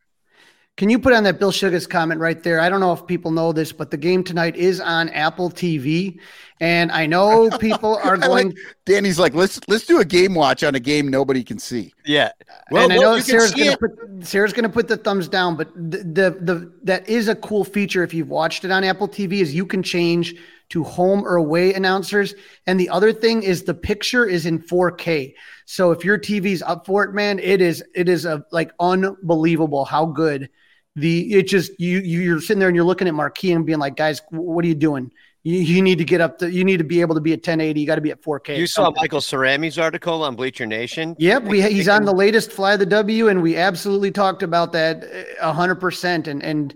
Can 0.76 0.90
you 0.90 0.98
put 0.98 1.14
on 1.14 1.24
that 1.24 1.38
Bill 1.38 1.52
Sugar's 1.52 1.86
comment 1.86 2.20
right 2.20 2.42
there? 2.42 2.60
I 2.60 2.68
don't 2.68 2.80
know 2.80 2.92
if 2.92 3.06
people 3.06 3.30
know 3.30 3.52
this, 3.52 3.72
but 3.72 3.90
the 3.90 3.96
game 3.96 4.22
tonight 4.22 4.56
is 4.56 4.78
on 4.80 5.08
Apple 5.10 5.48
TV, 5.48 6.18
and 6.60 6.90
I 6.90 7.06
know 7.06 7.50
people 7.60 7.96
are 7.96 8.16
going. 8.16 8.48
like, 8.48 8.56
Danny's 8.84 9.18
like, 9.18 9.34
let's 9.34 9.60
let's 9.68 9.86
do 9.86 10.00
a 10.00 10.04
game 10.04 10.34
watch 10.34 10.62
on 10.62 10.74
a 10.74 10.80
game 10.80 11.08
nobody 11.08 11.44
can 11.44 11.58
see. 11.58 11.92
Yeah, 12.04 12.32
well, 12.70 12.84
and 12.84 12.92
I 12.92 12.96
know 12.96 13.18
Sarah's 13.20 13.52
going 13.52 13.70
to 13.70 13.78
put 13.78 14.26
Sarah's 14.26 14.52
going 14.52 14.64
to 14.64 14.68
put 14.68 14.88
the 14.88 14.96
thumbs 14.96 15.28
down, 15.28 15.56
but 15.56 15.72
the, 15.74 15.98
the 15.98 16.38
the 16.40 16.72
that 16.84 17.08
is 17.08 17.28
a 17.28 17.34
cool 17.34 17.64
feature 17.64 18.02
if 18.02 18.14
you've 18.14 18.30
watched 18.30 18.64
it 18.64 18.70
on 18.70 18.84
Apple 18.84 19.08
TV 19.08 19.40
is 19.40 19.54
you 19.54 19.66
can 19.66 19.82
change 19.82 20.34
to 20.68 20.82
home 20.82 21.24
or 21.24 21.36
away 21.36 21.74
announcers, 21.74 22.34
and 22.66 22.80
the 22.80 22.88
other 22.88 23.12
thing 23.12 23.42
is 23.42 23.62
the 23.62 23.74
picture 23.74 24.26
is 24.26 24.46
in 24.46 24.58
4K. 24.58 25.34
So 25.64 25.92
if 25.92 26.04
your 26.04 26.18
TV's 26.18 26.62
up 26.62 26.86
for 26.86 27.04
it, 27.04 27.12
man, 27.12 27.38
it 27.38 27.60
is 27.60 27.84
it 27.94 28.08
is 28.08 28.24
a 28.24 28.44
like 28.50 28.72
unbelievable 28.80 29.84
how 29.84 30.06
good 30.06 30.48
the 30.96 31.34
it 31.34 31.46
just 31.46 31.78
you 31.78 31.98
you're 31.98 32.40
sitting 32.40 32.58
there 32.58 32.68
and 32.68 32.74
you're 32.74 32.84
looking 32.84 33.06
at 33.06 33.14
Marquee 33.14 33.52
and 33.52 33.66
being 33.66 33.78
like, 33.78 33.96
guys, 33.96 34.22
what 34.30 34.64
are 34.64 34.68
you 34.68 34.74
doing? 34.74 35.12
You, 35.46 35.60
you 35.60 35.80
need 35.80 35.98
to 35.98 36.04
get 36.04 36.20
up 36.20 36.38
to 36.38 36.50
you 36.50 36.64
need 36.64 36.78
to 36.78 36.84
be 36.84 37.00
able 37.00 37.14
to 37.14 37.20
be 37.20 37.32
at 37.32 37.36
1080. 37.36 37.80
You 37.80 37.86
got 37.86 37.94
to 37.94 38.00
be 38.00 38.10
at 38.10 38.20
4K. 38.20 38.58
You 38.58 38.66
saw 38.66 38.90
Michael 38.90 39.20
Cerami's 39.20 39.78
article 39.78 40.24
on 40.24 40.34
Bleacher 40.34 40.66
Nation. 40.66 41.14
Yep, 41.20 41.44
we 41.44 41.62
he's 41.62 41.88
on 41.88 42.04
the 42.04 42.12
latest 42.12 42.50
Fly 42.50 42.76
the 42.76 42.84
W, 42.84 43.28
and 43.28 43.40
we 43.40 43.56
absolutely 43.56 44.10
talked 44.10 44.42
about 44.42 44.72
that 44.72 45.04
hundred 45.40 45.76
percent. 45.76 46.26
And 46.26 46.42
and 46.42 46.74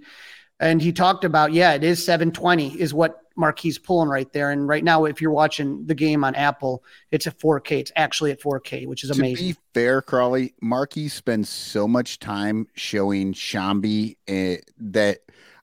and 0.60 0.80
he 0.80 0.92
talked 0.92 1.24
about 1.24 1.52
yeah, 1.52 1.72
it 1.72 1.82
is 1.82 2.04
720 2.04 2.80
is 2.80 2.94
what 2.94 3.22
Marquee 3.34 3.76
pulling 3.82 4.08
right 4.08 4.32
there. 4.32 4.52
And 4.52 4.68
right 4.68 4.84
now, 4.84 5.04
if 5.04 5.20
you're 5.20 5.32
watching 5.32 5.84
the 5.86 5.94
game 5.96 6.22
on 6.22 6.36
Apple, 6.36 6.84
it's 7.10 7.26
at 7.26 7.40
4K. 7.40 7.72
It's 7.72 7.92
actually 7.96 8.30
at 8.30 8.40
4K, 8.40 8.86
which 8.86 9.02
is 9.02 9.10
amazing. 9.10 9.48
To 9.48 9.54
be 9.54 9.60
fair, 9.74 10.00
Crawly, 10.00 10.54
Marquee 10.62 11.08
spends 11.08 11.48
so 11.48 11.88
much 11.88 12.20
time 12.20 12.68
showing 12.74 13.34
Sciambi 13.34 14.14
uh, 14.28 14.60
that 14.78 15.22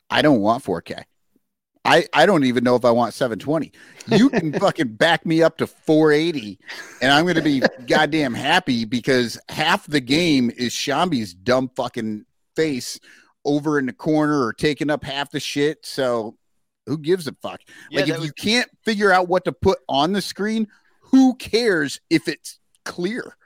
I 0.09 0.21
don't 0.21 0.41
want 0.41 0.65
4K. 0.65 1.05
I, 1.87 2.05
I 2.13 2.25
don't 2.25 2.43
even 2.43 2.65
know 2.65 2.75
if 2.75 2.83
I 2.83 2.91
want 2.91 3.13
720. 3.13 3.71
You 4.07 4.29
can 4.29 4.51
fucking 4.59 4.95
back 4.95 5.25
me 5.25 5.41
up 5.41 5.57
to 5.57 5.67
480, 5.67 6.59
and 7.01 7.11
I'm 7.11 7.23
going 7.23 7.35
to 7.35 7.41
be 7.41 7.61
goddamn 7.87 8.33
happy 8.33 8.83
because 8.83 9.39
half 9.47 9.87
the 9.87 10.01
game 10.01 10.51
is 10.55 10.73
Sciambi's 10.73 11.33
dumb 11.33 11.71
fucking 11.77 12.25
face 12.57 12.99
over 13.45 13.79
in 13.79 13.85
the 13.85 13.93
corner 13.93 14.43
or 14.43 14.51
taking 14.51 14.89
up 14.89 15.05
half 15.05 15.31
the 15.31 15.39
shit. 15.39 15.85
So 15.85 16.37
who 16.87 16.97
gives 16.97 17.25
a 17.25 17.35
fuck? 17.41 17.61
Yeah, 17.89 18.01
like 18.01 18.09
if 18.09 18.17
was- 18.17 18.25
you 18.25 18.33
can't 18.33 18.69
figure 18.83 19.13
out 19.13 19.29
what 19.29 19.45
to 19.45 19.53
put 19.53 19.79
on 19.87 20.11
the 20.11 20.21
screen, 20.21 20.67
who 20.99 21.35
cares 21.35 22.01
if 22.09 22.27
it's 22.27 22.59
clear? 22.83 23.37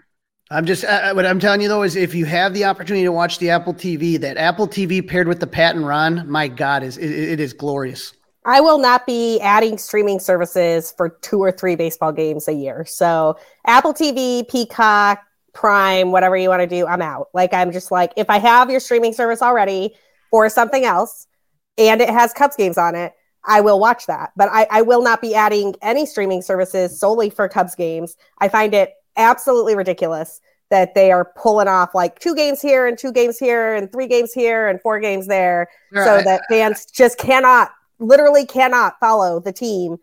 I'm 0.50 0.66
just 0.66 0.84
uh, 0.84 1.14
what 1.14 1.26
I'm 1.26 1.40
telling 1.40 1.62
you 1.62 1.70
though 1.70 1.84
is 1.84 1.96
if 1.96 2.14
you 2.14 2.26
have 2.26 2.54
the 2.54 2.66
opportunity 2.66 3.06
to 3.06 3.12
watch 3.12 3.40
the 3.40 3.52
Apple 3.52 3.74
TV, 3.74 4.20
that 4.20 4.36
Apple 4.36 4.68
TV 4.68 5.08
paired 5.08 5.28
with 5.28 5.40
the 5.40 5.48
Pat 5.48 5.76
and 5.76 5.88
Ron, 5.88 6.30
my 6.30 6.50
God, 6.50 6.84
is 6.84 6.98
it, 6.98 7.10
it 7.10 7.40
is 7.40 7.54
glorious. 7.54 8.14
I 8.46 8.60
will 8.60 8.80
not 8.80 9.06
be 9.06 9.40
adding 9.40 9.78
streaming 9.78 10.20
services 10.20 10.94
for 10.98 11.10
two 11.22 11.40
or 11.40 11.52
three 11.52 11.76
baseball 11.76 12.12
games 12.12 12.48
a 12.48 12.54
year. 12.54 12.86
So 12.86 13.38
Apple 13.68 13.94
TV, 13.94 14.48
Peacock, 14.50 15.20
Prime, 15.54 16.12
whatever 16.12 16.36
you 16.38 16.50
want 16.50 16.62
to 16.62 16.68
do, 16.68 16.88
I'm 16.88 17.02
out. 17.02 17.28
Like 17.34 17.54
I'm 17.54 17.72
just 17.72 17.92
like 17.92 18.14
if 18.18 18.30
I 18.30 18.40
have 18.40 18.70
your 18.70 18.80
streaming 18.80 19.14
service 19.14 19.42
already 19.42 19.96
or 20.32 20.50
something 20.50 20.86
else, 20.86 21.28
and 21.78 22.02
it 22.02 22.10
has 22.10 22.34
Cubs 22.34 22.56
games 22.56 22.78
on 22.78 22.96
it, 22.96 23.14
I 23.46 23.62
will 23.62 23.80
watch 23.80 24.06
that. 24.08 24.32
But 24.36 24.50
I, 24.52 24.68
I 24.72 24.82
will 24.82 25.04
not 25.04 25.22
be 25.22 25.36
adding 25.36 25.76
any 25.82 26.06
streaming 26.06 26.42
services 26.42 27.00
solely 27.00 27.30
for 27.30 27.48
Cubs 27.48 27.76
games. 27.76 28.16
I 28.40 28.48
find 28.48 28.74
it 28.74 28.94
absolutely 29.18 29.76
ridiculous 29.76 30.40
that 30.70 30.96
they 30.96 31.12
are 31.12 31.34
pulling 31.36 31.68
off 31.68 31.94
like 31.94 32.18
two 32.20 32.34
games 32.34 32.62
here 32.62 32.88
and 32.88 32.98
two 32.98 33.12
games 33.12 33.38
here 33.38 33.76
and 33.76 33.92
three 33.92 34.08
games 34.08 34.32
here 34.32 34.70
and 34.70 34.82
four 34.82 35.00
games 35.02 35.28
there 35.28 35.68
right. 35.92 36.06
so 36.06 36.24
that 36.24 36.42
fans 36.50 36.86
just 36.86 37.18
cannot 37.18 37.72
literally 38.02 38.46
cannot 38.46 39.00
follow 39.00 39.40
the 39.40 39.54
team 39.54 39.98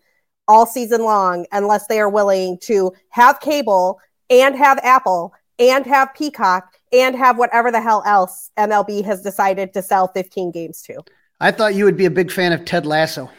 all 0.47 0.65
season 0.65 1.03
long 1.03 1.45
unless 1.51 1.87
they 1.87 1.99
are 1.99 2.09
willing 2.09 2.57
to 2.63 2.91
have 3.09 3.39
cable 3.39 3.99
and 4.29 4.55
have 4.55 4.79
Apple 4.79 5.33
and 5.59 5.85
have 5.85 6.13
Peacock 6.15 6.73
and 6.91 7.15
have 7.15 7.37
whatever 7.37 7.71
the 7.71 7.81
hell 7.81 8.01
else 8.05 8.49
MLB 8.57 9.03
has 9.05 9.21
decided 9.21 9.73
to 9.73 9.81
sell 9.81 10.07
15 10.07 10.51
games 10.51 10.81
to. 10.83 11.03
I 11.39 11.51
thought 11.51 11.75
you 11.75 11.85
would 11.85 11.97
be 11.97 12.05
a 12.05 12.11
big 12.11 12.31
fan 12.31 12.51
of 12.51 12.65
Ted 12.65 12.85
Lasso. 12.85 13.29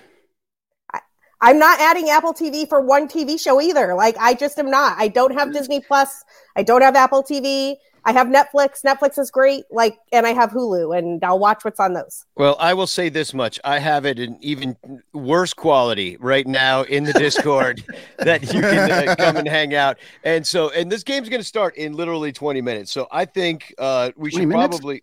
I, 0.93 1.51
am 1.51 1.59
not 1.59 1.81
adding 1.81 2.11
Apple 2.11 2.35
TV 2.35 2.69
for 2.69 2.81
one 2.81 3.09
TV 3.09 3.41
show 3.41 3.61
either. 3.61 3.95
Like 3.95 4.17
I 4.19 4.35
just 4.35 4.59
am 4.59 4.71
not. 4.71 4.97
I 4.99 5.09
don't 5.09 5.33
have 5.33 5.49
mm. 5.49 5.55
Disney 5.55 5.81
Plus. 5.81 6.23
I 6.57 6.63
don't 6.63 6.83
have 6.83 6.97
Apple 6.97 7.23
TV. 7.23 7.77
I 8.05 8.13
have 8.13 8.29
Netflix. 8.29 8.83
Netflix 8.85 9.19
is 9.19 9.31
great. 9.31 9.65
Like, 9.71 9.99
and 10.13 10.27
I 10.27 10.33
have 10.33 10.51
Hulu, 10.51 10.97
and 10.97 11.23
I'll 11.25 11.39
watch 11.39 11.65
what's 11.65 11.81
on 11.81 11.95
those. 11.95 12.25
Well, 12.37 12.57
I 12.59 12.75
will 12.75 12.87
say 12.87 13.09
this 13.09 13.35
much: 13.35 13.61
I 13.65 13.79
have 13.79 14.07
it 14.07 14.19
in 14.19 14.39
even 14.41 14.77
worse 15.13 15.53
quality 15.53 16.17
right 16.19 16.47
now 16.47 16.83
in 16.83 17.05
the 17.05 17.13
Discord 17.13 17.85
that 18.19 18.43
you 18.53 18.61
can 18.61 19.09
uh, 19.09 19.15
come 19.17 19.37
and 19.37 19.49
hang 19.49 19.75
out. 19.75 19.99
And 20.25 20.47
so, 20.47 20.71
and 20.71 20.91
this 20.91 21.03
game's 21.03 21.29
going 21.29 21.41
to 21.41 21.47
start 21.47 21.77
in 21.77 21.95
literally 21.95 22.33
20 22.33 22.61
minutes. 22.61 22.93
So 22.93 23.07
I 23.11 23.25
think 23.25 23.75
uh, 23.79 24.11
we 24.17 24.31
should 24.31 24.49
probably. 24.51 25.03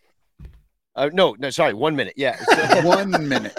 Uh, 0.96 1.12
no, 1.14 1.36
no, 1.38 1.52
sorry, 1.52 1.76
one 1.76 1.96
minute. 1.96 2.16
Yeah, 2.18 2.38
one 2.84 3.12
minute. 3.28 3.56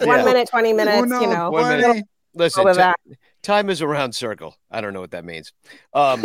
One 0.00 0.18
yeah. 0.18 0.24
minute, 0.24 0.48
twenty 0.48 0.72
minutes. 0.72 1.08
you 1.08 1.28
know, 1.28 1.50
one 1.50 1.80
minute. 1.80 2.04
Listen, 2.34 2.74
t- 2.74 3.16
time 3.42 3.70
is 3.70 3.80
a 3.80 3.86
round 3.86 4.14
circle. 4.14 4.56
I 4.70 4.80
don't 4.80 4.92
know 4.92 5.00
what 5.00 5.12
that 5.12 5.24
means. 5.24 5.52
Um, 5.94 6.24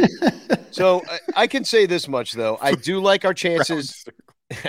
so 0.72 1.02
I, 1.10 1.44
I, 1.44 1.48
can 1.48 1.64
say 1.64 1.86
this 1.86 2.08
much 2.08 2.34
though: 2.34 2.58
I 2.62 2.74
do 2.74 3.00
like 3.00 3.26
our 3.26 3.34
chances. 3.34 4.06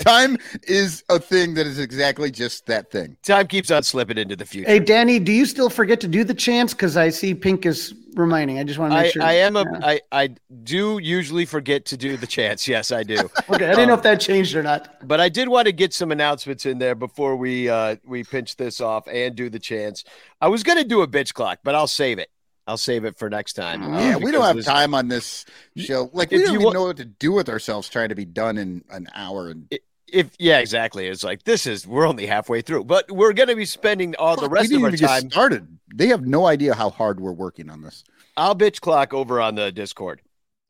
time 0.00 0.36
is 0.64 1.04
a 1.08 1.20
thing 1.20 1.54
that 1.54 1.66
is 1.66 1.78
exactly 1.78 2.30
just 2.30 2.66
that 2.66 2.90
thing. 2.90 3.16
Time 3.22 3.46
keeps 3.46 3.70
on 3.70 3.84
slipping 3.84 4.18
into 4.18 4.34
the 4.34 4.44
future. 4.44 4.68
Hey, 4.68 4.80
Danny, 4.80 5.20
do 5.20 5.30
you 5.30 5.46
still 5.46 5.70
forget 5.70 6.00
to 6.00 6.08
do 6.08 6.24
the 6.24 6.34
chance? 6.34 6.74
Because 6.74 6.96
I 6.96 7.10
see 7.10 7.32
Pink 7.32 7.64
is 7.64 7.94
reminding. 8.14 8.58
I 8.58 8.64
just 8.64 8.80
want 8.80 8.92
to 8.92 8.96
make 8.96 9.06
I, 9.06 9.10
sure. 9.10 9.22
I 9.22 9.32
am 9.34 9.54
a. 9.56 9.62
Yeah. 9.62 9.78
I 9.82 10.00
I 10.10 10.30
do 10.64 10.98
usually 10.98 11.44
forget 11.44 11.84
to 11.86 11.96
do 11.96 12.16
the 12.16 12.26
chants. 12.26 12.66
Yes, 12.66 12.90
I 12.90 13.04
do. 13.04 13.18
okay, 13.18 13.30
I 13.48 13.58
didn't 13.58 13.80
um, 13.80 13.88
know 13.88 13.94
if 13.94 14.02
that 14.02 14.20
changed 14.20 14.56
or 14.56 14.62
not. 14.64 15.06
But 15.06 15.20
I 15.20 15.28
did 15.28 15.48
want 15.48 15.66
to 15.66 15.72
get 15.72 15.94
some 15.94 16.10
announcements 16.10 16.66
in 16.66 16.78
there 16.78 16.96
before 16.96 17.36
we 17.36 17.68
uh 17.68 17.96
we 18.04 18.24
pinch 18.24 18.56
this 18.56 18.80
off 18.80 19.06
and 19.06 19.36
do 19.36 19.48
the 19.48 19.60
chants. 19.60 20.02
I 20.40 20.48
was 20.48 20.64
going 20.64 20.78
to 20.78 20.84
do 20.84 21.02
a 21.02 21.08
bitch 21.08 21.34
clock, 21.34 21.60
but 21.62 21.76
I'll 21.76 21.86
save 21.86 22.18
it. 22.18 22.30
I'll 22.66 22.78
save 22.78 23.04
it 23.04 23.18
for 23.18 23.28
next 23.28 23.54
time. 23.54 23.82
Yeah, 23.82 24.16
uh, 24.16 24.18
we 24.18 24.30
don't 24.30 24.42
have 24.42 24.56
this, 24.56 24.64
time 24.64 24.94
on 24.94 25.08
this 25.08 25.44
show. 25.76 26.10
Like 26.12 26.30
we 26.30 26.38
don't 26.38 26.54
even 26.54 26.72
know 26.72 26.86
what 26.86 26.96
to 26.96 27.04
do 27.04 27.32
with 27.32 27.48
ourselves 27.48 27.88
trying 27.88 28.08
to 28.08 28.14
be 28.14 28.24
done 28.24 28.58
in 28.58 28.84
an 28.90 29.08
hour 29.14 29.48
and. 29.48 29.66
It, 29.70 29.82
if 30.06 30.30
yeah, 30.38 30.58
exactly. 30.58 31.08
It's 31.08 31.24
like 31.24 31.42
this 31.42 31.66
is 31.66 31.86
we're 31.86 32.06
only 32.06 32.26
halfway 32.26 32.62
through, 32.62 32.84
but 32.84 33.10
we're 33.10 33.32
going 33.32 33.48
to 33.48 33.56
be 33.56 33.64
spending 33.64 34.14
all 34.16 34.36
the 34.36 34.48
rest 34.48 34.72
of 34.72 34.82
our 34.82 34.92
time. 34.92 35.28
started. 35.30 35.78
They 35.92 36.06
have 36.08 36.24
no 36.24 36.46
idea 36.46 36.74
how 36.74 36.90
hard 36.90 37.18
we're 37.18 37.32
working 37.32 37.68
on 37.68 37.82
this. 37.82 38.04
I'll 38.36 38.54
bitch 38.54 38.80
clock 38.80 39.12
over 39.12 39.40
on 39.40 39.56
the 39.56 39.72
Discord. 39.72 40.20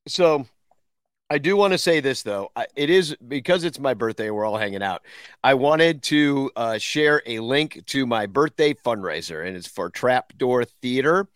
So 0.08 0.46
I 1.30 1.38
do 1.38 1.56
want 1.56 1.72
to 1.72 1.78
say 1.78 2.00
this 2.00 2.22
though. 2.22 2.52
It 2.76 2.90
is 2.90 3.16
because 3.26 3.64
it's 3.64 3.78
my 3.78 3.94
birthday. 3.94 4.30
We're 4.30 4.44
all 4.44 4.56
hanging 4.56 4.82
out. 4.82 5.02
I 5.42 5.54
wanted 5.54 6.02
to 6.04 6.50
uh, 6.54 6.78
share 6.78 7.22
a 7.26 7.40
link 7.40 7.82
to 7.86 8.06
my 8.06 8.26
birthday 8.26 8.74
fundraiser, 8.74 9.46
and 9.46 9.56
it's 9.56 9.66
for 9.66 9.90
Trapdoor 9.90 10.64
Theater, 10.64 11.28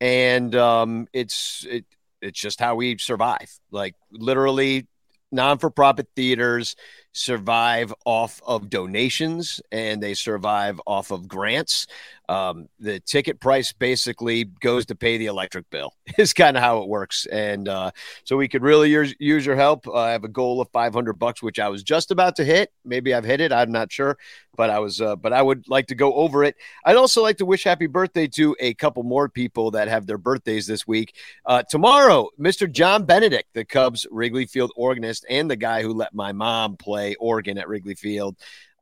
and 0.00 0.54
um, 0.54 1.08
it's 1.12 1.66
it, 1.68 1.84
it's 2.20 2.40
just 2.40 2.60
how 2.60 2.74
we 2.76 2.98
survive. 2.98 3.50
Like 3.70 3.94
literally, 4.10 4.86
non 5.32 5.58
for 5.58 5.70
profit 5.70 6.08
theaters 6.16 6.76
survive 7.16 7.94
off 8.04 8.42
of 8.46 8.68
donations 8.68 9.58
and 9.72 10.02
they 10.02 10.12
survive 10.12 10.78
off 10.86 11.10
of 11.10 11.26
grants. 11.26 11.86
Um, 12.28 12.68
the 12.80 13.00
ticket 13.00 13.40
price 13.40 13.72
basically 13.72 14.44
goes 14.44 14.86
to 14.86 14.94
pay 14.94 15.16
the 15.16 15.26
electric 15.26 15.70
bill. 15.70 15.94
Is 16.18 16.32
kind 16.32 16.56
of 16.56 16.62
how 16.62 16.82
it 16.82 16.88
works, 16.88 17.26
and 17.26 17.68
uh, 17.68 17.90
so 18.24 18.36
we 18.36 18.48
could 18.48 18.62
really 18.62 18.90
use, 18.90 19.14
use 19.18 19.46
your 19.46 19.56
help. 19.56 19.86
Uh, 19.86 19.94
I 19.94 20.10
have 20.10 20.24
a 20.24 20.28
goal 20.28 20.60
of 20.60 20.68
500 20.70 21.14
bucks, 21.14 21.42
which 21.42 21.58
I 21.58 21.68
was 21.68 21.82
just 21.82 22.10
about 22.10 22.36
to 22.36 22.44
hit. 22.44 22.72
Maybe 22.84 23.14
I've 23.14 23.24
hit 23.24 23.40
it. 23.40 23.52
I'm 23.52 23.70
not 23.70 23.92
sure, 23.92 24.18
but 24.56 24.70
I 24.70 24.80
was. 24.80 25.00
Uh, 25.00 25.14
but 25.16 25.32
I 25.32 25.42
would 25.42 25.68
like 25.68 25.86
to 25.88 25.94
go 25.94 26.14
over 26.14 26.42
it. 26.42 26.56
I'd 26.84 26.96
also 26.96 27.22
like 27.22 27.36
to 27.38 27.46
wish 27.46 27.64
happy 27.64 27.86
birthday 27.86 28.26
to 28.28 28.56
a 28.58 28.74
couple 28.74 29.02
more 29.04 29.28
people 29.28 29.70
that 29.72 29.88
have 29.88 30.06
their 30.06 30.18
birthdays 30.18 30.66
this 30.66 30.86
week. 30.86 31.14
Uh, 31.44 31.62
tomorrow, 31.68 32.28
Mr. 32.40 32.70
John 32.70 33.04
Benedict, 33.04 33.48
the 33.54 33.64
Cubs 33.64 34.06
Wrigley 34.10 34.46
Field 34.46 34.72
organist, 34.76 35.24
and 35.28 35.50
the 35.50 35.56
guy 35.56 35.82
who 35.82 35.92
let 35.92 36.14
my 36.14 36.32
mom 36.32 36.76
play 36.76 37.05
organ 37.14 37.58
at 37.58 37.68
Wrigley 37.68 37.94
Field 37.94 38.36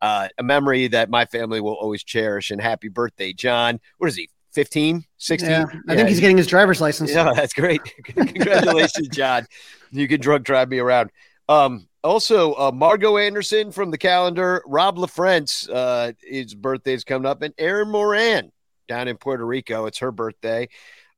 uh, 0.05 0.29
a 0.37 0.43
memory 0.43 0.87
that 0.87 1.09
my 1.09 1.25
family 1.25 1.63
will 1.63 1.73
always 1.73 2.05
cherish. 2.05 2.51
And 2.51 2.61
happy 2.61 2.89
birthday, 2.89 3.33
John. 3.33 3.81
What 3.97 4.09
is 4.09 4.17
he? 4.17 4.29
15, 4.53 5.03
16? 5.17 5.51
Yeah, 5.51 5.65
I 5.65 5.73
yeah. 5.89 5.97
think 5.97 6.09
he's 6.11 6.21
getting 6.21 6.37
his 6.37 6.47
driver's 6.47 6.81
license. 6.81 7.11
Yeah, 7.11 7.33
that's 7.35 7.55
great. 7.55 7.81
Congratulations, 8.05 9.09
John. 9.09 9.47
You 9.91 10.07
can 10.07 10.21
drug 10.21 10.45
drive 10.45 10.69
me 10.69 10.79
around. 10.79 11.11
Um, 11.49 11.89
also, 12.05 12.53
uh, 12.53 12.71
Margot 12.71 13.17
Anderson 13.17 13.73
from 13.73 13.91
the 13.91 13.97
calendar, 13.97 14.63
Rob 14.67 14.99
LaFrance, 14.99 15.71
uh, 15.73 16.13
his 16.23 16.55
birthday 16.55 16.93
is 16.93 17.03
coming 17.03 17.27
up, 17.27 17.41
and 17.41 17.55
Erin 17.57 17.91
Moran 17.91 18.53
down 18.87 19.09
in 19.09 19.17
Puerto 19.17 19.45
Rico. 19.45 19.87
It's 19.87 19.99
her 19.99 20.13
birthday. 20.13 20.69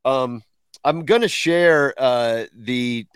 Um, 0.04 0.42
I'm 0.84 1.04
going 1.04 1.22
to 1.22 1.28
share 1.28 1.92
uh, 1.98 2.44
the 2.54 3.06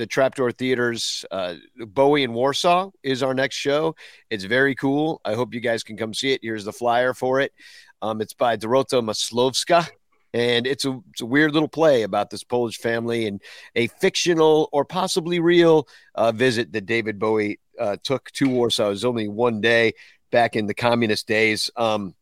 the 0.00 0.06
Trapdoor 0.06 0.50
Theaters. 0.50 1.26
Uh, 1.30 1.56
Bowie 1.76 2.22
in 2.22 2.32
Warsaw 2.32 2.90
is 3.02 3.22
our 3.22 3.34
next 3.34 3.56
show. 3.56 3.94
It's 4.30 4.44
very 4.44 4.74
cool. 4.74 5.20
I 5.26 5.34
hope 5.34 5.52
you 5.52 5.60
guys 5.60 5.82
can 5.82 5.98
come 5.98 6.14
see 6.14 6.32
it. 6.32 6.40
Here's 6.42 6.64
the 6.64 6.72
flyer 6.72 7.12
for 7.12 7.38
it. 7.40 7.52
Um, 8.00 8.22
it's 8.22 8.32
by 8.32 8.56
Dorota 8.56 9.04
Maslowska. 9.04 9.86
And 10.32 10.66
it's 10.66 10.86
a, 10.86 10.98
it's 11.10 11.20
a 11.20 11.26
weird 11.26 11.52
little 11.52 11.68
play 11.68 12.02
about 12.02 12.30
this 12.30 12.44
Polish 12.44 12.78
family 12.78 13.26
and 13.26 13.42
a 13.74 13.88
fictional 13.88 14.70
or 14.72 14.86
possibly 14.86 15.38
real 15.38 15.86
uh, 16.14 16.32
visit 16.32 16.72
that 16.72 16.86
David 16.86 17.18
Bowie 17.18 17.60
uh, 17.78 17.96
took 18.02 18.30
to 18.32 18.48
Warsaw. 18.48 18.86
It 18.86 18.90
was 18.90 19.04
only 19.04 19.28
one 19.28 19.60
day 19.60 19.92
back 20.30 20.56
in 20.56 20.66
the 20.66 20.74
communist 20.74 21.26
days. 21.26 21.70
Um, 21.76 22.14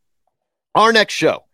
our 0.75 0.93
next 0.93 1.15
show 1.15 1.45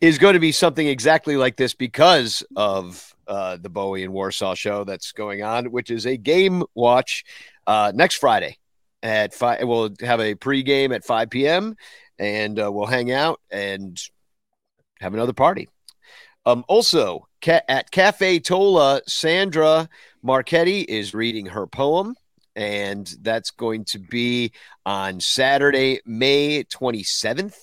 is 0.00 0.16
going 0.16 0.34
to 0.34 0.40
be 0.40 0.52
something 0.52 0.86
exactly 0.86 1.36
like 1.36 1.56
this 1.56 1.74
because 1.74 2.42
of 2.56 3.14
uh, 3.28 3.58
the 3.58 3.68
Bowie 3.68 4.04
and 4.04 4.12
Warsaw 4.12 4.54
show 4.54 4.84
that's 4.84 5.12
going 5.12 5.42
on, 5.42 5.66
which 5.66 5.90
is 5.90 6.06
a 6.06 6.16
game 6.16 6.64
watch 6.74 7.24
uh, 7.66 7.92
next 7.94 8.16
Friday 8.16 8.56
at 9.02 9.34
five. 9.34 9.66
We'll 9.68 9.90
have 10.00 10.20
a 10.20 10.34
pregame 10.34 10.94
at 10.94 11.04
5 11.04 11.30
p.m. 11.30 11.76
and 12.18 12.58
uh, 12.58 12.72
we'll 12.72 12.86
hang 12.86 13.12
out 13.12 13.40
and 13.50 14.00
have 15.00 15.14
another 15.14 15.32
party. 15.32 15.68
Um, 16.46 16.64
also, 16.66 17.28
ca- 17.42 17.60
at 17.68 17.90
Cafe 17.90 18.40
Tola, 18.40 19.02
Sandra 19.06 19.88
Marchetti 20.24 20.80
is 20.80 21.14
reading 21.14 21.46
her 21.46 21.66
poem, 21.66 22.16
and 22.56 23.06
that's 23.20 23.50
going 23.50 23.84
to 23.86 23.98
be 23.98 24.52
on 24.86 25.20
Saturday, 25.20 26.00
May 26.06 26.64
27th. 26.64 27.54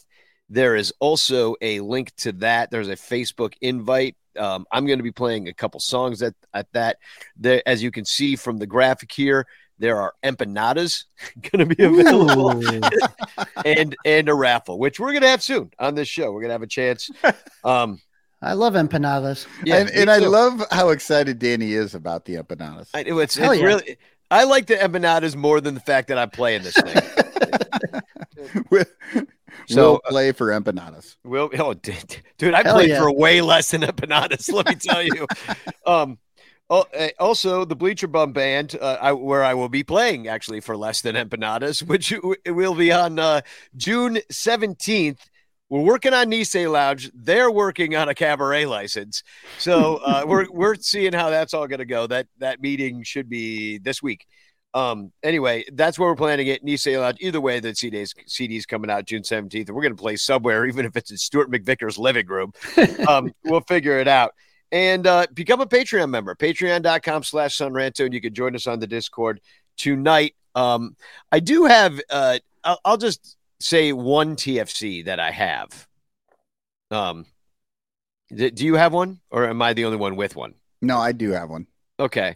There 0.49 0.75
is 0.75 0.93
also 0.99 1.55
a 1.61 1.79
link 1.79 2.15
to 2.17 2.31
that. 2.33 2.69
There's 2.69 2.87
a 2.87 2.95
Facebook 2.95 3.53
invite 3.61 4.15
um, 4.37 4.65
I'm 4.71 4.85
going 4.85 4.99
to 4.99 5.03
be 5.03 5.11
playing 5.11 5.47
a 5.47 5.53
couple 5.53 5.79
songs 5.79 6.21
at, 6.21 6.35
at 6.53 6.71
that. 6.73 6.97
There, 7.37 7.61
as 7.65 7.81
you 7.81 7.91
can 7.91 8.05
see 8.05 8.35
from 8.35 8.57
the 8.57 8.67
graphic 8.67 9.11
here, 9.11 9.47
there 9.77 9.99
are 9.99 10.13
empanadas 10.23 11.03
going 11.51 11.67
to 11.67 11.75
be 11.75 11.83
available 11.83 12.51
and 13.65 13.95
and 14.05 14.29
a 14.29 14.33
raffle, 14.33 14.79
which 14.79 14.99
we're 14.99 15.11
going 15.11 15.21
to 15.21 15.29
have 15.29 15.43
soon 15.43 15.71
on 15.79 15.95
this 15.95 16.07
show. 16.07 16.31
We're 16.31 16.41
going 16.41 16.49
to 16.49 16.53
have 16.53 16.63
a 16.63 16.67
chance. 16.67 17.09
Um, 17.63 17.99
I 18.43 18.53
love 18.53 18.75
empanadas. 18.75 19.47
Yeah, 19.63 19.77
and, 19.77 19.89
and 19.89 20.11
I 20.11 20.17
love 20.17 20.61
how 20.69 20.89
excited 20.89 21.39
Danny 21.39 21.73
is 21.73 21.95
about 21.95 22.25
the 22.25 22.35
empanadas. 22.35 22.89
I, 22.93 22.99
it's, 22.99 23.37
it's 23.37 23.39
yeah. 23.39 23.65
really. 23.65 23.97
I 24.29 24.43
like 24.43 24.67
the 24.67 24.75
empanadas 24.75 25.35
more 25.35 25.61
than 25.61 25.73
the 25.73 25.79
fact 25.79 26.09
that 26.09 26.19
I'm 26.19 26.29
playing 26.29 26.61
this 26.61 26.75
thing. 26.75 27.01
So 29.67 29.91
we'll 29.91 29.99
play 30.07 30.31
for 30.31 30.47
empanadas. 30.49 31.15
Will 31.23 31.49
oh, 31.59 31.73
dude, 31.73 32.17
dude 32.37 32.53
I 32.53 32.63
Hell 32.63 32.75
played 32.75 32.89
yeah. 32.89 32.99
for 32.99 33.11
way 33.11 33.41
less 33.41 33.71
than 33.71 33.81
empanadas. 33.81 34.51
Let 34.51 34.67
me 34.67 34.75
tell 34.75 35.03
you. 35.03 35.27
um, 35.85 36.17
oh, 36.69 36.85
eh, 36.93 37.11
also 37.19 37.65
the 37.65 37.75
Bleacher 37.75 38.07
Bum 38.07 38.31
Band, 38.31 38.75
uh, 38.79 38.97
I, 39.01 39.11
where 39.13 39.43
I 39.43 39.53
will 39.53 39.69
be 39.69 39.83
playing 39.83 40.27
actually 40.27 40.59
for 40.59 40.77
less 40.77 41.01
than 41.01 41.15
empanadas, 41.15 41.83
which 41.87 42.13
will 42.45 42.75
be 42.75 42.91
on 42.91 43.19
uh, 43.19 43.41
June 43.75 44.19
seventeenth. 44.29 45.29
We're 45.67 45.81
working 45.81 46.13
on 46.13 46.27
Nisei 46.27 46.71
Lounge. 46.71 47.09
They're 47.15 47.49
working 47.49 47.95
on 47.95 48.07
a 48.07 48.13
cabaret 48.13 48.67
license, 48.67 49.23
so 49.57 49.97
uh, 49.97 50.23
we're 50.27 50.47
we're 50.51 50.75
seeing 50.75 51.13
how 51.13 51.29
that's 51.29 51.53
all 51.53 51.67
going 51.67 51.79
to 51.79 51.85
go. 51.85 52.07
That 52.07 52.27
that 52.37 52.61
meeting 52.61 53.03
should 53.03 53.29
be 53.29 53.79
this 53.79 54.01
week. 54.01 54.27
Um, 54.75 55.13
anyway, 55.23 55.63
that's 55.71 55.97
where 55.97 56.09
we're 56.09 56.17
planning 56.17 56.47
it. 56.47 56.63
Nisei 56.63 56.99
Lounge. 56.99 57.17
Either 57.21 57.39
way, 57.39 57.61
the 57.61 57.73
CD's 57.73 58.13
CD's 58.27 58.65
coming 58.65 58.91
out 58.91 59.05
June 59.05 59.21
17th. 59.23 59.67
and 59.67 59.69
We're 59.75 59.81
gonna 59.81 59.95
play 59.95 60.17
somewhere, 60.17 60.65
even 60.67 60.85
if 60.85 60.97
it's 60.97 61.09
in 61.09 61.17
Stuart 61.17 61.49
McVicker's 61.49 61.97
living 61.97 62.27
room. 62.27 62.53
Um, 63.07 63.31
we'll 63.43 63.61
figure 63.61 63.99
it 63.99 64.07
out. 64.07 64.33
And 64.71 65.05
uh, 65.05 65.27
become 65.33 65.61
a 65.61 65.65
Patreon 65.65 66.09
member, 66.09 66.33
patreon.com 66.35 67.23
slash 67.23 67.57
sonranto, 67.57 68.03
and 68.05 68.13
you 68.13 68.19
can 68.19 68.33
join 68.33 68.55
us 68.55 68.67
on 68.67 68.79
the 68.79 68.87
Discord 68.87 69.39
tonight. 69.77 70.35
Um, 70.55 70.95
I 71.31 71.39
do 71.39 71.65
have 71.65 71.99
uh 72.09 72.39
I'll, 72.63 72.79
I'll 72.83 72.97
just 72.97 73.37
say 73.59 73.93
one 73.93 74.35
TFC 74.35 75.05
that 75.05 75.19
I 75.19 75.31
have. 75.31 75.87
Um 76.91 77.25
do 78.35 78.65
you 78.65 78.75
have 78.75 78.91
one 78.91 79.19
or 79.29 79.47
am 79.47 79.61
I 79.61 79.73
the 79.73 79.85
only 79.85 79.97
one 79.97 80.15
with 80.15 80.35
one? 80.35 80.55
No, 80.81 80.97
I 80.97 81.11
do 81.11 81.31
have 81.31 81.49
one. 81.49 81.67
Okay. 81.99 82.35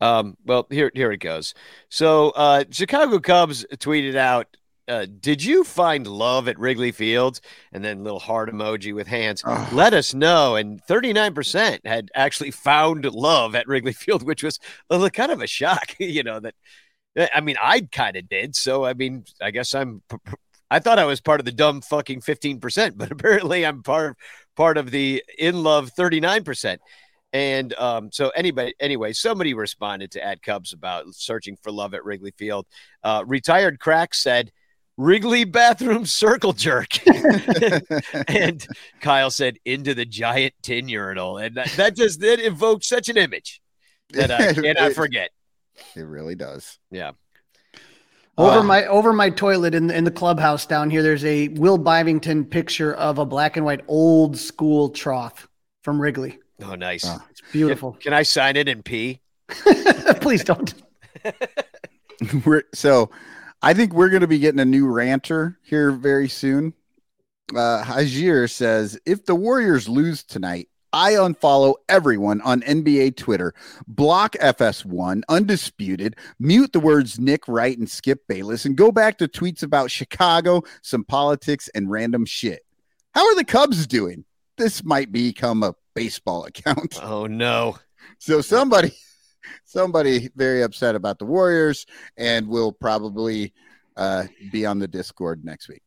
Um, 0.00 0.36
well, 0.44 0.66
here 0.70 0.90
here 0.94 1.12
it 1.12 1.18
goes. 1.18 1.54
So, 1.88 2.30
uh, 2.30 2.64
Chicago 2.70 3.18
Cubs 3.18 3.66
tweeted 3.76 4.16
out, 4.16 4.46
uh, 4.88 5.06
"Did 5.20 5.44
you 5.44 5.62
find 5.62 6.06
love 6.06 6.48
at 6.48 6.58
Wrigley 6.58 6.92
Field?" 6.92 7.40
And 7.72 7.84
then 7.84 8.02
little 8.02 8.18
heart 8.18 8.50
emoji 8.50 8.94
with 8.94 9.06
hands. 9.06 9.42
Let 9.72 9.92
us 9.92 10.14
know. 10.14 10.56
And 10.56 10.82
thirty 10.84 11.12
nine 11.12 11.34
percent 11.34 11.86
had 11.86 12.10
actually 12.14 12.50
found 12.50 13.04
love 13.04 13.54
at 13.54 13.68
Wrigley 13.68 13.92
Field, 13.92 14.22
which 14.22 14.42
was 14.42 14.58
a, 14.88 15.10
kind 15.10 15.32
of 15.32 15.42
a 15.42 15.46
shock. 15.46 15.94
you 15.98 16.22
know 16.22 16.40
that. 16.40 16.54
I 17.34 17.40
mean, 17.40 17.56
I 17.60 17.80
kind 17.80 18.16
of 18.16 18.28
did. 18.28 18.54
So, 18.54 18.84
I 18.84 18.94
mean, 18.94 19.24
I 19.42 19.50
guess 19.50 19.74
I'm. 19.74 20.02
I 20.70 20.78
thought 20.78 21.00
I 21.00 21.04
was 21.04 21.20
part 21.20 21.40
of 21.40 21.44
the 21.44 21.52
dumb 21.52 21.80
fucking 21.82 22.22
fifteen 22.22 22.60
percent, 22.60 22.96
but 22.98 23.12
apparently 23.12 23.66
I'm 23.66 23.82
part 23.82 24.16
part 24.56 24.78
of 24.78 24.90
the 24.90 25.22
in 25.38 25.62
love 25.62 25.90
thirty 25.90 26.20
nine 26.20 26.44
percent. 26.44 26.80
And 27.32 27.72
um, 27.74 28.10
so 28.12 28.30
anybody, 28.30 28.74
anyway, 28.80 29.12
somebody 29.12 29.54
responded 29.54 30.10
to 30.12 30.24
Ad 30.24 30.42
Cubs 30.42 30.72
about 30.72 31.14
searching 31.14 31.56
for 31.62 31.70
love 31.70 31.94
at 31.94 32.04
Wrigley 32.04 32.32
Field. 32.36 32.66
Uh, 33.04 33.22
retired 33.26 33.78
crack 33.78 34.14
said, 34.14 34.50
Wrigley 34.96 35.44
bathroom 35.44 36.04
circle 36.04 36.52
jerk. 36.52 36.88
and 38.28 38.66
Kyle 39.00 39.30
said, 39.30 39.56
into 39.64 39.94
the 39.94 40.04
giant 40.04 40.54
tin 40.62 40.88
urinal. 40.88 41.38
And 41.38 41.54
that, 41.54 41.68
that 41.76 41.96
just 41.96 42.20
that 42.20 42.44
evoked 42.44 42.84
such 42.84 43.08
an 43.08 43.16
image 43.16 43.62
that 44.10 44.30
I 44.30 44.52
cannot 44.54 44.92
forget. 44.92 45.30
It 45.96 46.02
really 46.02 46.34
does. 46.34 46.78
Yeah. 46.90 47.12
Over 48.36 48.58
uh, 48.58 48.62
my 48.62 48.86
over 48.86 49.12
my 49.12 49.30
toilet 49.30 49.74
in 49.74 49.86
the, 49.86 49.96
in 49.96 50.04
the 50.04 50.10
clubhouse 50.10 50.66
down 50.66 50.90
here, 50.90 51.02
there's 51.02 51.24
a 51.24 51.48
Will 51.48 51.78
Byington 51.78 52.44
picture 52.44 52.94
of 52.94 53.18
a 53.18 53.24
black 53.24 53.56
and 53.56 53.64
white 53.64 53.82
old 53.88 54.36
school 54.36 54.90
trough 54.90 55.48
from 55.82 56.00
Wrigley. 56.00 56.38
Oh, 56.62 56.74
nice. 56.74 57.04
Oh, 57.06 57.22
it's 57.30 57.42
beautiful. 57.52 57.92
Can, 57.92 58.00
can 58.02 58.12
I 58.14 58.22
sign 58.22 58.56
it 58.56 58.68
in 58.68 58.82
P? 58.82 59.20
Please 60.20 60.44
don't. 60.44 60.74
we're 62.44 62.62
so 62.74 63.10
I 63.62 63.74
think 63.74 63.92
we're 63.92 64.08
going 64.08 64.22
to 64.22 64.28
be 64.28 64.38
getting 64.38 64.60
a 64.60 64.64
new 64.64 64.86
ranter 64.86 65.58
here 65.62 65.90
very 65.92 66.28
soon. 66.28 66.72
Uh, 67.50 67.82
Hajir 67.82 68.50
says 68.50 68.98
if 69.04 69.24
the 69.26 69.34
Warriors 69.34 69.88
lose 69.88 70.22
tonight, 70.22 70.68
I 70.92 71.12
unfollow 71.12 71.74
everyone 71.88 72.40
on 72.40 72.62
NBA 72.62 73.16
Twitter, 73.16 73.54
block 73.86 74.32
FS1, 74.34 75.22
undisputed, 75.28 76.16
mute 76.38 76.72
the 76.72 76.80
words 76.80 77.20
Nick 77.20 77.46
Wright 77.46 77.78
and 77.78 77.88
Skip 77.88 78.26
Bayless, 78.26 78.64
and 78.64 78.76
go 78.76 78.90
back 78.90 79.18
to 79.18 79.28
tweets 79.28 79.62
about 79.62 79.90
Chicago, 79.90 80.62
some 80.82 81.04
politics, 81.04 81.68
and 81.74 81.90
random 81.90 82.24
shit. 82.24 82.64
How 83.14 83.24
are 83.26 83.36
the 83.36 83.44
Cubs 83.44 83.86
doing? 83.86 84.24
This 84.56 84.84
might 84.84 85.12
become 85.12 85.62
a 85.62 85.74
baseball 85.94 86.44
account. 86.46 86.98
Oh 87.02 87.26
no. 87.26 87.78
So 88.18 88.40
somebody 88.40 88.92
somebody 89.64 90.28
very 90.36 90.62
upset 90.62 90.94
about 90.94 91.18
the 91.18 91.24
Warriors 91.24 91.86
and 92.16 92.48
will 92.48 92.72
probably 92.72 93.52
uh, 93.96 94.24
be 94.52 94.66
on 94.66 94.78
the 94.78 94.88
Discord 94.88 95.44
next 95.44 95.68
week. 95.68 95.82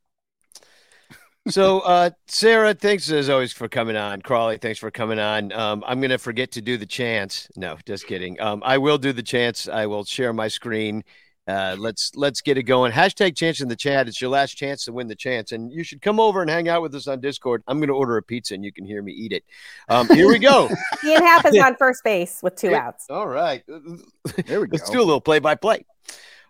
So 1.49 1.81
uh, 1.81 2.11
sarah 2.27 2.73
thanks 2.73 3.11
as 3.11 3.29
always 3.29 3.51
for 3.51 3.67
coming 3.67 3.97
on. 3.97 4.21
Crawly 4.21 4.57
thanks 4.57 4.79
for 4.79 4.91
coming 4.91 5.19
on. 5.19 5.51
Um, 5.51 5.83
i'm 5.85 5.99
gonna 5.99 6.17
forget 6.17 6.51
to 6.51 6.61
do 6.61 6.77
the 6.77 6.85
chance 6.85 7.49
no 7.57 7.77
just 7.85 8.07
kidding. 8.07 8.39
Um, 8.39 8.61
i 8.65 8.77
will 8.77 8.97
do 8.97 9.11
the 9.11 9.23
chance 9.23 9.67
i 9.67 9.85
will 9.85 10.05
share 10.05 10.31
my 10.31 10.47
screen 10.47 11.03
uh, 11.45 11.75
let's 11.77 12.11
let's 12.15 12.39
get 12.41 12.57
it 12.57 12.63
going. 12.63 12.91
Hashtag 12.91 13.35
chance 13.35 13.59
in 13.59 13.67
the 13.67 13.75
chat. 13.75 14.07
It's 14.07 14.21
your 14.21 14.29
last 14.29 14.55
chance 14.55 14.85
to 14.85 14.93
win 14.93 15.07
the 15.07 15.15
chance. 15.15 15.51
And 15.51 15.71
you 15.71 15.83
should 15.83 16.01
come 16.01 16.19
over 16.19 16.41
and 16.41 16.49
hang 16.49 16.69
out 16.69 16.81
with 16.81 16.95
us 16.95 17.07
on 17.07 17.19
discord. 17.19 17.63
I'm 17.67 17.81
gonna 17.81 17.93
order 17.93 18.15
a 18.15 18.23
pizza 18.23 18.53
and 18.53 18.63
you 18.63 18.71
can 18.71 18.85
hear 18.85 19.01
me 19.01 19.11
eat 19.11 19.33
it. 19.33 19.43
Um, 19.89 20.07
here 20.07 20.27
we 20.29 20.39
go. 20.39 20.69
Ian 21.03 21.21
Happ 21.21 21.45
is 21.45 21.57
on 21.57 21.75
first 21.75 22.03
base 22.03 22.39
with 22.41 22.55
two 22.55 22.73
outs. 22.73 23.07
All 23.09 23.27
right. 23.27 23.63
There 24.45 24.61
we 24.61 24.67
go. 24.67 24.77
let's 24.77 24.89
do 24.89 24.99
a 24.99 25.03
little 25.03 25.21
play-by-play. 25.21 25.85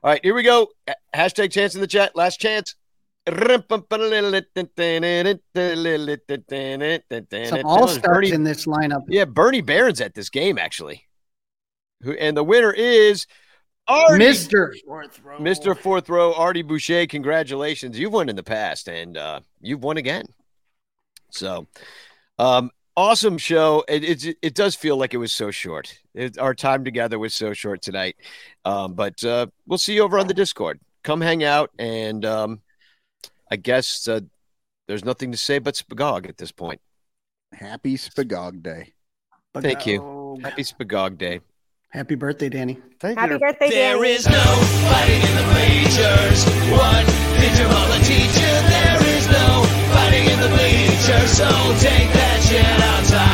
All 0.04 0.12
right 0.12 0.20
here 0.24 0.36
we 0.36 0.44
go. 0.44 0.70
Hashtag 1.14 1.52
chance 1.52 1.74
in 1.74 1.82
the 1.82 1.88
chat. 1.88 2.16
Last 2.16 2.40
chance. 2.40 2.76
Some 7.50 7.66
all 7.66 7.88
stars 7.88 8.32
in 8.32 8.44
this 8.44 8.66
lineup. 8.66 9.04
Yeah, 9.08 9.26
Bernie 9.26 9.62
Barron's 9.62 10.02
at 10.02 10.14
this 10.14 10.30
game 10.30 10.58
actually. 10.60 11.08
Who 12.04 12.12
and 12.14 12.38
the 12.38 12.44
winner 12.44 12.72
is 12.72 13.26
Artie, 13.88 14.24
Mr. 14.24 14.74
Fourth 14.86 15.20
Row. 15.24 15.40
Mr. 15.40 15.78
Fourth 15.78 16.10
Row, 16.10 16.34
Artie 16.34 16.62
Boucher. 16.62 17.06
Congratulations. 17.08 18.00
You've 18.00 18.14
won 18.14 18.30
in 18.30 18.36
the 18.36 18.44
past 18.44 18.88
and 18.88 19.18
uh, 19.18 19.42
you've 19.62 19.84
won 19.84 19.98
again. 19.98 20.26
So 21.32 21.68
um, 22.40 22.72
awesome 22.96 23.38
show. 23.38 23.84
It, 23.90 24.04
it, 24.04 24.38
it 24.42 24.56
does 24.56 24.76
feel 24.76 24.96
like 24.96 25.14
it 25.14 25.18
was 25.18 25.34
so 25.34 25.52
short. 25.52 26.00
It, 26.14 26.38
our 26.38 26.54
time 26.54 26.86
together 26.86 27.20
was 27.20 27.34
so 27.34 27.54
short 27.54 27.82
tonight. 27.82 28.16
Um, 28.64 28.94
but 28.94 29.22
uh, 29.24 29.48
we'll 29.68 29.78
see 29.78 29.96
you 29.96 30.04
over 30.04 30.18
on 30.18 30.28
the 30.28 30.34
Discord. 30.34 30.80
Come 31.04 31.20
hang 31.20 31.44
out 31.44 31.70
and 31.78 32.24
um, 32.24 32.62
I 33.52 33.58
guess 33.58 34.08
uh, 34.08 34.22
there's 34.88 35.04
nothing 35.04 35.32
to 35.32 35.38
say 35.38 35.60
but 35.60 35.76
Spagog 35.76 36.30
at 36.30 36.38
this 36.38 36.52
point. 36.52 36.80
Happy 37.52 37.98
Spagog 37.98 38.64
Day. 38.64 38.94
Thank 39.54 39.86
you. 39.86 40.40
Happy 40.42 40.64
Spagog 40.64 41.18
Day. 41.18 41.42
Happy 41.94 42.16
birthday, 42.16 42.50
Danny. 42.50 42.80
Thank 43.00 43.20
Happy 43.20 43.34
you. 43.34 43.40
birthday, 43.40 43.70
There 43.70 43.96
Danny. 43.98 44.10
is 44.10 44.28
no 44.28 44.42
fighting 44.90 45.22
in 45.22 45.34
the 45.38 45.46
bleachers. 45.54 46.40
One 46.74 47.06
pitcher, 47.38 47.68
all 47.70 47.92
a 47.94 48.00
teacher. 48.02 48.54
There 48.74 49.00
is 49.14 49.28
no 49.30 49.62
fighting 49.94 50.26
in 50.26 50.40
the 50.42 50.50
bleachers. 50.58 51.30
So 51.38 51.46
take 51.78 52.10
that 52.18 52.42
shit 52.50 52.66
outside. 52.82 53.33